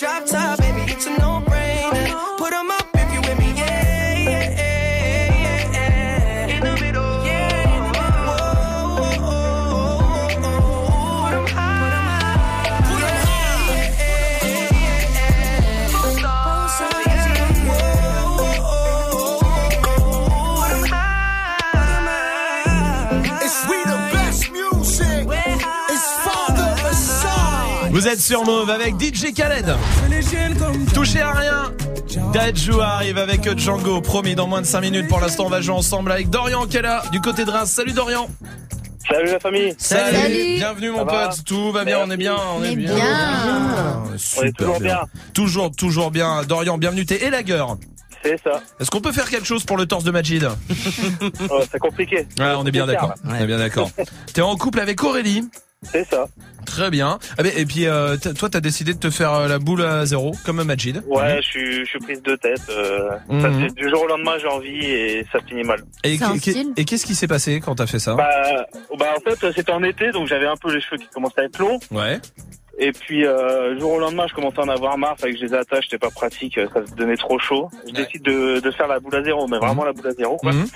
drop 0.00 0.24
top, 0.24 0.59
Vous 28.00 28.08
êtes 28.08 28.20
sur 28.22 28.46
Mauve 28.46 28.70
avec 28.70 28.94
DJ 28.98 29.34
Khaled. 29.34 29.76
Touchez 30.94 31.20
à 31.20 31.32
rien. 31.32 31.74
Dajou 32.32 32.80
arrive 32.80 33.18
avec 33.18 33.58
Django, 33.58 34.00
promis 34.00 34.34
dans 34.34 34.46
moins 34.46 34.62
de 34.62 34.66
5 34.66 34.80
minutes. 34.80 35.06
Pour 35.06 35.20
l'instant, 35.20 35.44
on 35.44 35.50
va 35.50 35.60
jouer 35.60 35.74
ensemble 35.74 36.10
avec 36.10 36.30
Dorian 36.30 36.64
qui 36.64 36.78
est 36.78 36.82
là, 36.82 37.02
du 37.12 37.20
côté 37.20 37.44
de 37.44 37.50
Reims. 37.50 37.68
Salut 37.70 37.92
Dorian. 37.92 38.26
Salut 39.06 39.32
la 39.32 39.38
famille. 39.38 39.74
Salut. 39.76 40.54
Bienvenue 40.56 40.92
mon 40.92 41.00
Ça 41.00 41.04
va 41.04 41.28
pote. 41.28 41.44
Tout 41.44 41.72
va 41.72 41.84
bien, 41.84 41.98
on 42.02 42.10
est 42.10 42.16
bien, 42.16 42.36
on 42.56 42.64
est 42.64 42.74
bien. 42.74 42.94
On 42.94 44.14
est 44.14 44.18
Super 44.18 44.52
toujours 44.54 44.80
bien. 44.80 45.00
Toujours, 45.34 45.70
toujours 45.70 46.10
bien. 46.10 46.42
Dorian, 46.44 46.78
bienvenue. 46.78 47.04
T'es 47.04 47.26
élagueur. 47.26 47.76
C'est 48.24 48.40
ça. 48.42 48.62
Est-ce 48.80 48.90
qu'on 48.90 49.02
peut 49.02 49.12
faire 49.12 49.28
quelque 49.28 49.46
chose 49.46 49.64
pour 49.64 49.76
le 49.76 49.84
torse 49.84 50.04
de 50.04 50.10
Majid 50.10 50.48
Oh, 51.50 51.60
c'est 51.70 51.78
compliqué. 51.78 52.26
Ouais, 52.38 52.54
on 52.56 52.64
est 52.64 52.70
bien 52.70 52.86
d'accord. 52.86 53.12
On 53.28 53.34
est 53.34 53.46
bien 53.46 53.58
d'accord. 53.58 53.90
T'es 54.32 54.40
en 54.40 54.56
couple 54.56 54.80
avec 54.80 55.04
Aurélie 55.04 55.44
C'est 55.82 56.08
ça. 56.08 56.24
Très 56.66 56.90
bien. 56.90 57.18
Ah 57.38 57.42
et 57.56 57.64
puis 57.66 57.86
euh, 57.86 58.16
toi, 58.16 58.48
t'as 58.50 58.60
décidé 58.60 58.94
de 58.94 58.98
te 58.98 59.10
faire 59.10 59.32
euh, 59.34 59.48
la 59.48 59.58
boule 59.58 59.82
à 59.82 60.06
zéro, 60.06 60.32
comme 60.44 60.62
Majid. 60.62 61.02
Ouais, 61.06 61.36
je 61.42 61.48
suis, 61.48 61.80
je 61.80 61.84
suis 61.84 61.98
prise 61.98 62.22
de 62.22 62.36
tête. 62.36 62.60
euh, 62.70 63.10
ça 63.40 63.48
Mhm. 63.48 63.70
du 63.72 63.88
jour 63.88 64.02
au 64.02 64.06
lendemain, 64.06 64.32
j'ai 64.40 64.46
envie 64.46 64.84
et 64.84 65.26
ça 65.32 65.38
finit 65.46 65.64
mal. 65.64 65.80
Et, 66.04 66.14
et 66.76 66.84
qu'est-ce 66.84 67.06
qui 67.06 67.14
s'est 67.14 67.28
passé 67.28 67.60
quand 67.60 67.74
t'as 67.76 67.86
fait 67.86 67.98
ça? 67.98 68.14
Bah, 68.14 68.30
bah, 68.98 69.14
en 69.16 69.20
fait, 69.20 69.52
c'était 69.54 69.72
en 69.72 69.82
été, 69.82 70.10
donc 70.12 70.28
j'avais 70.28 70.46
un 70.46 70.56
peu 70.56 70.72
les 70.74 70.80
cheveux 70.80 70.98
qui 70.98 71.08
commençaient 71.08 71.40
à 71.40 71.44
être 71.44 71.58
longs. 71.58 71.78
Ouais. 71.90 72.20
Et 72.82 72.92
puis, 72.92 73.26
euh, 73.26 73.78
jour 73.78 73.92
au 73.92 73.98
lendemain, 73.98 74.26
je 74.26 74.32
commençais 74.32 74.58
à 74.58 74.62
en 74.62 74.68
avoir 74.68 74.96
marre, 74.96 75.14
fallait 75.18 75.34
que 75.34 75.38
je 75.38 75.44
les 75.44 75.52
attache, 75.54 75.84
c'était 75.84 75.98
pas 75.98 76.10
pratique, 76.10 76.56
euh, 76.56 76.66
ça 76.72 76.80
devenait 76.96 77.16
trop 77.16 77.38
chaud. 77.38 77.68
Je 77.86 77.92
décide 77.92 78.22
de, 78.22 78.58
de 78.58 78.70
faire 78.70 78.88
la 78.88 78.98
boule 79.00 79.14
à 79.16 79.22
zéro, 79.22 79.46
mais 79.48 79.58
vraiment 79.58 79.84
la 79.84 79.92
boule 79.92 80.06
à 80.08 80.12
zéro, 80.12 80.38
quoi. 80.38 80.52
Mhm. 80.52 80.66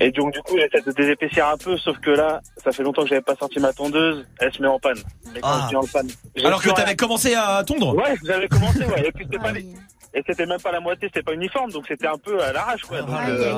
Et 0.00 0.10
donc, 0.12 0.32
du 0.32 0.40
coup, 0.40 0.56
j'essaie 0.56 0.82
de 0.82 0.92
désépaissir 0.92 1.46
un 1.48 1.58
peu, 1.58 1.76
sauf 1.76 1.98
que 1.98 2.08
là, 2.10 2.40
ça 2.64 2.72
fait 2.72 2.82
longtemps 2.82 3.02
que 3.02 3.08
j'avais 3.08 3.20
pas 3.20 3.36
sorti 3.36 3.60
ma 3.60 3.74
tondeuse, 3.74 4.26
elle 4.40 4.50
se 4.52 4.62
met 4.62 4.68
en 4.68 4.78
panne. 4.78 4.96
Et 5.36 5.40
quand 5.40 5.48
Ah. 5.50 5.60
je 5.64 5.68
dis 5.68 5.76
en 5.76 5.84
panne, 5.86 6.08
j'ai 6.34 6.46
Alors 6.46 6.62
que 6.62 6.70
t'avais 6.70 6.96
commencé 6.96 7.34
à 7.34 7.62
tondre? 7.66 7.94
Ouais, 7.94 8.16
j'avais 8.24 8.48
commencé, 8.48 8.78
ouais. 8.86 9.06
Et 9.06 9.12
puis 9.12 9.26
c'était 9.30 9.38
pas 9.42 9.52
les- 9.52 9.66
Et 10.14 10.22
c'était 10.26 10.46
même 10.46 10.60
pas 10.62 10.72
la 10.72 10.80
moitié, 10.80 11.08
c'était 11.08 11.22
pas 11.22 11.34
uniforme, 11.34 11.70
donc 11.70 11.84
c'était 11.86 12.06
un 12.06 12.16
peu 12.16 12.42
à 12.42 12.50
l'arrache, 12.50 12.80
quoi. 12.84 13.02
Donc, 13.02 13.10
euh, 13.28 13.52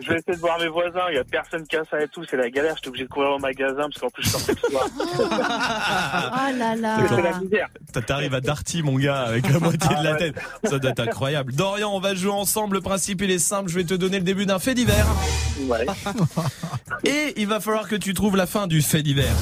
je 0.00 0.08
vais 0.08 0.18
essayer 0.18 0.34
de 0.36 0.40
voir 0.40 0.58
mes 0.58 0.68
voisins, 0.68 1.06
il 1.10 1.16
y 1.16 1.18
a 1.18 1.24
personne 1.24 1.66
qui 1.66 1.76
a 1.76 1.82
ça 1.90 2.00
et 2.00 2.08
tout, 2.08 2.24
c'est 2.30 2.36
la 2.36 2.50
galère, 2.50 2.74
j'étais 2.76 2.88
obligé 2.88 3.04
de 3.04 3.08
courir 3.10 3.30
au 3.30 3.38
magasin 3.38 3.82
parce 3.88 3.98
qu'en 3.98 4.10
plus 4.10 4.22
je 4.24 4.28
sortais 4.30 4.52
le 4.62 4.70
soir. 4.70 4.86
Oh 6.30 6.58
là 6.58 6.76
là. 6.76 6.96
C'est 7.08 7.22
la 7.22 7.38
misère. 7.40 7.68
T'arrives 8.06 8.34
à 8.34 8.40
Darty, 8.40 8.82
mon 8.82 8.96
gars, 8.98 9.22
avec 9.22 9.48
la 9.48 9.58
moitié 9.58 9.96
de 9.96 10.04
la 10.04 10.14
tête. 10.16 10.34
Ça 10.64 10.78
doit 10.78 10.90
être 10.90 11.00
incroyable. 11.00 11.52
Dorian, 11.52 11.90
on 11.94 12.00
va 12.00 12.14
jouer 12.14 12.30
ensemble. 12.32 12.76
Le 12.76 12.80
principe, 12.80 13.22
il 13.22 13.30
est 13.30 13.38
simple. 13.38 13.68
Je 13.70 13.74
vais 13.76 13.84
te 13.84 13.94
donner 13.94 14.18
le 14.18 14.24
début 14.24 14.46
d'un 14.46 14.58
fait 14.58 14.74
divers. 14.74 15.06
Ouais. 15.62 15.86
Et 17.04 17.34
il 17.36 17.46
va 17.46 17.60
falloir 17.60 17.88
que 17.88 17.96
tu 17.96 18.14
trouves 18.14 18.36
la 18.36 18.46
fin 18.46 18.66
du 18.66 18.82
fait 18.82 19.02
divers. 19.02 19.36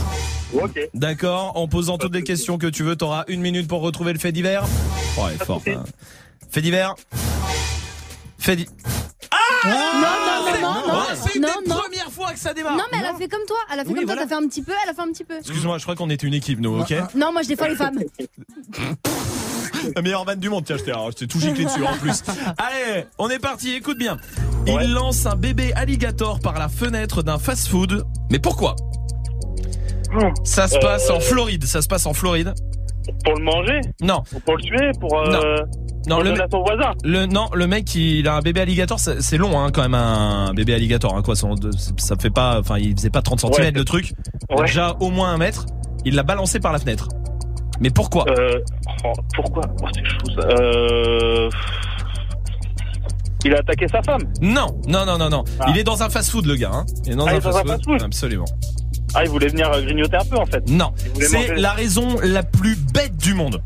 Ok. 0.55 0.79
D'accord 0.95 1.53
En 1.57 1.69
posant 1.69 1.99
toutes 1.99 2.15
les 2.15 2.23
questions 2.25 2.59
que 2.59 2.67
tu 2.67 2.83
veux, 2.83 2.97
t'auras 2.97 3.25
une 3.29 3.41
minute 3.41 3.69
pour 3.69 3.81
retrouver 3.83 4.13
le 4.13 4.19
fait 4.19 4.33
divers. 4.33 4.65
Oh, 5.19 5.27
est 5.29 5.45
fort. 5.45 5.63
hein. 5.67 5.85
Fait 6.51 6.61
divers. 6.63 6.95
Fait 8.39 8.57
di- 8.57 8.67
Non, 8.67 9.39
non, 9.67 10.61
non, 10.61 10.61
non, 10.61 10.87
non, 10.87 11.03
c'est 11.15 11.39
non, 11.39 11.49
des 11.65 11.69
non. 11.71 11.77
premières 11.77 12.11
fois 12.13 12.33
que 12.33 12.39
ça 12.39 12.55
démarre. 12.55 12.77
Non, 12.77 12.85
mais 12.93 12.99
elle 13.01 13.07
a 13.07 13.15
fait 13.15 13.29
comme 13.29 13.45
toi. 13.47 13.57
Elle 13.73 13.81
a 13.81 13.83
fait 13.85 13.89
Oui, 13.91 13.95
comme 13.97 14.05
voilà. 14.07 14.23
toi. 14.23 14.29
T'as 14.31 14.37
fait 14.37 14.45
un 14.45 14.49
petit 14.49 14.63
peu, 14.63 14.73
elle 14.83 14.91
a 14.91 14.95
fait 14.95 15.03
un 15.03 15.13
petit 15.13 15.25
peu. 15.25 15.37
Excuse-moi, 15.39 15.79
je 15.79 15.83
crois 15.83 15.95
qu'on 15.97 16.11
était 16.11 16.27
une 16.27 16.35
équipe, 16.35 16.61
nous, 16.61 16.81
ok 16.81 16.95
Non, 17.15 17.33
moi 17.33 17.43
je 17.43 17.49
défends 17.49 17.67
les 17.69 17.77
femmes. 17.77 17.99
La 19.95 20.03
meilleure 20.03 20.25
vanne 20.25 20.41
du 20.41 20.49
monde, 20.49 20.65
tiens, 20.65 20.77
je 20.79 20.83
t'ai 20.85 20.91
alors, 20.91 21.11
je 21.13 21.17
t'ai 21.17 21.27
tout 21.27 21.39
giclé 21.39 21.65
dessus 21.65 21.85
en 21.85 21.97
plus. 21.99 22.23
Allez, 22.59 23.07
on 23.19 23.29
est 23.31 23.39
parti, 23.39 23.75
écoute 23.75 23.99
bien. 23.99 24.17
Il 24.67 24.93
lance 24.93 25.27
un 25.27 25.37
bébé 25.37 25.73
alligator 25.75 26.41
par 26.41 26.59
la 26.59 26.69
fenêtre 26.69 27.23
d'un 27.23 27.39
fast-food. 27.39 28.05
Mais 28.31 28.39
pourquoi? 28.39 28.75
Ça 30.45 30.67
se 30.67 30.77
Euh, 30.77 30.81
passe 30.81 31.11
en 31.11 31.21
Floride, 31.21 31.65
ça 31.67 31.83
se 31.83 31.89
passe 31.89 32.07
en 32.07 32.15
Floride. 32.15 32.55
Pour 33.25 33.35
le 33.35 33.45
manger 33.45 33.81
Non. 34.03 34.23
Pour 34.45 34.57
le 34.57 34.63
tuer 34.63 34.91
Pour, 35.01 35.19
euh, 35.19 35.31
Non. 35.31 35.65
Non, 36.09 36.19
le 36.21 36.31
donner 36.31 36.43
à 36.43 36.49
ton 36.49 36.63
voisin 36.63 36.93
Le 37.03 37.27
non, 37.27 37.49
le 37.53 37.67
mec 37.67 37.93
il 37.97 38.29
a 38.29 38.37
un 38.37 38.41
bébé 38.41 38.61
alligator, 38.61 38.99
c'est 39.01 39.37
long 39.39 39.59
hein, 39.59 39.71
quand 39.73 39.83
même 39.83 39.95
un 39.95 40.53
bébé 40.55 40.75
alligator 40.75 41.17
hein, 41.17 41.23
quoi, 41.23 41.35
son- 41.35 41.57
ça 41.97 42.15
fait 42.17 42.31
pas 42.31 42.61
enfin 42.61 42.79
il 42.79 42.93
faisait 42.97 43.11
pas 43.11 43.23
30 43.23 43.41
cm 43.41 43.51
Ouais. 43.53 43.71
le 43.73 43.85
truc. 43.85 44.13
Ouais. 44.51 44.67
Déjà 44.67 44.95
au 45.01 45.11
moins 45.11 45.31
un 45.33 45.37
mètre, 45.37 45.67
il 46.05 46.15
l'a 46.15 46.23
balancé 46.23 46.61
par 46.61 46.73
la 46.73 46.79
fenêtre. 46.79 47.09
Mais 47.81 47.91
pourquoi 47.91 48.25
Euh, 48.39 48.61
oh, 49.05 49.13
pourquoi? 49.35 49.63
Oh, 49.83 49.87
C'est 49.93 50.05
chou 50.05 50.41
ça. 50.41 50.47
Euh... 50.49 51.51
Il 53.45 53.55
a 53.55 53.59
attaqué 53.59 53.87
sa 53.89 54.03
femme 54.03 54.23
Non, 54.41 54.67
non 54.89 55.05
non 55.07 55.19
non 55.19 55.29
non. 55.29 55.45
Ah. 55.61 55.67
Il 55.71 55.79
est 55.79 55.85
dans 55.85 56.03
un 56.03 56.09
fast-food 56.09 56.47
le 56.47 56.57
gars 56.57 56.71
hein. 56.73 56.87
Il 57.05 57.13
est 57.13 57.17
dans 57.17 57.27
Ah, 57.27 57.35
un 57.35 57.41
fast-food 57.41 58.03
Absolument. 58.03 58.45
Ah, 59.19 59.25
il 59.25 59.31
voulait 59.31 59.49
venir 59.49 59.73
euh, 59.73 59.81
grignoter 59.81 60.19
un 60.19 60.25
peu 60.27 60.37
en 60.37 60.45
fait. 60.45 60.69
Non, 60.69 60.93
c'est 61.19 61.57
la 61.57 61.73
raison 61.73 62.19
la 62.23 62.43
plus 62.43 62.77
bête 62.77 63.17
du 63.17 63.33
monde. 63.33 63.63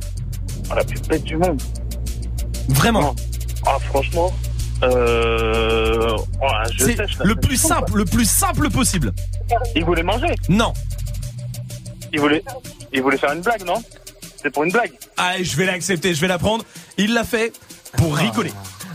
Ah, 0.70 0.76
la 0.76 0.84
plus 0.84 1.00
bête 1.02 1.24
du 1.24 1.36
monde. 1.36 1.60
Vraiment. 2.68 3.16
Ah, 3.66 3.76
franchement. 3.88 4.32
Euh... 4.84 6.16
oh, 6.40 6.46
je 6.72 6.84
C'est 6.84 7.24
le 7.24 7.34
plus 7.34 7.56
simple, 7.56 7.96
le 7.96 8.04
plus 8.04 8.24
simple 8.30 8.70
possible. 8.70 9.12
Il 9.74 9.84
voulait 9.84 10.04
manger 10.04 10.32
Non. 10.48 10.72
Il 12.12 12.20
voulait, 12.20 12.44
il 12.92 13.02
voulait 13.02 13.18
faire 13.18 13.32
une 13.32 13.40
blague, 13.40 13.66
non? 13.66 13.82
C'est 14.40 14.50
pour 14.50 14.62
une 14.62 14.70
blague. 14.70 14.92
Allez, 15.16 15.44
je 15.44 15.56
vais 15.56 15.66
l'accepter, 15.66 16.14
je 16.14 16.20
vais 16.20 16.28
la 16.28 16.38
prendre. 16.38 16.64
Il 16.96 17.12
l'a 17.12 17.24
fait 17.24 17.52
pour 17.96 18.16
rigoler. 18.16 18.52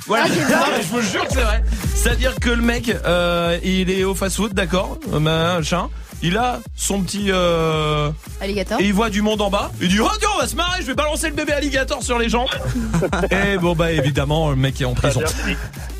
Voilà, 0.08 0.26
Ah, 0.54 0.70
je 0.82 0.88
vous 0.88 1.02
jure 1.02 1.28
que 1.28 1.34
c'est 1.34 1.42
vrai. 1.42 1.64
C'est-à-dire 1.94 2.36
que 2.40 2.50
le 2.50 2.62
mec, 2.62 2.90
euh, 2.90 3.60
il 3.62 3.90
est 3.90 4.06
au 4.06 4.16
fast-food, 4.16 4.54
d'accord, 4.54 5.00
euh, 5.14 5.20
machin. 5.20 5.90
Il 6.28 6.38
a 6.38 6.60
son 6.76 7.04
petit 7.04 7.28
euh, 7.30 8.10
Alligator. 8.42 8.82
et 8.82 8.86
il 8.86 8.94
voit 8.94 9.12
du 9.12 9.22
monde 9.22 9.42
en 9.42 9.52
bas. 9.52 9.72
Il 9.80 9.90
dit 9.90 10.00
oh 10.00 10.10
tiens 10.20 10.30
on 10.36 10.40
va 10.40 10.48
se 10.48 10.56
marrer, 10.56 10.82
je 10.82 10.88
vais 10.88 10.96
balancer 10.96 11.28
le 11.30 11.36
bébé 11.36 11.54
alligator 11.54 12.02
sur 12.02 12.18
les 12.18 12.30
gens. 12.30 12.48
et 13.30 13.60
bon 13.60 13.76
bah 13.76 13.92
évidemment 13.92 14.50
le 14.50 14.56
mec 14.56 14.82
est 14.82 14.86
en 14.86 14.96
prison. 14.96 15.22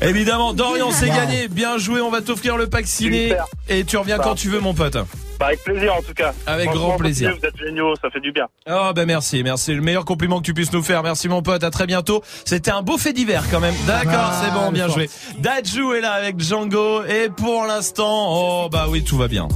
Évidemment 0.02 0.52
Dorian 0.52 0.90
c'est 0.90 1.10
gagné, 1.10 1.46
bien 1.46 1.78
joué, 1.78 2.00
on 2.00 2.10
va 2.10 2.22
t'offrir 2.22 2.56
le 2.56 2.66
pack 2.66 2.88
ciné 2.88 3.28
Super. 3.28 3.44
et 3.68 3.84
tu 3.84 3.96
reviens 3.96 4.18
quand 4.18 4.34
tu 4.34 4.48
veux 4.48 4.58
mon 4.58 4.74
pote. 4.74 4.96
Bah, 5.38 5.46
avec 5.46 5.62
plaisir 5.64 5.94
en 5.94 6.02
tout 6.02 6.14
cas. 6.14 6.32
Avec 6.46 6.70
grand 6.70 6.96
plaisir. 6.96 7.34
Vous 7.38 7.46
êtes 7.46 7.56
géniaux, 7.58 7.94
ça 8.00 8.10
fait 8.10 8.20
du 8.20 8.32
bien. 8.32 8.46
Oh 8.70 8.92
ben 8.94 9.06
merci, 9.06 9.42
merci. 9.42 9.74
Le 9.74 9.82
meilleur 9.82 10.04
compliment 10.04 10.38
que 10.38 10.44
tu 10.46 10.54
puisses 10.54 10.72
nous 10.72 10.82
faire. 10.82 11.02
Merci 11.02 11.28
mon 11.28 11.42
pote, 11.42 11.62
à 11.64 11.70
très 11.70 11.86
bientôt. 11.86 12.22
C'était 12.44 12.70
un 12.70 12.82
beau 12.82 12.96
fait 12.98 13.12
divers 13.12 13.44
quand 13.50 13.60
même. 13.60 13.74
D'accord, 13.86 14.12
Ah, 14.16 14.42
c'est 14.44 14.52
bon, 14.52 14.72
bien 14.72 14.88
joué. 14.88 15.10
Dajou 15.38 15.92
est 15.94 16.00
là 16.00 16.12
avec 16.12 16.40
Django 16.40 17.04
et 17.04 17.28
pour 17.28 17.64
l'instant, 17.66 18.64
oh 18.64 18.68
bah 18.70 18.86
oui, 18.88 19.04
tout 19.04 19.16
va 19.18 19.28
bien. 19.28 19.48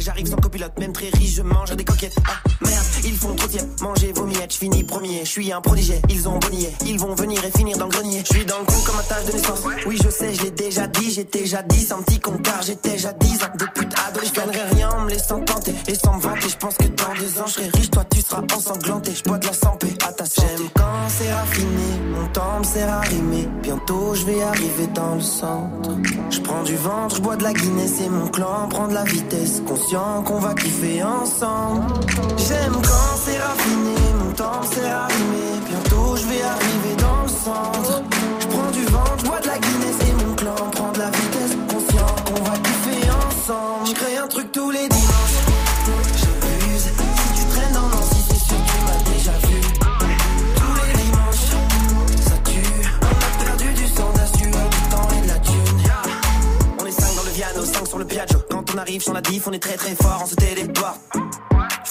J'arrive 0.00 0.26
sans 0.26 0.36
copilote, 0.36 0.78
même 0.78 0.92
très 0.92 1.08
riche, 1.10 1.34
je 1.36 1.42
mange 1.42 1.70
des 1.76 1.84
coquettes. 1.84 2.16
Ah 2.26 2.48
merde, 2.60 2.84
ils 3.04 3.14
font 3.14 3.34
trop 3.34 3.46
tiède, 3.46 3.68
manger 3.80 4.12
vos 4.12 4.24
miettes, 4.26 4.52
je 4.52 4.58
finis 4.58 4.82
premier, 4.84 5.20
je 5.20 5.28
suis 5.30 5.52
un 5.52 5.60
prodigé, 5.60 6.00
ils 6.08 6.28
ont 6.28 6.38
bonnier, 6.38 6.70
ils 6.86 6.98
vont 6.98 7.14
venir 7.14 7.44
et 7.44 7.50
finir 7.56 7.76
dans 7.78 7.86
le 7.86 7.90
grenier. 7.90 8.22
Je 8.28 8.34
suis 8.36 8.44
dans 8.44 8.58
le 8.58 8.64
coup 8.64 8.80
comme 8.84 8.96
un 8.98 9.02
tâche 9.02 9.24
de 9.26 9.32
naissance. 9.32 9.62
Oui, 9.86 9.98
je 10.02 10.08
sais, 10.08 10.34
je 10.34 10.42
l'ai 10.42 10.50
déjà 10.50 10.86
dit, 10.86 11.10
j'étais 11.12 11.46
jadis 11.46 11.92
un 11.92 12.02
petit 12.02 12.18
con 12.20 12.38
car 12.42 12.62
j'étais 12.62 12.98
jadis 13.12 13.38
un 13.42 13.56
de 13.56 13.64
pute 13.66 13.94
ado. 14.06 14.20
Je 14.24 14.32
gagnerai 14.32 14.74
rien 14.74 14.90
en 14.90 15.00
me 15.02 15.10
laissant 15.10 15.40
tenter 15.40 15.74
et 15.86 15.94
sans 15.94 16.16
me 16.16 16.20
vanter. 16.20 16.48
Je 16.48 16.56
pense 16.56 16.76
que 16.76 16.84
dans 16.84 17.14
deux 17.18 17.40
ans, 17.40 17.46
je 17.46 17.52
serai 17.52 17.70
riche, 17.74 17.90
toi 17.90 18.04
tu 18.10 18.20
seras 18.20 18.42
ensanglanté. 18.54 19.12
Je 19.14 19.22
bois 19.24 19.38
de 19.38 19.46
la 19.46 19.52
santé 19.52 19.88
à 20.06 20.12
ta 20.12 20.24
santé. 20.24 20.48
J'aime 20.56 20.68
quand 20.74 21.08
c'est 21.08 21.32
raffiné, 21.32 22.00
mon 22.14 22.26
temps 22.28 22.58
me 22.58 22.64
sert. 22.64 23.00
Bientôt, 23.62 24.14
je 24.14 24.24
vais 24.24 24.42
arriver 24.42 24.86
dans 24.94 25.14
le 25.14 25.20
centre. 25.20 25.90
Je 26.30 26.40
prends 26.40 26.62
du 26.62 26.76
ventre, 26.76 27.16
je 27.16 27.20
bois 27.20 27.36
de 27.36 27.44
la 27.44 27.52
Guinness 27.52 28.00
et 28.00 28.08
mon 28.08 28.28
clan 28.28 28.68
prend 28.68 28.88
de 28.88 28.94
la 28.94 29.04
vitesse. 29.04 29.62
Conscient 29.66 30.22
qu'on 30.22 30.38
va 30.38 30.54
kiffer 30.54 31.02
ensemble. 31.02 31.86
J'aime 32.36 32.72
quand 32.72 33.16
c'est 33.24 33.38
raffiné, 33.38 33.96
mon 34.18 34.32
temps 34.32 34.60
me 34.60 34.74
sert. 34.74 35.08
Bientôt, 35.68 36.16
je 36.16 36.26
vais 36.26 36.42
arriver 36.42 36.96
dans 36.98 37.22
le 37.22 37.28
centre. 37.28 38.02
Je 43.44 43.92
crée 43.94 44.16
un 44.18 44.28
truc 44.28 44.52
tous 44.52 44.70
les 44.70 44.88
dimanches. 44.88 45.38
J'abuse. 46.16 46.84
Si 46.84 47.40
tu 47.40 47.48
traînes 47.50 47.72
dans 47.72 47.88
Nancy, 47.88 48.22
c'est 48.28 48.36
sûr 48.36 48.56
que 48.56 48.70
tu 48.70 48.78
m'as 48.86 49.02
déjà 49.12 49.32
vu. 49.48 49.60
Tous 50.54 50.74
les 50.86 51.02
dimanches, 51.02 51.50
ça 52.20 52.36
tue. 52.44 52.62
On 53.00 53.42
a 53.42 53.44
perdu 53.44 53.72
du 53.74 53.88
sang, 53.88 54.12
sueur, 54.38 54.70
du 54.70 54.80
temps 54.90 55.08
et 55.10 55.22
de 55.22 55.28
la 55.28 55.38
thune. 55.40 55.92
On 56.80 56.86
est 56.86 56.92
5 56.92 57.16
dans 57.16 57.24
le 57.24 57.30
Viano, 57.30 57.64
5 57.64 57.86
sur 57.88 57.98
le 57.98 58.04
Piaggio. 58.04 58.38
Quand 58.48 58.74
on 58.74 58.78
arrive 58.78 59.02
sur 59.02 59.12
la 59.12 59.20
diff, 59.20 59.48
on 59.48 59.52
est 59.52 59.58
très 59.58 59.76
très 59.76 59.96
fort, 59.96 60.20
on 60.22 60.26
se 60.26 60.36
téléporte. 60.36 61.00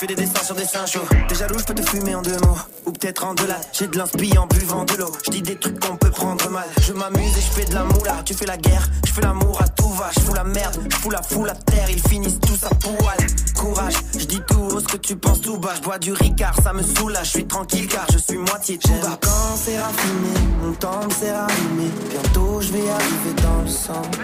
Fais 0.02 0.08
des 0.08 0.16
dessins 0.16 0.44
sur 0.44 0.56
des 0.56 0.66
seins 0.66 0.88
chauds. 0.88 1.06
T'es 1.28 1.36
jaloux, 1.36 1.60
je 1.60 1.64
peux 1.64 1.76
te 1.76 1.88
fumer 1.88 2.16
en 2.16 2.24
deux 2.24 2.36
mots. 2.38 2.58
Ou 2.88 2.92
peut-être 2.92 3.24
en 3.24 3.36
deux 3.36 3.46
là. 3.46 3.58
J'ai 3.72 3.86
de 3.86 3.96
l'inspi 4.00 4.36
en 4.36 4.48
buvant 4.48 4.84
de 4.84 4.96
l'eau. 4.96 5.12
Je 5.24 5.30
dis 5.30 5.44
des 5.44 5.56
trucs 5.56 5.80
qu'on 5.80 5.96
peut 5.96 6.10
prendre 6.10 6.50
mal. 6.50 6.68
Je 6.82 6.92
m'amuse 6.94 7.38
et 7.38 7.42
je 7.42 7.52
fais 7.52 7.66
de 7.66 7.76
la 7.76 7.84
moula. 7.84 8.16
Tu 8.26 8.34
fais 8.34 8.48
la 8.48 8.58
guerre, 8.58 8.90
je 9.06 9.12
fais 9.12 9.22
l'amour 9.22 9.62
à 9.62 9.68
tout 9.68 9.90
va. 9.90 10.10
Je 10.16 10.22
fous 10.22 10.34
la 10.34 10.44
merde, 10.44 10.76
je 10.90 10.96
fous 10.96 11.12
la 11.12 11.22
foule 11.22 11.50
à 11.52 11.54
terre. 11.54 11.88
Ils 11.92 12.02
finissent 12.02 12.40
tous 12.40 12.64
à 12.64 12.70
poil. 12.70 13.28
Courage, 13.56 13.94
je 14.18 14.26
dis 14.26 14.42
tout 14.48 14.70
haut 14.72 14.80
ce 14.80 14.88
que 14.88 14.98
tu 14.98 15.16
penses 15.18 15.42
tout 15.42 15.60
bas. 15.60 15.74
Je 15.76 15.82
bois 15.82 16.00
du 16.00 16.14
ricard, 16.14 16.56
ça 16.64 16.74
me 16.74 16.82
soulage. 16.82 17.28
Je 17.28 17.32
suis 17.32 17.46
tranquille 17.46 17.88
car 17.88 18.08
je 18.12 18.18
suis 18.18 18.40
moitié 18.40 18.80
tout 18.80 18.90
bas. 19.04 19.20
Quand 19.22 19.56
c'est 19.56 19.80
raffiné, 19.80 20.50
mon 20.64 20.74
temps 20.74 21.06
me 21.06 21.14
sert 21.14 21.42
à 21.42 21.46
rimer. 21.46 21.92
Bientôt 22.10 22.60
je 22.60 22.72
vais 22.72 22.90
arriver 22.90 23.34
dans 23.44 23.62
le 23.62 23.70
centre. 23.70 24.20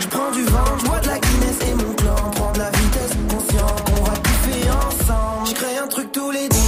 Je 0.00 0.06
prends 0.08 0.32
du 0.32 0.42
vent, 0.46 0.78
je 0.80 0.84
bois 0.84 0.98
de 0.98 1.06
la 1.06 1.18
Guinness 1.20 1.58
et 1.68 1.74
mon 1.76 1.94
clan 1.94 2.30
prend 2.32 2.50
de 2.54 2.58
la 2.58 2.70
vitesse. 2.70 3.12
Ensemble. 5.02 5.46
Je 5.48 5.54
crée 5.54 5.78
un 5.78 5.88
truc 5.88 6.12
tous 6.12 6.30
les 6.30 6.48
dimanches. 6.48 6.61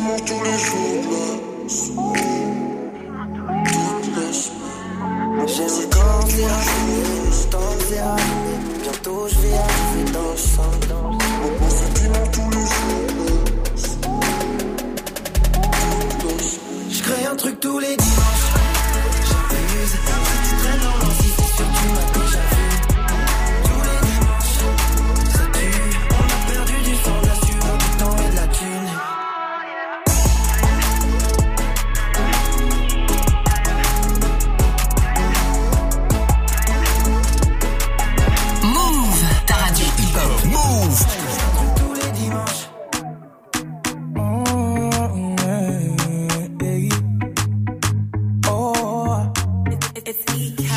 qui 0.00 0.24
tous 0.24 0.44
les 0.44 0.58
jours. 0.58 1.40
Toutes 3.64 4.16
les 4.16 4.32
semaines. 4.32 5.46
J'ai 5.46 5.88
quand 5.90 6.26
je 6.28 6.36
vais 6.36 6.44
arriver, 6.44 7.02
le 7.26 7.50
temps 7.50 7.72
je 7.78 7.84
vais 7.94 8.00
arriver. 8.00 8.56
Bientôt 8.82 9.28
je 9.28 9.38
vais 9.40 9.54
arriver 9.54 10.04
dans 10.12 10.30
le 10.30 10.36
sang. 10.36 10.72
Mon 11.42 11.50
pensée 11.58 11.90
qui 11.94 12.04
monte 12.08 12.30
tous 12.32 12.50
les 12.50 12.66
jours. 12.66 13.10
Je 16.90 17.02
crée 17.02 17.26
un 17.26 17.36
truc 17.36 17.60
tous 17.60 17.78
les 17.78 17.96
dimanches. 17.96 18.59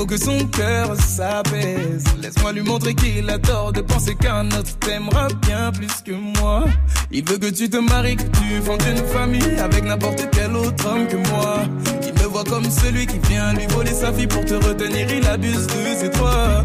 faut 0.00 0.06
que 0.06 0.16
son 0.16 0.38
cœur 0.46 0.96
s'apaise. 0.96 2.04
Laisse-moi 2.22 2.52
lui 2.52 2.62
montrer 2.62 2.94
qu'il 2.94 3.28
a 3.28 3.38
tort 3.38 3.70
de 3.70 3.82
penser 3.82 4.14
qu'un 4.14 4.46
autre 4.46 4.78
t'aimera 4.78 5.28
bien 5.42 5.70
plus 5.72 5.92
que 6.02 6.12
moi. 6.12 6.64
Il 7.10 7.28
veut 7.28 7.36
que 7.36 7.50
tu 7.50 7.68
te 7.68 7.76
maries, 7.76 8.16
que 8.16 8.22
tu 8.22 8.62
fondes 8.64 8.82
une 8.90 9.04
famille 9.08 9.58
Avec 9.58 9.84
n'importe 9.84 10.26
quel 10.32 10.56
autre 10.56 10.86
homme 10.88 11.06
que 11.06 11.16
moi. 11.28 11.56
Il 12.06 12.14
me 12.14 12.28
voit 12.28 12.44
comme 12.44 12.64
celui 12.70 13.06
qui 13.06 13.18
vient 13.28 13.52
lui 13.52 13.66
voler 13.66 13.92
sa 13.92 14.10
fille 14.10 14.26
Pour 14.26 14.42
te 14.44 14.54
retenir, 14.54 15.06
il 15.12 15.26
abuse 15.26 15.66
de 15.66 15.94
ses 16.00 16.08
droits 16.08 16.64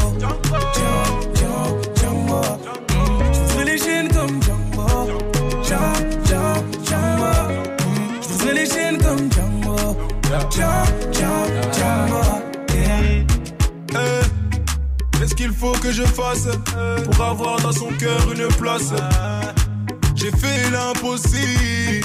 Django, 0.74 1.60
Django, 1.94 2.40
chaînes 3.78 4.08
comme 4.12 4.42
Django 4.42 4.86
Django, 5.62 5.96
Django, 6.84 7.32
chaînes 8.66 8.98
comme 9.02 9.30
Django 9.32 9.76
Django, 10.50 10.82
Django, 11.72 12.22
Yeah. 12.74 13.24
Eh, 13.94 15.18
Qu'est-ce 15.18 15.34
qu'il 15.34 15.52
faut 15.52 15.72
que 15.72 15.90
je 15.92 16.02
fasse 16.02 16.46
pour 17.04 17.24
avoir 17.24 17.60
dans 17.60 17.72
son 17.72 17.88
cœur 17.98 18.20
une 18.32 18.48
place? 18.58 18.92
J'ai 20.14 20.30
fait 20.30 20.70
l'impossible 20.70 22.04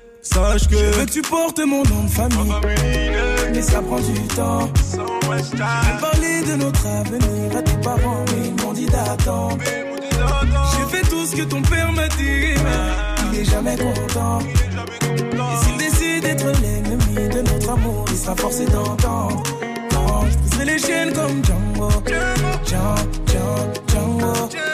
Sache 0.21 0.67
que. 0.67 0.77
Je 0.77 0.99
veux 0.99 1.05
que 1.05 1.11
tu 1.11 1.21
portes 1.21 1.59
mon 1.59 1.83
nom 1.83 2.03
de 2.03 2.09
famille. 2.09 2.53
Mais 3.53 3.61
ça 3.61 3.81
prend 3.81 3.99
du 3.99 4.13
temps. 4.35 4.69
J'ai 5.31 5.57
parlé 5.99 6.41
de 6.43 6.55
notre 6.55 6.85
avenir 6.87 7.57
à 7.57 7.61
tes 7.61 7.77
parents, 7.81 8.23
mais 8.27 8.47
ils 8.47 8.63
m'ont 8.63 8.73
dit 8.73 8.85
d'attendre. 8.85 9.57
J'ai 9.63 10.97
fait 10.97 11.09
tout 11.09 11.25
ce 11.25 11.35
que 11.35 11.43
ton 11.43 11.61
père 11.63 11.91
m'a 11.91 12.07
dit, 12.09 12.55
mais 12.63 13.33
il 13.33 13.39
est 13.39 13.45
jamais 13.45 13.75
content. 13.77 14.39
Et 14.41 15.65
s'il 15.65 15.77
décide 15.77 16.23
d'être 16.23 16.45
l'ennemi 16.61 17.29
de 17.29 17.41
notre 17.41 17.69
amour, 17.71 18.05
il 18.09 18.17
sera 18.17 18.35
forcé 18.35 18.65
d'entendre. 18.65 19.43
Quand 19.91 20.25
je 20.29 20.37
briserai 20.37 20.65
les 20.65 20.79
chaînes 20.79 21.13
comme 21.13 21.43
Django. 21.43 21.89
Django, 22.05 22.95
Django, 23.25 23.73
Django. 23.87 24.70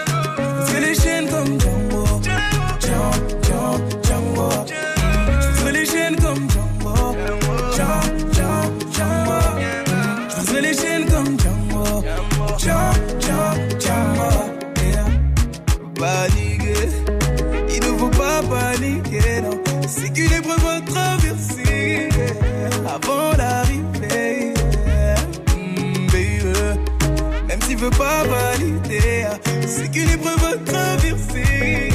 Épreuve 30.02 30.44
à 30.44 30.58
traverser 30.72 31.90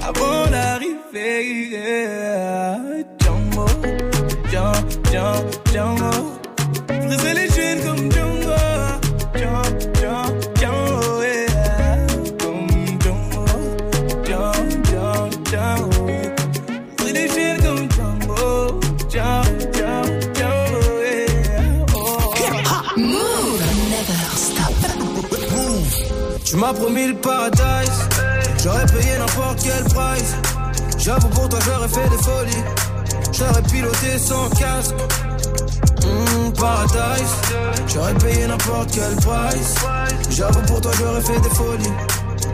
avant 0.00 0.50
l'arrivée. 0.50 1.76
Django, 3.20 3.66
Django, 4.50 5.50
Django, 5.72 6.29
Paradise. 27.08 28.08
J'aurais 28.62 28.84
payé 28.86 29.16
n'importe 29.18 29.60
quel 29.62 29.84
price. 29.84 30.34
J'avoue 30.98 31.28
pour 31.28 31.48
toi, 31.48 31.58
j'aurais 31.64 31.88
fait 31.88 32.08
des 32.10 32.22
folies. 32.22 32.64
J'aurais 33.32 33.62
piloté 33.62 34.18
sans 34.18 34.50
casque. 34.50 34.94
Mmh, 36.04 36.52
paradise. 36.52 37.34
J'aurais 37.88 38.14
payé 38.14 38.46
n'importe 38.46 38.90
quel 38.92 39.16
price. 39.16 39.74
J'avoue 40.30 40.62
pour 40.66 40.80
toi, 40.82 40.92
j'aurais 40.98 41.22
fait 41.22 41.40
des 41.40 41.50
folies. 41.50 41.92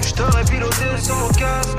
J't'aurais 0.01 0.45
piloté 0.45 0.85
sans 1.01 1.29
casque. 1.29 1.79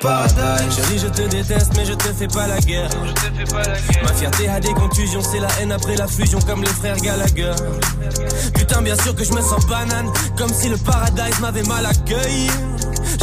Paradise. 0.00 0.76
Chérie, 0.76 0.98
je 0.98 1.08
te 1.08 1.28
déteste, 1.28 1.72
mais 1.76 1.84
je 1.84 1.92
te 1.92 2.12
fais 2.12 2.28
pas 2.28 2.46
la 2.46 2.58
guerre. 2.60 2.90
Ma 4.02 4.12
fierté 4.14 4.48
a 4.48 4.60
des 4.60 4.72
contusions, 4.72 5.20
c'est 5.22 5.40
la 5.40 5.48
haine 5.60 5.72
après 5.72 5.96
la 5.96 6.06
fusion, 6.06 6.38
comme 6.40 6.62
les 6.62 6.68
frères 6.68 6.96
Gallagher. 6.96 7.52
Putain, 8.54 8.82
bien 8.82 8.96
sûr 8.96 9.14
que 9.14 9.24
je 9.24 9.32
me 9.32 9.40
sens 9.40 9.66
banane, 9.66 10.10
comme 10.36 10.52
si 10.52 10.68
le 10.68 10.76
paradise 10.76 11.40
m'avait 11.40 11.64
mal 11.64 11.86
accueilli. 11.86 12.48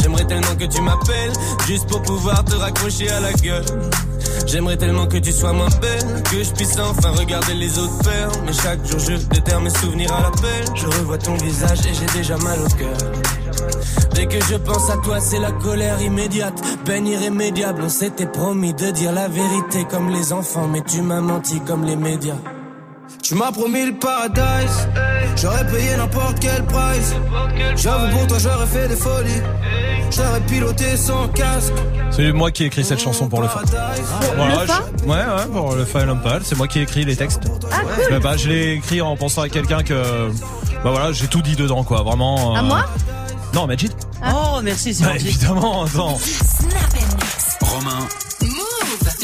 J'aimerais 0.02 0.26
tellement 0.26 0.54
que 0.56 0.64
tu 0.64 0.80
m'appelles, 0.82 1.32
juste 1.66 1.86
pour 1.88 2.02
pouvoir 2.02 2.44
te 2.44 2.54
raccrocher 2.54 3.10
à 3.10 3.20
la 3.20 3.32
gueule. 3.32 3.64
J'aimerais 4.46 4.76
tellement 4.76 5.06
que 5.06 5.18
tu 5.18 5.32
sois 5.32 5.52
moins 5.52 5.68
belle, 5.80 6.22
que 6.22 6.42
je 6.42 6.52
puisse 6.52 6.78
enfin 6.78 7.10
regarder 7.10 7.54
les 7.54 7.78
autres 7.78 8.02
faire. 8.04 8.30
Mais 8.44 8.52
chaque 8.52 8.84
jour 8.86 8.98
je 9.00 9.16
déterre 9.26 9.60
mes 9.60 9.70
souvenirs 9.70 10.12
à 10.12 10.22
l'appel. 10.22 10.64
Je 10.74 10.86
revois 10.86 11.18
ton 11.18 11.34
visage 11.34 11.80
et 11.86 11.94
j'ai 11.94 12.18
déjà 12.18 12.36
mal 12.38 12.58
au 12.60 12.68
cœur. 12.76 12.96
Dès 14.14 14.26
que 14.26 14.40
je 14.44 14.54
pense 14.56 14.88
à 14.88 14.96
toi, 14.98 15.20
c'est 15.20 15.38
la 15.38 15.52
colère 15.52 16.00
immédiate, 16.00 16.54
peine 16.84 17.06
irrémédiable. 17.06 17.82
On 17.84 17.88
s'était 17.88 18.26
promis 18.26 18.72
de 18.72 18.90
dire 18.90 19.12
la 19.12 19.28
vérité 19.28 19.84
comme 19.90 20.10
les 20.10 20.32
enfants, 20.32 20.68
mais 20.68 20.82
tu 20.82 21.02
m'as 21.02 21.20
menti 21.20 21.60
comme 21.60 21.84
les 21.84 21.96
médias. 21.96 22.38
Tu 23.26 23.34
m'as 23.34 23.50
promis 23.50 23.86
le 23.86 23.94
paradise. 23.94 24.88
J'aurais 25.36 25.66
payé 25.66 25.96
n'importe 25.96 26.38
quel 26.40 26.64
price. 26.64 27.12
J'avoue 27.76 28.16
pour 28.16 28.26
toi 28.28 28.38
j'aurais 28.38 28.66
fait 28.66 28.86
des 28.88 28.94
folies. 28.96 29.42
J'aurais 30.12 30.40
piloté 30.42 30.96
sans 30.96 31.26
casque. 31.28 31.72
C'est 32.12 32.30
moi 32.32 32.52
qui 32.52 32.62
ai 32.62 32.66
écrit 32.66 32.84
cette 32.84 33.00
chanson 33.00 33.28
pour 33.28 33.42
le 33.42 33.48
fa. 33.48 33.62
Voilà, 34.36 34.60
Le 34.60 34.66
fa 34.66 34.80
je- 34.98 35.04
ouais, 35.04 35.16
ouais, 35.16 35.46
pour 35.52 35.74
le 35.74 35.84
fa 35.84 36.02
et 36.02 36.06
l'Umpal, 36.06 36.42
c'est 36.44 36.54
moi 36.56 36.68
qui 36.68 36.78
ai 36.78 36.82
écrit 36.82 37.04
les 37.04 37.16
textes. 37.16 37.42
Je 38.08 38.14
l'ai 38.14 38.20
pas- 38.20 38.36
je 38.36 38.48
l'ai 38.48 38.72
écrit 38.74 39.02
en 39.02 39.16
pensant 39.16 39.42
à 39.42 39.48
quelqu'un 39.48 39.82
que, 39.82 40.28
bah 40.84 40.90
voilà, 40.90 41.10
j'ai 41.12 41.26
tout 41.26 41.42
dit 41.42 41.56
dedans, 41.56 41.82
quoi, 41.82 42.02
vraiment. 42.02 42.54
À 42.54 42.60
euh, 42.60 42.62
moi 42.62 42.84
Non, 43.54 43.66
Majid. 43.66 43.90
Oh, 44.24 44.60
merci, 44.62 44.94
c'est 44.94 45.04
Bah, 45.04 45.16
évidemment, 45.16 45.82
attends. 45.84 46.18
Romain, 47.62 48.06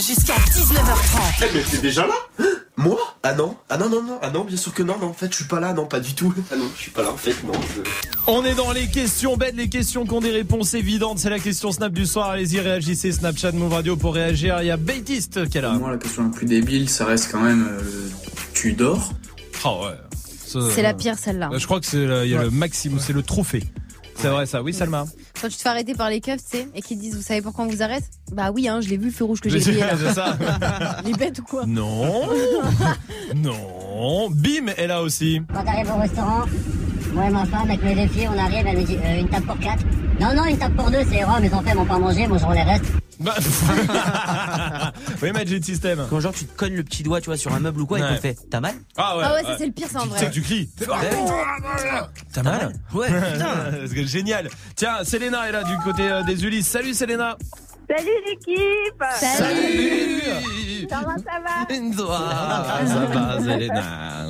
jusqu'à 0.06 0.34
19h30. 0.34 1.20
Eh 1.42 1.54
mais 1.54 1.62
t'es 1.70 1.78
déjà 1.78 2.06
là? 2.06 2.14
Moi? 2.76 2.98
Ah 3.22 3.34
non 3.34 3.56
Ah 3.68 3.76
non 3.76 3.88
non 3.88 4.02
non 4.02 4.18
Ah 4.22 4.30
non 4.30 4.44
bien 4.44 4.56
sûr 4.56 4.72
que 4.74 4.82
non 4.82 4.96
non 5.00 5.08
en 5.08 5.12
fait 5.12 5.30
je 5.30 5.36
suis 5.36 5.44
pas 5.44 5.60
là 5.60 5.72
non 5.72 5.86
pas 5.86 6.00
du 6.00 6.14
tout 6.14 6.32
Ah 6.50 6.56
non 6.56 6.64
je 6.74 6.80
suis 6.82 6.90
pas 6.90 7.02
là 7.02 7.10
en 7.12 7.16
fait 7.16 7.34
non 7.44 7.52
je- 7.52 7.82
On 8.26 8.44
est 8.44 8.54
dans 8.54 8.72
les 8.72 8.88
questions 8.88 9.36
bêtes, 9.36 9.54
les 9.56 9.68
questions 9.68 10.04
qui 10.06 10.12
ont 10.12 10.20
des 10.20 10.30
réponses 10.30 10.74
évidentes. 10.74 11.18
C'est 11.18 11.30
la 11.30 11.38
question 11.38 11.70
Snap 11.72 11.92
du 11.92 12.06
soir. 12.06 12.30
Allez-y, 12.30 12.60
réagissez. 12.60 13.12
Snapchat 13.12 13.52
Move 13.52 13.72
Radio 13.72 13.96
pour 13.96 14.14
réagir. 14.14 14.56
Il 14.62 14.66
y 14.66 14.70
a 14.70 14.76
Baptiste 14.76 15.48
qui 15.48 15.58
est 15.58 15.60
là. 15.60 15.70
Pour 15.72 15.80
moi, 15.80 15.90
la 15.92 15.98
question 15.98 16.24
la 16.24 16.30
plus 16.30 16.46
débile, 16.46 16.88
ça 16.88 17.04
reste 17.04 17.30
quand 17.30 17.40
même 17.40 17.66
euh, 17.70 18.08
tu 18.54 18.72
dors? 18.72 19.12
Oh 19.64 19.82
ouais. 19.84 20.60
C'est 20.70 20.82
la 20.82 20.94
pire 20.94 21.16
celle-là. 21.18 21.50
Je 21.56 21.64
crois 21.64 21.80
que 21.80 21.86
c'est 21.86 22.02
il 22.24 22.30
y 22.30 22.36
a 22.36 22.42
le 22.42 22.50
maximum, 22.50 22.98
c'est 23.00 23.12
le 23.12 23.22
trophée. 23.22 23.64
C'est 24.16 24.28
vrai 24.28 24.47
ça. 24.47 24.62
Oui, 24.62 24.72
Salma. 24.72 25.05
Quand 25.40 25.48
tu 25.48 25.56
te 25.56 25.62
fais 25.62 25.68
arrêter 25.68 25.94
par 25.94 26.09
les 26.10 26.20
keufs, 26.20 26.43
tu 26.44 26.59
sais, 26.59 26.68
et 26.74 26.82
qu'ils 26.82 26.97
te 26.97 27.02
disent, 27.02 27.16
vous 27.16 27.22
savez 27.22 27.43
pourquoi 27.43 27.64
on 27.64 27.68
vous 27.68 27.82
arrête? 27.82 28.05
Bah 28.32 28.51
oui, 28.55 28.68
hein, 28.68 28.80
je 28.80 28.89
l'ai 28.89 28.97
vu, 28.97 29.06
le 29.06 29.10
feu 29.12 29.24
rouge 29.24 29.40
que 29.40 29.48
j'ai 29.51 29.60
C'est- 29.64 29.72
payé 29.72 29.82
là. 29.82 29.94
c'est 29.98 30.14
ça. 30.14 30.36
Les 31.05 31.12
bêtes 31.12 31.39
ou 31.40 31.43
quoi? 31.43 31.66
Non. 31.66 32.28
non. 33.34 34.30
Bim 34.30 34.68
est 34.76 34.86
là 34.86 35.02
aussi. 35.02 35.40
Quand 35.52 35.64
t'arrives 35.64 35.90
au 35.90 35.98
restaurant, 36.01 36.43
moi 37.12 37.26
et 37.26 37.30
ma 37.30 37.44
femme, 37.44 37.68
avec 37.70 37.82
mes 37.82 37.94
deux 37.94 38.09
filles, 38.12 38.28
on 38.34 38.39
arrive, 38.39 38.66
elle 38.66 38.78
me 38.78 38.84
dit 38.84 38.97
euh, 38.97 39.20
une 39.20 39.28
table 39.28 39.47
pour 39.47 39.59
quatre. 39.59 39.84
Non, 40.20 40.34
non, 40.34 40.44
une 40.47 40.59
table 40.59 40.74
pour 40.76 40.90
deux, 40.90 41.02
c'est 41.10 41.22
oh, 41.24 41.40
mes 41.40 41.52
enfants 41.52 41.62
ils 41.70 41.74
m'ont 41.74 41.84
pas 41.84 41.98
mangé, 41.98 42.26
mangeront 42.26 42.52
les 42.52 42.62
restes. 42.62 42.84
Bah, 43.20 43.34
oui, 45.22 45.30
Magic 45.32 45.64
System. 45.64 46.06
Quand 46.10 46.18
genre 46.20 46.32
tu 46.32 46.44
te 46.44 46.56
cognes 46.56 46.74
le 46.74 46.82
petit 46.82 47.02
doigt, 47.02 47.20
tu 47.20 47.26
vois, 47.26 47.36
sur 47.36 47.52
un 47.55 47.60
meuble 47.60 47.80
ou 47.82 47.86
quoi, 47.86 47.98
et 47.98 48.02
Ouais. 48.02 48.09
qu'on 48.09 48.14
te 48.16 48.20
fait, 48.20 48.36
t'as 48.51 48.60
mal 48.60 48.74
Ah 48.97 49.16
ouais. 49.16 49.24
Ah 49.26 49.34
ouais, 49.34 49.43
ça 49.44 49.56
c'est 49.59 49.66
le 49.66 49.72
pire, 49.72 49.89
ça 49.89 50.01
en 50.01 50.05
Tu 50.05 50.09
vrai. 50.09 50.18
sais 50.18 50.26
que 50.26 50.32
tu 50.32 50.43
cries. 50.43 50.68
T'as 52.32 52.43
mal 52.43 52.72
Ouais, 52.93 53.06
putain. 53.09 53.55
C'est 53.94 54.06
génial. 54.06 54.48
Tiens, 54.74 55.05
Selena 55.05 55.48
est 55.48 55.52
là 55.52 55.62
du 55.64 55.76
côté 55.84 56.02
euh, 56.10 56.22
des 56.24 56.44
Ulysses. 56.44 56.66
Salut 56.68 56.94
Selena. 56.94 57.36
Salut 57.88 58.10
l'équipe 58.26 59.04
Salut. 59.16 60.86
Comment 60.88 61.16
ça 61.18 61.40
va? 61.40 62.86
Ça 62.86 63.06
va, 63.06 63.40
Selena. 63.40 64.26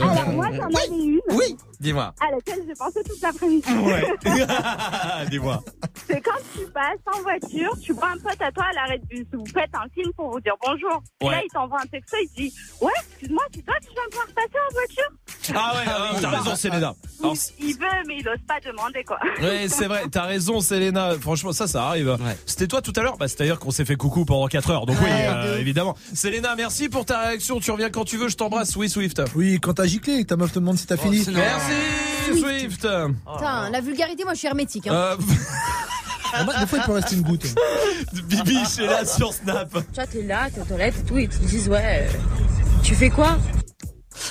Alors 0.00 0.28
moi 0.30 0.46
j'en 0.52 0.64
avais 0.66 0.86
une 0.88 1.20
Oui, 1.30 1.56
dis-moi. 1.80 2.14
à 2.20 2.30
laquelle 2.30 2.64
j'ai 2.66 2.74
pensé 2.74 3.00
toute 3.04 3.20
l'après-midi. 3.20 3.72
Ouais. 3.84 4.04
dis-moi. 5.30 5.62
C'est 6.06 6.20
quand 6.20 6.38
tu 6.54 6.66
passes 6.72 6.98
en 7.14 7.20
voiture, 7.22 7.72
tu 7.82 7.92
vois 7.92 8.10
un 8.10 8.18
pote 8.18 8.40
à 8.40 8.50
toi 8.52 8.64
à 8.70 8.72
l'arrêt 8.74 8.98
de 8.98 9.06
bus, 9.06 9.26
vous 9.32 9.44
faites 9.46 9.70
un 9.74 9.88
film 9.94 10.12
pour 10.16 10.30
vous 10.32 10.40
dire 10.40 10.54
bonjour. 10.64 11.02
Et 11.20 11.26
Ouais. 11.26 11.32
là 11.32 11.40
il 11.44 11.50
t'envoie 11.52 11.78
un 11.82 11.86
texto, 11.86 12.16
il 12.22 12.28
te 12.28 12.34
dit 12.36 12.54
Ouais, 12.80 12.90
excuse-moi, 13.10 13.42
c'est 13.54 13.64
toi 13.64 13.74
qui 13.80 13.88
viens 13.94 14.04
de 14.04 14.10
pouvoir 14.10 14.26
passer 14.34 14.58
en 14.58 14.72
voiture? 14.74 15.10
Ah 15.54 15.74
ouais, 15.74 15.84
ah, 15.86 16.18
t'as 16.20 16.30
raison 16.30 16.56
Selena. 16.56 16.94
Il, 17.22 17.66
il 17.68 17.74
veut 17.78 17.86
mais 18.06 18.16
il 18.18 18.28
ose 18.28 18.38
pas 18.46 18.60
demander 18.60 19.04
quoi. 19.04 19.18
Ouais, 19.40 19.68
c'est 19.68 19.86
vrai, 19.86 20.04
t'as 20.10 20.22
raison, 20.24 20.60
Selena. 20.60 21.12
Franchement, 21.20 21.52
ça, 21.52 21.66
ça 21.72 21.84
arrive. 21.86 22.16
C'était 22.46 22.66
toi 22.68 22.82
tout 22.82 22.92
à 22.96 23.02
l'heure? 23.02 23.16
Bah, 23.16 23.28
c'est-à-dire 23.28 23.58
qu'on 23.58 23.70
s'est 23.70 23.84
fait 23.84 23.96
coucou 23.96 24.24
pendant 24.24 24.46
4 24.46 24.70
heures. 24.70 24.86
Donc, 24.86 24.96
oui, 25.00 25.08
euh, 25.10 25.58
évidemment. 25.58 25.96
Selena, 26.14 26.54
merci 26.56 26.88
pour 26.88 27.04
ta 27.04 27.20
réaction. 27.20 27.60
Tu 27.60 27.70
reviens 27.70 27.90
quand 27.90 28.04
tu 28.04 28.16
veux, 28.18 28.28
je 28.28 28.36
t'embrasse. 28.36 28.76
Oui, 28.76 28.88
Swift. 28.88 29.22
Oui, 29.34 29.58
quand 29.60 29.74
t'as 29.74 29.86
giclé 29.86 30.24
ta 30.24 30.36
meuf 30.36 30.52
te 30.52 30.58
demande 30.58 30.78
si 30.78 30.86
t'as 30.86 30.96
fini. 30.96 31.24
Merci, 31.32 32.40
Swift. 32.40 32.82
Putain, 32.82 33.70
la 33.70 33.80
vulgarité, 33.80 34.24
moi 34.24 34.34
je 34.34 34.38
suis 34.38 34.48
hermétique. 34.48 34.86
Hein. 34.86 34.94
Euh, 34.94 35.16
Ah 36.34 36.44
Des 36.60 36.66
fois, 36.66 36.78
il 36.78 36.84
peut 36.84 36.92
rester 36.92 37.16
une 37.16 37.22
goutte. 37.22 37.44
Bibiche 38.24 38.78
est 38.78 38.86
là 38.86 39.04
sur 39.04 39.34
Snap. 39.34 39.68
Tu 39.72 39.78
vois, 39.94 40.06
t'es 40.06 40.22
là, 40.22 40.48
t'es 40.50 40.60
aux 40.60 40.64
toilettes 40.64 40.94
et 40.98 41.02
tout, 41.04 41.18
et 41.18 41.22
ils 41.24 41.28
te 41.28 41.36
disent, 41.44 41.68
ouais, 41.68 42.08
euh, 42.08 42.12
tu 42.82 42.94
fais 42.94 43.10
quoi? 43.10 43.38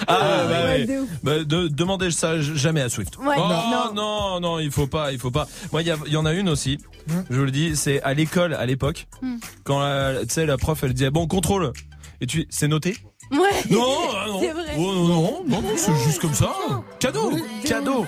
Ah, 0.08 0.44
bah, 0.50 0.64
ouais. 0.66 0.88
Bah, 1.24 1.44
de- 1.44 1.68
demandez 1.68 2.12
ça 2.12 2.40
jamais 2.42 2.82
à 2.82 2.90
Swift. 2.90 3.18
Ouais, 3.18 3.36
oh, 3.38 3.42
non. 3.42 3.94
non, 3.94 4.40
non, 4.40 4.60
il 4.60 4.72
faut 4.72 4.88
pas, 4.88 5.12
il 5.12 5.20
faut 5.20 5.32
pas. 5.32 5.48
Moi, 5.72 5.82
il 5.82 5.88
y, 6.08 6.12
y 6.12 6.18
en 6.18 6.26
a 6.26 6.34
une 6.34 6.50
aussi. 6.50 6.78
Je 7.30 7.36
vous 7.38 7.46
le 7.46 7.52
dis, 7.52 7.76
c'est 7.76 8.02
à 8.04 8.14
l'école 8.14 8.54
à 8.54 8.66
l'époque. 8.66 9.08
Hmm. 9.22 9.38
Quand 9.64 9.82
tu 10.22 10.30
sais, 10.30 10.46
la 10.46 10.58
prof, 10.58 10.84
elle 10.84 10.94
disait 10.94 11.10
bon 11.10 11.28
contrôle. 11.28 11.72
Et 12.22 12.28
tu, 12.28 12.46
c'est 12.50 12.68
noté? 12.68 12.98
Ouais. 13.32 13.38
Non, 13.70 13.84
ah 14.14 14.26
non. 14.28 14.40
Vrai. 14.40 14.76
Oh, 14.78 14.82
non, 14.94 15.08
non, 15.08 15.44
non, 15.48 15.62
non, 15.62 15.70
c'est 15.76 15.96
juste 16.06 16.20
comme 16.20 16.34
ça. 16.34 16.52
Cadeau, 17.00 17.32
cadeau. 17.66 18.06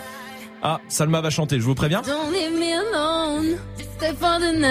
Ah, 0.62 0.80
Salma 0.88 1.20
va 1.22 1.30
chanter, 1.30 1.60
je 1.60 1.66
vous 1.66 1.76
préviens. 1.76 2.02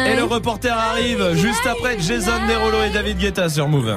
Et 0.06 0.16
le 0.16 0.24
reporter 0.24 0.76
arrive 0.76 1.34
juste 1.34 1.66
après 1.66 1.98
Jason 2.00 2.32
Derulo 2.48 2.82
et 2.84 2.90
David 2.90 3.18
Guetta 3.18 3.48
sur 3.48 3.68
Move. 3.68 3.96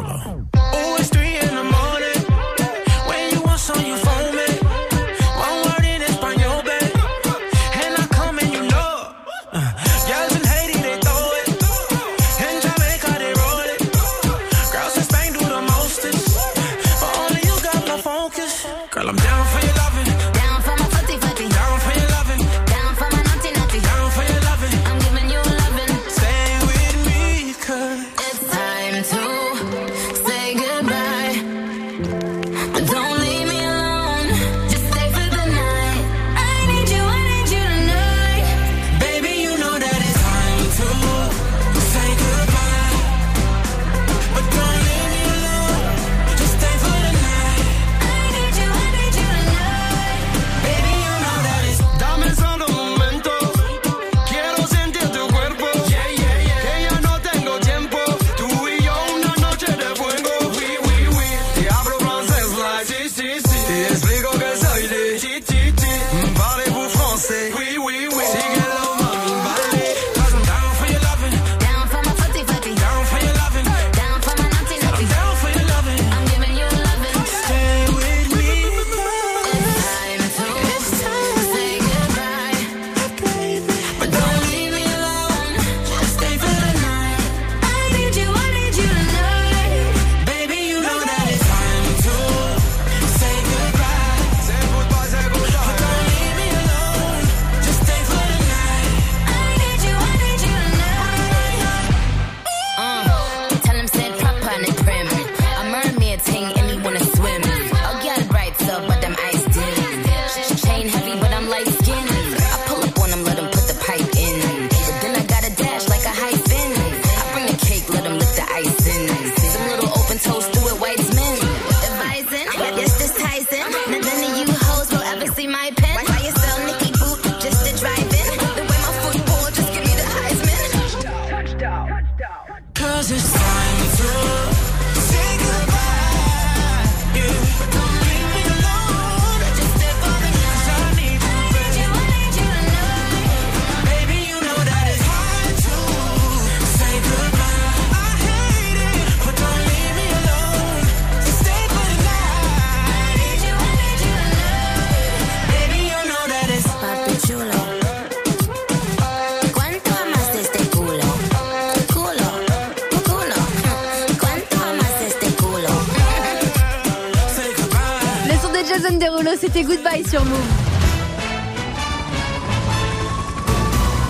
C'était 169.55 169.67
Goodbye 169.67 170.03
sur 170.05 170.25
Move. 170.25 170.37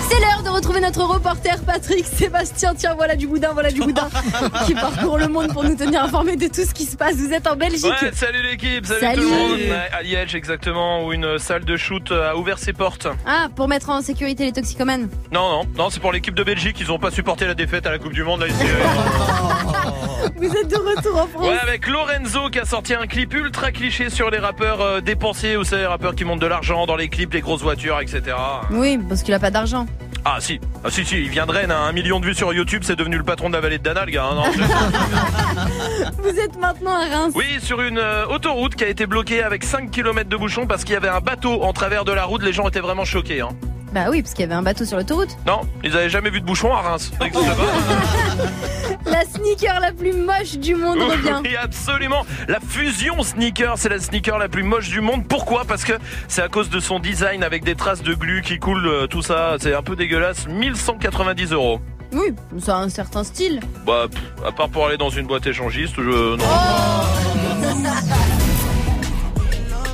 C'est 0.09 0.19
l'heure 0.19 0.41
de 0.43 0.49
retrouver 0.49 0.79
notre 0.81 1.03
reporter 1.03 1.61
Patrick 1.63 2.03
Sébastien. 2.03 2.73
Tiens, 2.73 2.95
voilà 2.95 3.15
du 3.15 3.27
boudin, 3.27 3.49
voilà 3.53 3.69
du 3.69 3.79
boudin 3.81 4.09
qui 4.65 4.73
parcourt 4.73 5.19
le 5.19 5.27
monde 5.27 5.53
pour 5.53 5.63
nous 5.63 5.75
tenir 5.75 6.03
informés 6.03 6.35
de 6.35 6.47
tout 6.47 6.65
ce 6.67 6.73
qui 6.73 6.85
se 6.85 6.97
passe. 6.97 7.17
Vous 7.17 7.31
êtes 7.31 7.45
en 7.45 7.55
Belgique. 7.55 7.85
Ouais, 7.85 8.11
salut 8.13 8.41
l'équipe, 8.41 8.87
salut, 8.87 8.99
Salut. 8.99 9.21
tout 9.21 9.29
le 9.29 9.37
monde. 9.37 9.59
À 9.91 10.01
Liège 10.01 10.33
exactement, 10.33 11.05
où 11.05 11.13
une 11.13 11.37
salle 11.37 11.63
de 11.63 11.77
shoot 11.77 12.11
a 12.11 12.35
ouvert 12.37 12.57
ses 12.57 12.73
portes. 12.73 13.07
Ah, 13.27 13.47
pour 13.55 13.67
mettre 13.67 13.91
en 13.91 14.01
sécurité 14.01 14.45
les 14.45 14.53
toxicomanes. 14.53 15.09
Non, 15.31 15.47
non, 15.49 15.63
non, 15.77 15.89
c'est 15.91 15.99
pour 15.99 16.11
l'équipe 16.11 16.33
de 16.33 16.43
Belgique. 16.43 16.77
Ils 16.79 16.91
ont 16.91 16.99
pas 16.99 17.11
supporté 17.11 17.45
la 17.45 17.53
défaite 17.53 17.85
à 17.85 17.91
la 17.91 17.99
Coupe 17.99 18.13
du 18.13 18.23
Monde. 18.23 18.41
Là, 18.41 18.47
ici. 18.47 18.63
Vous 20.47 20.55
êtes 20.55 20.67
de 20.67 20.75
retour 20.77 21.21
en 21.21 21.27
France. 21.27 21.47
Ouais, 21.47 21.57
avec 21.61 21.87
Lorenzo 21.87 22.49
qui 22.49 22.59
a 22.59 22.65
sorti 22.65 22.93
un 22.93 23.07
clip 23.07 23.33
ultra 23.33 23.71
cliché 23.71 24.09
sur 24.09 24.29
les 24.29 24.37
rappeurs 24.37 24.81
euh, 24.81 25.01
dépensiers. 25.01 25.55
Vous 25.55 25.63
savez, 25.63 25.81
les 25.83 25.87
rappeurs 25.87 26.15
qui 26.15 26.23
montent 26.25 26.41
de 26.41 26.47
l'argent 26.47 26.85
dans 26.85 26.95
les 26.95 27.09
clips, 27.09 27.33
les 27.33 27.41
grosses 27.41 27.61
voitures, 27.61 27.99
etc. 27.99 28.35
Oui, 28.71 28.99
parce 29.09 29.23
qu'il 29.23 29.33
a 29.33 29.39
pas 29.39 29.51
d'argent. 29.51 29.85
Ah 30.27 30.37
si, 30.39 30.59
ah 30.83 30.89
si, 30.89 31.05
si, 31.05 31.17
il 31.17 31.29
vient 31.29 31.45
de 31.45 31.51
Rennes, 31.51 31.69
hein. 31.71 31.83
un 31.87 31.91
million 31.91 32.19
de 32.19 32.25
vues 32.25 32.33
sur 32.33 32.51
YouTube, 32.51 32.81
c'est 32.83 32.95
devenu 32.95 33.15
le 33.17 33.23
patron 33.23 33.47
de 33.49 33.53
la 33.53 33.61
vallée 33.61 33.77
de 33.77 33.83
Dana, 33.83 34.05
le 34.05 34.11
gars. 34.11 34.25
hein, 34.25 34.33
non, 34.35 34.43
Vous 36.23 36.39
êtes 36.39 36.57
maintenant 36.59 36.95
à 36.95 37.05
Reims. 37.05 37.33
Oui, 37.35 37.45
sur 37.61 37.79
une 37.81 37.99
euh, 37.99 38.25
autoroute 38.25 38.73
qui 38.75 38.83
a 38.83 38.87
été 38.87 39.05
bloquée 39.05 39.43
avec 39.43 39.63
5 39.63 39.91
km 39.91 40.27
de 40.27 40.35
bouchons 40.35 40.65
parce 40.65 40.83
qu'il 40.83 40.93
y 40.93 40.97
avait 40.97 41.09
un 41.09 41.21
bateau 41.21 41.61
en 41.61 41.73
travers 41.73 42.05
de 42.05 42.11
la 42.11 42.23
route. 42.25 42.41
Les 42.41 42.53
gens 42.53 42.67
étaient 42.67 42.79
vraiment 42.79 43.05
choqués. 43.05 43.41
Hein. 43.41 43.49
Bah 43.93 44.05
oui, 44.09 44.23
parce 44.23 44.33
qu'il 44.33 44.41
y 44.41 44.45
avait 44.45 44.55
un 44.55 44.63
bateau 44.63 44.83
sur 44.83 44.97
l'autoroute. 44.97 45.37
Non, 45.45 45.61
ils 45.83 45.95
avaient 45.95 46.09
jamais 46.09 46.31
vu 46.31 46.41
de 46.41 46.45
bouchon 46.45 46.73
à 46.73 46.81
Reims. 46.81 47.11
Ça 47.19 47.27
existe 47.27 47.45
pas. 47.55 47.63
La 49.55 49.59
sneaker 49.59 49.79
la 49.79 49.91
plus 49.93 50.11
moche 50.11 50.57
du 50.57 50.75
monde 50.75 50.99
revient. 50.99 51.41
Oui, 51.43 51.55
absolument. 51.55 52.25
La 52.49 52.59
fusion 52.59 53.23
sneaker, 53.23 53.77
c'est 53.77 53.87
la 53.87 53.99
sneaker 53.99 54.37
la 54.37 54.49
plus 54.49 54.63
moche 54.63 54.89
du 54.89 54.99
monde. 54.99 55.25
Pourquoi? 55.29 55.63
Parce 55.63 55.85
que 55.85 55.93
c'est 56.27 56.41
à 56.41 56.49
cause 56.49 56.69
de 56.69 56.81
son 56.81 56.99
design 56.99 57.41
avec 57.41 57.63
des 57.63 57.75
traces 57.75 58.01
de 58.01 58.13
glu 58.13 58.41
qui 58.41 58.59
coulent, 58.59 58.85
euh, 58.85 59.07
tout 59.07 59.21
ça. 59.21 59.55
C'est 59.61 59.73
un 59.73 59.81
peu 59.81 59.95
dégueulasse. 59.95 60.45
1190 60.47 61.53
euros. 61.53 61.79
Oui, 62.11 62.33
ça 62.59 62.77
a 62.77 62.79
un 62.81 62.89
certain 62.89 63.23
style. 63.23 63.61
Bah, 63.85 64.07
à 64.45 64.51
part 64.51 64.67
pour 64.67 64.87
aller 64.87 64.97
dans 64.97 65.09
une 65.09 65.25
boîte 65.25 65.47
échangiste, 65.47 65.95
je. 65.95 66.35
Non. 66.35 66.43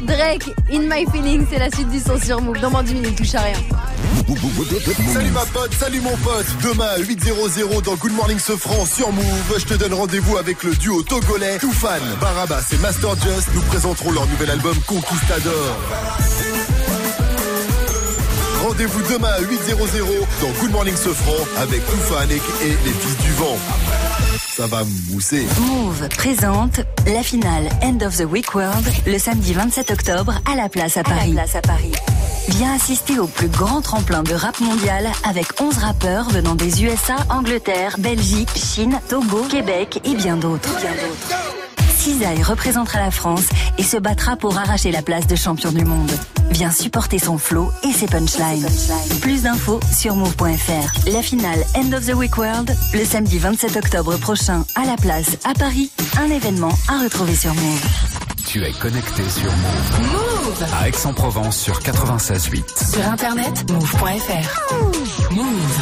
Drake, 0.02 0.50
In 0.72 0.88
My 0.90 1.06
Feelings, 1.12 1.46
c'est 1.52 1.60
la 1.60 1.70
suite 1.70 1.90
du 1.90 2.00
son 2.00 2.18
sur 2.20 2.42
Move. 2.42 2.60
Dans 2.60 2.72
moins 2.72 2.84
10 2.84 2.96
minutes, 2.96 3.16
touche 3.16 3.36
à 3.36 3.42
rien. 3.42 3.58
Salut 5.14 5.32
ma 5.32 5.46
pote, 5.46 5.74
salut 5.74 6.02
mon 6.02 6.16
pote. 6.18 6.46
Demain 6.64 6.86
à 6.86 7.00
8.00 7.00 7.82
dans 7.84 7.96
Good 7.96 8.14
Morning 8.14 8.40
Sofran 8.40 8.86
sur 8.86 9.12
Move, 9.12 9.56
je 9.58 9.66
te 9.66 9.74
donne 9.74 9.94
rendez-vous 9.94 10.38
avec 10.38 10.64
le 10.64 10.76
duo 10.76 11.02
togolais 11.04 11.58
Toufan, 11.60 12.00
Barabas 12.20 12.64
et 12.72 12.78
Master 12.78 13.12
Just. 13.16 13.50
Nous 13.54 13.62
présenterons 13.62 14.12
leur 14.12 14.28
nouvel 14.28 14.52
album 14.52 14.76
Conquistador. 14.88 15.78
Rendez-vous 18.64 19.02
demain 19.14 19.30
à 19.30 19.42
8.00 19.42 19.48
dans 20.42 20.60
Good 20.60 20.72
Morning 20.72 20.96
Sofran 20.96 21.46
avec 21.58 21.86
Toufan 21.86 22.30
et, 22.30 22.36
et 22.66 22.70
les 22.86 22.94
fils 22.94 23.18
du 23.18 23.32
vent. 23.34 23.58
Ça 24.56 24.68
va 24.68 24.84
mousser. 25.10 25.46
Move 25.60 26.08
présente 26.10 26.82
la 27.08 27.24
finale 27.24 27.70
End 27.82 28.06
of 28.06 28.18
the 28.18 28.26
Week 28.30 28.54
World 28.54 28.86
le 29.08 29.18
samedi 29.18 29.54
27 29.54 29.92
octobre 29.92 30.34
à 30.52 30.56
la 30.56 30.70
place 30.70 30.98
à 30.98 31.04
Paris. 31.04 31.36
Viens 32.52 32.74
assister 32.74 33.18
au 33.18 33.28
plus 33.28 33.48
grand 33.48 33.82
tremplin 33.82 34.24
de 34.24 34.34
rap 34.34 34.60
mondial 34.60 35.08
avec 35.24 35.62
11 35.62 35.78
rappeurs 35.78 36.30
venant 36.30 36.56
des 36.56 36.84
USA, 36.84 37.16
Angleterre, 37.30 37.96
Belgique, 37.98 38.50
Chine, 38.56 39.00
Togo, 39.10 39.44
Québec 39.50 40.02
et 40.04 40.16
bien 40.16 40.36
d'autres. 40.38 40.70
Cisaille 41.98 42.44
représentera 42.44 43.00
la 43.00 43.12
France 43.12 43.48
et 43.78 43.84
se 43.84 43.98
battra 43.98 44.36
pour 44.36 44.58
arracher 44.58 44.92
la 44.92 45.02
place 45.02 45.28
de 45.28 45.36
champion 45.36 45.72
du 45.72 45.86
monde. 45.86 46.12
Viens 46.52 46.72
supporter 46.72 47.20
son 47.20 47.38
flow 47.38 47.72
et 47.84 47.94
ses 47.94 48.08
punchlines. 48.08 48.68
Plus 49.22 49.44
d'infos 49.44 49.80
sur 49.98 50.16
move.fr. 50.16 51.10
La 51.12 51.22
finale 51.22 51.64
End 51.76 51.94
of 51.94 52.06
the 52.06 52.14
Week 52.14 52.38
World, 52.38 52.76
le 52.94 53.06
samedi 53.06 53.38
27 53.40 53.78
octobre 53.78 54.18
prochain 54.18 54.66
à 54.76 54.86
la 54.86 54.98
place 54.98 55.38
à 55.46 55.54
Paris. 55.54 55.92
Un 56.20 56.30
événement 56.30 56.74
à 56.90 57.02
retrouver 57.02 57.36
sur 57.36 57.54
Move. 57.54 58.11
Tu 58.46 58.64
es 58.64 58.72
connecté 58.72 59.24
sur 59.30 59.52
Move. 59.52 60.12
Move 60.12 60.66
À 60.74 60.88
Aix-en-Provence 60.88 61.58
sur 61.58 61.80
96.8. 61.80 62.92
Sur 62.94 63.08
internet, 63.08 63.72
move.fr. 63.72 65.32
Move. 65.32 65.80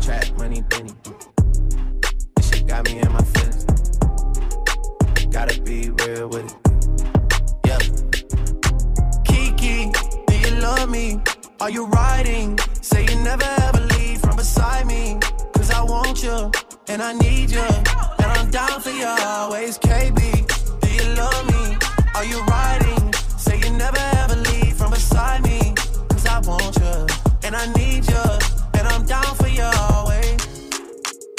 Trap 0.00 0.38
money, 0.38 0.62
penny. 0.68 0.92
This 2.36 2.48
shit 2.50 2.66
got 2.66 2.84
me 2.84 3.00
in 3.00 3.12
my 3.12 3.22
feelings. 3.34 3.66
Gotta 5.30 5.60
be 5.62 5.90
real 6.04 6.28
with 6.28 6.46
it. 6.46 6.56
Yeah. 7.66 7.78
Kiki, 9.24 9.90
do 10.26 10.34
you 10.34 10.60
love 10.60 10.88
me? 10.90 11.20
Are 11.60 11.70
you 11.70 11.86
riding? 11.86 12.58
Say 12.80 13.04
you 13.04 13.16
never 13.22 13.46
ever 13.62 13.80
leave 13.98 14.20
from 14.20 14.36
beside 14.36 14.86
me. 14.86 15.18
Cause 15.54 15.70
I 15.70 15.82
want 15.82 16.22
you 16.22 16.50
and 16.88 17.02
I 17.02 17.12
need 17.12 17.50
you. 17.50 17.60
And 17.60 18.26
I'm 18.26 18.50
down 18.50 18.80
for 18.80 18.90
you 18.90 19.06
always. 19.06 19.78
KB, 19.78 20.45
love 21.16 21.46
me? 21.46 21.76
Are 22.14 22.24
you 22.24 22.42
riding? 22.44 22.95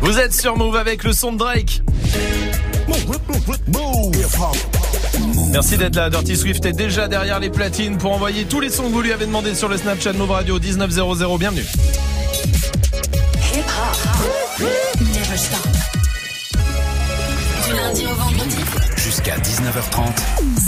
Vous 0.00 0.18
êtes 0.18 0.34
sur 0.34 0.56
Move 0.56 0.76
avec 0.76 1.02
le 1.02 1.12
son 1.12 1.32
de 1.32 1.38
Drake. 1.38 1.82
Merci 5.50 5.76
d'être 5.78 5.96
là. 5.96 6.10
Dirty 6.10 6.36
Swift 6.36 6.64
est 6.66 6.72
déjà 6.72 7.08
derrière 7.08 7.40
les 7.40 7.50
platines 7.50 7.96
pour 7.96 8.12
envoyer 8.12 8.44
tous 8.44 8.60
les 8.60 8.70
sons 8.70 8.84
que 8.84 8.92
vous 8.92 9.02
lui 9.02 9.12
avez 9.12 9.26
demandé 9.26 9.54
sur 9.54 9.68
le 9.68 9.76
Snapchat 9.76 10.12
Move 10.12 10.30
Radio 10.30 10.60
1900. 10.60 11.38
Bienvenue. 11.38 11.64
Hip 13.54 13.64
-hop. 13.66 14.64
Du 17.66 17.72
lundi 17.74 18.06
au 18.06 18.14
vendredi. 18.14 18.63
Jusqu'à 19.24 19.38
19h30. 19.40 20.02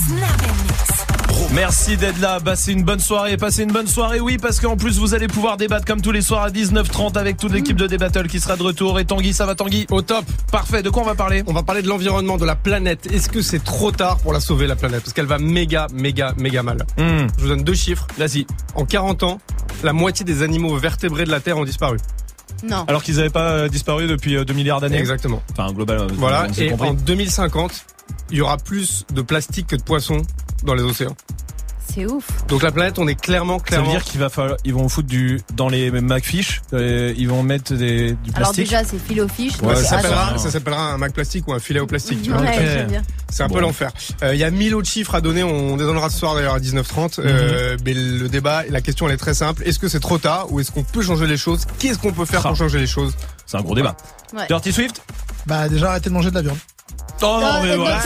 Snap 0.06 0.30
and 0.42 0.62
mix. 0.62 1.50
Merci 1.52 1.96
d'être 1.98 2.18
là. 2.20 2.40
Passez 2.42 2.72
une 2.72 2.84
bonne 2.84 3.00
soirée. 3.00 3.36
Passez 3.36 3.64
une 3.64 3.72
bonne 3.72 3.86
soirée, 3.86 4.18
oui, 4.20 4.38
parce 4.38 4.60
qu'en 4.60 4.76
plus 4.78 4.98
vous 4.98 5.12
allez 5.14 5.28
pouvoir 5.28 5.58
débattre 5.58 5.84
comme 5.84 6.00
tous 6.00 6.10
les 6.12 6.22
soirs 6.22 6.42
à 6.44 6.50
19h30 6.50 7.18
avec 7.18 7.36
toute 7.36 7.52
l'équipe 7.52 7.76
de 7.76 7.86
Débattle 7.86 8.28
qui 8.28 8.40
sera 8.40 8.56
de 8.56 8.62
retour. 8.62 8.98
Et 8.98 9.04
Tanguy, 9.04 9.34
ça 9.34 9.44
va 9.44 9.54
Tanguy 9.54 9.86
Au 9.90 10.00
top. 10.00 10.24
Parfait. 10.50 10.82
De 10.82 10.88
quoi 10.88 11.02
on 11.02 11.06
va 11.06 11.14
parler 11.14 11.42
On 11.46 11.52
va 11.52 11.62
parler 11.64 11.82
de 11.82 11.88
l'environnement, 11.88 12.38
de 12.38 12.46
la 12.46 12.56
planète. 12.56 13.06
Est-ce 13.12 13.28
que 13.28 13.42
c'est 13.42 13.62
trop 13.62 13.92
tard 13.92 14.18
pour 14.18 14.32
la 14.32 14.40
sauver, 14.40 14.66
la 14.66 14.76
planète? 14.76 15.02
Parce 15.02 15.12
qu'elle 15.12 15.26
va 15.26 15.38
méga, 15.38 15.86
méga, 15.92 16.32
méga 16.38 16.62
mal. 16.62 16.78
Hmm. 16.96 17.26
Je 17.36 17.42
vous 17.42 17.48
donne 17.48 17.62
deux 17.62 17.74
chiffres. 17.74 18.06
Vas-y. 18.16 18.46
En 18.74 18.86
40 18.86 19.22
ans, 19.22 19.38
la 19.84 19.92
moitié 19.92 20.24
des 20.24 20.42
animaux 20.42 20.76
vertébrés 20.78 21.24
de 21.24 21.30
la 21.30 21.40
Terre 21.40 21.58
ont 21.58 21.64
disparu. 21.64 21.98
Non. 22.66 22.84
Alors 22.88 23.02
qu'ils 23.02 23.16
n'avaient 23.16 23.28
pas 23.28 23.50
euh, 23.50 23.68
disparu 23.68 24.06
depuis 24.06 24.36
euh, 24.36 24.44
2 24.46 24.54
milliards 24.54 24.80
d'années. 24.80 24.96
Exactement. 24.98 25.42
Enfin, 25.52 25.70
global. 25.74 25.98
euh, 25.98 26.06
Voilà. 26.14 26.46
Et 26.56 26.70
compris. 26.70 26.88
en 26.88 26.94
2050, 26.94 27.84
il 28.30 28.38
y 28.38 28.40
aura 28.40 28.56
plus 28.56 29.04
de 29.12 29.22
plastique 29.22 29.68
que 29.68 29.76
de 29.76 29.82
poissons 29.82 30.22
dans 30.64 30.74
les 30.74 30.82
océans. 30.82 31.16
C'est 31.88 32.04
ouf. 32.04 32.26
Donc 32.48 32.64
la 32.64 32.72
planète, 32.72 32.98
on 32.98 33.06
est 33.06 33.14
clairement, 33.14 33.58
Ça 33.58 33.62
veut 33.62 33.64
clairement. 33.68 33.90
dire 33.92 34.02
qu'il 34.02 34.18
va 34.18 34.28
falloir, 34.28 34.56
ils 34.64 34.74
vont 34.74 34.88
foutre 34.88 35.06
du 35.06 35.40
dans 35.54 35.68
les 35.68 35.92
McFish, 35.92 36.60
euh, 36.72 37.14
ils 37.16 37.28
vont 37.28 37.44
mettre 37.44 37.74
des, 37.74 38.10
du 38.12 38.30
Alors 38.34 38.50
plastique. 38.52 38.64
déjà, 38.64 38.82
c'est 38.84 38.98
filofiche. 38.98 39.52
Ouais, 39.62 39.68
donc 39.68 39.76
ça 39.76 39.84
s'appellera, 39.84 40.26
attends. 40.30 40.38
ça 40.38 40.50
s'appellera 40.50 40.92
un 40.92 40.98
Mac 40.98 41.12
plastique 41.12 41.46
ou 41.46 41.52
un 41.52 41.60
filet 41.60 41.78
au 41.78 41.86
plastique. 41.86 42.28
Ouais. 42.28 42.86
C'est 43.30 43.44
un 43.44 43.46
Bon. 43.46 43.54
peu 43.54 43.60
l'enfer. 43.60 43.92
Euh, 44.24 44.34
Il 44.34 44.40
y 44.40 44.44
a 44.44 44.50
mille 44.50 44.74
autres 44.74 44.88
chiffres 44.88 45.14
à 45.14 45.20
donner. 45.20 45.44
On 45.44 45.76
les 45.76 45.84
donnera 45.84 46.10
ce 46.10 46.18
soir 46.18 46.34
d'ailleurs 46.34 46.54
à 46.54 46.58
19h30. 46.60 47.18
Mhm. 47.20 47.24
Euh, 47.26 47.76
mais 47.84 47.94
le 47.94 48.28
débat, 48.28 48.64
la 48.68 48.80
question, 48.80 49.06
elle 49.06 49.14
est 49.14 49.18
très 49.18 49.34
simple. 49.34 49.62
Est-ce 49.64 49.78
que 49.78 49.88
c'est 49.88 50.00
trop 50.00 50.18
tard 50.18 50.52
ou 50.52 50.58
est-ce 50.58 50.72
qu'on 50.72 50.82
peut 50.82 51.02
changer 51.02 51.28
les 51.28 51.36
choses? 51.36 51.66
Qu'est-ce 51.78 51.98
qu'on 52.00 52.12
peut 52.12 52.24
faire 52.26 52.40
Ah. 52.44 52.48
pour 52.48 52.56
changer 52.56 52.78
les 52.80 52.86
choses? 52.88 53.14
C'est 53.46 53.58
un 53.58 53.62
gros 53.62 53.76
débat. 53.76 53.96
Ouais. 54.36 54.46
Dirty 54.48 54.72
Swift? 54.72 55.02
Bah 55.46 55.68
déjà 55.68 55.90
arrêtez 55.90 56.10
de 56.10 56.14
manger 56.14 56.30
de 56.30 56.34
la 56.34 56.42
viande. 56.42 56.58
Oh 57.22 57.38
non, 57.40 57.62
mais 57.62 57.76
voilà, 57.76 58.00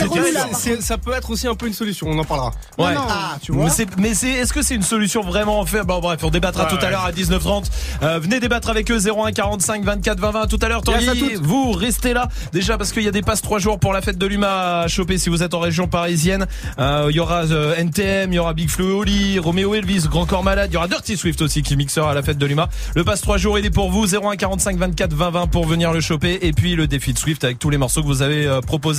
c'est 0.55 0.81
Ça 0.82 0.97
peut 0.97 1.12
être 1.12 1.31
aussi 1.31 1.48
un 1.48 1.55
peu 1.55 1.66
une 1.66 1.72
solution. 1.74 2.06
On 2.09 2.18
en 2.18 2.24
parlera. 2.24 2.52
Ouais. 2.78 2.94
Non, 2.94 3.01
non. 3.01 3.06
Ah, 3.09 3.36
tu 3.43 3.51
vois. 3.52 3.64
Mais 3.64 3.70
c'est, 3.70 3.97
mais 3.98 4.14
c'est, 4.14 4.28
est-ce 4.31 4.52
que 4.52 4.62
c'est 4.62 4.74
une 4.77 4.82
solution 4.82 5.22
vraiment 5.22 5.64
faire 5.66 5.85
Bon 5.85 5.98
bref, 5.98 6.20
on 6.22 6.31
débattra 6.31 6.64
Ouais, 6.64 6.68
tout 6.70 6.77
à 6.77 6.85
ouais. 6.85 6.90
l'heure 6.90 7.05
à 7.05 7.10
19h30. 7.12 7.64
Euh, 8.02 8.18
venez 8.20 8.39
débattre 8.39 8.70
avec 8.70 8.89
eux 8.90 8.98
01 8.98 9.32
45 9.32 9.82
24 9.85 10.20
20 10.20 10.31
20 10.31 10.47
tout 10.47 10.59
à 10.62 10.68
l'heure. 10.68 10.82
Tanguy, 10.82 11.01
Yes 11.05 11.09
à 11.09 11.14
toutes. 11.14 11.44
vous 11.44 11.72
restez 11.72 12.12
là 12.12 12.28
déjà 12.52 12.78
parce 12.78 12.93
qu'il 12.93 13.02
y 13.02 13.09
a 13.09 13.10
des 13.10 13.22
passes 13.22 13.43
3 13.43 13.59
jours 13.59 13.81
pour 13.81 13.93
la 13.93 14.01
fête 14.01 14.16
de 14.18 14.27
l'UMA 14.27 14.81
à 14.82 14.89
choper 14.89 15.18
si 15.18 15.28
vous 15.28 15.43
êtes 15.43 15.55
en 15.55 15.60
région 15.60 15.89
parisienne. 15.89 16.47
Euh, 16.78 17.09
Il 17.10 17.16
y 17.16 17.20
aura 17.20 17.44
euh, 17.47 17.74
NTM, 17.77 18.32
il 18.32 18.36
y 18.36 18.39
aura 18.39 18.55
Big 18.55 18.68
Flo 18.70 18.89
et 18.90 18.93
Oli, 18.93 19.39
Roméo 19.40 19.74
Elvis, 19.74 20.06
Grand 20.09 20.27
Corps 20.27 20.44
Malade, 20.44 20.70
il 20.70 20.74
y 20.74 20.77
aura 20.77 20.86
Dirty 20.89 21.16
Swift 21.16 21.43
aussi 21.43 21.62
qui 21.62 21.77
mixera 21.77 22.12
à 22.12 22.14
la 22.14 22.22
fête 22.22 22.39
de 22.39 22.47
l'UMA. 22.47 22.68
Le 22.94 23.02
passe 23.02 23.22
3 23.22 23.39
jours 23.39 23.59
il 23.59 23.66
est 23.66 23.70
pour 23.70 23.90
vous 23.90 24.14
01 24.14 24.36
45 24.36 24.77
24 24.77 25.12
20 25.14 25.31
20 25.31 25.47
pour 25.48 25.66
venir 25.66 25.93
le 25.93 26.01
choper 26.01 26.39
et 26.43 26.52
puis 26.52 26.77
le 26.77 26.86
défi 26.86 27.12
de 27.12 27.18
Swift 27.18 27.43
avec 27.43 27.59
tous 27.59 27.70
les 27.70 27.78
morceaux 27.78 28.02
que 28.02 28.06
vous 28.06 28.22
avez 28.22 28.47
euh, 28.47 28.60
proposés 28.60 28.89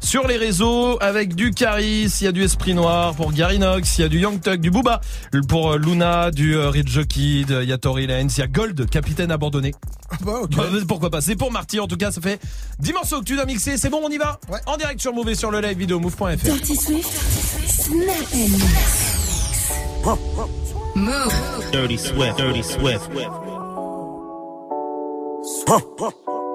sur 0.00 0.26
les 0.26 0.36
réseaux 0.36 0.98
avec 1.00 1.34
du 1.34 1.50
Caris, 1.50 2.12
il 2.20 2.24
y 2.24 2.26
a 2.26 2.32
du 2.32 2.42
Esprit 2.42 2.74
Noir 2.74 3.14
pour 3.14 3.32
Gary 3.32 3.58
Knox, 3.58 3.98
il 3.98 4.02
y 4.02 4.04
a 4.04 4.08
du 4.08 4.18
Young 4.18 4.40
Tuck, 4.40 4.60
du 4.60 4.70
Booba 4.70 5.00
pour 5.48 5.72
euh, 5.72 5.78
Luna, 5.78 6.30
du 6.30 6.56
euh, 6.56 6.70
Rich 6.70 7.06
Kid, 7.08 7.56
il 7.62 7.68
y 7.68 7.72
a 7.72 7.78
Tory 7.78 8.06
Lanez, 8.06 8.32
il 8.36 8.38
y 8.38 8.42
a 8.42 8.46
Gold, 8.46 8.88
capitaine 8.88 9.30
abandonné. 9.30 9.74
Bah 10.22 10.40
ok. 10.42 10.56
Bah, 10.56 10.64
pourquoi 10.88 11.10
pas 11.10 11.20
C'est 11.20 11.36
pour 11.36 11.52
Marty 11.52 11.80
en 11.80 11.86
tout 11.86 11.96
cas, 11.96 12.10
ça 12.10 12.20
fait 12.20 12.40
10 12.78 12.92
morceaux 12.92 13.20
que 13.20 13.24
tu 13.24 13.36
dois 13.36 13.46
mixer, 13.46 13.76
c'est 13.76 13.90
bon, 13.90 14.00
on 14.04 14.10
y 14.10 14.18
va 14.18 14.38
Ouais. 14.48 14.60
En 14.66 14.76
direct 14.76 15.00
sur 15.00 15.12
Move 15.12 15.28
et 15.30 15.34
sur 15.34 15.50
le 15.50 15.60
live 15.60 15.78
vidéo 15.78 16.00
move.fr. 16.00 16.36
Dirty 16.42 16.76
Swift. 16.76 17.10
Snap 17.66 18.16
and 18.34 18.50
mix. 18.50 19.10
Move. 20.96 21.70
Dirty 21.72 21.98
Swift, 21.98 22.36
Dirty 22.36 22.62
Swift, 22.62 23.10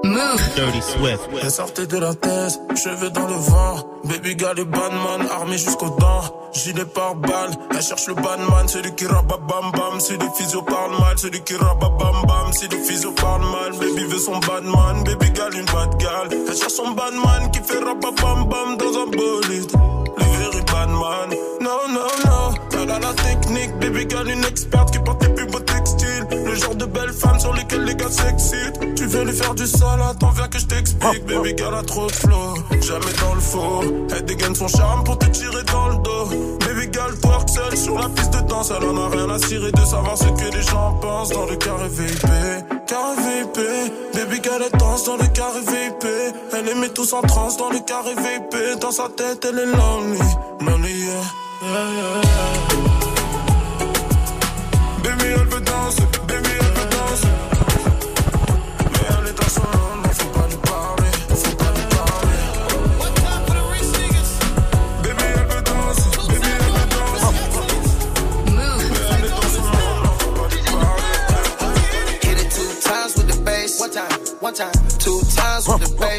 Move. 0.06 0.40
Dirty 0.56 0.82
Swift. 0.82 1.30
Elle 1.42 1.52
sortait 1.52 1.88
de 1.88 1.98
la 1.98 2.14
thèse, 2.14 2.60
cheveux 2.76 3.10
dans 3.10 3.28
le 3.28 3.34
vent. 3.34 3.76
Baby 4.04 4.36
gal 4.36 4.60
et 4.60 4.66
badman, 4.66 5.28
armé 5.32 5.58
jusqu'aux 5.58 5.90
dents. 6.00 6.22
Gilet 6.54 6.86
par 6.86 7.16
balle, 7.16 7.52
elle 7.72 7.82
cherche 7.82 8.08
le 8.08 8.14
badman, 8.14 8.68
celui 8.68 8.94
qui 8.94 9.08
rabat 9.08 9.40
bam 9.48 9.72
bam. 9.72 10.00
Si 10.00 10.14
le 10.14 10.30
physio 10.38 10.62
parle 10.62 10.92
mal, 11.00 11.18
celui 11.18 11.42
qui 11.42 11.56
rabat 11.56 11.90
bam 11.90 12.22
bam. 12.28 12.54
Si 12.54 12.68
le 12.68 12.78
physio 12.78 13.12
parle 13.14 13.42
mal, 13.42 13.72
baby 13.80 14.04
veut 14.06 14.20
son 14.20 14.38
badman. 14.40 15.04
Baby 15.04 15.32
gal, 15.32 15.54
une 15.56 15.66
bad 15.66 15.98
gal. 15.98 16.28
Elle 16.32 16.56
cherche 16.56 16.74
son 16.74 16.92
badman 16.92 17.52
qui 17.52 17.60
fait 17.60 17.80
rabat 17.80 18.12
bam 18.22 18.48
bam 18.48 18.78
dans 18.78 19.00
un 19.00 19.08
bolide. 19.08 19.72
Le 20.18 20.24
very 20.38 20.64
badman, 20.66 21.30
non, 21.62 21.88
non, 21.90 22.08
non. 22.26 22.65
La 22.88 23.14
technique, 23.14 23.72
baby 23.80 24.06
gal, 24.06 24.30
une 24.30 24.44
experte 24.46 24.92
qui 24.92 25.00
porte 25.00 25.24
les 25.24 25.34
plus 25.34 25.46
beaux 25.48 25.60
textiles. 25.60 26.28
Le 26.32 26.56
genre 26.56 26.76
de 26.76 26.86
belle 26.86 27.12
femme 27.12 27.40
sur 27.40 27.54
lesquelles 27.54 27.84
les 27.84 27.96
gars 27.96 28.10
s'excitent. 28.10 28.96
Tu 28.96 29.06
veux 29.06 29.24
lui 29.24 29.34
faire 29.34 29.56
du 29.56 29.66
sale, 29.66 30.02
attends, 30.02 30.30
viens 30.30 30.48
que 30.48 30.60
je 30.60 30.66
t'explique. 30.66 31.26
Baby 31.26 31.56
gal 31.56 31.74
a 31.74 31.84
trop 31.84 32.08
de 32.08 32.12
flow, 32.12 32.54
jamais 32.82 33.14
dans 33.22 33.34
le 33.34 33.42
faux. 33.42 33.82
Elle 34.16 34.26
dégaine 34.26 34.56
son 34.56 34.68
charme 34.68 35.04
pour 35.04 35.18
te 35.18 35.26
tirer 35.26 35.64
dans 35.64 35.90
le 35.90 35.98
dos. 35.98 36.26
Baby 36.60 36.88
gal 36.90 37.12
twerk 37.22 37.50
seule 37.50 37.76
sur 37.78 37.98
la 37.98 38.08
piste 38.10 38.34
de 38.34 38.42
danse. 38.48 38.72
Elle 38.72 38.88
en 38.88 38.98
a 38.98 39.10
rien 39.10 39.30
à 39.30 39.40
cirer 39.40 39.72
de 39.72 39.86
savoir 39.86 40.18
ce 40.18 40.26
que 40.26 40.56
les 40.56 40.64
gens 40.64 40.94
pensent 41.02 41.30
dans 41.30 41.46
le 41.46 41.56
carré 41.56 41.88
VIP. 41.90 42.28
Carré 42.88 43.16
VIP, 43.18 43.60
baby 44.14 44.40
gal 44.42 44.62
elle 44.64 44.80
danse 44.80 45.06
dans 45.06 45.18
le 45.18 45.28
carré 45.28 45.60
VIP. 45.62 46.06
Elle 46.54 46.66
les 46.66 46.76
met 46.76 46.90
tous 46.90 47.14
en 47.14 47.22
transe 47.22 47.58
dans 47.58 47.70
le 47.70 47.80
carré 47.80 48.14
VIP. 48.16 48.80
Dans 48.80 48.92
sa 48.92 49.10
tête, 49.10 49.46
elle 49.50 49.60
est 49.60 49.66
lonely, 49.66 50.20
lonely, 50.62 50.94
yeah. 50.94 51.14
yeah, 51.62 51.72
yeah, 51.72 52.22
yeah. 52.22 52.55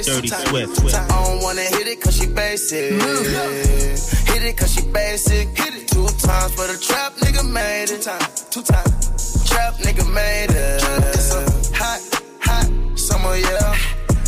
Dirty 0.06 0.28
two 0.28 0.36
times, 0.36 0.50
Swift. 0.50 0.76
two 0.76 0.88
times. 0.88 1.10
I 1.10 1.24
don't 1.24 1.42
wanna 1.42 1.62
hit 1.62 1.88
it 1.88 2.00
cause 2.00 2.16
she 2.16 2.26
basic. 2.26 2.92
Hit 2.92 4.42
it 4.42 4.56
cause 4.56 4.72
she 4.72 4.82
basic. 4.92 5.48
Hit 5.58 5.74
it 5.74 5.88
two 5.88 6.06
times 6.06 6.54
for 6.54 6.66
the 6.68 6.78
trap 6.80 7.14
nigga 7.16 7.42
made 7.50 7.84
it. 7.84 7.88
Two 7.88 8.02
times, 8.02 8.46
two 8.50 8.62
times. 8.62 9.35
Trap 9.56 9.74
nigga 9.76 10.04
made 10.12 10.50
it. 10.50 10.82
It's 11.16 11.32
a 11.32 11.40
hot, 11.80 12.00
hot 12.40 12.68
summer, 12.98 13.36
yeah. 13.36 13.72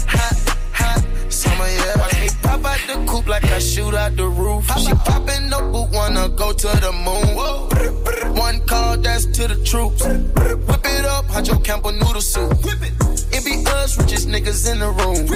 Hot, 0.08 0.36
hot 0.72 1.04
summer, 1.28 1.68
yeah. 1.68 1.98
Watch 2.00 2.18
me 2.22 2.28
pop 2.42 2.64
out 2.64 2.80
the 2.88 3.04
coupe 3.06 3.28
like 3.28 3.44
I 3.44 3.58
shoot 3.58 3.92
out 3.92 4.16
the 4.16 4.26
roof. 4.26 4.64
She 4.78 4.94
poppin' 4.94 5.50
the 5.50 5.60
boot, 5.70 5.90
wanna 5.92 6.30
go 6.30 6.54
to 6.54 6.68
the 6.80 6.92
moon. 7.04 8.36
One 8.38 8.60
call, 8.60 8.96
that's 8.96 9.26
to 9.26 9.48
the 9.48 9.62
troops. 9.66 10.02
Whip 10.02 10.86
it 10.96 11.04
up, 11.04 11.26
Hydro 11.26 11.58
Campbell 11.58 11.92
noodle 11.92 12.22
soup. 12.22 12.56
It 12.64 13.44
be 13.44 13.66
us, 13.72 13.98
richest 13.98 14.28
niggas 14.28 14.72
in 14.72 14.78
the 14.78 14.88
room. 14.88 15.28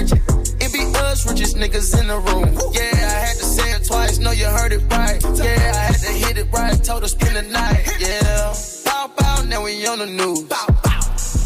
It 0.58 0.72
be 0.72 0.80
us, 1.00 1.26
richest 1.28 1.56
niggas 1.56 2.00
in 2.00 2.06
the 2.06 2.16
room. 2.16 2.48
Yeah, 2.72 2.96
I 2.96 3.26
had 3.28 3.36
to 3.36 3.44
say 3.44 3.70
it 3.72 3.84
twice, 3.84 4.18
know 4.18 4.30
you 4.30 4.46
heard 4.46 4.72
it 4.72 4.90
right. 4.90 5.22
Yeah, 5.36 5.72
I 5.76 5.92
had 5.92 6.00
to 6.00 6.12
hit 6.12 6.38
it 6.38 6.50
right, 6.50 6.82
told 6.82 7.02
her 7.02 7.08
spend 7.08 7.36
the 7.36 7.42
night. 7.42 7.84
Yeah, 8.00 8.54
bow 9.08 9.14
bow, 9.16 9.42
now 9.44 9.64
we 9.64 9.86
on 9.86 9.98
the 9.98 10.06
news. 10.06 10.44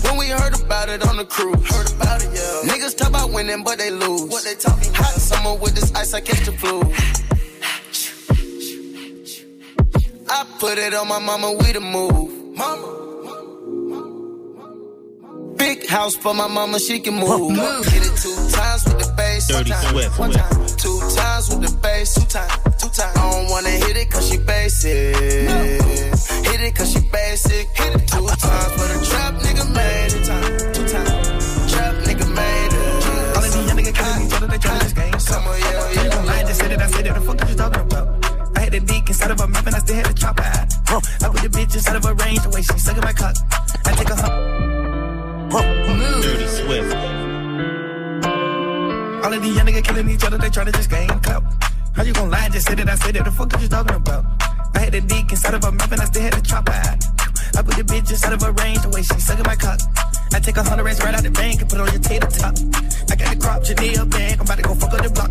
When 0.05 0.19
we 0.19 0.29
heard 0.29 0.61
about 0.61 0.89
it 0.89 1.07
on 1.07 1.17
the 1.17 1.25
cruise, 1.25 1.67
heard 1.71 1.93
about 1.93 2.23
it, 2.23 2.31
yeah. 2.33 2.73
Niggas 2.73 2.97
talk 2.97 3.09
about 3.09 3.33
winning, 3.33 3.63
but 3.65 3.79
they 3.79 3.91
lose. 3.91 4.31
What 4.31 4.45
they 4.45 4.55
talking 4.55 4.93
Hot 4.95 5.15
summer 5.15 5.55
with 5.55 5.75
this 5.75 5.95
ice, 5.95 6.13
I 6.15 6.21
catch 6.21 6.45
the 6.45 6.53
flu. 6.53 6.83
I 10.29 10.45
put 10.59 10.79
it 10.79 10.93
on 10.95 11.09
my 11.09 11.19
mama, 11.19 11.53
we 11.53 11.73
the 11.73 11.81
move. 11.81 12.57
Mama. 12.57 13.06
Big 15.67 15.85
house 15.89 16.15
for 16.15 16.33
my 16.33 16.47
mama, 16.47 16.79
she 16.79 17.01
can 17.01 17.15
move. 17.17 17.51
Hit 17.91 18.07
it 18.07 18.15
two 18.23 18.31
times 18.55 18.85
with 18.85 19.03
the 19.03 19.13
bass. 19.17 19.49
Dirty 19.49 19.73
one 19.73 19.83
time, 19.83 19.91
Swift. 19.91 20.19
One 20.21 20.31
time. 20.31 20.67
Two 20.79 21.01
times 21.19 21.49
with 21.51 21.63
the 21.67 21.77
bass. 21.83 22.15
Two 22.15 22.27
times. 22.31 22.55
Two 22.79 22.89
times. 22.95 23.17
I 23.19 23.31
don't 23.33 23.51
wanna 23.51 23.71
hit 23.71 23.97
it 23.97 24.09
cause 24.09 24.31
she 24.31 24.39
basic. 24.39 25.17
No. 25.51 25.59
Hit 26.47 26.61
it 26.61 26.73
cause 26.77 26.93
she 26.93 27.01
basic. 27.11 27.67
Hit 27.75 27.99
it 27.99 28.07
two 28.07 28.27
times 28.31 28.73
for 28.79 28.87
the 28.95 28.99
trap 29.11 29.35
nigga 29.43 29.67
made 29.75 30.07
it. 30.07 30.23
Two 30.23 30.23
times. 30.23 30.79
Two 30.79 30.87
times. 30.87 31.73
Trap 31.75 31.95
nigga 32.07 32.27
made 32.31 32.71
it. 32.71 33.35
All 33.35 33.43
of 33.43 33.51
these 33.51 33.67
young 33.67 33.77
niggas 33.77 33.95
killing 33.99 34.23
each 34.23 34.35
other, 34.39 34.47
they 34.47 34.59
tryna 34.63 34.83
this 34.87 34.93
game. 34.93 35.19
Summer, 35.19 35.51
yeah, 35.51 35.91
You 35.91 35.95
yeah. 35.99 36.15
gon' 36.15 36.27
lie, 36.27 36.43
just 36.47 36.61
said 36.61 36.71
it, 36.71 36.79
I 36.79 36.87
said 36.87 37.07
it, 37.09 37.15
the 37.15 37.21
fuck 37.27 37.43
are 37.43 37.51
you 37.51 37.57
just 37.57 37.59
talking 37.59 37.83
about? 37.83 38.07
I 38.55 38.61
had 38.61 38.73
the 38.73 38.81
dick 38.87 39.09
inside 39.09 39.33
of 39.33 39.41
a 39.41 39.49
mouth 39.49 39.67
and 39.67 39.75
I 39.75 39.81
still 39.81 39.97
had 39.97 40.07
a 40.07 40.15
chopper 40.15 40.45
out. 40.47 40.71
Huh. 40.87 41.01
I 41.27 41.27
put 41.27 41.43
the 41.43 41.51
bitch 41.51 41.75
inside 41.75 41.97
of 41.97 42.05
a 42.05 42.15
range, 42.15 42.43
the 42.47 42.51
way 42.51 42.63
she 42.63 42.79
sucking 42.79 43.03
my 43.03 43.13
cock. 43.13 43.35
I 43.85 43.91
take 43.99 44.11
a 44.11 44.76
Dirty 45.51 46.47
Swift. 46.47 46.95
All 49.25 49.33
of 49.33 49.43
these 49.43 49.57
young 49.57 49.67
niggas 49.67 49.85
killing 49.85 50.11
each 50.11 50.25
other, 50.25 50.39
they 50.39 50.51
tryna 50.51 50.75
just 50.75 50.91
gain 50.91 51.09
clout. 51.21 51.45
How 51.95 52.03
you 52.03 52.13
gon' 52.13 52.31
lie 52.31 52.49
just 52.49 52.67
say 52.67 52.75
that 52.75 52.89
I 52.89 52.95
said 52.97 53.15
that? 53.15 53.25
The 53.25 53.31
fuck 53.31 53.55
are 53.55 53.61
you 53.61 53.69
talking 53.69 53.95
about? 53.95 54.25
I 54.75 54.81
had 54.81 54.95
a 54.95 55.01
dick 55.01 55.31
inside 55.31 55.55
of 55.55 55.65
a 55.65 55.73
mouth 55.73 55.93
and 55.93 56.01
I 56.01 56.05
still 56.07 56.23
had 56.23 56.33
to 56.33 56.43
chop 56.43 56.69
out. 56.69 57.05
I 57.57 57.63
put 57.63 57.77
the 57.77 57.85
bitch 57.85 58.11
inside 58.11 58.33
of 58.33 58.43
a 58.43 58.53
range 58.53 58.83
the 58.83 58.89
way 58.91 59.03
she 59.03 59.19
sucking 59.21 59.47
my 59.47 59.57
cock. 59.57 59.81
I 60.35 60.41
take 60.41 60.57
a 60.57 60.63
hundred 60.63 60.85
racks 60.85 61.03
right 61.03 61.15
out 61.15 61.23
the 61.23 61.31
bank 61.31 61.61
and 61.61 61.71
put 61.71 61.79
it 61.79 61.83
on 61.83 61.93
your 61.95 62.03
tater 62.03 62.27
top. 62.27 62.55
I 63.09 63.15
got 63.15 63.31
the 63.31 63.39
crop 63.41 63.65
Chanel 63.65 64.07
bag, 64.07 64.35
I'm 64.35 64.45
about 64.45 64.57
to 64.59 64.63
go 64.63 64.75
fuck 64.75 64.93
up 64.93 65.03
the 65.03 65.11
block. 65.11 65.31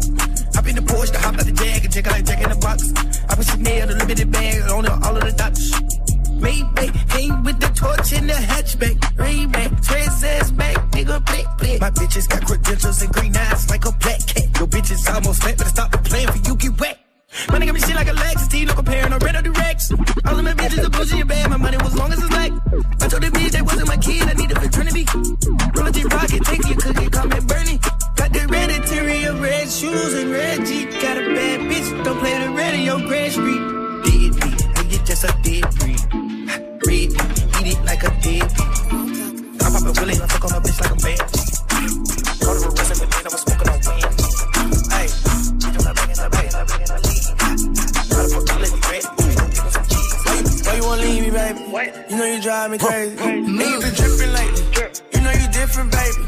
Hop 0.55 0.65
in 0.65 0.75
the 0.75 0.81
Porsche, 0.81 1.11
the 1.11 1.19
hop 1.19 1.35
out 1.35 1.45
the 1.45 1.51
Jag 1.51 1.83
and 1.83 1.93
check 1.93 2.07
out 2.07 2.13
like 2.13 2.25
Jack 2.25 2.41
in 2.41 2.49
the 2.49 2.55
box. 2.55 2.87
I 3.29 3.35
put 3.35 3.45
Chanel, 3.45 3.87
the 3.87 3.95
limited 3.95 4.31
bag, 4.31 4.63
on 4.71 4.87
all 4.87 5.17
of 5.17 5.23
the 5.27 5.33
dots. 5.35 5.75
Maybach, 6.39 6.93
hang 7.11 7.43
with 7.43 7.59
the 7.59 7.67
torch 7.67 8.13
in 8.13 8.27
the 8.27 8.33
hatchback. 8.33 8.97
Ray-Ban, 9.17 9.81
trans 9.81 10.51
back, 10.51 10.75
nigga, 10.91 11.23
blick, 11.25 11.47
blick. 11.57 11.81
My 11.81 11.89
bitches 11.91 12.27
got 12.27 12.45
credentials 12.45 13.01
and 13.01 13.11
green 13.13 13.35
eyes 13.35 13.69
like 13.69 13.85
a 13.85 13.91
black 13.91 14.19
cat. 14.27 14.45
Your 14.57 14.67
bitches 14.67 15.13
almost 15.13 15.43
fat, 15.43 15.57
better 15.57 15.69
stop 15.69 15.91
the 15.91 15.97
playing 15.97 16.27
for 16.27 16.37
you 16.47 16.55
get 16.55 16.79
wet. 16.79 16.99
My 17.49 17.59
nigga 17.59 17.73
be 17.73 17.79
shit 17.79 17.95
like 17.95 18.07
a 18.07 18.11
Lexus, 18.11 18.49
T, 18.49 18.65
no 18.65 18.73
comparing, 18.73 19.09
no 19.09 19.17
red 19.17 19.35
or 19.35 19.41
directs. 19.41 19.91
All 19.91 20.37
of 20.39 20.43
my 20.43 20.53
bitches 20.53 20.85
are 20.85 20.89
bougie 20.89 21.19
and 21.19 21.29
bad, 21.29 21.49
my 21.49 21.57
money 21.57 21.77
was 21.77 21.95
long 21.95 22.11
as 22.13 22.23
it's 22.23 22.31
like. 22.31 22.53
I 23.01 23.07
told 23.07 23.23
the 23.23 23.31
bitch 23.31 23.51
that 23.51 23.63
wasn't 23.63 23.87
my 23.87 23.97
kid, 23.97 24.23
I 24.23 24.33
need 24.33 24.51
a 24.51 24.59
fraternity. 24.59 25.05
Roll 25.75 25.91
G 25.91 26.03
rocket, 26.05 26.43
take 26.45 26.65
your 26.67 26.79
cookie, 26.79 27.09
and 27.11 27.47
burn 27.47 27.67
it. 27.67 27.81
Got 28.15 28.31
the 28.31 28.47
red 28.49 28.69
interior, 28.71 29.33
red 29.35 29.69
shoes 29.69 30.13
and 30.13 30.31
red 30.31 30.65
Jeep. 30.65 30.91
Got 31.01 31.17
a 31.17 31.21
bad 31.35 31.59
bitch, 31.69 32.03
don't 32.03 32.19
play 32.19 32.39
the 32.39 32.51
radio, 32.51 32.97
Grand 33.07 33.33
Street. 33.33 33.63
Dead 34.05 34.31
beat, 34.39 34.59
nigga 34.75 35.05
just 35.05 35.23
a 35.23 35.31
dead 35.43 36.24
breed. 36.85 37.11
Red 37.13 37.27
meat, 37.27 37.37
eat 37.61 37.67
it 37.73 37.85
like 37.85 38.03
a 38.03 38.09
dead. 38.21 38.45
I 39.61 39.69
pop 39.73 39.85
a 39.85 39.91
willy, 39.99 40.13
I 40.13 40.27
fuck 40.29 40.45
on 40.45 40.51
a 40.53 40.61
bitch 40.61 40.79
like 40.81 40.91
a. 40.91 40.97
Call 42.45 42.55
I 42.55 43.29
was 43.29 43.41
smoking 43.41 43.69
on 43.69 43.79
wind. 43.85 44.05
Hey, 44.93 45.07
banging, 45.95 46.19
red. 48.91 49.05
Why 50.65 50.73
you 50.75 50.83
wanna 50.85 51.01
leave 51.01 51.23
me, 51.23 51.31
baby? 51.31 51.59
You 52.09 52.15
know 52.17 52.25
you 52.25 52.41
drive 52.41 52.71
me 52.71 52.77
crazy. 52.77 53.17
And 53.17 53.47
you 53.47 53.79
been 53.81 53.93
dripping 53.93 54.33
lately. 54.33 54.63
You 55.13 55.21
know 55.21 55.31
you 55.31 55.47
different, 55.51 55.91
baby. 55.91 56.21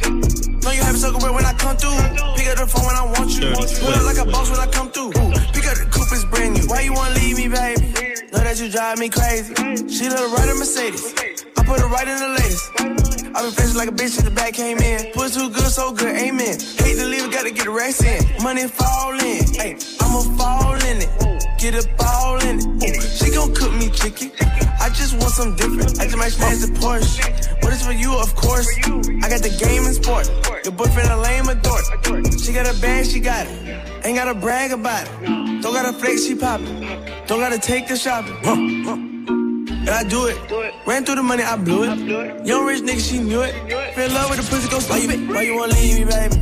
Know 0.64 0.72
you 0.72 0.84
have 0.84 0.98
circle 0.98 1.22
when 1.34 1.46
I 1.46 1.54
come 1.54 1.78
through. 1.78 1.98
Pick 2.36 2.48
up 2.50 2.58
the 2.58 2.68
phone 2.68 2.86
when 2.86 2.96
I 2.96 3.06
want 3.06 3.30
you. 3.38 3.54
Pull 3.54 3.94
up 3.94 4.04
like 4.06 4.18
a 4.18 4.26
boss 4.26 4.50
when 4.50 4.60
I 4.60 4.68
come 4.68 4.90
through. 4.90 5.12
Pick 5.54 5.66
up 5.68 5.78
the 5.78 5.88
coupe, 5.92 6.12
it's 6.12 6.26
brand 6.26 6.56
new. 6.56 6.68
Why 6.68 6.82
you 6.82 6.94
wanna 6.94 7.16
leave 7.16 7.38
me, 7.38 7.48
baby? 7.48 8.17
Know 8.38 8.44
that 8.44 8.60
you 8.60 8.70
drive 8.70 9.00
me 9.00 9.10
crazy. 9.10 9.56
She 9.90 10.08
let 10.10 10.20
her 10.20 10.30
ride 10.30 10.50
a 10.50 10.54
Mercedes. 10.54 11.12
I 11.58 11.66
put 11.66 11.80
her 11.80 11.88
right 11.88 12.08
in 12.08 12.20
the 12.20 12.30
latest. 12.38 12.72
I 13.34 13.42
been 13.42 13.52
flashing 13.52 13.78
like 13.78 13.90
a 13.90 13.92
bitch 13.92 14.14
since 14.14 14.22
the 14.22 14.30
back 14.30 14.54
came 14.54 14.78
in. 14.78 15.12
Puss 15.14 15.34
too 15.34 15.50
good, 15.50 15.72
so 15.72 15.92
good, 15.92 16.16
amen. 16.16 16.60
Hate 16.78 16.98
to 16.98 17.08
leave 17.08 17.32
gotta 17.32 17.50
get 17.50 17.66
the 17.66 17.72
racks 17.72 18.04
in. 18.04 18.44
Money 18.44 18.68
fall 18.68 19.14
in, 19.14 19.44
hey, 19.56 19.78
I'ma 20.02 20.22
fall 20.38 20.76
in 20.86 21.02
it. 21.02 21.37
Get 21.58 21.74
a 21.74 21.88
ball 21.98 22.38
in 22.46 22.60
it. 22.60 22.66
Ooh, 22.66 23.02
she 23.02 23.32
gon' 23.32 23.52
cook 23.54 23.74
me 23.74 23.90
chicken. 23.90 24.32
I 24.80 24.90
just 24.90 25.14
want 25.14 25.34
something 25.34 25.56
different. 25.58 26.00
I 26.00 26.06
just 26.06 26.18
might 26.18 26.32
smash 26.32 26.60
the 26.60 26.68
Porsche. 26.68 27.64
What 27.64 27.74
is 27.74 27.84
for 27.84 27.94
you, 27.94 28.14
of 28.16 28.36
course. 28.36 28.68
I 28.78 29.28
got 29.28 29.42
the 29.42 29.50
game 29.60 29.84
in 29.86 29.94
sport. 29.94 30.30
Your 30.64 30.74
boyfriend 30.74 31.10
a 31.10 31.18
lame 31.18 31.50
a 31.50 31.56
dork. 31.56 31.84
She 32.40 32.54
got 32.54 32.68
a 32.70 32.80
bag, 32.80 33.08
she 33.08 33.20
got 33.20 33.48
it. 33.48 34.06
Ain't 34.06 34.16
gotta 34.16 34.36
brag 34.36 34.72
about 34.72 35.08
it. 35.08 35.62
Don't 35.64 35.74
gotta 35.74 35.94
flex, 35.94 36.26
she 36.26 36.36
poppin'. 36.36 36.80
Don't 37.26 37.40
gotta 37.40 37.58
take 37.58 37.88
the 37.88 37.98
shopping. 37.98 38.38
And 38.46 39.90
I 39.90 40.04
do 40.04 40.28
it. 40.28 40.38
Ran 40.86 41.06
through 41.06 41.16
the 41.16 41.24
money, 41.24 41.42
I 41.42 41.56
blew 41.58 41.86
it. 41.86 42.46
Young 42.46 42.66
rich 42.68 42.84
nigga, 42.84 43.00
she 43.00 43.18
knew 43.18 43.42
it. 43.42 43.54
Feel 43.96 44.06
in 44.06 44.14
love 44.14 44.30
with 44.30 44.40
the 44.40 44.48
pussy, 44.48 44.70
go 44.70 44.78
stupid. 44.80 45.28
Why 45.28 45.42
you 45.42 45.56
wanna 45.56 45.74
leave 45.74 46.00
me, 46.00 46.06
baby? 46.06 46.36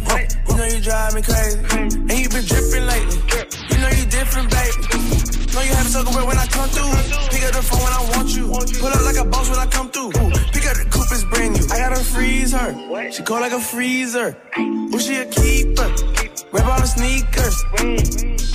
You 0.56 0.62
know 0.62 0.68
you 0.68 0.80
drive 0.80 1.14
me 1.14 1.22
crazy. 1.22 1.60
And 1.76 2.16
you 2.16 2.30
been 2.32 2.46
dripping 2.48 2.88
lately. 2.88 3.20
You 3.68 3.78
know 3.84 3.92
you 3.92 4.06
different, 4.08 4.48
baby. 4.48 4.88
Know 5.52 5.60
you 5.60 5.76
have 5.76 5.84
a 5.84 5.92
circle 5.92 6.16
when 6.16 6.38
I 6.38 6.48
come 6.48 6.70
through. 6.72 6.96
Pick 7.28 7.44
up 7.44 7.52
the 7.52 7.62
phone 7.62 7.84
when 7.84 7.92
I 7.92 8.00
want 8.16 8.32
you. 8.32 8.48
Pull 8.80 8.88
up 8.88 9.04
like 9.04 9.20
a 9.20 9.26
boss 9.28 9.50
when 9.50 9.60
I 9.60 9.66
come 9.68 9.92
through. 9.92 10.12
Pick 10.56 10.64
up 10.72 10.80
the 10.80 10.88
coupe, 10.88 11.12
it's 11.12 11.26
brand 11.26 11.60
new. 11.60 11.68
I 11.76 11.80
gotta 11.84 12.02
freeze 12.02 12.54
her. 12.54 12.72
She 13.12 13.22
cold 13.24 13.42
like 13.42 13.52
a 13.52 13.60
freezer. 13.60 14.38
Ooh, 14.58 14.98
she 14.98 15.18
a 15.20 15.26
keeper. 15.26 15.92
Rap 16.54 16.72
all 16.72 16.80
the 16.80 16.88
sneakers. 16.88 17.60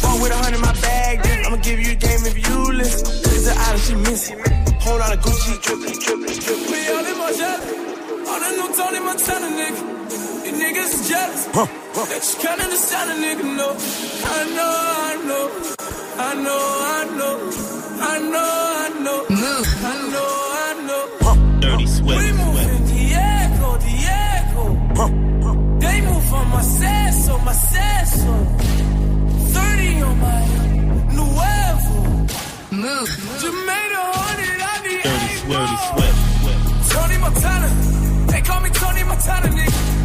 Walk 0.01 0.23
with 0.25 0.33
a 0.33 0.37
hundred 0.41 0.57
in 0.57 0.63
my 0.63 0.73
bag. 0.81 1.23
Then 1.23 1.45
I'ma 1.45 1.57
give 1.57 1.81
you 1.81 1.93
a 1.93 2.01
game 2.01 2.25
if 2.25 2.33
you 2.33 2.73
listen. 2.81 3.13
Cause 3.29 3.45
the 3.45 3.53
island, 3.53 3.83
she 3.85 3.95
missing. 4.09 4.41
Whole 4.81 4.97
lot 4.97 5.13
of 5.13 5.21
Gucci 5.21 5.53
drippin', 5.61 6.01
drippin', 6.01 6.33
drippin'. 6.33 6.73
We 6.73 6.81
all 6.97 7.05
in 7.05 7.19
my 7.21 7.29
jet. 7.37 7.61
On 8.25 8.41
a 8.41 8.49
new 8.57 8.73
Tony 8.73 9.01
Montana, 9.05 9.53
nigga. 9.53 10.01
You 10.61 10.66
niggas 10.66 10.93
is 10.93 11.09
jealous. 11.09 11.45
That 11.47 12.35
you 12.35 12.41
can't 12.43 12.61
understand 12.61 13.11
a 13.11 13.15
nigga, 13.15 13.45
no. 13.57 13.69
I 13.70 14.45
know, 14.57 14.73
I 15.09 15.16
know. 15.28 15.45
I 16.19 16.35
know, 16.35 16.61
I 16.85 17.05
know. 17.19 17.37
I 18.01 18.19
know, 18.32 18.51
I 18.77 18.89
know. 19.05 19.20
Move. 19.31 19.66
I 19.85 19.97
know, 20.12 20.31
I 20.65 20.73
know. 20.87 21.61
Dirty 21.61 21.87
Swift. 21.87 22.20
We 22.20 22.32
moving 22.32 22.85
Diego, 22.93 23.78
Diego. 23.87 24.62
They 25.81 26.01
move 26.03 26.35
on 26.35 26.47
my 26.51 26.62
seso, 26.62 27.35
my 27.43 27.53
seso. 27.53 28.35
30 29.57 30.03
on 30.03 30.20
my 30.20 30.41
nuevo. 31.16 31.97
Move. 32.70 33.09
Jermaine 33.41 33.97
Hornet, 33.97 34.61
I 34.61 34.77
need 34.85 35.03
Dirty 35.09 35.31
Swirty 35.41 35.77
Swift. 35.89 36.93
Tony 36.93 37.16
Montana. 37.16 37.69
They 38.31 38.43
call 38.43 38.61
me 38.61 38.69
Tony 38.70 39.03
Montana, 39.05 39.49
nigga. 39.49 40.00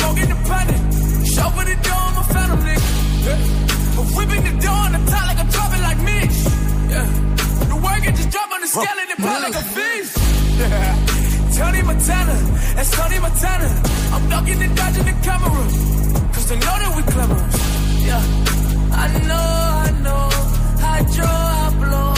The 0.00 0.36
planet. 0.44 0.80
Shoving 1.24 1.68
the 1.70 1.76
door, 1.86 2.02
I'm 2.08 2.16
a 2.18 2.24
phantom, 2.32 2.60
nigga. 2.60 2.90
Yeah. 3.24 3.98
I'm 3.98 4.06
whipping 4.16 4.42
the 4.44 4.54
door 4.60 4.80
on 4.86 4.92
the 4.92 5.00
top 5.10 5.24
like 5.28 5.38
I'm 5.38 5.48
dropping 5.48 5.82
like 5.82 5.98
Mitch. 6.08 6.38
Yeah. 6.92 7.06
The 7.70 7.76
work 7.76 8.02
just 8.02 8.30
drop 8.30 8.50
on 8.50 8.60
the 8.60 8.66
scale 8.66 8.98
and 9.00 9.18
pop 9.18 9.42
like 9.42 9.54
a 9.54 9.64
fish. 9.76 10.10
Yeah. 10.58 10.94
Tony 11.56 11.82
Montana, 11.82 12.36
that's 12.74 12.90
Tony 12.90 13.18
Montana. 13.18 13.68
I'm 14.12 14.28
ducking 14.28 14.62
and 14.62 14.76
dodging 14.76 15.04
the 15.04 15.14
camera. 15.22 15.64
Cause 16.34 16.46
they 16.48 16.56
know 16.56 16.76
that 16.82 16.92
we 16.96 17.02
clever. 17.12 17.40
Yeah. 18.04 18.22
I 18.92 19.06
know, 19.30 19.48
I 19.86 19.90
know. 20.04 20.28
Hydro, 20.84 21.26
I 21.26 21.68
blow. 21.80 22.12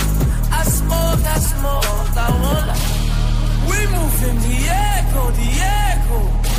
I 0.50 0.62
smoke, 0.64 1.22
I 1.22 1.38
smoke. 1.52 2.16
I 2.16 2.28
won't 2.42 2.66
lie. 2.70 2.82
We 3.68 3.78
moving 3.94 4.38
Diego, 4.46 5.22
Diego. 5.38 6.51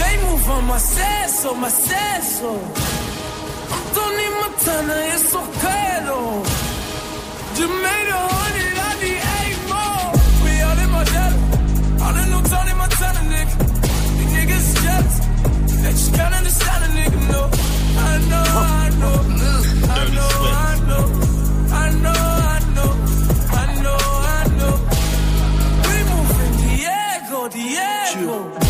They 0.00 0.14
move 0.24 0.48
on 0.50 0.64
my 0.66 0.78
seso, 0.78 1.54
my 1.54 1.68
seso. 1.68 2.52
I'm 3.74 3.84
Tony 3.94 4.28
Montana, 4.38 4.94
it's 5.14 5.34
okay 5.34 5.84
Jermaine 7.56 8.10
Hornet, 8.10 8.78
I 8.88 8.92
need 9.00 9.22
eight 9.38 9.60
more. 9.70 10.10
We 10.42 10.52
all 10.66 10.78
in 10.84 10.90
my 10.90 11.04
data. 11.04 11.38
All 12.02 12.12
the 12.12 12.24
new 12.32 12.42
Tony 12.50 12.74
Montana, 12.74 13.20
nigga. 13.30 13.54
You 14.18 14.24
niggas 14.34 14.66
jealous. 14.82 15.16
They 15.82 15.92
just 15.92 16.14
can't 16.14 16.34
understand 16.34 16.80
a 16.84 16.88
nigga, 16.98 17.18
no. 17.30 17.42
I 17.96 18.18
know, 18.30 18.44
I 18.58 18.90
know. 19.00 19.16
I 19.98 20.04
know, 20.16 20.30
I 20.50 20.74
know. 20.88 21.04
I 21.70 21.90
know, 22.04 22.18
I 22.50 22.58
know. 22.74 22.90
I 23.60 23.66
know, 23.84 23.98
I 24.34 24.44
know. 24.58 24.74
We 25.86 25.96
moving 26.10 26.54
Diego, 26.64 27.48
Diego. 27.48 28.63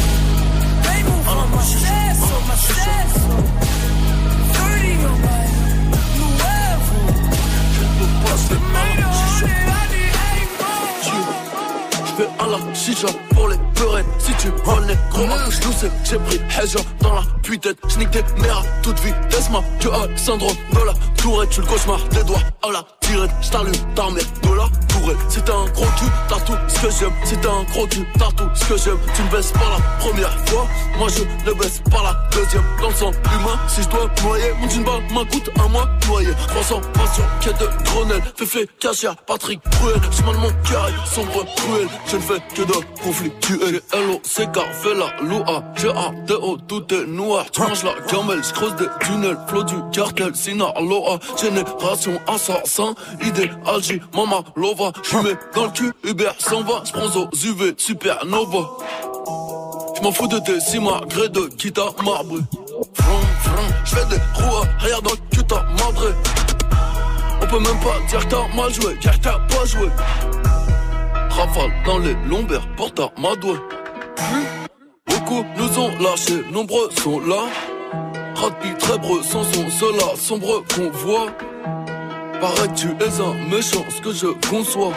Chicha 12.85 13.09
pour 13.31 13.49
les 13.49 13.57
peurettes 13.75 14.07
Si 14.19 14.33
tu 14.35 14.51
connais 14.63 14.99
gros 15.11 15.27
je 15.51 15.87
j'ai 16.05 16.19
pris 16.19 16.41
Hedja 16.57 16.81
dans 17.01 17.15
la 17.15 17.23
putain 17.43 17.71
Je 17.89 17.99
nique 17.99 18.11
tes 18.11 18.23
mères 18.41 18.59
à 18.59 18.83
toute 18.83 18.99
vitesse 19.01 19.51
Ma 19.51 19.63
tu 19.81 19.89
as 19.91 20.07
le 20.07 20.17
syndrome 20.17 20.57
de 20.73 20.87
la 20.87 20.93
tourette 21.17 21.51
Tu 21.51 21.61
le 21.61 21.67
cauchemar. 21.67 22.01
Des 22.11 22.25
doigts 22.25 22.43
à 22.63 22.73
la 22.73 22.85
tirette 23.15 23.31
Je 23.41 23.51
t'allume 23.51 23.95
ta 23.95 24.11
mère 24.11 24.25
de 24.43 24.57
la 24.57 24.69
tourette 24.89 25.19
C'est 25.29 25.49
un 25.51 25.65
gros 25.73 25.87
cul, 25.99 26.11
t'as 26.29 26.41
tout 26.41 26.57
ce 26.69 26.81
que 26.81 26.91
j'aime. 26.99 27.13
C'est 27.25 27.47
un 27.47 27.63
gros 27.73 27.87
cul, 27.87 28.07
t'as 28.19 28.31
tout 28.37 28.49
ce 28.55 28.65
que 28.65 28.77
j'aime. 28.77 28.99
Tu 29.15 29.23
ne 29.23 29.29
baisses 29.29 29.53
pas 29.53 29.71
la 29.77 29.83
première 29.99 30.49
fois. 30.49 30.67
Moi 30.99 31.09
je 31.09 31.51
ne 31.51 31.55
baisse 31.55 31.81
pas 31.91 32.03
la 32.03 32.15
deuxième. 32.33 32.65
Dans 32.81 32.89
le 32.89 32.95
sang 32.95 33.11
humain 33.11 33.59
si 33.69 33.83
je 33.83 33.89
dois 33.89 34.11
noyer 34.23 34.53
Mon 34.61 34.69
jean 34.69 34.85
balle 34.85 35.03
m'coûte 35.13 35.51
un 35.59 35.69
mois 35.69 35.89
noyé 36.09 36.29
300 36.49 36.81
passion, 36.93 37.25
quête 37.41 37.59
de 37.59 37.69
Grenelle 37.85 38.23
Féfé, 38.37 38.69
Cachia, 38.81 39.15
Patrick 39.27 39.61
Bruel. 39.79 40.01
Chemin 40.11 40.33
de 40.33 40.39
mon 40.39 40.53
carré, 40.71 40.93
sombre, 41.07 41.45
cruel. 41.57 41.89
Je 42.07 42.17
ne 42.17 42.21
fais 42.21 42.41
que 42.55 42.63
de 42.63 43.03
conflictuel. 43.03 43.81
L-O-C-K, 43.93 44.59
fais 44.83 44.95
la 44.95 45.13
loua. 45.23 45.63
G-A-D-O, 45.77 46.57
tout 46.69 46.95
est 46.95 47.07
noir. 47.07 47.47
Tu 47.51 47.61
manges 47.61 47.85
la 47.85 47.95
gamelle, 48.11 48.43
je 48.43 48.53
creuse 48.53 48.77
des 48.77 48.87
tunnels. 49.01 49.39
Flot 49.49 49.65
du 49.65 49.77
cartel, 49.93 50.35
Sinaloa. 50.35 51.19
Génération 51.41 52.21
assassin, 52.27 52.95
idéal 53.25 53.83
J, 53.83 54.01
Mama 54.15 54.43
Lova 54.57 54.93
J'suis 55.03 55.17
mets 55.19 55.37
dans 55.55 55.65
le 55.65 55.71
cul, 55.71 55.93
Uber 56.05 56.31
s'en 56.39 56.63
va 56.63 56.83
J'prends 56.85 57.17
aux 57.17 57.31
UV, 57.35 57.75
Supernova 57.77 58.71
J'm'en 59.97 60.13
fous 60.13 60.29
de 60.29 60.39
tes 60.39 60.61
cimas, 60.61 61.01
gré 61.09 61.29
de 61.29 61.47
quitte 61.57 61.79
à 61.79 61.91
marbre 62.03 62.39
Vroom, 62.97 63.25
vroom, 63.45 63.73
fais 63.85 64.05
des 64.07 64.23
roues 64.35 64.65
arrière 64.85 65.03
dans 65.03 65.11
le 65.11 65.17
cul, 65.31 65.45
t'as 65.47 65.63
madré. 65.63 66.13
On 67.41 67.47
peut 67.47 67.59
même 67.59 67.81
pas 67.81 67.99
dire 68.09 68.21
que 68.21 68.31
t'as 68.31 68.49
mal 68.55 68.73
joué, 68.73 68.95
que 68.97 69.17
t'as 69.21 69.39
pas 69.39 69.65
joué. 69.65 69.89
Rafale 71.31 71.73
dans 71.85 71.99
les 71.99 72.15
lombaires 72.29 72.67
pour 72.77 72.93
ta 72.93 73.11
madoué. 73.21 73.59
Beaucoup 75.07 75.45
nous 75.57 75.79
ont 75.79 75.91
lâchés, 75.99 76.45
nombreux 76.53 76.91
sont 77.03 77.21
là. 77.21 77.45
Rapide, 78.35 78.79
très 78.79 78.99
breux, 78.99 79.23
sans 79.23 79.45
son, 79.45 79.71
cela 79.71 80.17
sombre 80.17 80.63
qu'on 80.75 80.91
voit. 80.91 81.27
Paraît 82.41 82.69
que 82.69 82.75
tu 82.75 82.89
es 82.89 83.21
un 83.21 83.35
méchant, 83.51 83.85
ce 83.89 84.01
que 84.01 84.13
je 84.13 84.27
conçois. 84.49 84.93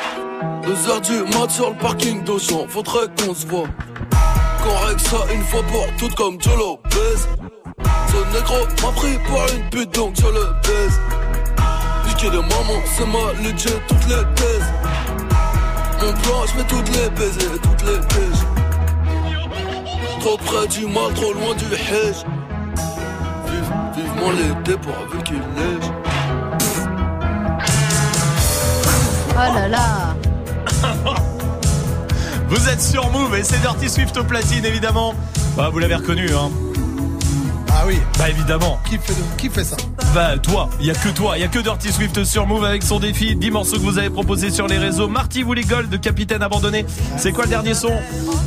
Deux 0.64 0.90
heures 0.90 1.02
du 1.02 1.20
mat 1.38 1.50
sur 1.50 1.70
le 1.70 1.76
parking 1.78 2.24
d'Auchan, 2.24 2.66
faudrait 2.68 3.08
qu'on 3.18 3.34
se 3.34 3.46
voit. 3.48 3.68
Qu'on 4.64 4.88
règle 4.88 5.00
ça 5.00 5.18
une 5.34 5.44
fois 5.44 5.64
pour 5.64 5.86
toutes 5.98 6.16
comme 6.16 6.42
Joe 6.42 6.58
Lopez. 6.58 7.20
Ce 8.08 8.38
négro 8.38 8.58
m'a 8.82 8.92
pris 8.94 9.18
pour 9.28 9.42
une 9.54 9.70
pute 9.70 9.94
donc 9.94 10.16
je 10.16 10.26
le 10.26 10.46
baise. 10.64 11.00
Niquer 12.08 12.30
de 12.30 12.40
maman, 12.40 12.82
c'est 12.86 13.06
ma 13.06 13.34
legit, 13.44 13.70
toutes 13.88 14.08
les 14.08 14.24
thèses. 14.36 14.74
Mon 16.02 16.14
plan, 16.14 16.46
je 16.46 16.64
toutes 16.64 16.90
les 16.90 17.10
baiser, 17.10 17.60
toutes 17.62 17.84
les 17.84 18.00
pièges. 18.08 18.44
Trop 20.20 20.38
près 20.38 20.68
du 20.68 20.86
mal, 20.86 21.14
trop 21.16 21.34
loin 21.34 21.56
du 21.56 21.66
hedge. 21.66 22.24
Vive, 23.46 23.72
vivement 23.96 24.32
l'été 24.32 24.78
pour 24.78 24.96
avec 24.96 25.24
qu'il 25.24 25.38
neige. 25.38 26.07
Oh 29.40 29.54
là 29.54 29.68
là. 29.68 30.16
Vous 32.50 32.70
êtes 32.70 32.82
sur 32.82 33.12
Move 33.12 33.36
et 33.36 33.44
c'est 33.44 33.62
Dirty 33.62 33.88
Swift 33.88 34.18
au 34.18 34.24
platine 34.24 34.66
évidemment. 34.66 35.14
Bah 35.56 35.70
vous 35.72 35.78
l'avez 35.78 35.94
reconnu 35.96 36.28
hein. 36.34 36.50
Ah 37.70 37.84
oui. 37.86 38.00
Bah 38.18 38.30
évidemment. 38.30 38.80
Qui 38.90 38.98
fait, 38.98 39.14
qui 39.38 39.50
fait 39.50 39.64
ça 39.64 39.78
Bah 40.16 40.40
toi, 40.40 40.70
il 40.80 40.88
y 40.88 40.90
a 40.90 40.96
que 40.96 41.10
toi, 41.10 41.38
il 41.38 41.42
y 41.42 41.44
a 41.44 41.48
que 41.50 41.60
Dirty 41.60 41.92
Swift 41.92 42.24
sur 42.24 42.48
Move 42.48 42.66
avec 42.66 42.82
son 42.82 43.00
défi, 43.00 43.36
10 43.36 43.52
morceaux 43.52 43.76
que 43.76 43.82
vous 43.84 44.00
avez 44.00 44.10
proposés 44.10 44.50
sur 44.50 44.66
les 44.68 44.80
réseaux. 44.80 45.08
Marty 45.08 45.44
voulait 45.44 45.62
Gold 45.62 45.90
de 45.90 45.98
Capitaine 45.98 46.42
Abandonné. 46.42 46.88
C'est 47.18 47.32
quoi 47.32 47.44
le 47.44 47.52
dernier 47.52 47.76
son 47.76 47.94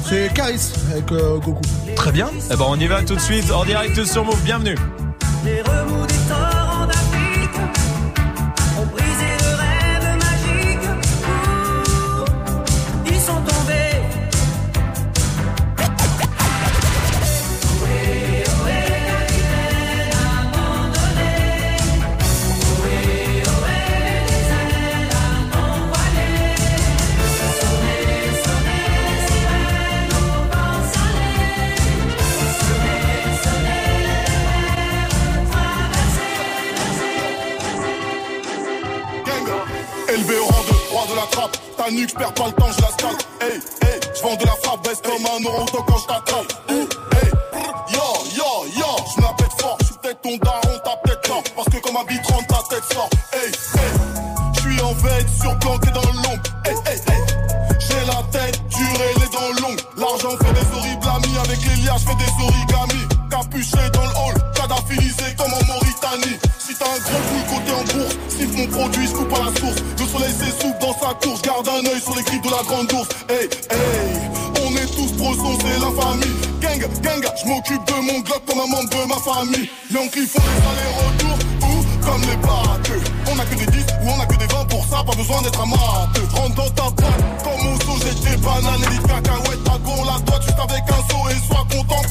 C'est 0.09 0.35
Caris 0.35 0.73
avec 0.91 1.13
euh, 1.13 1.39
Goku. 1.39 1.61
Très 1.95 2.11
bien. 2.11 2.29
Eh 2.51 2.57
ben 2.57 2.65
on 2.67 2.75
y 2.81 2.89
va 2.89 3.03
tout 3.03 3.15
de 3.15 3.21
suite 3.21 3.53
en 3.53 3.65
direct 3.65 4.05
sur 4.05 4.25
Move. 4.25 4.41
Bienvenue. 4.43 4.75
Les 5.45 5.63
remous 5.63 6.07
des 6.07 6.30
nuque, 42.11 42.19
j'perds 42.19 42.35
pas 42.35 42.47
le 42.47 42.53
temps, 42.53 42.73
je 42.77 42.83
la 42.83 42.89
scalte. 42.89 43.29
Hey, 43.41 43.61
hey, 43.83 44.01
j'vends 44.19 44.37
de 44.37 44.45
la 44.45 44.53
frappe, 44.63 44.85
baisse 44.85 45.01
comme 45.03 45.27
un 45.27 45.41
Naruto 45.41 45.83
quand 45.87 45.99
j't'attrape. 45.99 46.53
Ouh, 46.71 46.89
Hey, 47.13 47.31
yo, 47.93 48.03
yo, 48.37 48.67
yo, 48.77 49.23
la 49.23 49.33
pète 49.35 49.61
fort, 49.61 49.77
j'suis 49.83 49.95
peut-être 50.03 50.21
ton 50.23 50.37
daron, 50.39 50.79
t'as 50.85 50.97
peut-être 51.05 51.55
parce 51.55 51.69
que 51.69 51.79
comme 51.79 51.97
un 51.97 52.05
bitron, 52.05 52.43
ta 52.49 52.63
tête 52.69 52.85
sort. 52.93 53.09
Hey, 53.33 53.51
hey, 53.51 53.93
j'suis 54.57 54.81
en 54.81 54.93
veille, 54.93 55.27
surplanqué 55.41 55.91
dans 55.91 56.13
l'ombre. 56.13 56.43
Hey, 56.65 56.75
hey, 56.87 57.01
j'ai 57.79 58.07
la 58.07 58.23
tête 58.33 58.61
dure 58.69 59.01
et 59.03 59.21
les 59.21 59.29
dents 59.29 59.67
longues. 59.67 59.81
L'argent 59.97 60.37
fait 60.39 60.53
des 60.53 60.77
horribles 60.77 61.09
amis, 61.09 61.39
avec 61.39 61.59
les 61.61 61.83
liens, 61.83 61.97
j'fais 61.99 62.15
des 62.17 62.33
origamis. 62.43 63.07
Capuché 63.31 63.91
dans 63.93 64.03
le 64.03 64.11
hall, 64.11 64.53
cadaphilisé 64.55 65.25
comme 65.39 65.53
en 65.53 65.65
Mauritanie. 65.73 66.39
Si 66.59 66.75
t'as 66.75 66.87
un 66.87 66.99
gros 66.99 67.23
boule 67.29 67.47
côté 67.59 67.73
en 67.73 67.85
bourse, 67.99 68.17
siffle 68.29 68.57
mon 68.57 68.67
produit, 68.67 69.07
je 69.07 69.13
coupe 69.13 69.33
à 69.35 69.45
la 69.45 69.61
source. 69.61 69.81
Le 69.99 70.07
soleil 70.07 70.33
s'essouffle 70.33 70.60
sa 71.11 71.15
course, 71.27 71.43
garde 71.43 71.69
un 71.69 71.87
œil 71.89 72.01
sur 72.01 72.15
les 72.15 72.23
griffes 72.23 72.43
de 72.43 72.51
la 72.51 72.63
grande 72.63 72.93
ours. 72.93 73.09
Hey, 73.29 73.49
hey, 73.71 74.31
on 74.63 74.77
est 74.77 74.87
tous 74.95 75.13
brosons, 75.15 75.59
c'est 75.61 75.79
la 75.79 75.91
famille. 76.01 76.35
Gang, 76.61 76.81
gang, 77.03 77.23
je 77.43 77.49
m'occupe 77.49 77.85
de 77.87 77.95
mon 77.95 78.21
globe 78.21 78.43
comme 78.47 78.61
un 78.61 78.67
membre 78.67 78.91
de 78.91 79.09
ma 79.09 79.17
famille. 79.17 79.69
Yankee 79.93 80.27
font 80.27 80.43
des 80.43 80.63
allers-retours, 80.71 81.39
ou 81.63 82.05
comme 82.05 82.23
les 82.23 82.37
batteux. 82.37 83.03
On 83.31 83.39
a 83.39 83.45
que 83.45 83.55
des 83.55 83.67
10 83.67 83.87
ou 84.03 84.11
on 84.11 84.21
a 84.21 84.27
que 84.27 84.37
des 84.37 84.47
20 84.47 84.65
pour 84.69 84.85
ça, 84.87 85.03
pas 85.05 85.17
besoin 85.17 85.43
d'être 85.43 85.61
amateur. 85.61 86.31
Rentre 86.35 86.55
dans 86.55 86.71
ta 86.71 86.91
boîte, 86.91 87.25
comme 87.43 87.67
au 87.67 87.81
saut, 87.81 87.99
j'ai 88.05 88.31
des 88.31 88.37
bananes 88.37 88.83
et 88.85 88.97
des 88.97 89.09
cacahuètes. 89.09 89.61
La 89.67 90.19
droite, 90.19 90.43
juste 90.43 90.59
avec 90.59 90.83
un 90.89 91.03
saut 91.11 91.29
et 91.29 91.47
sois 91.47 91.67
content 91.71 92.03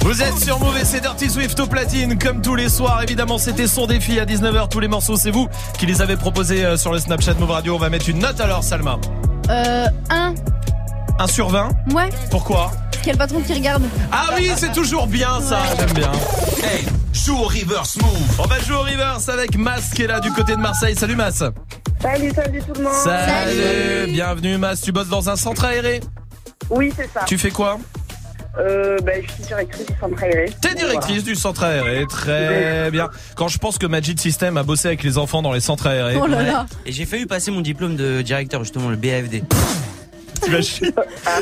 Vous 0.00 0.22
êtes 0.22 0.38
sur 0.38 0.58
Move 0.60 0.76
et 0.78 0.84
c'est 0.84 1.00
Dirty 1.00 1.28
Swift 1.30 1.58
au 1.60 1.66
platine 1.66 2.18
comme 2.18 2.40
tous 2.42 2.54
les 2.54 2.68
soirs. 2.68 3.02
Évidemment, 3.02 3.38
c'était 3.38 3.66
son 3.66 3.86
défi 3.86 4.18
à 4.20 4.24
19h. 4.24 4.68
Tous 4.68 4.80
les 4.80 4.88
morceaux, 4.88 5.16
c'est 5.16 5.30
vous 5.30 5.48
qui 5.78 5.86
les 5.86 6.00
avez 6.02 6.16
proposés 6.16 6.64
euh, 6.64 6.76
sur 6.76 6.92
le 6.92 6.98
Snapchat 6.98 7.34
Move 7.34 7.50
Radio. 7.50 7.74
On 7.74 7.78
va 7.78 7.90
mettre 7.90 8.08
une 8.08 8.18
note 8.20 8.40
alors, 8.40 8.62
Salma. 8.62 8.98
Euh, 9.50 9.86
un. 10.10 10.34
1 11.18 11.26
sur 11.28 11.48
20 11.48 11.70
Ouais. 11.94 12.10
Pourquoi 12.30 12.70
Quel 13.02 13.16
patron 13.16 13.40
qui 13.40 13.54
regarde 13.54 13.82
Ah 14.12 14.26
oui, 14.36 14.50
c'est 14.56 14.72
toujours 14.72 15.06
bien 15.06 15.40
ça, 15.40 15.60
j'aime 15.78 15.92
bien. 15.94 16.12
Hey, 16.62 16.84
joue 17.12 17.36
au 17.38 17.44
reverse 17.46 17.96
move. 17.96 18.38
On 18.38 18.46
va 18.46 18.58
jouer 18.60 18.76
au 18.76 18.82
reverse 18.82 19.28
avec 19.28 19.56
Mas 19.56 19.90
qui 19.94 20.02
est 20.02 20.06
là 20.08 20.20
du 20.20 20.30
côté 20.32 20.52
de 20.54 20.60
Marseille. 20.60 20.94
Salut 20.94 21.16
Mas. 21.16 21.42
Salut, 22.02 22.32
salut 22.34 22.60
tout 22.62 22.74
le 22.76 22.82
monde. 22.84 22.92
Salut. 22.92 24.12
Bienvenue 24.12 24.58
Mas, 24.58 24.80
tu 24.82 24.92
bosses 24.92 25.08
dans 25.08 25.30
un 25.30 25.36
centre 25.36 25.64
aéré 25.64 26.00
Oui, 26.68 26.92
c'est 26.94 27.08
ça. 27.12 27.22
Tu 27.26 27.38
fais 27.38 27.50
quoi 27.50 27.78
euh, 28.58 28.98
ben, 29.02 29.22
Je 29.26 29.32
suis 29.32 29.42
directrice 29.42 29.86
du 29.86 29.94
centre 30.00 30.22
aéré. 30.22 30.50
T'es 30.60 30.74
directrice 30.74 31.24
du 31.24 31.34
centre 31.34 31.62
aéré, 31.64 32.04
très 32.08 32.90
bien. 32.90 33.08
Quand 33.36 33.48
je 33.48 33.58
pense 33.58 33.78
que 33.78 33.86
Magic 33.86 34.20
System 34.20 34.56
a 34.56 34.62
bossé 34.62 34.88
avec 34.88 35.02
les 35.02 35.18
enfants 35.18 35.42
dans 35.42 35.52
les 35.52 35.60
centres 35.60 35.86
aérés. 35.86 36.16
Oh 36.20 36.26
Et 36.86 36.92
j'ai 36.92 37.04
failli 37.06 37.26
passer 37.26 37.50
mon 37.50 37.60
diplôme 37.60 37.96
de 37.96 38.22
directeur, 38.22 38.62
justement, 38.64 38.88
le 38.88 38.96
BAFD. 38.96 39.42
Tu 40.44 40.50
vas 40.50 40.60
chier. 40.62 40.90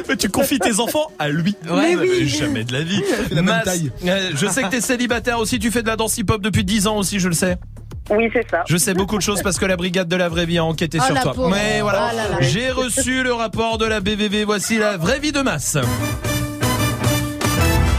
Mais 0.09 0.17
tu 0.17 0.29
confies 0.29 0.59
tes 0.61 0.79
enfants 0.79 1.11
à 1.19 1.29
lui. 1.29 1.57
Ouais, 1.69 1.97
Mais 1.97 2.03
oui. 2.03 2.29
Jamais 2.29 2.65
de 2.65 2.73
la 2.73 2.83
vie. 2.83 3.03
la 3.31 3.43
même 3.43 3.47
Mas, 3.47 3.65
taille. 3.65 3.91
euh, 4.07 4.31
je 4.35 4.47
sais 4.47 4.63
que 4.63 4.69
t'es 4.69 4.81
célibataire 4.81 5.39
aussi, 5.41 5.59
tu 5.59 5.71
fais 5.73 5.83
de 5.83 5.89
la 5.89 5.97
danse 5.97 6.17
hip-hop 6.17 6.41
depuis 6.41 6.65
10 6.65 6.87
ans 6.87 6.97
aussi, 6.97 7.19
je 7.19 7.29
le 7.29 7.35
sais. 7.35 7.57
Oui, 8.11 8.31
c'est 8.33 8.49
ça. 8.51 8.63
Je 8.69 8.77
sais 8.77 8.95
beaucoup 8.95 9.17
de 9.17 9.23
choses 9.23 9.43
parce 9.43 9.59
que 9.59 9.65
la 9.67 9.77
brigade 9.77 10.09
de 10.09 10.17
la 10.17 10.29
vraie 10.29 10.47
vie 10.47 10.59
a 10.59 10.65
enquêté 10.65 10.99
Oh, 11.03 11.07
sur 11.07 11.33
toi. 11.35 11.51
Mais 11.51 11.81
voilà, 11.81 12.11
Oh 12.13 12.17
là 12.17 12.29
là. 12.29 12.37
j'ai 12.41 12.71
reçu 12.71 13.23
le 13.25 13.33
rapport 13.33 13.79
de 13.79 13.87
la 13.87 14.01
BVV. 14.01 14.45
Voici 14.45 14.79
la 14.79 14.97
vraie 14.97 15.19
vie 15.19 15.33
de 15.33 15.41
Masse. 15.41 15.77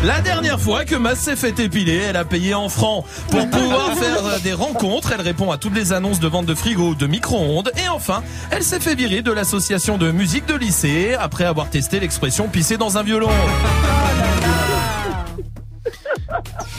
La 0.05 0.21
dernière 0.21 0.59
fois 0.59 0.85
que 0.85 0.95
Mass 0.95 1.17
s'est 1.17 1.35
fait 1.35 1.59
épiler, 1.59 1.95
elle 1.95 2.15
a 2.15 2.25
payé 2.25 2.53
en 2.53 2.69
francs 2.69 3.05
pour 3.31 3.49
pouvoir 3.49 3.97
faire 3.97 4.23
euh, 4.23 4.39
des 4.39 4.53
rencontres. 4.53 5.11
Elle 5.11 5.21
répond 5.21 5.49
à 5.49 5.57
toutes 5.57 5.73
les 5.73 5.93
annonces 5.93 6.19
de 6.19 6.27
vente 6.27 6.45
de 6.45 6.53
frigo, 6.53 6.93
de 6.93 7.07
micro-ondes. 7.07 7.71
Et 7.83 7.87
enfin, 7.87 8.21
elle 8.51 8.61
s'est 8.61 8.79
fait 8.79 8.93
virer 8.93 9.23
de 9.23 9.31
l'association 9.31 9.97
de 9.97 10.11
musique 10.11 10.45
de 10.45 10.53
lycée 10.53 11.15
après 11.19 11.45
avoir 11.45 11.71
testé 11.71 11.99
l'expression 11.99 12.47
pisser 12.49 12.77
dans 12.77 12.99
un 12.99 13.03
violon. 13.03 13.29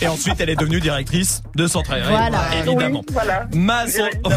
Et 0.03 0.09
ensuite, 0.09 0.35
elle 0.41 0.51
est 0.51 0.57
devenue 0.57 0.81
directrice 0.81 1.43
de 1.55 1.67
centre 1.67 1.93
aéré, 1.93 2.11
Voilà. 2.11 2.39
évidemment. 2.59 3.01
Oui, 3.07 3.13
voilà. 3.15 3.47
Mas, 3.55 3.99
on, 4.25 4.31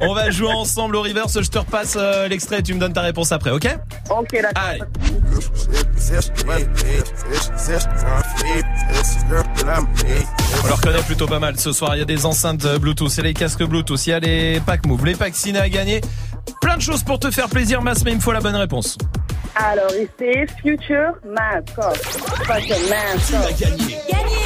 on 0.08 0.14
va 0.14 0.30
jouer 0.30 0.52
ensemble 0.52 0.96
au 0.96 1.02
reverse. 1.02 1.40
Je 1.42 1.48
te 1.48 1.58
repasse 1.58 1.96
euh, 1.98 2.28
l'extrait 2.28 2.60
et 2.60 2.62
tu 2.62 2.74
me 2.74 2.78
donnes 2.80 2.92
ta 2.92 3.00
réponse 3.02 3.32
après, 3.32 3.50
ok? 3.50 3.66
Ok, 4.10 4.28
d'accord. 4.32 4.62
Allez. 4.64 4.80
On 10.62 10.66
le 10.66 10.72
reconnaît 10.74 11.02
plutôt 11.02 11.26
pas 11.26 11.38
mal 11.38 11.58
ce 11.58 11.72
soir. 11.72 11.94
Il 11.96 11.98
y 11.98 12.02
a 12.02 12.06
des 12.06 12.26
enceintes 12.26 12.64
euh, 12.64 12.78
Bluetooth, 12.78 13.12
il 13.14 13.16
y 13.18 13.20
a 13.20 13.24
les 13.24 13.34
casques 13.34 13.62
Bluetooth, 13.64 14.06
il 14.06 14.10
y 14.10 14.12
a 14.12 14.20
les 14.20 14.60
packs 14.60 14.86
Move, 14.86 15.04
les 15.06 15.14
packs 15.14 15.34
ciné 15.36 15.58
à 15.58 15.68
gagner. 15.68 16.00
Plein 16.60 16.76
de 16.76 16.82
choses 16.82 17.02
pour 17.02 17.18
te 17.18 17.30
faire 17.30 17.48
plaisir, 17.48 17.82
Mas, 17.82 18.04
mais 18.04 18.12
il 18.12 18.16
me 18.16 18.20
faut 18.22 18.32
la 18.32 18.40
bonne 18.40 18.56
réponse. 18.56 18.96
Alors, 19.54 19.90
c'est 20.18 20.46
Future 20.62 21.12
Mascot. 21.26 21.94
Fucking 22.44 22.88
Mascot. 22.88 24.39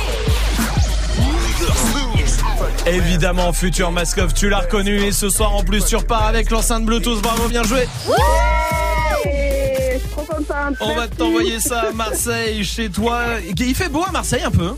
Évidemment, 2.86 3.52
futur 3.52 3.90
Maskov, 3.90 4.35
tu 4.35 4.48
l'as 4.51 4.59
reconnu 4.59 5.01
et 5.02 5.12
ce 5.12 5.31
soir 5.31 5.55
en 5.56 5.62
plus 5.65 5.85
tu 5.86 5.97
repars 5.97 6.27
avec 6.27 6.51
l'enceinte 6.51 6.85
Bluetooth. 6.85 7.23
Bravo, 7.23 7.48
bien 7.48 7.62
joué. 7.62 7.89
Ouais, 8.06 10.01
trop 10.11 10.23
contente. 10.23 10.77
On 10.81 10.94
va 10.94 11.09
t'envoyer 11.09 11.61
ça 11.61 11.86
à 11.89 11.93
Marseille, 11.93 12.62
chez 12.65 12.90
toi. 12.90 13.23
Il 13.59 13.74
fait 13.74 13.89
beau 13.89 14.05
à 14.06 14.11
Marseille 14.12 14.43
un 14.44 14.51
peu. 14.51 14.73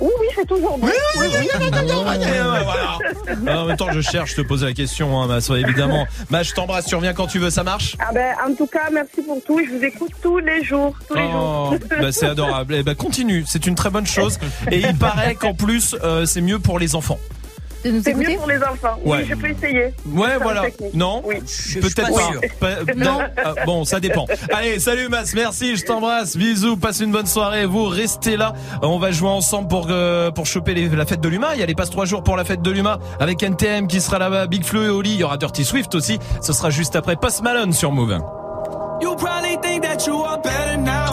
Oui, 0.00 0.08
oui, 0.18 0.26
c'est 0.34 0.46
toujours 0.46 0.78
bon. 0.78 0.86
Oui, 0.86 0.92
oui, 1.18 1.26
oui, 1.30 1.36
oui, 1.40 1.48
oui, 1.60 1.70
oui, 1.70 2.16
oui, 2.22 2.58
voilà. 2.64 3.60
En 3.62 3.66
même 3.66 3.76
temps, 3.76 3.92
je 3.92 4.00
cherche, 4.00 4.30
je 4.30 4.36
te 4.36 4.40
pose 4.40 4.64
la 4.64 4.72
question, 4.72 5.20
hein, 5.20 5.38
évidemment. 5.54 6.06
Ma, 6.30 6.42
je 6.42 6.54
t'embrasse, 6.54 6.86
tu 6.86 6.94
reviens 6.94 7.12
quand 7.12 7.26
tu 7.26 7.38
veux, 7.38 7.50
ça 7.50 7.62
marche? 7.64 7.96
Ah 7.98 8.10
ben, 8.14 8.34
en 8.48 8.54
tout 8.54 8.66
cas, 8.66 8.88
merci 8.90 9.20
pour 9.20 9.44
tout. 9.44 9.60
Je 9.62 9.76
vous 9.76 9.84
écoute 9.84 10.12
tous 10.22 10.38
les 10.38 10.64
jours. 10.64 10.94
Tous 11.06 11.14
les 11.14 11.28
Oh, 11.34 11.72
jours. 11.72 11.74
bah, 12.00 12.12
c'est 12.12 12.24
adorable. 12.26 12.76
Eh 12.76 12.82
ben, 12.82 12.94
continue, 12.94 13.44
c'est 13.46 13.66
une 13.66 13.74
très 13.74 13.90
bonne 13.90 14.06
chose. 14.06 14.38
Et 14.70 14.78
il 14.78 14.96
paraît 14.96 15.34
qu'en 15.34 15.52
plus, 15.52 15.94
euh, 16.02 16.24
c'est 16.24 16.40
mieux 16.40 16.58
pour 16.58 16.78
les 16.78 16.94
enfants. 16.94 17.18
De 17.84 17.90
nous 17.90 18.02
C'est 18.02 18.14
mieux 18.14 18.36
pour 18.36 18.46
les 18.46 18.58
enfants. 18.58 18.98
Ouais. 19.04 19.18
Oui, 19.20 19.26
je 19.28 19.34
peux 19.34 19.48
essayer. 19.48 19.94
Ouais, 20.06 20.36
voilà. 20.40 20.64
Non 20.94 21.22
Oui. 21.24 21.36
Peut-être 21.80 22.12
pas. 22.12 22.30
Pas- 22.84 22.92
Non. 22.96 23.20
Ah, 23.42 23.54
bon, 23.64 23.84
ça 23.84 24.00
dépend. 24.00 24.26
Allez, 24.52 24.78
salut 24.78 25.08
Mas, 25.08 25.32
merci, 25.34 25.76
je 25.76 25.84
t'embrasse. 25.84 26.36
Bisous, 26.36 26.76
passe 26.76 27.00
une 27.00 27.10
bonne 27.12 27.26
soirée. 27.26 27.64
Vous 27.66 27.86
restez 27.86 28.36
là. 28.36 28.52
On 28.82 28.98
va 28.98 29.10
jouer 29.12 29.28
ensemble 29.30 29.68
pour 29.68 29.86
euh, 29.90 30.30
pour 30.30 30.46
choper 30.46 30.74
les- 30.74 30.88
la 30.88 31.06
fête 31.06 31.20
de 31.20 31.28
l'UMA. 31.28 31.54
Il 31.54 31.60
y 31.60 31.62
a 31.62 31.66
les 31.66 31.74
passe 31.74 31.90
trois 31.90 32.04
jours 32.04 32.22
pour 32.22 32.36
la 32.36 32.44
fête 32.44 32.62
de 32.62 32.70
l'UMA 32.70 32.98
avec 33.18 33.42
NTM 33.42 33.86
qui 33.86 34.00
sera 34.00 34.18
là-bas, 34.18 34.46
Big 34.46 34.64
Flo 34.64 34.82
et 34.84 34.88
Oli. 34.88 35.10
Il 35.14 35.20
y 35.20 35.24
aura 35.24 35.36
Dirty 35.38 35.64
Swift 35.64 35.94
aussi. 35.94 36.18
Ce 36.42 36.52
sera 36.52 36.70
juste 36.70 36.96
après 36.96 37.16
Post 37.16 37.42
Malone 37.42 37.72
sur 37.72 37.92
Move. 37.92 38.18
You 39.02 39.16
probably 39.16 39.56
think 39.62 39.82
that 39.82 40.06
you 40.06 40.22
are 40.22 40.38
better 40.42 40.76
now, 40.76 41.09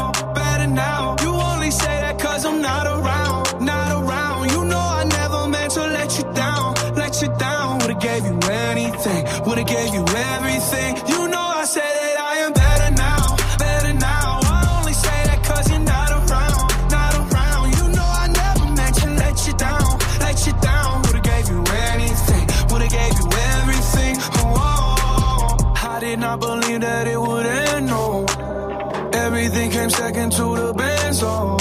came 29.88 29.98
second 29.98 30.32
to 30.32 30.56
the 30.56 30.74
band, 30.74 31.16
so 31.16 31.58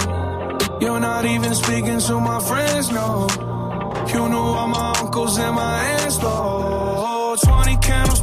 you're 0.81 1.01
not 1.01 1.25
even 1.25 1.55
speaking 1.55 2.01
to 2.01 2.21
my 2.21 2.41
friends, 2.41 2.91
no. 2.91 3.27
You 4.13 4.29
knew 4.29 4.37
all 4.37 4.69
my 4.69 4.95
uncles 5.01 5.39
and 5.39 5.55
my 5.55 5.85
aunts, 6.01 6.19
though. 6.19 7.37
20 7.45 7.77
candles, 7.77 8.16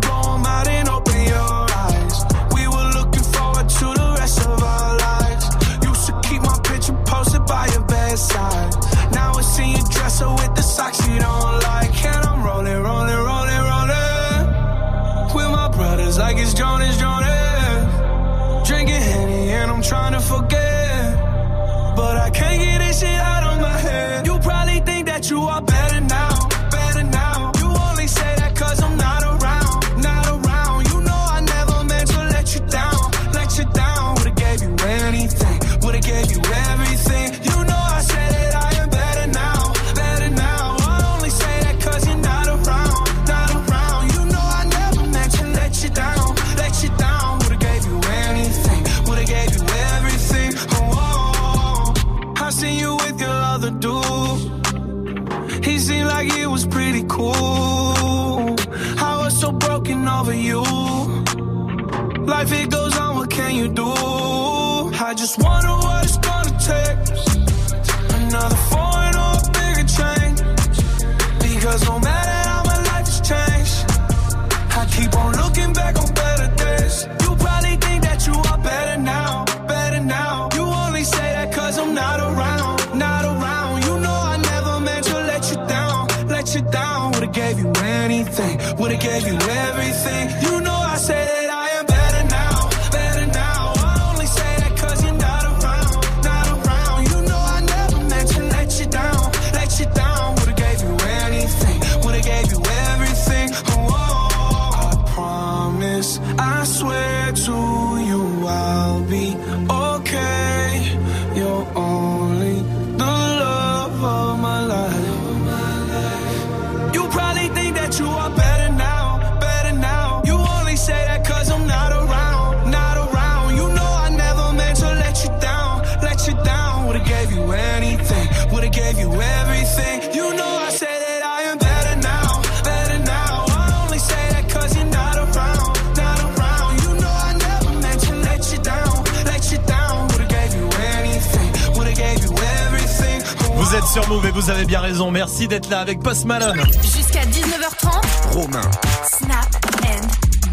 vous 144.43 144.49
avez 144.49 144.65
bien 144.65 144.81
raison. 144.81 145.09
Merci 145.11 145.47
d'être 145.47 145.69
là 145.69 145.80
avec 145.80 145.99
Post 146.01 146.25
Malone. 146.25 146.59
Jusqu'à 146.81 147.22
19h30. 147.25 148.33
Romain. 148.33 148.61
Snap 149.09 149.47
and 149.85 150.07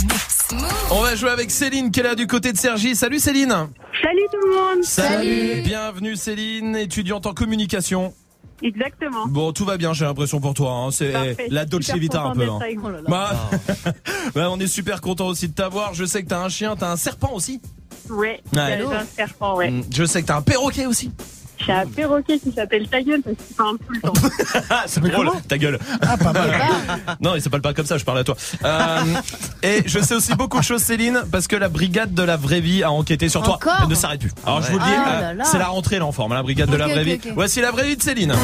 mix. 0.05 0.49
On 0.93 1.01
va 1.01 1.17
jouer 1.17 1.31
avec 1.31 1.51
Céline 1.51 1.91
qui 1.91 1.99
est 2.01 2.05
là 2.05 2.15
du 2.15 2.27
côté 2.29 2.53
de 2.53 2.57
Sergi. 2.59 2.95
Salut 2.95 3.19
Céline. 3.19 3.49
Salut 3.51 4.27
tout 4.33 4.47
le 4.47 4.55
monde. 4.77 4.85
Salut. 4.85 5.63
Bienvenue 5.65 6.15
Céline, 6.15 6.77
étudiante 6.77 7.27
en 7.27 7.33
communication. 7.35 8.15
Exactement. 8.63 9.27
Bon, 9.27 9.53
tout 9.53 9.65
va 9.65 9.77
bien, 9.77 9.93
j'ai 9.93 10.05
l'impression 10.05 10.39
pour 10.41 10.55
toi. 10.55 10.71
hein. 10.73 10.91
C'est 10.93 11.11
Parfait. 11.13 11.47
la 11.51 11.65
Dolce 11.65 11.93
Vita 11.95 12.23
un 12.23 12.33
peu. 12.33 12.43
hein. 12.49 12.59
Oh 12.85 12.89
là 12.91 12.99
là. 13.01 13.09
Bah, 13.09 13.51
bah, 14.35 14.49
on 14.53 14.61
est 14.61 14.67
super 14.69 15.01
content 15.01 15.27
aussi 15.27 15.49
de 15.49 15.55
t'avoir. 15.55 15.95
Je 15.95 16.05
sais 16.05 16.23
que 16.23 16.29
t'as 16.29 16.41
un 16.41 16.49
chien, 16.49 16.77
t'as 16.77 16.93
un 16.93 16.97
serpent 16.97 17.33
aussi. 17.33 17.61
Ouais, 18.09 18.41
Ouais. 18.55 18.79
j'ai 18.79 18.95
un 18.95 19.05
serpent, 19.17 19.57
ouais. 19.57 19.71
Mm, 19.71 19.83
Je 19.91 20.05
sais 20.05 20.23
que 20.23 20.27
t'as 20.29 20.37
un 20.37 20.43
perroquet 20.43 20.87
aussi. 20.87 21.11
J'ai 21.65 21.73
un 21.73 21.87
perroquet 21.87 22.39
qui 22.39 22.53
s'appelle 22.53 22.89
Ta 22.89 23.03
gueule 23.03 23.21
parce 23.23 23.37
qu'il 23.37 23.57
parle 23.57 23.79
tout 23.79 23.93
le 23.93 24.01
temps. 24.01 24.13
Ah, 24.71 24.85
c'est 24.87 25.01
drôle, 25.01 25.31
ta 25.49 25.59
gueule. 25.59 25.79
Ah, 26.01 26.17
pas 26.17 26.33
mal. 26.33 26.51
non, 27.21 27.35
il 27.35 27.43
s'appelle 27.43 27.61
pas 27.61 27.75
comme 27.75 27.87
ça, 27.87 27.99
je 27.99 28.05
parle 28.05 28.19
à 28.19 28.25
toi. 28.25 28.37
Euh, 28.65 29.01
et 29.63 29.83
je 29.87 29.99
sais 30.01 30.15
aussi 30.15 30.35
beaucoup 30.35 30.59
de 30.59 30.65
choses, 30.65 30.83
Céline, 30.83 31.23
parce 31.31 31.47
que 31.47 31.57
la 31.57 31.69
brigade 31.69 32.15
de 32.15 32.23
la 32.23 32.37
vraie 32.37 32.61
vie 32.61 32.83
a 32.83 32.91
enquêté 32.91 33.29
sur 33.29 33.43
toi. 33.43 33.59
Elle 33.83 33.89
ne 33.89 33.95
s'arrête 33.95 34.21
plus. 34.21 34.33
Alors 34.47 34.63
je 34.63 34.73
vous 34.73 34.79
le 34.79 34.85
dis, 34.85 34.91
Ah 34.95 35.21
euh, 35.23 35.35
c'est 35.45 35.59
la 35.59 35.69
rentrée 35.69 35.99
là 35.99 36.07
en 36.07 36.13
forme, 36.13 36.33
la 36.35 36.43
brigade 36.43 36.71
de 36.71 36.77
la 36.77 36.89
vraie 36.89 37.05
vie. 37.05 37.21
Voici 37.35 37.61
la 37.61 37.71
vraie 37.71 37.87
vie 37.87 37.97
de 37.97 38.03
Céline. 38.03 38.35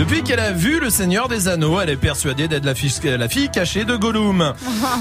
Depuis 0.00 0.22
qu'elle 0.22 0.40
a 0.40 0.52
vu 0.52 0.80
le 0.80 0.88
Seigneur 0.88 1.28
des 1.28 1.46
Anneaux, 1.46 1.78
elle 1.78 1.90
est 1.90 1.96
persuadée 1.96 2.48
d'être 2.48 2.64
la 2.64 2.74
fille, 2.74 2.90
la 3.04 3.28
fille 3.28 3.50
cachée 3.50 3.84
de 3.84 3.96
Gollum. 3.96 4.54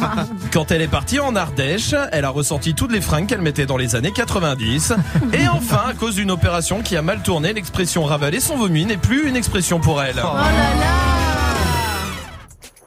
Quand 0.52 0.72
elle 0.72 0.82
est 0.82 0.90
partie 0.90 1.22
en 1.22 1.38
Ardèche, 1.38 1.96
elle 2.12 2.26
a 2.26 2.30
ressenti 2.30 2.74
toutes 2.74 2.92
les 2.92 3.00
fringues 3.00 3.26
qu'elle 3.26 3.42
mettait 3.42 3.66
dans 3.66 3.78
les 3.78 3.96
années 3.96 4.12
90. 4.12 4.92
Et 5.32 5.48
enfin, 5.54 5.84
à 5.88 5.94
cause 5.94 6.16
d'une 6.16 6.32
opération 6.32 6.82
qui 6.82 6.98
a 6.98 7.02
mal 7.02 7.22
tourné, 7.22 7.54
l'expression 7.54 8.04
ravaler 8.04 8.42
son 8.42 8.58
vomi 8.58 8.86
n'est 8.86 8.98
plus 8.98 9.30
une 9.30 9.38
expression 9.38 9.80
pour 9.80 10.04
elle. 10.04 10.16
Oh 10.22 10.36
là 10.36 10.76
là 10.82 11.19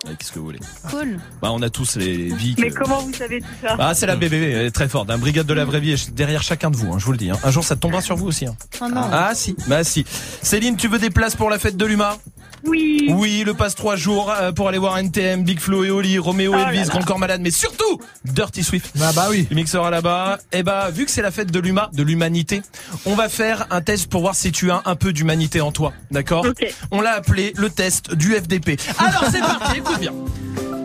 qu'est-ce 0.05 0.33
que 0.33 0.39
vous 0.39 0.47
voulez 0.47 0.59
Cool. 0.91 1.19
Bah, 1.41 1.51
on 1.53 1.63
a 1.63 1.71
tous 1.71 1.97
les 1.97 2.35
vies. 2.35 2.55
Mais 2.59 2.71
comment 2.71 3.01
vous 3.03 3.13
savez 3.13 3.41
tout 3.41 3.47
ça 3.63 3.77
Ah, 3.79 3.95
c'est 3.95 4.07
la 4.07 4.17
bébé, 4.17 4.51
elle 4.53 4.67
est 4.67 4.71
très 4.71 4.89
forte. 4.89 5.11
Un 5.11 5.19
brigade 5.19 5.47
de 5.47 5.55
la 5.55 5.65
vraie 5.65 5.81
vie 5.81 5.93
est 5.93 6.11
derrière 6.13 6.43
chacun 6.43 6.71
de 6.71 6.77
vous, 6.77 6.93
hein, 6.93 6.99
je 6.99 7.05
vous 7.05 7.13
le 7.13 7.19
dis. 7.19 7.31
hein. 7.31 7.39
Un 7.45 7.51
jour, 7.51 7.65
ça 7.65 7.77
tombera 7.77 8.01
sur 8.01 8.17
vous 8.17 8.27
aussi. 8.27 8.47
hein. 8.47 8.57
Oh 8.81 8.89
non. 8.89 9.01
Ah 9.13 9.33
si, 9.35 9.57
bah 9.69 9.85
si. 9.85 10.05
Céline, 10.43 10.77
tu 10.77 10.89
veux 10.89 10.99
des 10.99 11.11
places 11.11 11.37
pour 11.37 11.51
la 11.51 11.59
fête 11.59 11.77
de 11.77 11.85
l'UMA 11.87 12.17
Oui. 12.65 13.09
Oui, 13.11 13.43
le 13.45 13.55
passe 13.55 13.75
trois 13.75 13.97
jours 13.97 14.31
euh, 14.31 14.53
pour 14.53 14.69
aller 14.69 14.79
voir 14.79 14.97
NTM, 14.99 15.43
Big 15.43 15.59
Flo 15.61 15.85
et 15.85 15.91
Oli, 15.91 16.19
Roméo 16.19 16.53
Oh 16.55 16.57
là 16.57 16.69
Elvis, 16.73 16.85
là. 16.85 16.91
Grand 16.91 17.03
Corps 17.03 17.19
Malade, 17.19 17.41
mais 17.43 17.51
surtout 17.51 18.01
Dirty 18.25 18.63
Swift. 18.63 18.93
Ah 19.01 19.13
bah 19.15 19.27
oui. 19.31 19.47
Le 19.51 19.57
mixera 19.57 19.91
là-bas. 19.91 20.39
Et 20.53 20.63
bah, 20.63 20.91
vu 20.91 21.05
que 21.05 21.11
c'est 21.11 21.23
la 21.23 21.31
fête 21.31 21.51
de 21.51 21.59
l'UMA, 21.59 21.91
de 21.93 22.03
l'humanité, 22.03 22.63
on 23.07 23.15
va 23.15 23.29
faire 23.29 23.67
un 23.71 23.81
test 23.81 24.09
pour 24.09 24.21
voir 24.21 24.35
si 24.35 24.53
tu 24.53 24.71
as 24.71 24.83
un 24.85 24.95
peu 24.97 25.13
d'humanité 25.13 25.61
en 25.61 25.73
toi. 25.73 25.93
D'accord? 26.11 26.47
Ok. 26.47 26.65
On 26.91 27.01
l'a 27.01 27.13
appelé 27.13 27.53
le 27.57 27.71
test 27.71 28.15
du 28.15 28.33
FDP. 28.35 28.79
Alors 28.99 29.25
c'est 29.31 29.41
parti, 29.41 29.79
écoute 29.79 29.99
bien. 29.99 30.13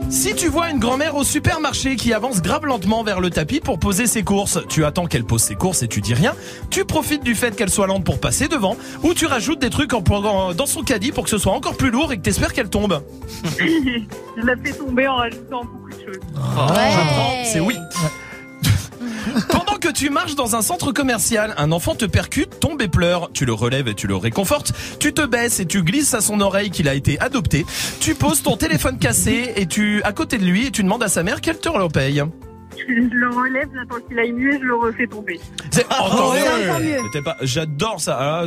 Si 0.10 0.34
tu 0.36 0.48
vois 0.48 0.70
une 0.70 0.80
grand-mère 0.80 1.16
au 1.16 1.24
supermarché 1.24 1.96
qui 1.96 2.14
avance 2.14 2.42
grave 2.42 2.66
lentement 2.66 3.04
vers 3.04 3.20
le 3.20 3.30
tapis 3.30 3.60
pour 3.60 3.78
poser 3.78 4.08
ses 4.08 4.24
courses, 4.24 4.60
tu 4.70 4.86
attends 4.86 5.06
qu'elle 5.06 5.26
pose 5.26 5.42
ses 5.42 5.56
courses 5.56 5.84
et 5.84 5.88
tu 5.88 6.02
dis 6.02 6.14
rien, 6.14 6.34
tu 6.70 6.86
profites 6.86 7.24
du 7.24 7.36
fait 7.36 7.56
qu'elle 7.56 7.70
soit 7.70 7.88
lente 7.88 8.04
pour 8.06 8.20
passer 8.20 8.48
devant, 8.48 8.78
ou 9.04 9.14
tu 9.14 9.26
rajoutes 9.26 9.60
des 9.60 9.70
trucs 9.70 9.94
en, 9.94 10.02
en- 10.10 10.54
dans 10.54 10.66
son 10.66 10.82
caddie 10.84 11.12
pour 11.12 11.26
que 11.26 11.30
ce 11.30 11.38
soit 11.38 11.52
encore 11.54 11.76
plus 11.76 11.92
lourd 11.92 12.12
et 12.14 12.18
que 12.18 12.22
t'espères 12.22 12.54
qu'elle 12.54 12.70
tombe. 12.70 13.02
Je 13.60 14.46
la 14.46 14.56
fais 14.64 14.72
tomber 14.74 15.08
en 15.08 15.16
rajoutant 15.18 15.66
beaucoup 15.66 15.90
de 15.90 16.06
choses. 16.14 16.22
J'apprends, 16.46 17.34
c'est 17.44 17.60
oui. 17.60 17.76
Pendant 19.50 19.78
que 19.80 19.92
tu 19.92 20.10
marches 20.10 20.36
dans 20.36 20.56
un 20.56 20.62
centre 20.62 20.92
commercial, 20.92 21.54
un 21.58 21.72
enfant 21.72 21.96
te 21.96 22.06
percute, 22.06 22.60
tombe 22.60 22.82
et 22.82 22.88
pleure. 22.88 23.30
Tu 23.34 23.46
le 23.46 23.54
relèves 23.54 23.88
et 23.88 23.94
tu 23.94 24.08
le 24.08 24.16
réconfortes. 24.16 24.74
Tu 25.00 25.14
te 25.14 25.26
baisses 25.26 25.60
et 25.60 25.66
tu 25.66 25.84
glisses 25.84 26.14
à 26.14 26.22
son 26.22 26.40
oreille 26.42 26.70
qu'il 26.70 26.88
a 26.90 26.94
été 26.94 27.20
adopté. 27.20 27.66
Tu 28.00 28.16
poses 28.16 28.42
ton 28.44 28.58
téléphone 28.58 28.98
cassé 29.00 29.54
et 29.56 29.66
tu 29.66 30.02
à 30.04 30.12
côté 30.14 30.38
de 30.38 30.46
lui 30.46 30.68
et 30.68 30.72
tu 30.72 30.84
demandes 30.84 31.04
à 31.04 31.08
sa 31.10 31.24
mère 31.24 31.42
qu'elle 31.42 31.60
te 31.60 31.70
le 31.70 31.88
paye. 31.88 32.24
Je 32.78 32.94
le 32.94 33.30
relève, 33.30 33.68
j'attends 33.74 34.02
qu'il 34.08 34.20
aille 34.20 34.32
mieux 34.34 34.54
et 34.54 34.60
je 34.60 34.64
le 34.64 34.76
refais 34.76 35.08
tomber. 35.08 35.40
C'est 35.72 35.86
encore 35.88 36.34
ouais. 36.34 36.80
mieux. 36.84 36.98
C'était 37.06 37.24
pas- 37.24 37.38
J'adore 37.42 38.00
ça. 38.00 38.18
Ah, 38.20 38.46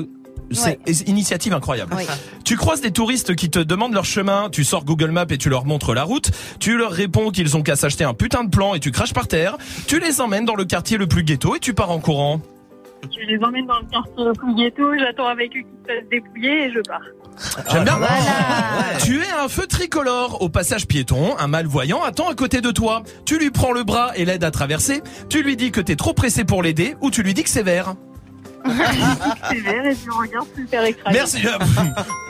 C'est 0.51 0.81
Ouais. 0.87 0.95
initiative 1.07 1.53
incroyable. 1.53 1.95
Oui. 1.97 2.05
Tu 2.45 2.57
croises 2.57 2.81
des 2.81 2.91
touristes 2.91 3.35
qui 3.37 3.51
te 3.51 3.59
demandent 3.61 3.95
leur 3.95 4.05
chemin, 4.05 4.49
tu 4.51 4.65
sors 4.65 4.85
Google 4.85 5.11
Maps 5.11 5.27
et 5.31 5.39
tu 5.39 5.49
leur 5.49 5.65
montres 5.65 5.95
la 5.95 6.03
route, 6.03 6.31
tu 6.59 6.77
leur 6.77 6.91
réponds 6.91 7.31
qu'ils 7.31 7.57
ont 7.57 7.63
qu'à 7.63 7.77
s'acheter 7.77 8.05
un 8.05 8.15
putain 8.15 8.45
de 8.45 8.51
plan 8.51 8.75
et 8.75 8.81
tu 8.81 8.91
craches 8.91 9.15
par 9.15 9.29
terre, 9.29 9.57
tu 9.87 10.01
les 10.01 10.21
emmènes 10.21 10.45
dans 10.45 10.57
le 10.57 10.65
quartier 10.65 10.97
le 10.99 11.07
plus 11.07 11.23
ghetto 11.23 11.55
et 11.57 11.61
tu 11.61 11.73
pars 11.75 11.91
en 11.91 11.99
courant. 12.01 12.41
Je 13.05 13.27
les 13.27 13.43
emmène 13.43 13.67
dans 13.67 13.79
le 13.79 13.87
quartier 13.91 14.25
le 14.25 14.33
plus 14.33 14.55
ghetto, 14.57 14.83
j'attends 14.99 15.29
avec 15.29 15.51
eux 15.57 15.61
qu'ils 15.61 15.79
se 15.83 15.95
fassent 16.01 16.09
dépouiller 16.11 16.65
et 16.67 16.73
je 16.73 16.81
pars. 16.81 17.01
J'aime 17.73 17.85
bien. 17.85 17.97
Voilà. 17.97 18.99
Tu 19.03 19.19
es 19.23 19.31
un 19.43 19.49
feu 19.49 19.67
tricolore 19.67 20.43
au 20.43 20.49
passage 20.51 20.87
piéton, 20.87 21.37
un 21.39 21.47
malvoyant 21.47 22.03
attend 22.03 22.29
à 22.29 22.35
côté 22.35 22.61
de 22.61 22.71
toi. 22.71 23.03
Tu 23.25 23.39
lui 23.39 23.51
prends 23.51 23.73
le 23.73 23.83
bras 23.85 24.11
et 24.17 24.25
l'aide 24.27 24.45
à 24.45 24.51
traverser, 24.51 25.01
tu 25.31 25.43
lui 25.43 25.57
dis 25.57 25.71
que 25.71 25.81
t'es 25.81 25.97
trop 25.97 26.13
pressé 26.13 26.45
pour 26.45 26.63
l'aider 26.63 26.97
ou 27.01 27.11
tu 27.11 27.23
lui 27.23 27.33
dis 27.33 27.43
que 27.45 27.49
c'est 27.49 27.63
vert. 27.63 27.95
Et 28.67 29.57
je 29.57 30.11
regarde 30.19 30.47
super. 30.57 30.83
Merci. 31.13 31.39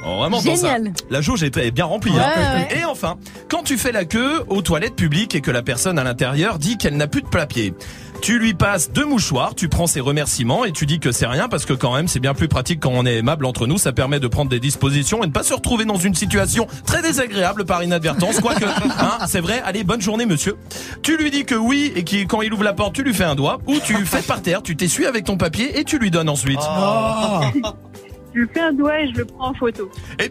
Oh, 0.02 0.16
vraiment 0.16 0.40
ça. 0.40 0.54
Génial. 0.54 0.94
La 1.10 1.20
jauge 1.20 1.42
est 1.42 1.54
est 1.58 1.70
bien 1.72 1.84
remplie. 1.84 2.12
hein. 2.18 2.24
Ouais. 2.70 2.78
Et 2.78 2.84
enfin, 2.86 3.18
quand 3.50 3.62
tu 3.62 3.76
fais 3.76 3.92
la 3.92 4.06
queue 4.06 4.40
aux 4.48 4.62
toilettes 4.62 4.96
publiques 4.96 5.34
et 5.34 5.42
que 5.42 5.50
la 5.50 5.60
personne 5.60 5.98
à 5.98 6.04
l'intérieur 6.04 6.58
dit 6.58 6.78
qu'elle 6.78 6.96
n'a 6.96 7.06
plus 7.06 7.20
de 7.20 7.28
papier. 7.28 7.74
Tu 8.22 8.38
lui 8.38 8.52
passes 8.52 8.90
deux 8.92 9.06
mouchoirs, 9.06 9.54
tu 9.54 9.68
prends 9.70 9.86
ses 9.86 10.00
remerciements 10.00 10.66
et 10.66 10.72
tu 10.72 10.84
dis 10.84 11.00
que 11.00 11.10
c'est 11.10 11.26
rien 11.26 11.48
parce 11.48 11.64
que 11.64 11.72
quand 11.72 11.94
même 11.94 12.06
c'est 12.06 12.20
bien 12.20 12.34
plus 12.34 12.48
pratique 12.48 12.78
quand 12.80 12.90
on 12.92 13.06
est 13.06 13.16
aimable 13.16 13.46
entre 13.46 13.66
nous, 13.66 13.78
ça 13.78 13.92
permet 13.92 14.20
de 14.20 14.26
prendre 14.28 14.50
des 14.50 14.60
dispositions 14.60 15.24
et 15.24 15.26
de 15.26 15.32
pas 15.32 15.42
se 15.42 15.54
retrouver 15.54 15.86
dans 15.86 15.96
une 15.96 16.14
situation 16.14 16.66
très 16.84 17.00
désagréable 17.00 17.64
par 17.64 17.82
inadvertance, 17.82 18.40
quoique, 18.40 18.64
hein, 18.98 19.18
c'est 19.26 19.40
vrai, 19.40 19.62
allez, 19.64 19.84
bonne 19.84 20.02
journée 20.02 20.26
monsieur. 20.26 20.56
Tu 21.02 21.16
lui 21.16 21.30
dis 21.30 21.46
que 21.46 21.54
oui 21.54 21.92
et 21.96 22.04
qui 22.04 22.26
quand 22.26 22.42
il 22.42 22.52
ouvre 22.52 22.64
la 22.64 22.74
porte 22.74 22.94
tu 22.94 23.02
lui 23.02 23.14
fais 23.14 23.24
un 23.24 23.34
doigt 23.36 23.58
ou 23.66 23.78
tu 23.82 23.94
fais 24.04 24.20
par 24.22 24.42
terre, 24.42 24.62
tu 24.62 24.76
t'essuies 24.76 25.06
avec 25.06 25.24
ton 25.24 25.38
papier 25.38 25.78
et 25.78 25.84
tu 25.84 25.98
lui 25.98 26.10
donnes 26.10 26.19
ensuite. 26.28 26.60
Ah, 26.62 27.52
Je 28.34 28.40
lui 28.40 28.48
fais 28.52 28.60
un 28.60 28.72
doigt 28.72 29.00
et 29.00 29.08
je 29.12 29.18
le 29.18 29.24
prends 29.24 29.48
en 29.50 29.54
photo. 29.54 29.90
Et 30.18 30.30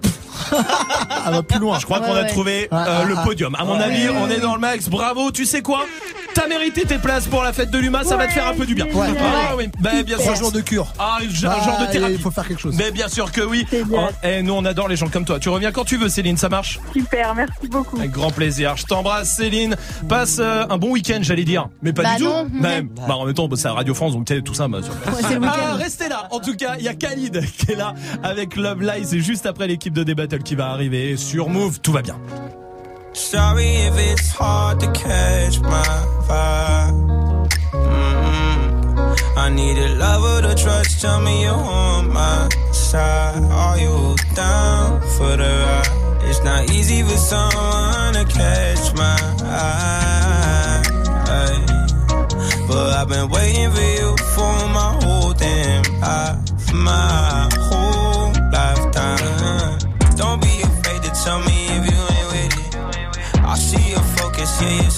elle 1.28 1.34
va 1.34 1.44
plus 1.44 1.60
loin. 1.60 1.80
Je 1.80 1.86
crois 1.86 2.00
Ouais, 2.00 2.06
qu'on 2.08 2.14
a 2.16 2.22
ouais. 2.24 2.28
trouvé 2.30 2.68
Ah, 2.72 2.76
euh, 2.88 3.00
ah, 3.02 3.06
le 3.06 3.16
ah. 3.18 3.24
podium. 3.24 3.56
À 3.56 3.66
mon 3.66 3.78
Ouais. 3.78 3.84
avis, 3.84 4.10
on 4.10 4.30
est 4.30 4.40
dans 4.40 4.54
le 4.56 4.62
max. 4.62 4.88
Bravo. 4.90 5.32
Tu 5.32 5.46
sais 5.46 5.62
quoi? 5.62 5.86
T'as 6.34 6.48
mérité 6.48 6.84
tes 6.86 7.00
places 7.00 7.26
pour 7.28 7.42
la 7.44 7.52
fête 7.52 7.72
de 7.72 7.78
l'UMA. 7.80 8.04
Ça 8.04 8.16
va 8.16 8.28
te 8.28 8.32
faire 8.32 8.48
un 8.48 8.54
peu 8.54 8.66
du 8.66 8.74
bien. 8.76 8.86
Ouais. 8.86 9.08
Ah 9.20 9.56
oui. 9.58 9.68
Ben, 9.80 10.04
bien 10.04 10.16
sûr. 10.16 10.26
Trois 10.28 10.36
jours 10.40 10.52
de 10.52 10.62
cure. 10.62 10.88
Ah, 10.98 11.18
un 11.22 11.30
genre 11.30 11.80
de 11.80 11.86
Ah, 11.86 11.88
thérapie. 11.88 12.14
Il 12.14 12.22
faut 12.22 12.32
faire 12.32 12.48
quelque 12.48 12.62
chose. 12.62 12.76
Mais 12.78 12.92
bien 12.92 13.08
sûr 13.10 13.32
que 13.32 13.42
oui. 13.42 13.66
C'est 13.70 13.84
bien. 13.84 14.08
Oh, 14.10 14.26
Et 14.26 14.42
nous, 14.44 14.54
on 14.54 14.64
adore 14.64 14.88
les 14.88 14.96
gens 14.96 15.10
comme 15.10 15.26
toi. 15.26 15.40
Tu 15.40 15.50
reviens 15.50 15.72
quand 15.72 15.84
tu 15.86 15.98
veux, 15.98 16.08
Céline. 16.08 16.38
Ça 16.38 16.48
marche? 16.48 16.80
Super, 16.94 17.36
merci 17.36 17.68
beaucoup. 17.70 17.98
Avec 17.98 18.12
grand 18.12 18.32
plaisir. 18.32 18.78
Je 18.78 18.86
t'embrasse, 18.86 19.36
Céline. 19.36 19.76
Passe 20.08 20.38
euh, 20.40 20.66
un 20.70 20.78
bon 20.78 20.92
week-end, 20.92 21.20
j'allais 21.22 21.44
dire. 21.44 21.68
Mais 21.82 21.92
pas 21.94 22.04
Bah 22.04 22.16
du 22.18 22.24
non. 22.24 22.46
tout. 22.46 22.52
Même. 22.54 22.90
Bah, 23.08 23.16
en 23.18 23.26
même 23.26 23.34
temps, 23.34 23.48
bah, 23.48 23.58
c'est 23.58 23.68
à 23.68 23.74
Radio 23.74 23.94
France, 23.94 24.14
donc 24.14 24.26
tout 24.46 24.54
ça. 24.54 24.68
Bah, 24.68 24.80
sur- 24.84 24.94
Ah, 25.44 25.74
restez 25.76 26.08
là. 26.08 26.28
En 26.32 26.40
tout 26.40 26.56
cas, 26.56 26.76
il 26.78 26.86
y 26.86 26.88
a 26.88 26.94
Khalid 26.94 27.42
qui 27.58 27.72
est 27.72 27.76
là 27.76 27.89
avec 28.24 28.56
Love 28.56 28.82
Lies. 28.82 29.06
C'est 29.06 29.20
juste 29.20 29.46
après 29.46 29.68
l'équipe 29.68 29.94
de 29.94 30.04
D-Battle 30.04 30.44
qui 30.44 30.56
va 30.56 30.70
arriver 30.70 31.18
sur 31.18 31.50
Move. 31.50 31.80
Tout 31.80 31.92
va 31.92 32.02
bien. 32.02 32.16
Sorry 33.14 33.88
if 33.88 33.98
it's 33.98 34.32
hard 34.32 34.80
to 34.80 34.88
catch 34.92 35.60
my 35.62 35.84
vibe. 36.28 37.50
Mm-mm. 37.74 39.16
I 39.36 39.50
need 39.50 39.78
a 39.78 39.96
lover 39.96 40.42
to 40.48 40.56
trust. 40.56 41.02
Tell 41.02 41.20
me 41.22 41.44
you're 41.44 41.54
on 41.54 42.14
my 42.14 42.48
side. 42.72 43.44
Are 43.52 43.78
you 43.80 44.16
down 44.36 45.02
for 45.18 45.36
the 45.36 45.50
ride? 45.66 45.90
It's 46.30 46.44
not 46.44 46.70
easy 46.72 47.02
for 47.02 47.18
someone 47.18 48.14
to 48.14 48.26
catch 48.26 48.94
my 48.96 49.18
eye. 49.44 50.84
But 52.68 52.94
I've 52.94 53.08
been 53.10 53.30
waiting 53.30 53.72
for 53.72 53.82
you 53.82 54.16
for 54.36 54.68
my 54.70 54.94
whole 55.02 55.34
damn 55.34 55.82
life, 56.00 56.72
my 56.72 57.50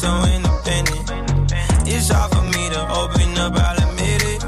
so 0.01 0.11
independent. 0.35 1.11
It's 1.85 2.09
hard 2.09 2.31
for 2.33 2.41
me 2.55 2.63
to 2.73 2.81
open 3.01 3.37
up, 3.37 3.53
I'll 3.53 3.77
admit 3.85 4.21
it. 4.33 4.41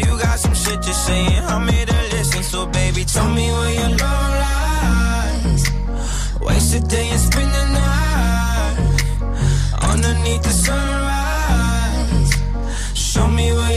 You 0.00 0.08
got 0.24 0.38
some 0.38 0.54
shit 0.54 0.80
to 0.80 0.94
say, 0.94 1.22
and 1.36 1.44
I'm 1.54 1.68
here 1.68 1.84
to 1.84 2.00
listen. 2.14 2.42
So, 2.42 2.66
baby, 2.66 3.04
tell 3.04 3.28
me 3.28 3.46
where 3.58 3.74
your 3.80 3.90
love 4.02 4.32
lies. 4.46 5.62
Waste 6.40 6.74
a 6.76 6.80
day 6.80 7.08
and 7.10 7.20
spend 7.20 7.52
the 7.58 7.64
night 7.80 8.76
underneath 9.90 10.42
the 10.48 10.54
sunrise. 10.66 12.32
Show 12.94 13.28
me 13.28 13.52
where 13.52 13.69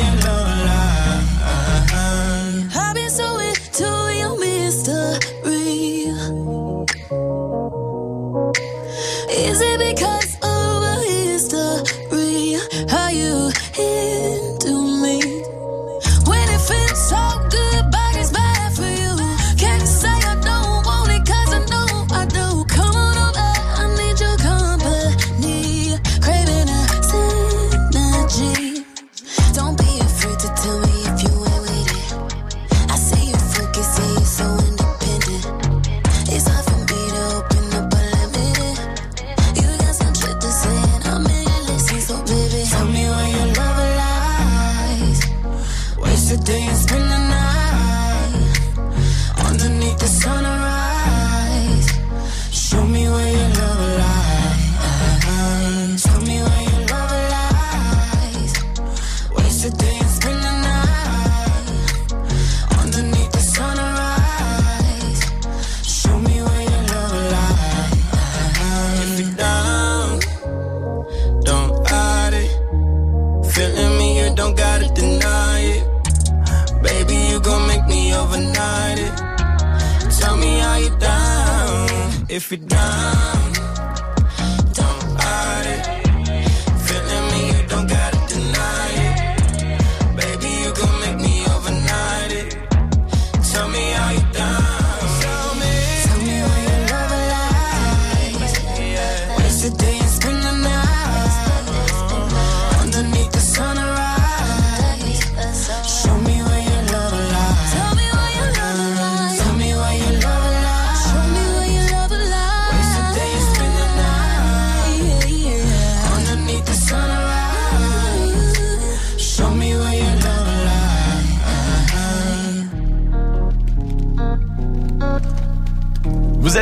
If 82.43 82.51
you're 82.51 82.67
down, 82.67 83.42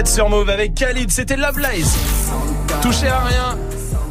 Sur 0.06 0.30
Move 0.30 0.50
avec 0.50 0.74
Khalid, 0.74 1.12
c'était 1.12 1.38
Love 1.38 1.60
Lies. 1.60 1.86
Touchez 2.82 3.08
à 3.08 3.20
rien. 3.24 3.58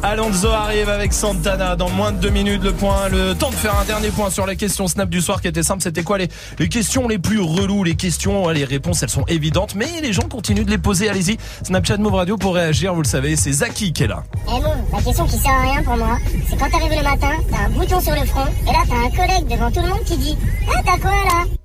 Alonso 0.03 0.47
arrive 0.47 0.89
avec 0.89 1.11
Santana 1.11 1.75
dans 1.75 1.89
moins 1.89 2.11
de 2.11 2.17
deux 2.17 2.29
minutes 2.29 2.63
le 2.63 2.71
point. 2.71 3.09
Le 3.09 3.33
temps 3.33 3.49
de 3.49 3.55
faire 3.55 3.77
un 3.77 3.85
dernier 3.85 4.09
point 4.09 4.29
sur 4.29 4.47
les 4.47 4.55
questions 4.55 4.87
Snap 4.87 5.09
du 5.09 5.21
soir 5.21 5.41
qui 5.41 5.47
était 5.47 5.63
simple. 5.63 5.83
C'était 5.83 6.03
quoi 6.03 6.17
les, 6.17 6.29
questions 6.69 7.07
les 7.07 7.19
plus 7.19 7.39
reloues? 7.39 7.83
Les 7.83 7.95
questions, 7.95 8.47
les 8.49 8.63
réponses 8.63 9.03
elles 9.03 9.09
sont 9.09 9.25
évidentes, 9.27 9.75
mais 9.75 9.87
les 10.01 10.13
gens 10.13 10.27
continuent 10.29 10.65
de 10.65 10.71
les 10.71 10.77
poser. 10.77 11.09
Allez-y, 11.09 11.37
Snapchat 11.63 11.97
Move 11.97 12.15
Radio 12.15 12.37
pour 12.37 12.55
réagir. 12.55 12.93
Vous 12.93 13.01
le 13.01 13.07
savez, 13.07 13.35
c'est 13.35 13.51
Zaki 13.51 13.91
qui 13.91 14.03
est 14.03 14.07
là. 14.07 14.23
Eh 14.47 14.51
Move, 14.51 14.63
la 14.93 15.01
question 15.01 15.25
qui 15.25 15.37
sert 15.37 15.51
à 15.51 15.71
rien 15.71 15.83
pour 15.83 15.97
moi, 15.97 16.17
c'est 16.49 16.57
quand 16.57 16.69
t'arrives 16.69 16.97
le 16.97 17.03
matin, 17.03 17.31
t'as 17.51 17.65
un 17.65 17.69
bouton 17.69 17.99
sur 17.99 18.13
le 18.13 18.25
front, 18.25 18.47
et 18.63 18.71
là 18.71 18.79
t'as 18.87 18.95
un 18.95 19.09
collègue 19.09 19.47
devant 19.47 19.69
tout 19.69 19.81
le 19.81 19.89
monde 19.89 20.03
qui 20.05 20.17
dit 20.17 20.37
Ah 20.67 20.81
t'as 20.85 20.97
quoi 20.97 21.11
là? 21.11 21.60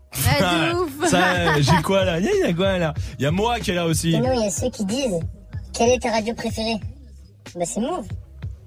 Ouf. 0.74 1.08
Ça, 1.10 1.60
j'ai 1.60 1.82
quoi 1.82 2.04
là? 2.04 2.18
Il 2.20 2.26
y 2.26 2.42
a 2.44 2.52
quoi 2.52 2.78
là? 2.78 2.94
Il 3.18 3.22
y 3.22 3.26
a 3.26 3.30
moi 3.30 3.60
qui 3.60 3.70
est 3.70 3.74
là 3.74 3.86
aussi. 3.86 4.12
Sinon, 4.12 4.32
il 4.34 4.44
y 4.44 4.46
a 4.46 4.50
ceux 4.50 4.70
qui 4.70 4.84
disent 4.84 5.20
Quelle 5.72 5.90
est 5.90 5.98
ta 6.00 6.10
radio 6.10 6.34
préférée? 6.34 6.76
Bah 7.54 7.64
c'est 7.64 7.80
Move. 7.80 8.06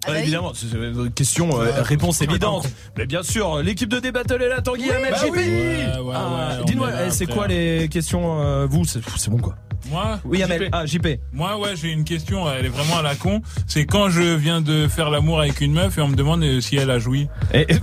Ouais, 0.08 0.22
évidemment, 0.22 0.54
c'est 0.56 0.68
une 0.76 1.12
question, 1.12 1.62
euh, 1.62 1.82
réponse 1.82 2.22
évidente. 2.22 2.68
Mais 2.98 3.06
bien 3.06 3.22
sûr, 3.22 3.62
l'équipe 3.62 3.90
de 3.90 4.00
débattle 4.00 4.42
est 4.42 4.48
là, 4.48 4.62
Tanguy, 4.62 4.88
bah 4.88 4.94
oui. 5.24 5.30
Ouais, 5.30 6.00
ouais, 6.00 6.14
Ah, 6.16 6.58
Dis-moi, 6.66 6.90
eh, 7.06 7.12
c'est 7.12 7.26
quoi 7.28 7.48
les 7.48 7.90
questions 7.90 8.42
euh, 8.42 8.66
Vous, 8.68 8.86
c'est 8.86 9.02
c'est 9.18 9.30
bon 9.30 9.40
quoi 9.40 9.56
Moi 9.92 10.20
Oui, 10.24 10.42
Amel. 10.42 10.64
JP. 10.64 10.70
Ah, 10.72 10.86
JP. 10.86 11.08
Moi, 11.34 11.60
ouais, 11.60 11.76
j'ai 11.76 11.90
une 11.90 12.06
question, 12.06 12.50
elle 12.50 12.66
est 12.66 12.70
vraiment 12.70 13.00
à 13.00 13.02
la 13.02 13.16
con. 13.16 13.42
C'est 13.68 13.86
quand 13.86 14.10
je 14.10 14.22
viens 14.22 14.62
de 14.62 14.88
faire 14.88 15.10
l'amour 15.10 15.42
avec 15.42 15.60
une 15.60 15.74
meuf 15.74 15.98
et 15.98 16.02
on 16.02 16.08
me 16.08 16.16
demande 16.16 16.44
euh, 16.44 16.62
si 16.62 16.78
elle 16.78 16.92
a 16.92 16.98
joui. 16.98 17.28
Et... 17.54 17.68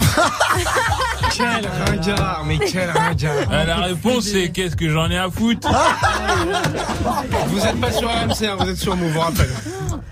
Quel 1.35 1.67
ringard, 1.87 2.45
mais 2.47 2.59
quel 2.59 2.91
ringard. 2.91 3.35
Ah, 3.51 3.65
la 3.65 3.77
réponse, 3.77 4.25
c'est 4.25 4.51
qu'est-ce 4.51 4.77
que 4.77 4.89
j'en 4.89 5.11
ai 5.11 5.19
à 5.19 5.31
foutre 5.31 5.69
Vous 7.49 7.65
êtes 7.67 7.81
pas 7.81 7.93
sur 7.93 8.09
AMC, 8.11 8.43
hein, 8.43 8.57
vous 8.59 8.69
êtes 8.71 8.77
sur 8.77 8.97
Move, 8.97 9.11
vous 9.13 9.21
rappelle. 9.21 9.51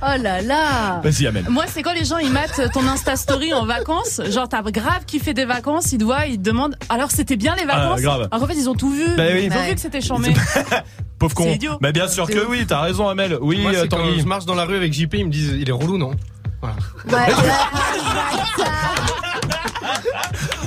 Oh 0.03 0.21
là 0.23 0.43
là. 0.43 1.01
Vas-y, 1.03 1.27
Amel. 1.27 1.45
Moi, 1.49 1.65
c'est 1.67 1.83
quand 1.83 1.93
les 1.95 2.05
gens 2.05 2.19
ils 2.19 2.31
matent 2.31 2.61
ton 2.73 2.87
Insta 2.87 3.17
Story 3.17 3.55
en 3.55 3.65
vacances. 3.65 4.21
Genre, 4.29 4.49
t'as 4.49 4.63
grave 4.63 5.05
kiffé 5.07 5.33
des 5.35 5.45
vacances, 5.47 5.93
ils 5.93 5.99
te 5.99 6.05
voient, 6.05 6.27
ils 6.27 6.37
te 6.39 6.43
demandent 6.43 6.77
alors 6.89 7.11
c'était 7.11 7.37
bien 7.37 7.55
les 7.57 7.65
vacances 7.65 8.01
Ah, 8.01 8.03
grave. 8.03 8.29
Alors 8.31 8.47
qu'en 8.47 8.53
fait, 8.53 8.59
ils 8.59 8.69
ont 8.69 8.75
tout 8.75 8.91
vu. 8.91 9.07
Bah 9.17 9.23
oui. 9.33 9.45
Ils 9.47 9.53
ont 9.53 9.57
Ouais. 9.57 9.69
vu 9.69 9.75
que 9.77 9.81
c'était 9.81 10.01
chambé. 10.03 10.35
Pauvre 11.19 11.35
con. 11.35 11.45
C'est 11.45 11.55
idiot. 11.55 11.79
Mais 11.81 11.93
bien 11.93 12.09
sûr 12.09 12.27
que 12.27 12.39
ouf. 12.39 12.47
oui, 12.51 12.67
t'as 12.67 12.81
raison, 12.81 13.09
Amel. 13.09 13.39
Oui, 13.41 13.61
Moi, 13.63 13.71
euh, 13.73 13.83
c'est 13.83 13.89
quand 13.89 13.99
Tanguy. 13.99 14.21
je 14.21 14.27
marche 14.27 14.45
dans 14.45 14.55
la 14.57 14.65
rue 14.65 14.77
avec 14.77 14.93
JP, 14.93 15.15
ils 15.15 15.27
me 15.27 15.31
disent 15.31 15.55
il 15.59 15.69
est 15.69 15.73
relou, 15.73 15.97
non? 15.97 16.11
Ouais, 16.63 16.71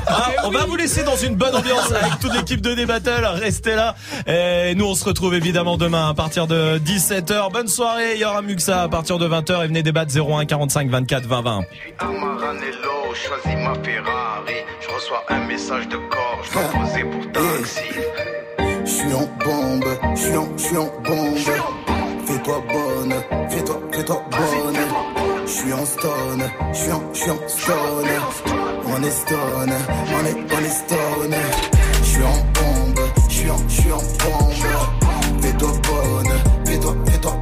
Ah, 0.09 0.31
on 0.45 0.49
va 0.51 0.65
vous 0.65 0.75
laisser 0.75 1.03
dans 1.03 1.15
une 1.15 1.35
bonne 1.35 1.55
ambiance 1.55 1.91
avec 1.91 2.19
toute 2.19 2.33
l'équipe 2.33 2.61
de 2.61 2.73
Débattle. 2.73 3.25
Restez 3.25 3.75
là. 3.75 3.95
Et 4.25 4.73
nous, 4.75 4.85
on 4.85 4.95
se 4.95 5.03
retrouve 5.05 5.35
évidemment 5.35 5.77
demain 5.77 6.09
à 6.09 6.13
partir 6.13 6.47
de 6.47 6.79
17h. 6.79 7.51
Bonne 7.51 7.67
soirée. 7.67 8.15
Il 8.15 8.21
y 8.21 8.25
aura 8.25 8.41
Muxa 8.41 8.83
à 8.83 8.87
partir 8.87 9.17
de 9.17 9.27
20h 9.27 9.63
et 9.63 9.67
venez 9.67 9.83
débattre 9.83 10.13
01 10.15 10.45
45 10.45 10.89
24 10.89 11.25
20 11.25 11.41
20. 11.41 11.61
Amaranello, 11.99 13.13
choisis 13.13 13.59
ma 13.63 13.73
Ferrari. 13.83 14.53
Je 14.81 14.93
reçois 14.95 15.23
un 15.29 15.39
message 15.45 15.87
de 15.89 15.97
corps, 15.97 16.41
je 16.43 16.53
dois 16.53 16.63
poser 16.63 17.03
pour 17.03 17.31
taxi. 17.31 17.81
Je 18.85 18.89
suis 18.89 19.13
en 19.13 19.27
bombe, 19.43 19.85
je 20.15 20.21
suis 20.21 20.37
en, 20.37 20.57
je 20.57 20.63
suis 20.63 20.77
en 20.77 20.85
bombe. 21.03 21.37
Fais-toi 22.25 22.63
bonne, 22.71 23.13
fais-toi, 23.49 23.81
fais-toi 23.91 24.25
bonne. 24.31 25.16
Je 25.47 25.53
suis 25.53 25.71
en 25.71 25.85
stone, 25.85 26.43
je 26.73 26.77
suis 26.77 26.91
en, 26.91 27.01
je 27.13 27.19
suis 27.19 27.31
en 27.31 27.37
stone. 27.47 28.09
On 28.85 29.01
est 29.01 29.11
stone, 29.11 29.73
on 30.13 30.25
est, 30.25 30.35
on 30.53 30.59
est 30.59 30.69
stone. 30.69 31.35
Je 32.01 32.05
suis 32.05 32.23
en 32.23 32.37
bombe, 32.53 32.99
je 33.29 33.33
suis 33.33 33.49
en, 33.49 33.57
je 33.69 33.81
suis 33.81 33.91
en 33.93 33.97
bombe. 33.97 35.41
Fais-toi 35.41 35.71
bonne, 35.87 36.33
fais-toi, 36.65 36.95
fais-toi. 37.05 37.33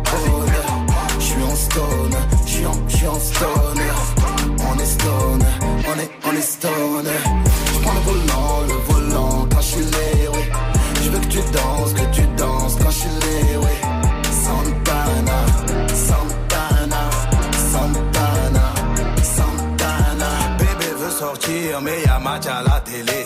Je 1.17 1.23
suis 1.23 1.43
en 1.43 1.55
stone, 1.55 2.15
je 2.45 2.51
suis 2.51 2.65
en, 2.67 2.73
je 2.87 3.07
en 3.07 3.19
stone. 3.19 3.81
On 4.59 4.79
est 4.79 4.85
stone, 4.85 5.45
on 5.87 5.99
est, 5.99 6.11
on 6.27 6.37
est 6.37 6.41
stone. 6.41 7.09
Je 7.73 7.79
prends 7.79 7.93
le 7.93 8.01
volant, 8.01 8.61
le 8.67 8.93
volant 8.93 9.47
quand 9.51 9.61
je 9.61 9.65
suis 9.65 9.83
oui. 9.83 10.43
Je 11.03 11.09
veux 11.09 11.19
que 11.19 11.25
tu 11.25 11.39
danses, 11.39 11.93
mais 21.81 22.03
y'a 22.03 22.19
match 22.19 22.45
à 22.47 22.61
la 22.61 22.79
télé. 22.81 23.25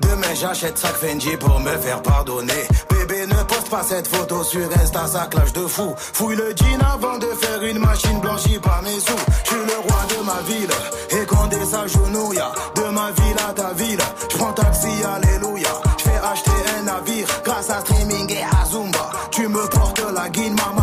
Demain 0.00 0.34
j'achète 0.34 0.78
sac 0.78 0.94
Fendi 0.94 1.36
pour 1.36 1.58
me 1.60 1.76
faire 1.78 2.02
pardonner. 2.02 2.66
Bébé 2.90 3.26
ne 3.26 3.42
poste 3.44 3.68
pas 3.70 3.82
cette 3.82 4.06
photo 4.06 4.44
sur 4.44 4.68
Insta, 4.80 5.06
ça 5.06 5.26
clash 5.30 5.52
de 5.52 5.66
fou. 5.66 5.94
Fouille 5.96 6.36
le 6.36 6.54
jean 6.56 6.80
avant 6.80 7.18
de 7.18 7.26
faire 7.26 7.62
une 7.62 7.78
machine 7.78 8.20
blanchie 8.20 8.58
par 8.58 8.82
mes 8.82 9.00
sous. 9.00 9.24
Je 9.50 9.56
le 9.56 9.78
roi 9.80 10.00
de 10.10 10.24
ma 10.24 10.40
ville, 10.46 10.70
et 11.10 11.26
Condé 11.26 11.64
s'agenouille. 11.64 12.40
De 12.74 12.82
ma 12.82 13.10
ville 13.10 13.36
à 13.48 13.52
ta 13.52 13.72
ville, 13.74 14.00
je 14.30 14.36
prends 14.36 14.52
taxi, 14.52 14.88
alléluia. 15.04 15.70
Je 15.98 16.04
fais 16.04 16.20
acheter 16.32 16.50
un 16.78 16.82
navire 16.82 17.28
grâce 17.44 17.70
à 17.70 17.80
streaming 17.80 18.30
et 18.32 18.42
à 18.42 18.64
Zumba. 18.66 19.10
Tu 19.30 19.48
me 19.48 19.66
portes 19.68 20.02
la 20.14 20.28
guine, 20.28 20.54
maman 20.54 20.77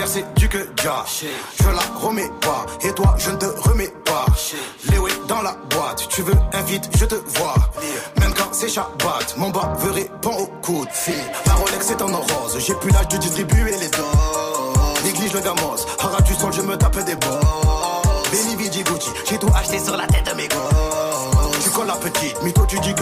renversé 0.00 0.24
du 0.36 0.48
que 0.48 0.58
déjà. 0.76 1.04
Je 1.60 1.68
la 1.68 2.00
remets 2.00 2.30
pas, 2.40 2.66
et 2.82 2.92
toi 2.92 3.14
je 3.18 3.30
ne 3.30 3.36
te 3.36 3.46
remets 3.68 3.92
pas. 4.04 4.26
Léo 4.90 5.06
est 5.06 5.26
dans 5.28 5.42
la 5.42 5.54
boîte, 5.70 6.08
tu 6.08 6.22
veux 6.22 6.34
un 6.52 6.62
vide, 6.62 6.86
je 6.96 7.04
te 7.04 7.14
vois. 7.14 7.54
Même 8.18 8.32
quand 8.34 8.48
c'est 8.52 8.68
Shabbat, 8.68 9.36
mon 9.36 9.50
bas 9.50 9.72
veut 9.78 9.92
répond 9.92 10.32
au 10.38 10.46
coup 10.62 10.84
de 10.86 10.92
fil. 10.92 11.14
La 11.46 11.52
Rolex 11.54 11.90
est 11.90 12.02
en 12.02 12.06
rose, 12.06 12.58
j'ai 12.58 12.74
plus 12.74 12.90
l'âge 12.90 13.08
de 13.08 13.16
distribuer 13.18 13.76
les 13.78 13.88
doses. 13.88 15.04
Néglige 15.04 15.34
le 15.34 15.40
gamos, 15.40 15.86
hara 15.98 16.20
du 16.22 16.34
sol, 16.34 16.52
je 16.52 16.62
me 16.62 16.76
tape 16.76 17.04
des 17.04 17.14
balles. 17.16 17.40
Benny 18.30 18.82
Gucci, 18.84 19.10
j'ai 19.28 19.38
tout 19.38 19.50
acheté 19.54 19.78
sur 19.78 19.96
la 19.96 20.06
tête 20.06 20.26
de 20.30 20.34
mes 20.34 20.48
gosses. 20.48 21.64
Tu 21.64 21.70
colles 21.70 21.88
la 21.88 21.94
petite, 21.94 22.54
toi 22.54 22.66
tu 22.66 22.78
dis 22.80 22.94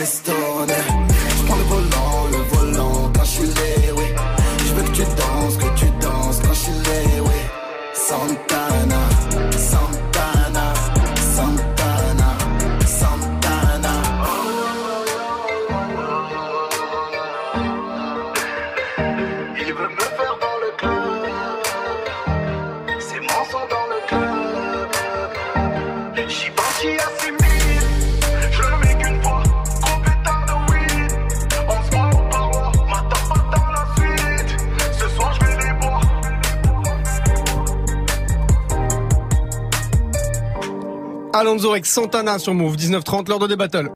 on 0.00 0.87
Alonso 41.38 41.70
avec 41.70 41.86
Santana 41.86 42.40
sur 42.40 42.52
Move, 42.52 42.74
19-30, 42.76 43.28
l'heure 43.28 43.38
de 43.38 43.46
des 43.46 43.54
battles. 43.54 43.86